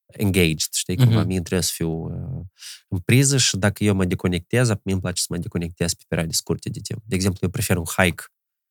engaged, 0.07 0.73
știi? 0.73 0.97
Cumva 0.97 1.19
Mhm. 1.19 1.27
mie 1.27 1.41
trebuie 1.41 1.63
să 1.63 1.73
fiu 1.75 1.91
uh, 1.91 2.45
în 2.89 2.99
priză 2.99 3.37
și 3.37 3.57
dacă 3.57 3.85
eu 3.85 3.95
mă 3.95 4.05
deconectez, 4.05 4.69
mie 4.69 4.79
îmi 4.93 5.01
place 5.01 5.21
să 5.21 5.27
mă 5.31 5.37
deconectez 5.39 5.95
pe 5.95 6.03
perioade 6.09 6.33
scurte 6.33 6.69
de 6.71 6.81
timp. 6.81 7.03
De 7.05 7.15
exemplu, 7.15 7.39
eu 7.43 7.49
prefer 7.51 7.77
un 7.77 7.85
hike 7.97 8.23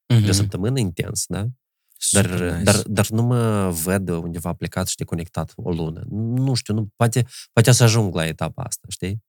de 0.05 0.15
o 0.15 0.19
Mhm. 0.19 0.31
săptămână 0.31 0.79
intens, 0.79 1.25
da? 1.27 1.47
Dar, 2.11 2.25
Super 2.25 2.51
nice. 2.51 2.63
dar, 2.63 2.81
dar 2.87 3.09
nu 3.09 3.21
mă 3.21 3.69
văd 3.69 4.09
undeva 4.09 4.53
plecat 4.53 4.87
și 4.87 4.95
deconectat 4.95 5.53
o 5.55 5.71
lună. 5.71 6.03
Nu 6.09 6.53
știu, 6.53 6.73
nu, 6.73 6.89
poate, 6.95 7.25
poate 7.53 7.69
o 7.69 7.73
să 7.73 7.83
ajung 7.83 8.15
la 8.15 8.25
etapa 8.27 8.63
asta, 8.63 8.87
știi? 8.89 9.23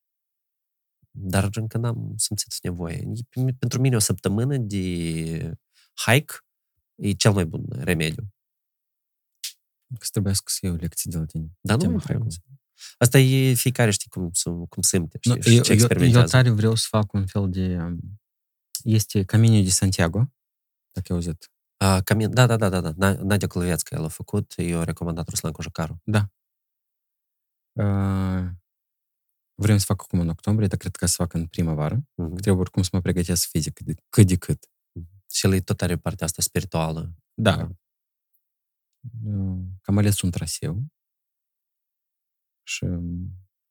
Dar 1.10 1.48
încă 1.52 1.78
n-am 1.78 2.14
simțit 2.16 2.54
nevoie. 2.62 2.94
E- 3.34 3.52
Pentru 3.58 3.80
mine 3.80 3.96
o 3.96 3.98
săptămână 3.98 4.56
de 4.56 4.82
hike 6.06 6.34
e 6.94 7.12
cel 7.12 7.32
mai 7.32 7.44
bun 7.44 7.64
remediu. 7.78 8.24
Că 9.98 10.06
trebuiască 10.10 10.44
să 10.46 10.66
iau 10.66 10.74
lecții 10.74 11.10
de 11.10 11.16
la 11.18 11.24
tine. 11.24 11.46
Dar 11.60 11.76
nu 11.76 11.82
Tema 11.82 11.94
mai 11.94 12.02
trebuie. 12.04 12.28
hike-ului. 12.30 12.54
Asta 12.98 13.18
e 13.18 13.54
fiecare 13.54 13.90
știi 13.90 14.10
cum, 14.10 14.30
cum- 14.42 14.64
cum 14.66 14.82
simte, 14.82 15.18
știi? 15.20 15.34
Nu, 15.34 15.40
și 15.40 15.56
eu, 15.56 15.62
ce 15.62 15.70
eu, 15.72 15.76
eu 15.78 15.82
experimentează. 15.84 16.30
tare 16.30 16.50
vreau 16.50 16.74
să 16.74 16.86
fac 16.88 17.12
un 17.12 17.26
fel 17.26 17.50
de... 17.50 17.76
um, 17.80 17.98
Este 18.82 19.22
Camino 19.24 19.62
de 19.62 19.68
Santiago, 19.68 20.18
dacă 20.92 21.12
ai 21.12 21.16
auzit. 21.18 21.50
A, 21.76 22.00
Camin, 22.00 22.30
da, 22.34 22.46
da, 22.46 22.56
da, 22.56 22.68
da, 22.68 22.80
da. 22.80 22.92
Na- 22.92 23.18
Nadia 23.20 23.46
Clăvețcă 23.48 23.94
el 23.94 24.04
a 24.04 24.08
făcut, 24.08 24.52
eu 24.56 24.80
a 24.80 24.84
recomandat 24.84 25.28
Ruslan 25.28 25.52
Cojocaru. 25.52 26.00
Uh, 27.72 28.46
vrem 29.62 29.78
să 29.78 29.84
fac 29.84 30.02
acum 30.02 30.20
în 30.20 30.28
octombrie, 30.28 30.68
dar 30.68 30.78
cred 30.78 30.96
că 30.96 31.06
să 31.06 31.14
fac 31.16 31.32
în 31.32 31.46
primăvară. 31.46 31.94
Mhm. 32.14 32.34
Trebuie 32.34 32.60
oricum 32.62 32.82
să 32.82 32.88
mă 32.92 33.00
pregătesc 33.00 33.48
fizic, 33.48 33.72
cât 33.74 33.86
de 33.86 33.94
cât. 34.08 34.26
De 34.26 34.36
cât. 34.36 34.70
Și 35.32 35.46
el 35.46 35.60
tot 35.60 35.82
are 35.82 35.96
partea 35.96 36.26
asta 36.26 36.42
spirituală. 36.42 37.14
Da. 37.34 37.70
Da. 39.12 39.30
Uh, 39.38 39.64
Că 39.80 39.90
am 39.90 39.96
ales 39.96 40.20
un 40.20 40.30
traseu. 40.30 40.82
Și, 42.62 42.86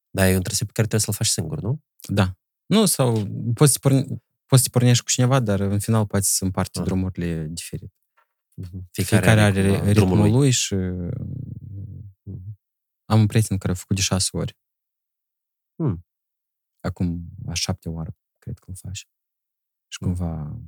Dar 0.10 0.28
e 0.30 0.36
un 0.36 0.42
traseu 0.42 0.66
pe 0.68 0.74
care 0.74 0.88
trebuie 0.88 1.00
să-l 1.00 1.14
faci 1.14 1.28
singur, 1.28 1.62
nu? 1.62 1.84
da. 2.02 2.38
Nu, 2.66 2.86
sau 2.86 3.28
poți 3.54 3.72
să, 3.72 3.80
porni, 3.80 4.24
poți 4.46 4.64
să 4.64 4.70
pornești 4.70 5.04
cu 5.04 5.10
cineva, 5.10 5.40
dar 5.40 5.60
în 5.60 5.80
final 5.80 6.06
poți 6.08 6.36
să 6.38 6.44
împarți 6.44 6.80
Ah. 6.80 6.86
drumurile 6.86 7.48
diferit. 7.48 7.94
Mhm. 8.56 8.88
Fiecare, 8.92 9.42
are 9.42 9.62
cumva 9.62 9.76
ritmul 9.78 9.94
drumul 9.94 10.18
lui, 10.18 10.30
lui. 10.30 10.40
lui 10.40 10.52
și 10.52 10.74
Mhm. 12.24 12.60
am 13.06 13.20
un 13.20 13.26
prieten 13.28 13.58
care 13.58 13.72
a 13.72 13.76
făcut 13.76 13.96
de 13.96 14.02
șase 14.02 14.30
ori. 14.38 14.58
Hmm. 15.76 16.06
Acum, 16.80 17.26
a 17.48 17.54
șapte 17.54 17.90
oară, 17.90 18.18
cred 18.40 18.60
că 18.60 18.66
îl 18.70 18.76
face. 18.76 19.06
Și 19.88 19.98
Hmm. 20.00 20.08
cumva... 20.14 20.34
M-a, 20.34 20.62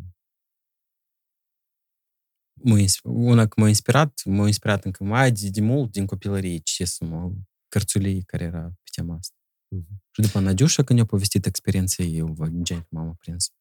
ins- 2.63 2.99
una 3.03 3.45
că 3.45 3.61
m-a 3.61 3.67
inspirat, 3.67 4.21
m-a 4.25 4.45
inspirat 4.45 4.85
încă 4.85 5.03
mai 5.03 5.31
de, 5.31 5.49
de 5.49 5.61
mult 5.61 5.91
din 5.91 6.05
copilărie, 6.05 6.57
citesc 6.57 6.99
mă 6.99 7.31
cărțulii 7.67 8.23
care 8.23 8.43
era 8.43 8.61
pe 8.61 8.89
tema 8.95 9.15
asta. 9.15 9.35
Mhm. 9.67 10.03
Și 10.11 10.21
după 10.21 10.39
Nadiușa, 10.39 10.83
când 10.83 10.99
i-a 10.99 11.05
povestit 11.05 11.45
experiența 11.45 12.03
ei, 12.03 12.17
eu 12.17 12.27
vă 12.27 12.47
gen 12.61 12.79
că 12.79 12.87
m-am 12.89 13.07
aprins. 13.07 13.51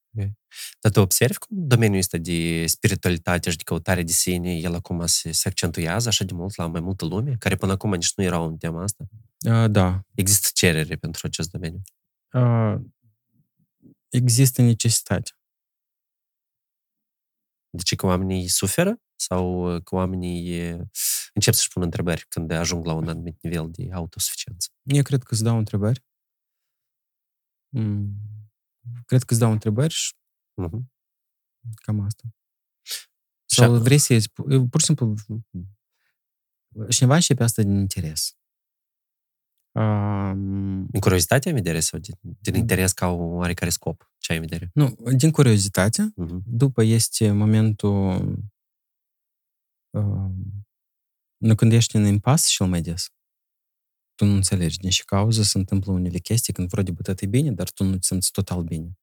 Dar 0.81 0.91
tu 0.91 0.99
observi 0.99 1.37
cum 1.37 1.67
domeniul 1.67 1.99
ăsta 1.99 2.17
de 2.17 2.65
spiritualitate 2.67 3.49
și 3.49 3.57
de 3.57 3.63
căutare 3.63 4.03
de 4.03 4.11
sine, 4.11 4.57
el 4.57 4.73
acum 4.73 5.05
se, 5.05 5.31
se 5.31 5.47
accentuează 5.47 6.07
așa 6.07 6.23
de 6.23 6.33
mult 6.33 6.55
la 6.55 6.67
mai 6.67 6.81
multă 6.81 7.05
lume, 7.05 7.35
care 7.39 7.55
până 7.55 7.71
acum 7.71 7.93
nici 7.93 8.13
nu 8.15 8.23
erau 8.23 8.47
în 8.47 8.57
tema 8.57 8.83
asta? 8.83 9.07
Uh, 9.45 9.71
da. 9.71 10.01
Există 10.13 10.47
cerere 10.53 10.95
pentru 10.95 11.21
acest 11.27 11.49
domeniu. 11.51 11.81
Uh, 12.31 12.75
există 14.09 14.61
necesitate. 14.61 15.31
Deci 17.69 17.95
că 17.95 18.05
oamenii 18.05 18.47
suferă 18.47 19.01
sau 19.15 19.73
uh, 19.75 19.83
că 19.83 19.95
oamenii 19.95 20.71
uh, 20.73 20.81
încep 21.33 21.53
să-și 21.53 21.67
pună 21.69 21.85
întrebări 21.85 22.25
când 22.29 22.51
ajung 22.51 22.85
la 22.85 22.93
un 22.93 23.07
anumit 23.07 23.37
nivel 23.43 23.71
de 23.71 23.89
autosuficiență? 23.93 24.69
Eu 24.83 25.01
cred 25.01 25.23
că 25.23 25.33
îți 25.33 25.43
dau 25.43 25.57
întrebări. 25.57 26.05
Mm. 27.69 28.13
Cred 29.05 29.23
că 29.23 29.31
îți 29.33 29.39
dau 29.39 29.51
întrebări 29.51 29.93
și 29.93 30.13
Mhm. 30.61 30.91
cam 31.75 31.99
asta. 31.99 32.23
Și 33.49 33.55
Sau 33.59 33.73
a- 33.73 33.79
vrei 33.79 33.97
să 33.97 34.13
iei, 34.13 34.23
pur 34.69 34.79
și 34.79 34.85
simplu, 34.85 35.13
cineva 36.89 37.15
începe 37.15 37.43
asta 37.43 37.61
din 37.61 37.75
interes. 37.75 38.35
Um, 39.77 40.85
Din 40.85 40.99
curiozitate 40.99 41.49
în 41.49 41.55
vedere 41.55 41.79
sau 41.79 41.99
din, 41.99 42.13
din 42.41 42.55
interes 42.55 42.91
ca 42.91 43.09
un 43.09 43.35
oarecare 43.35 43.69
scop? 43.69 44.11
Ce 44.17 44.31
ai 44.31 44.37
în 44.37 44.43
vedere? 44.47 44.71
nu, 44.73 44.95
din 45.15 45.31
curiozitate, 45.31 46.11
Mhm. 46.15 46.43
după 46.45 46.83
este 46.83 47.31
momentul 47.31 48.15
um, 49.89 50.35
nu 51.37 51.55
când 51.55 51.71
ești 51.71 51.95
în 51.95 52.05
impas 52.05 52.45
și 52.47 52.61
îl 52.61 52.67
mai 52.67 52.81
des. 52.81 53.07
Tu 54.15 54.25
nu 54.25 54.33
înțelegi 54.33 54.77
din 54.77 54.89
ce 54.89 55.03
cauză 55.03 55.41
se 55.43 55.57
întâmplă 55.57 55.91
unele 55.91 56.17
chestii 56.17 56.53
când 56.53 56.69
vreo 56.69 56.83
de 56.83 56.91
bătăt 56.91 57.21
e 57.21 57.25
bine, 57.25 57.51
dar 57.51 57.69
tu 57.71 57.83
nu 57.83 57.91
te 57.91 57.97
simți 58.01 58.31
total 58.31 58.63
bine. 58.63 58.97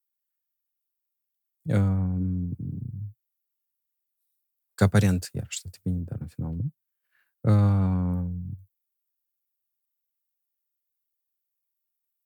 Um, 1.68 2.56
că 4.74 4.84
aparent, 4.84 5.28
iarăși, 5.32 5.60
tot 5.60 5.74
e 5.74 5.78
bine, 5.82 6.02
dar 6.02 6.20
în 6.20 6.26
final 6.28 6.54
nu. 6.54 6.72
Um, 7.52 8.58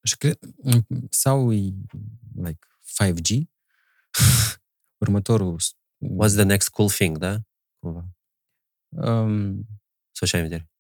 și 0.02 0.16
cred, 0.16 0.38
sau 1.10 1.52
e, 1.52 1.72
like 2.34 2.66
5G, 3.02 3.42
următorul 5.04 5.56
What's 6.00 6.34
the 6.34 6.42
next 6.42 6.68
cool 6.68 6.88
thing, 6.88 7.18
da? 7.18 7.38
Cumva. 7.78 8.08
um, 8.88 9.66
Sau 10.12 10.26
ce 10.28 10.36
ai 10.36 10.42
în 10.42 10.48
vedere? 10.48 10.70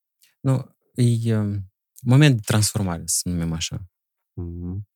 nu, 0.40 0.76
e 0.94 1.36
um, 1.36 1.72
moment 2.02 2.34
de 2.34 2.40
transformare, 2.40 3.02
să 3.06 3.28
numim 3.28 3.52
așa. 3.52 3.90
Mhm. 4.32 4.88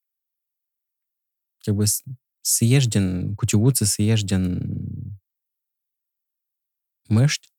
Trebuie 1.58 1.86
să, 1.86 2.02
să 2.40 2.64
ieși 2.64 2.88
din 2.88 3.34
cuciuță, 3.34 3.84
să 3.84 4.02
ieși 4.02 4.24
din 4.24 4.58
măști. 7.08 7.50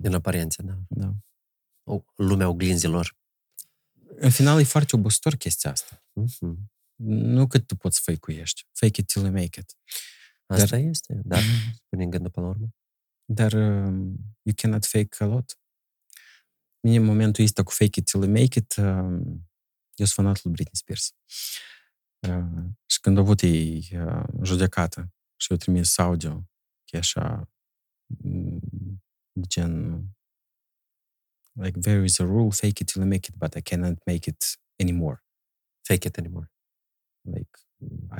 Din 0.00 0.14
aparențe, 0.14 0.62
da. 0.62 0.78
Da. 0.88 1.12
O, 1.82 2.04
lumea 2.16 2.48
oglinzilor. 2.48 3.17
În 4.16 4.30
final 4.30 4.60
e 4.60 4.64
foarte 4.64 4.96
obositor 4.96 5.34
chestia 5.34 5.70
asta. 5.70 6.04
Mhm. 6.12 6.72
Nu 7.02 7.46
cât 7.46 7.66
tu 7.66 7.76
poți 7.76 8.00
fake-uiești. 8.00 8.66
Fake 8.72 9.00
it 9.00 9.06
till 9.06 9.22
you 9.22 9.32
make 9.32 9.60
it. 9.60 9.76
Asta 10.46 10.76
este, 10.76 11.20
da, 11.24 11.38
punem 11.88 12.10
gândul 12.10 12.30
pe 12.30 12.40
la 12.40 12.46
urmă. 12.46 12.68
Dar 13.24 13.52
um, 13.52 14.16
you 14.42 14.54
cannot 14.56 14.84
fake 14.84 15.24
a 15.24 15.26
lot. 15.26 15.58
Mine, 16.80 16.96
în 16.96 17.04
momentul 17.04 17.44
ăsta 17.44 17.62
cu 17.62 17.70
fake 17.70 17.98
it 17.98 18.04
till 18.04 18.22
you 18.22 18.30
make 18.30 18.58
it, 18.58 18.76
um, 18.76 19.48
eu 19.94 20.06
sunt 20.06 20.08
fanatul 20.08 20.40
lui 20.44 20.52
Britney 20.52 20.74
Spears. 20.74 21.14
Uh, 22.28 22.64
și 22.86 23.00
când 23.00 23.16
a 23.16 23.20
avut 23.20 23.40
ei 23.40 23.88
uh, 23.92 24.24
judecată 24.42 25.12
și 25.36 25.50
eu 25.50 25.56
trimis 25.56 25.98
audio, 25.98 26.34
că 26.84 26.96
e 26.96 26.98
așa, 26.98 27.50
mm, 28.06 29.02
gen, 29.40 30.04
like, 31.58 31.80
there 31.80 32.04
is 32.04 32.18
a 32.18 32.24
rule, 32.24 32.50
fake 32.50 32.80
it 32.82 32.86
till 32.92 33.02
you 33.02 33.10
make 33.10 33.26
it, 33.28 33.34
but 33.36 33.54
I 33.54 33.60
cannot 33.62 33.96
make 34.06 34.30
it 34.30 34.44
anymore. 34.76 35.24
Fake 35.82 36.04
it 36.08 36.16
anymore. 36.18 36.50
Like, 37.20 37.50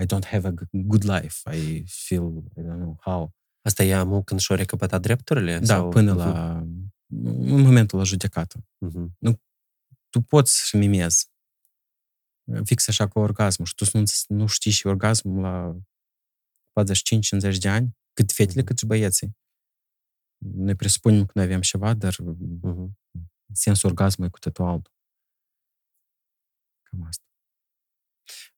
I 0.00 0.04
don't 0.06 0.24
have 0.24 0.48
a 0.48 0.52
g- 0.52 0.68
good 0.86 1.02
life. 1.04 1.50
I 1.56 1.84
feel, 1.86 2.42
I 2.56 2.60
don't 2.60 2.78
know 2.78 2.96
how. 3.00 3.32
Asta 3.62 3.84
e 3.84 3.94
amul 3.94 4.22
când 4.22 4.40
și-o 4.40 4.54
recăpătat 4.54 5.00
drepturile? 5.00 5.58
Da, 5.58 5.64
sau... 5.64 5.88
până 5.90 6.10
Mhm. 6.12 6.18
la, 6.18 6.52
în 7.06 7.60
momentul 7.60 7.98
la 7.98 8.04
judecată. 8.04 8.64
Mhm. 8.78 9.16
tu 10.10 10.20
poți 10.20 10.68
să 10.68 10.76
mimezi 10.76 11.30
fix 12.64 12.88
așa 12.88 13.08
cu 13.08 13.18
orgasmul 13.18 13.66
și 13.66 13.74
tu 13.74 13.84
să 13.84 13.98
nu, 13.98 14.04
nu 14.28 14.46
știi 14.46 14.70
și 14.70 14.86
orgasmul 14.86 15.40
la 15.40 15.76
45-50 16.72 17.58
de 17.58 17.68
ani, 17.68 17.96
cât 18.12 18.32
fetele, 18.32 18.56
Mhm. 18.60 18.66
cât 18.66 18.78
și 18.78 18.86
băieții. 18.86 19.36
Noi 20.38 20.74
presupunem 20.74 21.24
că 21.24 21.32
noi 21.34 21.44
avem 21.44 21.60
ceva, 21.60 21.94
dar 21.94 22.16
Mhm. 22.18 22.98
Sensul 23.52 23.88
orgasmului 23.88 24.28
e 24.28 24.38
cu 24.38 24.38
totul 24.38 24.64
altul. 24.64 24.92
Cam 26.82 27.02
asta. 27.06 27.24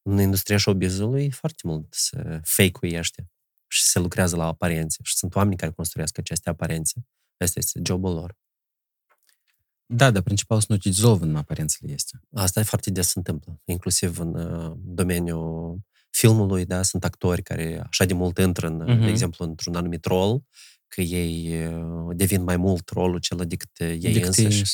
În 0.02 0.18
industria 0.20 0.58
showbiz-ului 0.58 1.24
e 1.24 1.30
foarte 1.30 1.62
mult 1.64 1.86
se 1.94 2.40
fake-uiește 2.44 3.30
și 3.68 3.82
se 3.82 3.98
lucrează 3.98 4.36
la 4.36 4.44
aparențe. 4.46 4.98
Și 5.02 5.16
sunt 5.16 5.34
oameni 5.34 5.56
care 5.56 5.72
construiesc 5.72 6.18
aceste 6.18 6.48
aparențe. 6.48 7.06
Asta 7.36 7.58
este 7.58 7.80
jobul 7.84 8.14
lor. 8.14 8.36
Da, 9.86 10.10
dar 10.10 10.22
principal 10.22 10.60
să 10.60 10.66
nu 10.68 10.76
te 10.76 10.88
dizolvă 10.88 11.24
în 11.24 11.36
aparențele 11.36 11.92
este. 11.92 12.20
Asta 12.34 12.60
e 12.60 12.62
foarte 12.62 12.90
des 12.90 13.06
se 13.06 13.12
întâmplă. 13.18 13.60
Inclusiv 13.64 14.18
în 14.18 14.34
uh, 14.34 14.76
domeniul 14.84 15.78
filmului, 16.10 16.64
da, 16.64 16.82
sunt 16.82 17.04
actori 17.04 17.42
care 17.42 17.80
așa 17.86 18.04
de 18.04 18.14
mult 18.14 18.38
intră, 18.38 18.66
în, 18.66 18.76
Mhm. 18.76 19.00
de 19.00 19.08
exemplu, 19.08 19.44
într-un 19.44 19.74
anumit 19.74 20.04
rol, 20.04 20.42
că 20.94 21.00
ei 21.00 21.66
uh, 21.66 22.16
devin 22.16 22.42
mai 22.42 22.56
mult 22.56 22.88
rolul 22.88 23.16
acela 23.16 23.44
decât 23.44 23.78
uh, 23.80 23.88
ei 23.88 23.98
Decât 24.12 24.24
însăși. 24.26 24.56
ei- 24.58 24.64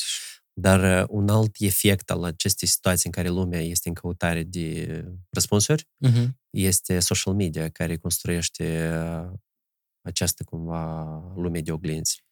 Dar 0.59 1.01
uh, 1.03 1.07
un 1.09 1.29
alt 1.29 1.55
efect 1.59 2.09
al 2.11 2.23
acestei 2.23 2.67
situații 2.67 3.05
în 3.05 3.11
care 3.11 3.29
lumea 3.29 3.61
este 3.61 3.87
în 3.87 3.93
căutare 3.93 4.43
de 4.43 5.03
răspunsuri 5.29 5.87
Mhm. 5.97 6.39
este 6.49 6.99
social 6.99 7.33
media, 7.33 7.69
care 7.69 7.97
construiește 7.97 8.91
uh, 9.23 9.33
această 10.01 10.43
cumva 10.43 11.03
lume 11.35 11.61
de 11.61 11.71
oglinzi, 11.71 12.23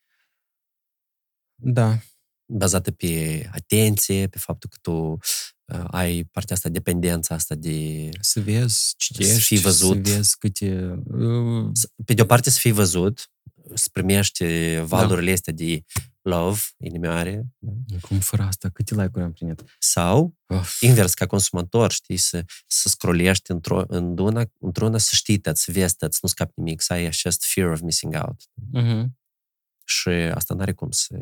Da, 1.61 1.99
bazată 2.53 2.91
pe 2.91 3.49
atenție, 3.53 4.27
pe 4.27 4.37
faptul 4.39 4.69
că 4.69 4.77
tu 4.81 4.91
uh, 4.91 5.83
ai 5.87 6.23
partea 6.23 6.55
asta, 6.55 6.69
dependența 6.69 7.35
asta 7.35 7.55
de... 7.55 8.09
să 8.19 8.39
vezi, 8.39 8.93
citești, 8.97 9.39
fii 9.39 9.57
văzut. 9.59 10.05
să 10.07 10.13
vezi 10.15 10.37
câte... 10.37 10.99
uh, 11.07 11.71
Pe 12.05 12.13
de 12.13 12.21
o 12.21 12.25
parte 12.25 12.49
să 12.49 12.59
fii 12.59 12.71
văzut, 12.71 13.31
să 13.73 13.89
primești 13.91 14.45
valurile 14.79 15.31
astea 15.31 15.53
de 15.53 15.83
love, 16.21 16.59
inimioare, 16.77 17.45
da? 17.57 17.97
Cum 18.01 18.19
fără 18.19 18.43
asta, 18.43 18.69
câte 18.69 18.93
like-uri 18.95 19.23
am 19.23 19.31
primit? 19.33 19.63
sau 19.79 20.35
Of. 20.47 20.81
invers, 20.81 21.13
ca 21.13 21.25
consumator, 21.25 21.91
știi, 21.91 22.17
să, 22.17 22.43
să 22.67 22.89
scrollești 22.89 23.51
într-o, 23.51 23.83
într-una, 23.87 24.51
într-una 24.59 24.97
să 24.97 25.11
știi 25.15 25.37
tăți, 25.37 25.63
să 25.63 25.71
vezi 25.71 25.95
tăți, 25.95 26.19
nu 26.21 26.29
scapi 26.29 26.51
nimic, 26.55 26.81
să 26.81 26.93
ai 26.93 27.05
acest 27.05 27.45
fear 27.45 27.69
of 27.71 27.79
missing 27.79 28.13
out. 28.13 28.41
Mhm. 28.53 29.17
Și 29.83 30.09
asta 30.09 30.53
nu 30.53 30.61
are 30.61 30.73
cum 30.73 30.91
să 30.91 31.15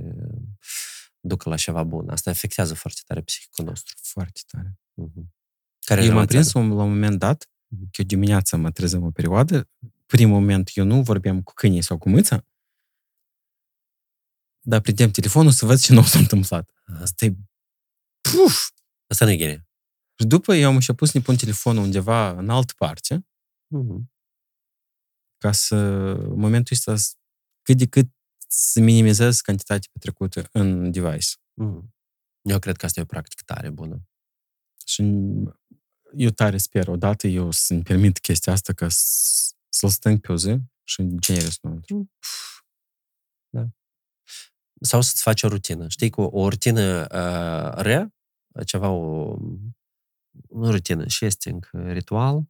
ducă 1.20 1.50
la 1.50 1.56
ceva 1.56 1.84
bun. 1.84 2.10
Asta 2.10 2.30
afectează 2.30 2.74
foarte 2.74 3.02
tare 3.06 3.22
psihicul 3.22 3.66
nostru. 3.66 3.96
Foarte 4.02 4.42
tare. 4.48 4.78
Mhm. 4.94 5.34
Care 5.86 6.02
eu 6.04 6.08
m-am 6.14 6.16
relația 6.16 6.40
prins 6.40 6.54
un- 6.54 6.78
la 6.78 6.84
un 6.84 6.90
moment 6.90 7.20
dat, 7.20 7.50
Mhm. 7.68 7.82
că 7.84 8.02
eu 8.02 8.06
dimineața 8.06 8.58
mă 8.58 8.72
trezăm 8.72 9.04
o 9.04 9.12
perioadă, 9.12 9.70
primul 10.16 10.40
moment 10.40 10.72
eu 10.74 10.86
nu 10.86 11.02
vorbeam 11.04 11.44
cu 11.44 11.54
câinii 11.54 11.82
sau 11.82 11.98
cu 11.98 12.10
mâța, 12.10 12.46
dar 14.66 14.82
prindeam 14.82 15.12
telefonul 15.12 15.52
să 15.52 15.66
văd 15.66 15.80
ce 15.80 15.94
nou 15.98 16.04
s-a 16.04 16.20
întâmplat. 16.20 16.72
Aha. 16.86 17.00
Asta 17.02 17.26
e... 17.26 17.36
Puf! 18.22 18.70
Asta 19.08 19.26
nu 19.26 19.32
e 19.32 19.38
genie. 19.38 19.68
Și 20.20 20.26
după 20.28 20.54
eu 20.56 20.68
am 20.68 20.74
început 20.76 21.08
să 21.08 21.18
ne 21.18 21.24
pun 21.24 21.36
telefonul 21.36 21.84
undeva 21.84 22.30
în 22.30 22.50
altă 22.50 22.74
parte, 22.78 23.26
Mhm. 23.74 24.12
ca 25.38 25.52
să, 25.52 25.76
în 26.30 26.40
momentul 26.40 26.76
ăsta, 26.76 26.96
să- 26.96 27.14
cât 27.62 27.78
de 27.78 27.88
cât 27.88 28.08
să 28.48 28.80
minimizez 28.80 29.40
cantitatea 29.42 29.90
petrecută 29.94 30.48
în 30.52 30.92
device. 30.92 31.30
Mhm. 31.54 31.96
Eu 32.42 32.60
cred 32.60 32.76
că 32.78 32.86
asta 32.86 33.00
e 33.00 33.04
o 33.04 33.06
practică 33.06 33.42
tare 33.46 33.70
bună. 33.70 34.02
Și 34.86 35.02
eu 36.16 36.30
tare 36.30 36.58
sper, 36.58 36.88
odată 36.88 37.28
eu 37.28 37.52
să-mi 37.52 37.84
permit 37.84 38.20
chestia 38.20 38.54
asta 38.54 38.74
ca 38.74 38.88
să- 38.90 39.53
să-l 39.90 39.90
stâng 39.90 40.20
pe 40.20 40.32
o 40.32 40.38
zi 40.38 40.58
și 40.84 41.16
generez 41.16 41.58
înăuntru. 41.62 42.12
Sau 44.82 45.02
să-ți 45.02 45.22
faci 45.22 45.44
o 45.44 45.48
rutină. 45.48 45.88
Știi, 45.88 46.10
cu 46.10 46.22
o 46.22 46.50
rutină 46.50 47.02
uh, 47.02 47.82
rea, 47.82 48.14
ceva, 48.66 48.90
o, 48.90 49.38
o 50.50 50.70
rutină. 50.72 51.08
Și 51.08 51.26
este 51.26 51.50
încă 51.50 51.92
ritual. 51.92 52.44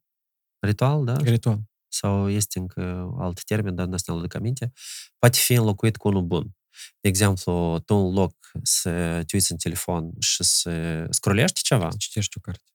Ritual, 0.59 1.05
da? 1.05 1.17
Ritual. 1.17 1.59
sau 1.87 2.29
este 2.29 2.59
încă 2.59 3.13
alt 3.19 3.43
termen, 3.43 3.75
dar 3.75 3.85
nu 3.85 3.95
ne 4.05 4.13
aduc 4.13 4.33
aminte, 4.33 4.71
poate 5.17 5.37
fi 5.37 5.53
înlocuit 5.53 5.97
cu 5.97 6.07
unul 6.07 6.21
bun. 6.23 6.55
De 7.01 7.07
exemplu, 7.09 7.79
tu 7.85 7.95
în 7.95 8.13
loc 8.13 8.35
să 8.63 9.23
te 9.25 9.35
uiți 9.35 9.51
în 9.51 9.57
telefon 9.57 10.11
și 10.19 10.43
să 10.43 11.05
scrolești 11.09 11.61
ceva, 11.61 11.89
Să 11.89 11.97
citești 11.99 12.37
o 12.37 12.41
carte. 12.41 12.71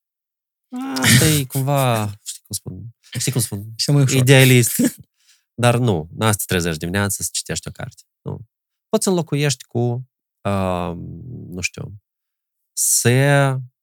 asta 1.00 1.24
e 1.24 1.44
cumva, 1.44 2.12
știi 2.24 2.37
cum 2.48 2.56
spun, 2.56 2.82
știi 3.18 3.32
cum 3.32 3.40
spun, 3.40 3.72
Și 3.76 3.90
mai 3.90 4.02
ușor. 4.02 4.16
idealist. 4.20 4.76
Dar 5.62 5.76
nu, 5.76 6.08
nu 6.16 6.26
asta 6.26 6.36
te 6.38 6.44
trezești 6.54 6.78
dimineața 6.78 7.24
să 7.24 7.28
citești 7.32 7.68
o 7.68 7.70
carte. 7.70 8.02
Nu. 8.22 8.40
Poți 8.88 9.04
să 9.04 9.08
înlocuiești 9.10 9.64
cu, 9.64 10.08
uh, 10.48 10.92
nu 11.48 11.60
știu, 11.60 11.94
să 12.72 13.10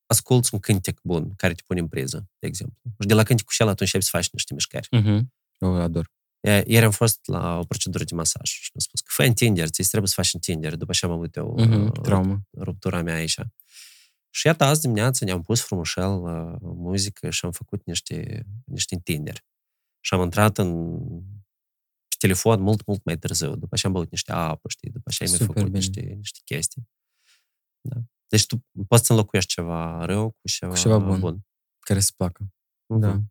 asculți 0.05 0.53
un 0.53 0.59
cântec 0.59 0.99
bun 1.03 1.35
care 1.35 1.53
te 1.53 1.61
pune 1.65 1.79
în 1.79 1.87
priză, 1.87 2.29
de 2.39 2.47
exemplu. 2.47 2.77
Și 2.99 3.07
de 3.07 3.13
la 3.13 3.23
cântecul 3.23 3.51
și 3.53 3.61
atunci 3.61 3.79
începi 3.79 4.03
să 4.03 4.09
faci 4.11 4.29
niște 4.31 4.53
mișcări. 4.53 4.87
Mhm. 4.91 5.33
Eu 5.59 5.75
ador. 5.81 6.11
E- 6.39 6.63
Ieri 6.67 6.85
am 6.85 6.91
fost 6.91 7.19
la 7.25 7.57
o 7.59 7.63
procedură 7.63 8.03
de 8.03 8.15
masaj 8.15 8.49
și 8.49 8.69
mi-a 8.73 8.81
spus 8.83 8.99
că 9.01 9.07
fă 9.09 9.23
întinderi, 9.23 9.69
ți 9.69 9.87
trebuie 9.87 10.07
să 10.09 10.13
faci 10.15 10.33
întinderi. 10.33 10.77
După 10.77 10.91
ce 10.93 11.05
am 11.05 11.11
avut 11.11 11.35
eu 11.35 11.55
Mhm. 11.59 11.81
uh, 11.85 11.91
Traumă. 12.01 12.41
ruptura 12.57 13.01
mea 13.01 13.15
aici. 13.15 13.37
Și 14.35 14.47
iată, 14.47 14.63
azi 14.63 14.81
dimineață 14.81 15.23
ne-am 15.25 15.41
pus 15.41 15.61
frumușel 15.61 16.11
uh, 16.11 16.57
muzică 16.61 17.29
și 17.29 17.45
am 17.45 17.51
făcut 17.51 17.85
niște, 17.85 18.45
niște 18.65 18.95
întinderi. 18.95 19.45
Și 19.99 20.13
am 20.13 20.21
intrat 20.21 20.57
în 20.57 20.97
pe 22.07 22.15
telefon 22.19 22.61
mult, 22.61 22.85
mult 22.85 23.03
mai 23.03 23.17
târziu. 23.17 23.55
După 23.55 23.75
ce 23.75 23.87
am 23.87 23.93
băut 23.93 24.11
niște 24.11 24.31
apă, 24.31 24.69
știi? 24.69 24.89
După 24.91 25.09
ce 25.09 25.23
am 25.23 25.29
mai 25.29 25.37
Super 25.37 25.55
făcut 25.55 25.71
bine. 25.71 25.77
niște, 25.85 26.01
niște 26.01 26.39
chestii. 26.43 26.89
Da. 27.81 27.95
Deci 28.27 28.45
tu 28.45 28.65
poți 28.87 29.05
să 29.05 29.11
înlocuiești 29.11 29.53
ceva 29.53 30.05
rău 30.05 30.29
cu 30.31 30.47
ceva, 30.47 30.71
Cu 30.73 30.79
ceva 30.79 30.97
bun. 30.97 31.19
bun. 31.19 31.45
Care 31.79 31.99
să 31.99 32.11
placă. 32.15 32.53
Mhm. 32.85 32.99
Da. 32.99 33.21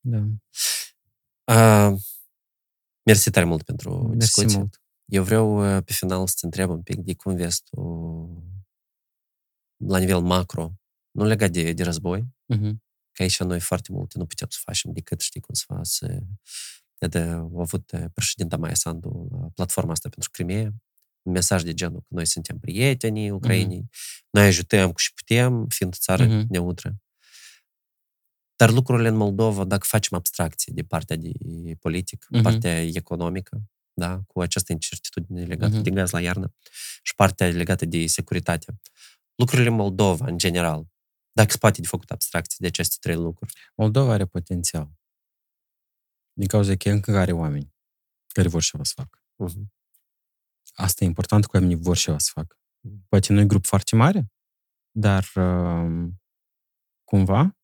Da. 0.00 0.24
Uh, 1.90 1.98
mersi 3.02 3.30
tare 3.30 3.46
mult 3.46 3.62
pentru 3.62 4.02
Mersi 4.02 4.16
discuție. 4.18 4.58
mult. 4.58 4.82
Eu 5.10 5.22
vreau 5.22 5.76
uh, 5.76 5.82
pe 5.84 5.92
final 5.92 6.26
să 6.26 6.34
te 6.40 6.44
întreb 6.46 6.70
un 6.70 6.82
pic 6.82 6.96
de 6.96 7.14
cum 7.14 7.34
vezi 7.36 7.62
tu 7.64 7.80
la 9.76 9.98
nivel 9.98 10.20
macro, 10.20 10.72
nu 11.10 11.24
legat 11.24 11.50
de, 11.50 11.72
de 11.72 11.82
război, 11.82 12.26
Mhm. 12.46 12.82
că 13.12 13.22
aici 13.22 13.40
noi 13.40 13.60
foarte 13.60 13.92
multe 13.92 14.18
nu 14.18 14.26
putem 14.26 14.48
să 14.50 14.58
facem 14.62 14.92
decât, 14.92 15.20
știi 15.20 15.40
cum 15.40 15.54
să 15.54 15.64
faci. 15.66 15.98
De, 17.08 17.18
au 17.20 17.60
avut 17.60 17.90
uh, 17.92 18.04
președinta 18.14 18.56
Maia 18.56 18.74
Sandu 18.74 19.28
la 19.40 19.48
platforma 19.54 19.92
asta 19.92 20.08
pentru 20.08 20.30
Crimea, 20.30 20.72
un 21.22 21.32
mesaj 21.32 21.62
de 21.62 21.74
genul 21.74 22.00
că 22.00 22.06
noi 22.08 22.26
suntem 22.26 22.58
prietenii 22.58 23.30
Ucrainei, 23.30 23.88
noi 24.30 24.46
ajutăm 24.46 24.92
cu 24.92 24.98
și 24.98 25.14
putem, 25.14 25.66
fiind 25.68 25.94
țară 25.94 26.24
Mhm. 26.26 26.46
neutră. 26.48 26.96
Dar 28.56 28.70
lucrurile 28.70 29.08
în 29.08 29.16
Moldova, 29.16 29.64
dacă 29.64 29.84
facem 29.88 30.16
abstracție 30.18 30.72
de 30.76 30.82
partea 30.82 31.16
de 31.16 31.32
politic, 31.80 32.26
Mhm. 32.30 32.42
partea 32.42 32.82
economică, 32.82 33.62
da, 33.98 34.20
cu 34.26 34.40
această 34.40 34.72
incertitudine 34.72 35.44
legată 35.44 35.74
Mhm. 35.74 35.82
de 35.82 35.90
gaz 35.90 36.10
la 36.10 36.20
iarnă 36.20 36.54
și 37.02 37.14
partea 37.14 37.48
legată 37.48 37.84
de 37.84 38.06
securitate. 38.06 38.80
Lucrurile 39.34 39.68
în 39.68 39.74
Moldova, 39.74 40.26
în 40.26 40.38
general, 40.38 40.86
dacă 41.32 41.50
se 41.50 41.58
poate 41.58 41.80
de 41.80 41.86
făcut 41.86 42.10
abstracție 42.10 42.56
de 42.60 42.66
aceste 42.66 42.96
trei 43.00 43.14
lucruri. 43.14 43.52
Moldova 43.74 44.12
are 44.12 44.26
potențial. 44.26 44.90
Din 46.32 46.46
cauza 46.46 46.76
că 46.76 46.90
încă 46.90 47.18
are 47.18 47.32
oameni 47.32 47.74
care 48.26 48.48
vor 48.48 48.62
ceva 48.62 48.84
să 48.84 48.92
facă. 48.96 49.22
Mhm. 49.36 49.72
Asta 50.72 51.04
e 51.04 51.06
important, 51.06 51.44
că 51.44 51.50
oamenii 51.56 51.76
vor 51.76 51.96
ceva 51.96 52.18
să 52.18 52.30
facă. 52.32 52.56
Mm. 52.80 53.04
Poate 53.08 53.32
nu 53.32 53.40
e 53.40 53.46
grup 53.46 53.64
foarte 53.66 53.96
mare, 53.96 54.32
dar 54.90 55.32
um, 55.34 56.22
cumva, 57.04 57.58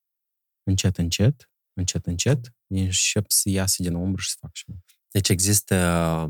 încet, 0.62 0.98
încet, 0.98 1.50
încet, 1.72 2.06
încet, 2.06 2.54
încep 2.66 3.30
să 3.30 3.48
iasă 3.48 3.82
din 3.82 3.94
umbră 3.94 4.22
și 4.22 4.30
să 4.30 4.36
facă 4.40 4.52
ceva. 4.54 4.78
Deci 5.14 5.28
există 5.28 5.76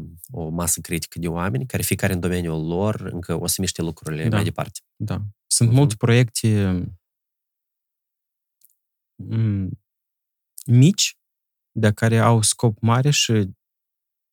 uh, 0.01 0.07
o 0.31 0.49
masă 0.49 0.81
critică 0.81 1.19
de 1.19 1.29
oameni 1.29 1.67
care 1.67 1.83
fiecare 1.83 2.13
în 2.13 2.21
domeniul 2.21 2.67
lor 2.67 3.01
încă 3.01 3.35
o 3.41 3.47
să 3.47 3.57
miște 3.61 3.83
lucrurile 3.83 4.29
Da. 4.29 4.35
mai 4.37 4.45
departe. 4.45 4.81
Da. 4.97 5.21
Sunt 5.47 5.69
Mhm. 5.69 5.79
multe 5.79 5.95
proiecte 5.97 6.71
mm, 9.15 9.71
mici, 10.67 11.19
dar 11.73 11.93
care 11.93 12.19
au 12.19 12.43
scop 12.43 12.79
mare 12.81 13.11
și 13.11 13.51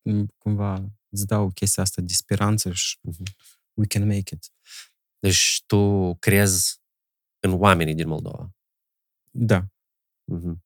mm, 0.02 0.26
cumva 0.38 0.90
îți 1.08 1.26
dau 1.26 1.50
chestia 1.50 1.82
asta 1.82 2.02
de 2.02 2.12
speranță 2.12 2.72
și 2.72 2.98
Mhm. 3.02 3.22
we 3.74 3.86
can 3.86 4.06
make 4.06 4.34
it. 4.34 4.52
Deci 5.18 5.62
tu 5.66 6.14
crezi 6.14 6.80
în 7.38 7.52
oamenii 7.60 7.94
din 7.94 8.08
Moldova. 8.08 8.50
Da. 9.30 9.66
Mhm. 10.24 10.64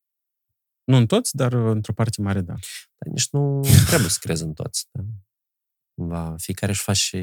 Nu 0.86 0.96
în 0.96 1.06
toți, 1.06 1.36
dar 1.36 1.52
uh, 1.52 1.70
într-o 1.70 1.92
parte 1.92 2.22
mare, 2.22 2.40
da. 2.40 2.54
Dar 2.98 3.12
nici 3.12 3.28
nu 3.30 3.60
trebuie 3.86 4.08
să 4.08 4.18
crezi 4.20 4.42
în 4.42 4.52
toți. 4.52 4.88
Da? 4.90 5.02
Cumva, 5.94 6.34
fiecare 6.38 6.72
își 6.72 6.82
face 6.82 6.98
și 6.98 7.16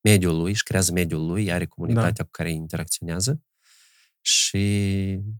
mediul 0.00 0.36
lui, 0.36 0.50
își 0.50 0.62
creează 0.62 0.92
mediul 0.92 1.26
lui, 1.26 1.52
are 1.52 1.66
comunitatea 1.66 2.10
Da. 2.12 2.24
cu 2.24 2.30
care 2.30 2.50
interacționează 2.50 3.42
și 4.20 4.58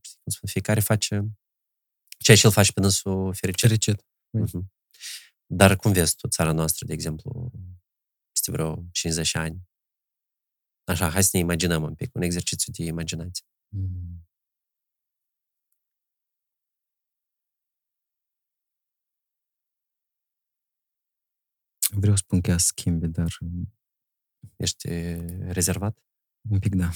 știi 0.00 0.20
cum 0.22 0.32
spun, 0.32 0.48
fiecare 0.48 0.80
face 0.80 1.26
ceea 2.18 2.36
ce 2.36 2.46
îl 2.46 2.52
face 2.52 2.72
pe 2.72 2.80
dânsul 2.80 3.34
fericit. 3.34 3.68
Fericit. 3.68 4.06
Mhm. 4.30 4.72
Dar 5.46 5.76
cum 5.76 5.92
vezi 5.92 6.16
tu 6.16 6.28
țara 6.28 6.52
noastră, 6.52 6.86
de 6.86 6.92
exemplu, 6.92 7.52
peste 8.32 8.50
vreo 8.50 8.84
50 8.92 9.34
ani? 9.34 9.68
Așa, 10.84 11.10
hai 11.10 11.22
să 11.22 11.30
ne 11.32 11.38
imaginăm 11.38 11.82
un 11.82 11.94
pic, 11.94 12.14
un 12.14 12.22
exercițiu 12.22 12.72
de 12.72 12.84
imaginație. 12.84 13.44
Mm. 13.68 14.28
Vreau 21.96 22.16
să 22.16 22.22
spun 22.24 22.40
că 22.40 22.50
ea 22.50 22.58
se 22.58 22.64
schimbe, 22.66 23.06
dar 23.06 23.36
mm, 23.40 23.72
Ești 24.56 24.88
rezervat? 25.48 25.98
un 26.50 26.58
pic 26.58 26.74
da. 26.74 26.90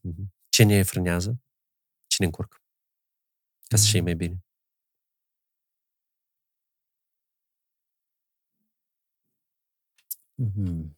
Mhm. 0.00 0.32
Ce 0.48 0.62
ne 0.64 0.82
frânează? 0.82 1.40
Ce 2.06 2.16
ne 2.18 2.24
încurcă? 2.24 2.56
Ca 3.68 3.76
să 3.76 3.86
fie 3.90 4.00
mai 4.00 4.14
bine. 4.14 4.44
Mhm. 10.34 10.96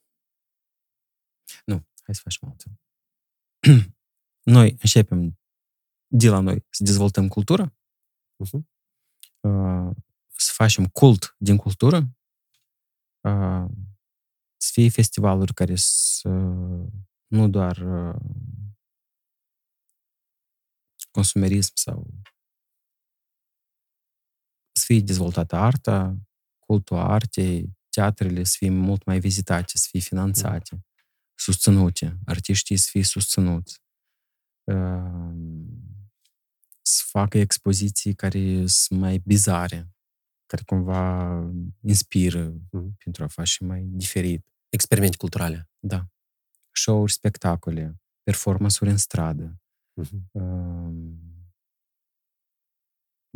Nu, 1.64 1.86
hai 2.04 2.14
să 2.14 2.20
facem 2.22 2.48
altfel. 2.48 2.72
noi 4.56 4.70
începem 4.70 5.38
de 6.06 6.28
la 6.28 6.40
noi 6.40 6.66
să 6.70 6.82
dezvoltăm 6.84 7.28
cultură, 7.28 7.76
Mhm. 8.36 8.68
uh, 9.40 9.96
să 10.36 10.52
facem 10.54 10.86
cult 10.86 11.34
din 11.38 11.56
cultură, 11.56 11.96
uh, 11.96 12.04
să 14.56 14.70
fie 14.72 14.88
festivaluri 14.88 15.54
care 15.54 15.74
să 15.76 16.28
nu 17.26 17.48
doar 17.48 17.76
uh, 17.76 18.20
consumerism 21.10 21.72
sau 21.74 22.06
să 24.72 24.84
fie 24.84 25.00
dezvoltată 25.00 25.56
arta, 25.56 26.16
cultul 26.58 26.96
artei, 26.96 27.76
teatrele 27.88 28.44
să 28.44 28.54
fie 28.58 28.70
mult 28.70 29.04
mai 29.04 29.20
vizitate, 29.20 29.72
să 29.74 29.86
fie 29.90 30.00
finanțate, 30.00 30.86
susținute, 31.34 32.18
artiștii 32.24 32.76
să 32.76 32.88
fie 32.90 33.02
susținuți, 33.02 33.82
uh, 34.64 35.34
să 36.82 37.02
facă 37.06 37.38
expoziții 37.38 38.14
care 38.14 38.66
sunt 38.66 39.00
mai 39.00 39.18
bizare, 39.18 39.88
care 40.47 40.63
cumva 40.65 41.29
inspiră 41.81 42.43
Mhm. 42.71 42.95
pentru 43.03 43.23
a 43.23 43.27
face 43.27 43.63
mai 43.63 43.83
diferit. 43.83 44.45
Experimente 44.69 45.17
culturale. 45.17 45.69
Da. 45.79 46.07
Show-uri, 46.75 47.11
spectacole, 47.11 48.01
performance-uri 48.23 48.91
în 48.91 48.97
stradă, 48.97 49.61
Mhm. 49.93 50.29
uh, 50.31 51.13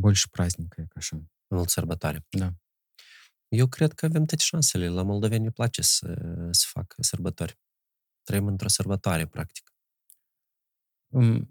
больше 0.01 0.27
праздника, 0.31 0.75
ca 0.81 0.93
așa. 0.95 1.23
Mult 1.47 1.69
sărbătoare. 1.69 2.25
Da. 2.29 2.53
Eu 3.47 3.67
cred 3.67 3.93
că 3.93 4.05
avem 4.05 4.25
toate 4.25 4.43
șansele. 4.43 4.87
La 4.87 5.03
moldoveni 5.03 5.45
îi 5.45 5.51
place 5.51 5.81
să, 5.81 6.15
să 6.51 6.65
facă 6.69 7.01
sărbători. 7.01 7.59
Trăim 8.23 8.47
într-o 8.47 8.67
sărbătoare, 8.67 9.27
practic. 9.27 9.71
Um, 11.13 11.49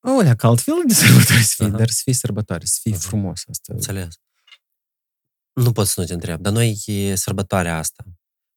o, 0.00 0.20
lea, 0.20 0.36
că 0.36 0.46
altfel 0.46 0.74
de 0.86 0.94
sărbătoare 0.94 1.42
să 1.42 1.54
fie, 1.56 1.66
Aha. 1.66 1.76
dar 1.76 1.88
să 1.88 2.00
fie 2.04 2.14
sărbătoare, 2.14 2.64
să 2.64 2.78
fie 2.82 2.92
Aha. 2.92 3.00
frumos 3.00 3.44
asta. 3.48 3.72
Înțeles. 3.72 4.14
Nu 5.55 5.71
pot 5.71 5.87
să 5.87 5.99
nu 5.99 6.05
te 6.05 6.13
întreb, 6.13 6.41
dar 6.41 6.53
noi 6.53 6.83
e 6.85 7.15
sărbătoarea 7.15 7.77
asta. 7.77 8.03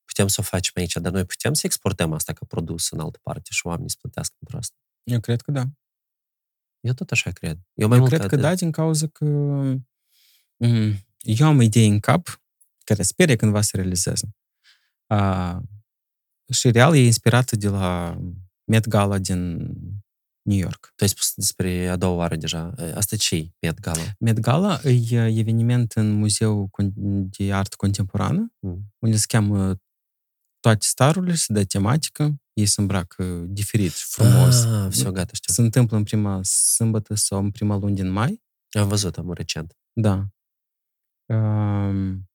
Putem 0.05 0.29
să 0.29 0.37
o 0.41 0.43
facem 0.43 0.73
aici, 0.77 0.93
dar 0.93 1.13
noi 1.13 1.25
putem 1.25 1.55
să 1.55 1.63
exportăm 1.65 2.13
asta 2.13 2.33
ca 2.33 2.45
produs 2.49 2.91
în 2.91 3.01
altă 3.01 3.19
parte 3.23 3.49
și 3.53 3.67
oamenii 3.67 3.91
să 3.91 3.97
plătească 4.01 4.35
pentru 4.39 4.57
asta. 4.57 4.77
Eu 5.03 5.21
cred 5.21 5.41
că 5.41 5.51
da. 5.51 5.65
Eu 6.81 6.93
tot 6.93 7.11
așa 7.11 7.31
cred. 7.31 7.59
Eu 7.75 7.89
mai 7.89 7.97
Eu 7.97 8.03
mult 8.03 8.15
cred 8.15 8.27
că 8.29 8.35
atât. 8.35 8.41
da, 8.41 8.55
din 8.55 8.71
cauza 8.71 9.07
că 9.07 9.25
mm, 10.57 11.07
eu 11.19 11.47
am 11.47 11.59
o 11.59 11.63
idee 11.63 11.87
în 11.87 12.01
cap 12.01 12.43
care 12.85 13.03
sper 13.03 13.29
eu 13.29 13.37
cândva 13.37 13.61
să 13.61 13.77
realizeze. 13.77 14.37
A, 15.07 15.63
și 16.53 16.71
real 16.71 16.95
e 16.97 17.05
inspirată 17.05 17.57
de 17.57 17.69
la 17.69 18.19
Met 18.65 18.87
Gala 18.87 19.19
din 19.19 19.71
New 20.48 20.58
York. 20.58 20.92
Tu 20.96 21.04
ai 21.04 21.10
spus 21.10 21.34
despre 21.36 21.88
a 21.88 21.96
doua 21.96 22.16
oară 22.16 22.36
deja. 22.36 22.74
Asta 22.96 23.16
ce 23.16 23.52
Met 23.60 23.80
Gala? 23.80 24.04
Met 24.20 24.40
Gala 24.40 24.80
e 24.84 25.40
eveniment 25.40 25.92
în 25.92 26.12
Muzeul 26.12 26.68
Con- 26.68 26.94
de 27.38 27.54
Artă 27.54 27.76
Contemporană, 27.76 28.54
Mm. 28.60 28.94
unde 29.00 29.18
se 29.18 29.26
cheamă 29.28 29.76
toate 30.60 30.86
starurile, 30.86 31.36
se 31.36 31.54
dă 31.54 31.64
tematică, 31.64 32.36
ei 32.54 32.66
se 32.66 32.82
îmbracă 32.82 33.24
diferit, 33.48 33.92
frumos. 33.92 34.64
Ah, 34.64 34.88
все, 34.90 35.12
gata, 35.12 35.34
știu. 35.34 35.54
Se 35.54 35.62
întâmplă 35.62 35.98
în 35.98 36.04
prima 36.04 36.44
sâmbătă 36.44 37.16
sau 37.16 37.40
în 37.40 37.52
prima 37.52 37.76
luni 37.76 37.96
din 37.96 38.10
mai. 38.10 38.42
Am 38.80 38.88
văzut, 38.88 39.18
am 39.18 39.34
recent. 39.34 39.78
Da. 39.94 40.28
Um, 41.34 42.30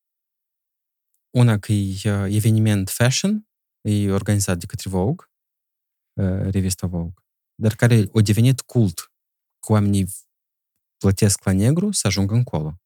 una 1.36 1.58
că 1.58 1.72
e 1.72 1.92
uh, 2.04 2.34
eveniment 2.34 2.88
fashion, 2.88 3.48
e 3.80 4.10
organizat 4.12 4.58
de 4.58 4.66
către 4.66 4.90
Vogue, 4.90 5.26
uh, 6.20 6.50
revista 6.50 6.86
Vogue, 6.86 7.12
dar 7.63 7.75
care 7.75 8.09
a 8.13 8.21
devenit 8.21 8.61
cult, 8.61 8.99
că 9.65 9.71
oamenii 9.71 10.07
plătesc 10.97 11.43
la 11.43 11.51
negru 11.51 11.91
să 11.91 12.07
ajungă 12.07 12.33
încolo. 12.33 12.77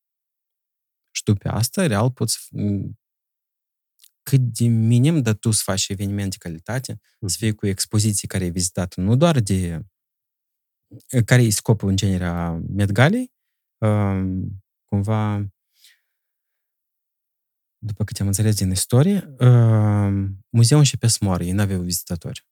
Și 1.16 1.24
după 1.24 1.50
asta, 1.50 1.88
real, 1.88 2.12
poți 2.12 2.48
m, 2.56 3.00
cât 4.24 4.40
de 4.40 4.68
minim, 4.68 5.22
dar 5.22 5.34
tu 5.34 5.52
să 5.52 5.62
faci 5.64 5.88
eveniment 5.90 6.32
de 6.32 6.38
calitate, 6.38 7.00
Mhm. 7.20 7.28
să 7.28 7.36
fie 7.40 7.54
cu 7.54 7.68
expoziții 7.68 8.28
care 8.28 8.46
e 8.46 8.50
vizitată 8.50 9.02
nu 9.02 9.16
doar 9.16 9.40
de 9.40 9.86
care 11.26 11.42
e 11.42 11.50
scopul 11.50 11.90
în 11.90 11.96
genere 11.96 12.26
a 12.26 12.50
Met 12.52 12.92
Galei, 12.92 13.32
um, 13.78 14.64
cumva 14.86 15.48
după 17.78 18.04
câte 18.04 18.22
am 18.22 18.28
înțeles 18.28 18.56
din 18.56 18.72
istorie, 18.72 19.36
um, 19.40 20.46
muzeul 20.50 20.80
începe 20.80 21.08
să 21.08 21.18
moară, 21.22 21.44
ei 21.44 21.52
n-aveau 21.52 21.82
vizitatori. 21.82 22.46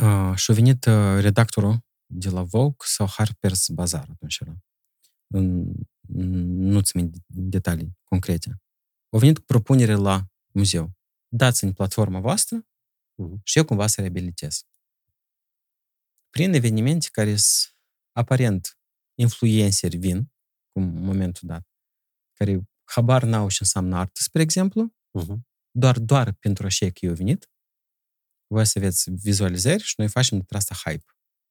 Uh, 0.00 0.32
și 0.36 0.50
a 0.50 0.54
venit 0.54 0.84
uh, 0.84 1.18
redactorul 1.20 1.78
de 2.06 2.28
la 2.28 2.42
Vogue 2.42 2.76
sau 2.86 3.06
Harper's 3.06 3.66
Bazaar 3.72 4.08
atunci 4.10 4.38
era. 4.38 4.56
În, 5.34 5.72
nu-ți 6.70 6.96
mint 6.96 7.16
detalii 7.26 7.98
concrete. 8.04 8.60
Au 9.12 9.18
venit 9.18 9.38
cu 9.38 9.44
propunere 9.44 9.94
la 9.94 10.26
muzeu. 10.54 10.92
Dați-mi 11.28 11.72
platforma 11.72 12.20
voastră 12.20 12.66
Mhm. 13.14 13.40
și 13.44 13.58
eu 13.58 13.64
cumva 13.64 13.86
să 13.86 14.00
reabilitez. 14.00 14.62
Prin 16.30 16.52
evenimente 16.52 17.08
care 17.12 17.36
sunt 17.36 17.74
aparent 18.12 18.78
influenceri 19.18 19.96
vin, 19.96 20.32
cum 20.72 20.82
în 20.96 21.02
momentul 21.04 21.48
dat, 21.48 21.66
care 22.38 22.62
habar 22.84 23.22
n-au 23.22 23.48
ce 23.48 23.56
înseamnă 23.60 23.96
artă, 23.96 24.20
spre 24.22 24.42
exemplu, 24.42 24.94
Mhm. 25.18 25.46
doar, 25.70 25.98
doar 25.98 26.32
pentru 26.32 26.66
așa 26.66 26.86
că 26.86 27.06
eu 27.06 27.14
venit, 27.14 27.50
voi 28.52 28.66
să 28.66 28.78
aveți 28.78 29.10
vizualizări 29.10 29.82
și 29.82 29.94
noi 29.96 30.08
facem 30.08 30.36
dintre 30.38 30.56
asta 30.56 30.74
hype. 30.74 31.04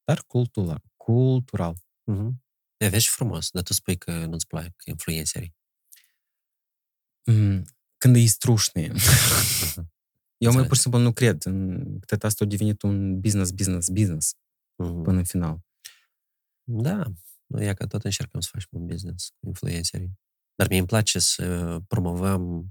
Dar 0.04 0.24
cultural. 0.28 0.82
cultural. 0.96 1.76
Mhm. 2.04 2.44
E, 2.78 2.88
vezi 2.88 3.04
și 3.04 3.10
frumos, 3.10 3.50
dar 3.52 3.64
tu 3.64 3.74
spui 3.74 3.98
că 3.98 4.26
nu-ți 4.26 4.48
plac 4.48 4.72
influencerii. 4.86 5.56
Mm, 7.26 7.64
Când 7.98 8.16
e 8.16 8.26
strușne. 8.26 8.82
Eu 10.38 10.52
mai 10.52 10.62
Înțeleg. 10.62 10.68
pur 10.68 10.76
și 10.76 10.82
simplu 10.82 11.00
nu 11.00 11.12
cred. 11.14 11.46
în- 11.46 12.00
Cred 12.00 12.24
asta 12.24 12.44
a 12.44 12.48
devenit 12.48 12.82
un 12.82 13.20
business, 13.20 13.52
business, 13.52 13.90
business 13.90 14.36
Mhm. 14.76 15.02
până 15.02 15.18
în 15.18 15.24
final. 15.24 15.60
Da, 16.64 17.04
nu 17.46 17.64
e 17.64 17.74
că 17.74 17.86
tot 17.88 18.04
încercăm 18.04 18.40
să 18.42 18.50
facem 18.52 18.70
un 18.72 18.86
business 18.86 19.28
cu 19.40 19.48
influencerii. 19.48 20.20
Dar 20.56 20.68
mie 20.70 20.78
îmi 20.78 20.88
place 20.88 21.20
să 21.20 21.80
promovăm 21.88 22.68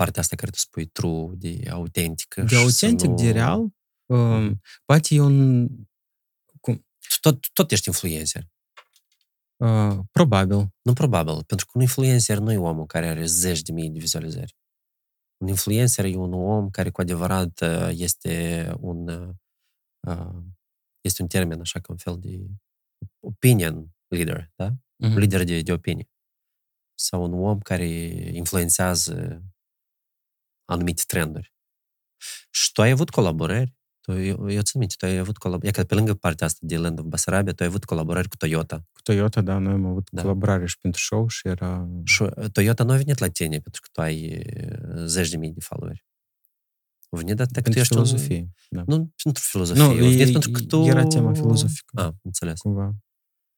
partea 0.00 0.22
asta 0.22 0.36
care 0.36 0.50
tu 0.50 0.58
spui 0.58 0.86
true, 0.86 1.34
de 1.34 1.70
autentică. 1.70 2.40
De 2.42 2.46
și 2.46 2.54
să 2.54 2.60
autentic, 2.60 3.08
nu... 3.08 3.14
de 3.16 3.30
real, 3.30 3.60
um, 4.06 4.60
poate 4.84 5.14
e 5.14 5.20
un... 5.20 5.66
Cum, 6.60 6.86
Tu 7.08 7.16
tot, 7.20 7.48
tot 7.52 7.70
ești 7.70 7.88
influencer. 7.88 8.48
uh, 9.56 9.98
probabil. 10.10 10.68
Nu 10.82 10.92
probabil, 10.92 11.44
pentru 11.44 11.66
că 11.66 11.72
un 11.74 11.80
influencer 11.80 12.38
nu 12.38 12.52
e 12.52 12.56
omul 12.56 12.86
care 12.86 13.06
are 13.08 13.24
zeci 13.24 13.62
de 13.62 13.72
mii 13.72 13.90
de 13.90 13.98
vizualizări. 13.98 14.56
Un 15.42 15.48
influencer 15.48 16.04
e 16.04 16.16
un 16.16 16.32
om 16.32 16.70
care 16.70 16.90
cu 16.90 17.00
adevărat 17.00 17.60
uh, 17.60 17.88
este 17.90 18.74
un 18.80 19.08
uh, 20.08 20.42
este 21.00 21.22
un 21.22 21.28
termen 21.28 21.60
așa 21.60 21.80
ca 21.80 21.92
un 21.92 21.98
fel 21.98 22.18
de 22.18 22.46
opinion 23.26 23.88
leader, 24.08 24.50
da? 24.54 24.72
Mhm. 24.96 25.18
lider 25.18 25.44
de, 25.44 25.60
de 25.62 25.72
opinie. 25.72 26.08
Sau 26.94 27.22
un 27.22 27.32
om 27.32 27.58
care 27.58 27.86
influențează 28.42 29.42
anumite 30.70 31.02
trenduri. 31.06 31.52
Și 32.50 32.72
tu 32.72 32.82
ai 32.82 32.90
avut 32.90 33.10
colaborări. 33.10 33.78
Tu, 34.00 34.12
eu, 34.12 34.50
eu 34.50 34.62
țin 34.62 34.78
minte, 34.80 34.94
tu 34.98 35.06
ai 35.06 35.16
avut 35.18 35.36
colaborări. 35.38 35.68
E 35.76 35.80
că 35.80 35.86
pe 35.86 35.94
lângă 35.94 36.14
partea 36.14 36.46
asta 36.46 36.58
de 36.62 36.76
Land 36.76 36.98
of 36.98 37.04
Basarabia, 37.04 37.52
tu 37.52 37.62
ai 37.62 37.68
avut 37.68 37.84
colaborări 37.84 38.28
cu 38.28 38.36
Toyota. 38.36 38.78
Cu 38.92 39.02
Toyota, 39.02 39.40
da, 39.40 39.58
noi 39.58 39.72
am 39.72 39.84
avut 39.86 40.08
Da. 40.10 40.20
colaborare 40.22 40.66
și 40.66 40.78
pentru 40.78 41.00
show 41.00 41.28
și 41.28 41.48
era... 41.48 41.88
Și 42.04 42.22
uh, 42.22 42.50
Toyota 42.52 42.84
nu 42.84 42.92
a 42.92 42.96
venit 42.96 43.18
la 43.18 43.28
tine 43.28 43.58
pentru 43.58 43.80
că 43.80 43.88
tu 43.92 44.00
ai 44.00 44.36
uh, 44.36 45.04
zeci 45.04 45.28
de 45.28 45.36
mii 45.36 45.50
de 45.50 45.60
followeri. 45.60 46.04
A 47.10 47.16
venit 47.16 47.36
de 47.36 47.42
că 47.42 47.48
tu 47.52 47.60
pentru 47.60 47.80
ești 47.80 47.96
un- 47.96 48.04
filozofie. 48.04 48.50
Da. 48.68 48.82
Nu 48.86 49.12
pentru 49.22 49.42
filozofie. 49.42 49.82
Nu, 49.82 49.88
a 49.90 49.94
venit 49.94 50.28
e- 50.28 50.32
pentru 50.32 50.50
că 50.50 50.60
tu... 50.60 50.84
era 50.84 51.06
tema 51.06 51.32
filozofică. 51.34 52.02
Ah, 52.02 52.12
înțeles. 52.22 52.60
Cumva. 52.60 52.94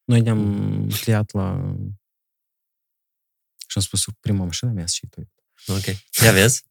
Noi 0.04 0.20
ne-am 0.20 0.86
pliat 1.00 1.32
la... 1.32 1.74
Și 3.66 3.78
am 3.78 3.82
spus, 3.82 4.04
prima 4.20 4.44
mașină 4.44 4.70
mea 4.70 4.86
și 4.86 5.06
Toyota. 5.06 5.32
Ok. 5.66 5.96
Ia 6.24 6.32
vezi? 6.32 6.62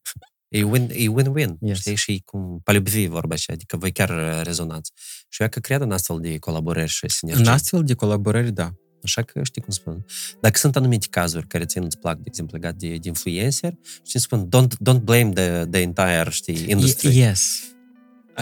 E, 0.52 0.62
win, 0.62 0.90
e 0.92 1.06
win-win. 1.22 1.56
Yes. 1.60 1.78
Știi? 1.78 1.94
Și 1.96 2.12
e 2.12 2.18
cum 2.24 2.60
palubvi 2.64 3.06
vorba 3.06 3.34
așa, 3.34 3.52
adică 3.52 3.76
voi 3.76 3.92
chiar 3.92 4.08
uh, 4.10 4.40
rezonați. 4.42 4.92
Și 5.28 5.42
eu 5.42 5.48
că 5.48 5.60
cred 5.60 5.80
în 5.80 5.92
astfel 5.92 6.18
de 6.20 6.38
colaborări 6.38 6.88
și 6.90 7.08
sinergii. 7.08 7.44
În 7.44 7.50
astfel 7.52 7.82
de 7.84 7.94
colaborări, 7.94 8.52
da. 8.52 8.72
Așa 9.02 9.22
că 9.22 9.40
știi 9.42 9.62
cum 9.62 9.72
spun. 9.72 10.04
Dacă 10.40 10.58
sunt 10.58 10.76
anumite 10.76 11.06
cazuri 11.10 11.46
care 11.46 11.64
ție 11.64 11.80
nu-ți 11.80 11.98
plac, 11.98 12.16
de 12.16 12.22
exemplu, 12.26 12.56
legat 12.60 12.74
de, 12.76 12.88
de 12.96 13.08
influencer, 13.08 13.74
știi, 14.06 14.20
spun, 14.20 14.48
don't, 14.48 14.90
don't 14.90 15.02
blame 15.02 15.30
the, 15.32 15.64
the 15.70 15.80
entire, 15.80 16.26
știi, 16.30 16.70
industry. 16.70 17.08
Y- 17.08 17.18
yes. 17.20 17.62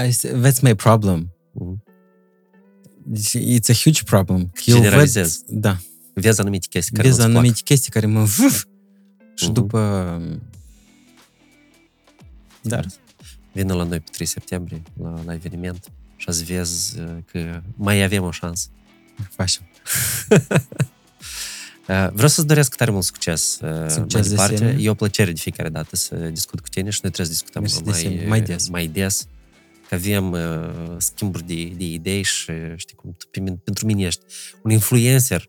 I, 0.06 0.10
s- 0.12 0.26
that's 0.26 0.60
my 0.62 0.74
problem. 0.74 1.32
Mhm. 1.52 1.82
It's 3.56 3.68
a 3.68 3.72
huge 3.84 4.02
problem. 4.04 4.50
Eu 4.64 4.74
Generalizez. 4.76 5.42
Văd, 5.46 5.58
da. 5.60 5.78
Vezi 6.14 6.40
anumite 6.40 6.66
chestii 6.70 6.94
care 6.96 7.06
Vezi 7.08 7.18
nu-ți 7.18 7.30
plac. 7.30 7.42
anumite 7.42 7.62
chestii 7.64 7.90
care 7.90 8.06
mă... 8.06 8.22
Vuf, 8.22 8.64
și 9.34 9.44
Mhm. 9.44 9.52
după... 9.52 10.20
Dar 12.62 12.86
Vină 13.52 13.74
la 13.74 13.82
noi 13.84 14.00
pe 14.00 14.10
3 14.12 14.26
septembrie, 14.26 14.82
la, 15.02 15.22
la 15.24 15.34
eveniment, 15.34 15.90
și 16.16 16.26
azi 16.28 16.44
vezi 16.44 16.98
uh, 17.00 17.06
că 17.32 17.62
mai 17.76 18.02
avem 18.02 18.22
o 18.22 18.30
șansă. 18.30 18.68
facem. 19.36 19.62
Uh, 21.88 22.08
Vreau 22.12 22.28
să-ți 22.28 22.46
doresc 22.46 22.74
tare 22.74 22.90
mult 22.90 23.04
succes, 23.04 23.58
uh, 23.62 23.70
mai 23.70 23.90
Succes 23.90 24.22
de 24.22 24.28
departe. 24.28 24.54
asemenea. 24.54 24.80
E 24.80 24.90
o 24.90 24.94
plăcere 24.94 25.32
de 25.32 25.40
fiecare 25.40 25.68
dată 25.68 25.96
să 25.96 26.14
discut 26.16 26.60
cu 26.60 26.68
tine 26.68 26.90
și 26.90 26.98
noi 27.02 27.10
trebuie 27.12 27.26
să 27.36 27.42
discutăm 27.42 27.62
Mersi 27.62 27.82
de 27.82 27.90
mai, 27.90 27.98
asemenea, 27.98 28.28
mai 28.28 28.40
des. 28.40 28.68
mai 28.68 28.86
des. 28.86 29.26
Că 29.88 29.94
avem 29.94 30.30
uh, 30.32 30.40
schimburi 30.98 31.46
de, 31.46 31.72
de 31.76 31.84
idei 31.84 32.22
și 32.22 32.52
știi 32.76 32.94
cum, 32.96 33.14
tu 33.18 33.26
pe 33.30 33.40
mine, 33.40 33.60
pentru 33.64 33.86
mine 33.86 34.02
ești 34.02 34.20
un 34.62 34.70
influencer 34.70 35.48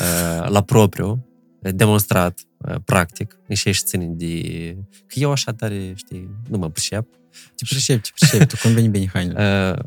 uh, 0.00 0.48
la 0.48 0.62
propriu, 0.62 1.26
demonstrat, 1.70 2.40
uh, 2.56 2.74
practic, 2.84 3.38
și 3.48 3.68
ești 3.68 3.84
ține 3.86 4.06
de... 4.06 4.76
Că 5.06 5.18
eu 5.18 5.30
așa 5.30 5.52
tare, 5.52 5.92
știi, 5.96 6.28
nu 6.48 6.58
mă 6.58 6.70
pricep. 6.70 7.06
Te 7.56 7.64
pricepi, 7.64 8.00
te 8.02 8.10
pricepi, 8.14 8.46
tu 8.46 8.56
cum 8.62 8.74
bine 8.74 8.88
bine 8.88 9.10
hainele. 9.12 9.72
Uh, 9.72 9.84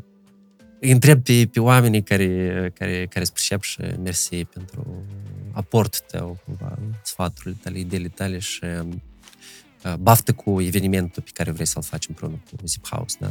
îi 0.80 0.90
întreb 0.90 1.22
pe, 1.22 1.48
pe 1.52 1.60
oamenii 1.60 2.02
care, 2.02 2.72
care, 2.78 3.06
care 3.06 3.20
îți 3.20 3.32
pricep 3.32 3.62
și 3.62 3.80
mersi 4.02 4.44
pentru 4.44 5.04
aportul 5.52 6.00
tău, 6.06 6.38
cumva, 6.44 6.78
sfaturile 7.02 7.56
tale, 7.62 7.78
ideile 7.78 8.08
tale 8.08 8.38
și 8.38 8.64
uh, 8.64 9.94
baftă 9.94 10.32
cu 10.32 10.60
evenimentul 10.60 11.22
pe 11.22 11.30
care 11.32 11.50
vrei 11.50 11.66
să-l 11.66 11.82
faci 11.82 12.08
împreună 12.08 12.42
cu 12.50 12.66
Zip 12.66 12.86
House, 12.86 13.16
da? 13.20 13.30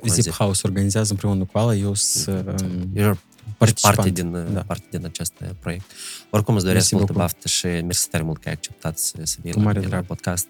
Cu 0.00 0.08
Zip 0.08 0.32
House 0.32 0.60
organizează 0.64 1.12
împreună 1.12 1.44
cu 1.44 1.58
ala, 1.58 1.74
eu 1.74 1.94
sunt 1.94 2.46
um, 2.46 2.90
Ești 2.92 3.02
participant. 3.02 3.35
Parte 3.80 4.10
din, 4.10 4.32
Da. 4.32 4.40
da. 4.40 4.62
parte 4.62 4.86
din 4.90 5.04
acest 5.04 5.32
proiect. 5.58 5.90
Oricum 6.30 6.54
îți 6.54 6.64
doresc 6.64 6.90
Mersi 6.90 6.94
multă 6.94 7.12
beaucoup. 7.12 7.32
baftă 7.32 7.48
și 7.48 7.66
mersi 7.84 8.08
tare 8.08 8.22
mult 8.24 8.38
că 8.38 8.48
ai 8.48 8.54
acceptat 8.54 8.98
să, 8.98 9.16
să 9.22 9.36
vii 9.42 9.52
Cu 9.52 9.58
la, 9.58 9.64
mare 9.64 9.78
mine 9.78 9.90
la 9.90 9.96
drag. 9.96 10.06
podcast. 10.08 10.48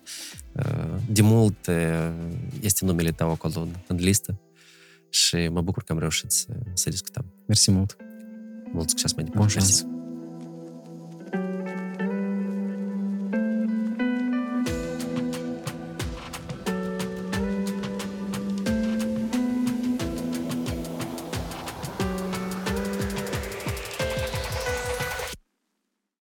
Uh, 0.53 0.95
De 1.09 1.23
mult 1.23 1.67
uh, 1.67 1.75
este 2.61 2.85
numele 2.85 3.11
tău 3.13 3.31
acolo 3.31 3.61
în, 3.61 3.69
în 3.87 3.97
listă 3.97 4.39
și 5.09 5.49
mă 5.49 5.61
bucur 5.61 5.83
că 5.83 5.93
am 5.93 5.99
reușit 5.99 6.31
să, 6.33 6.47
să 6.73 6.91
discutăm. 6.91 7.25
Mersi 7.47 7.71
mult! 7.71 7.97
Mult 8.73 8.89
succes 8.89 9.13
mai 9.13 9.25
Bun 9.25 9.33
departe. 9.33 9.53
șans! 9.59 9.96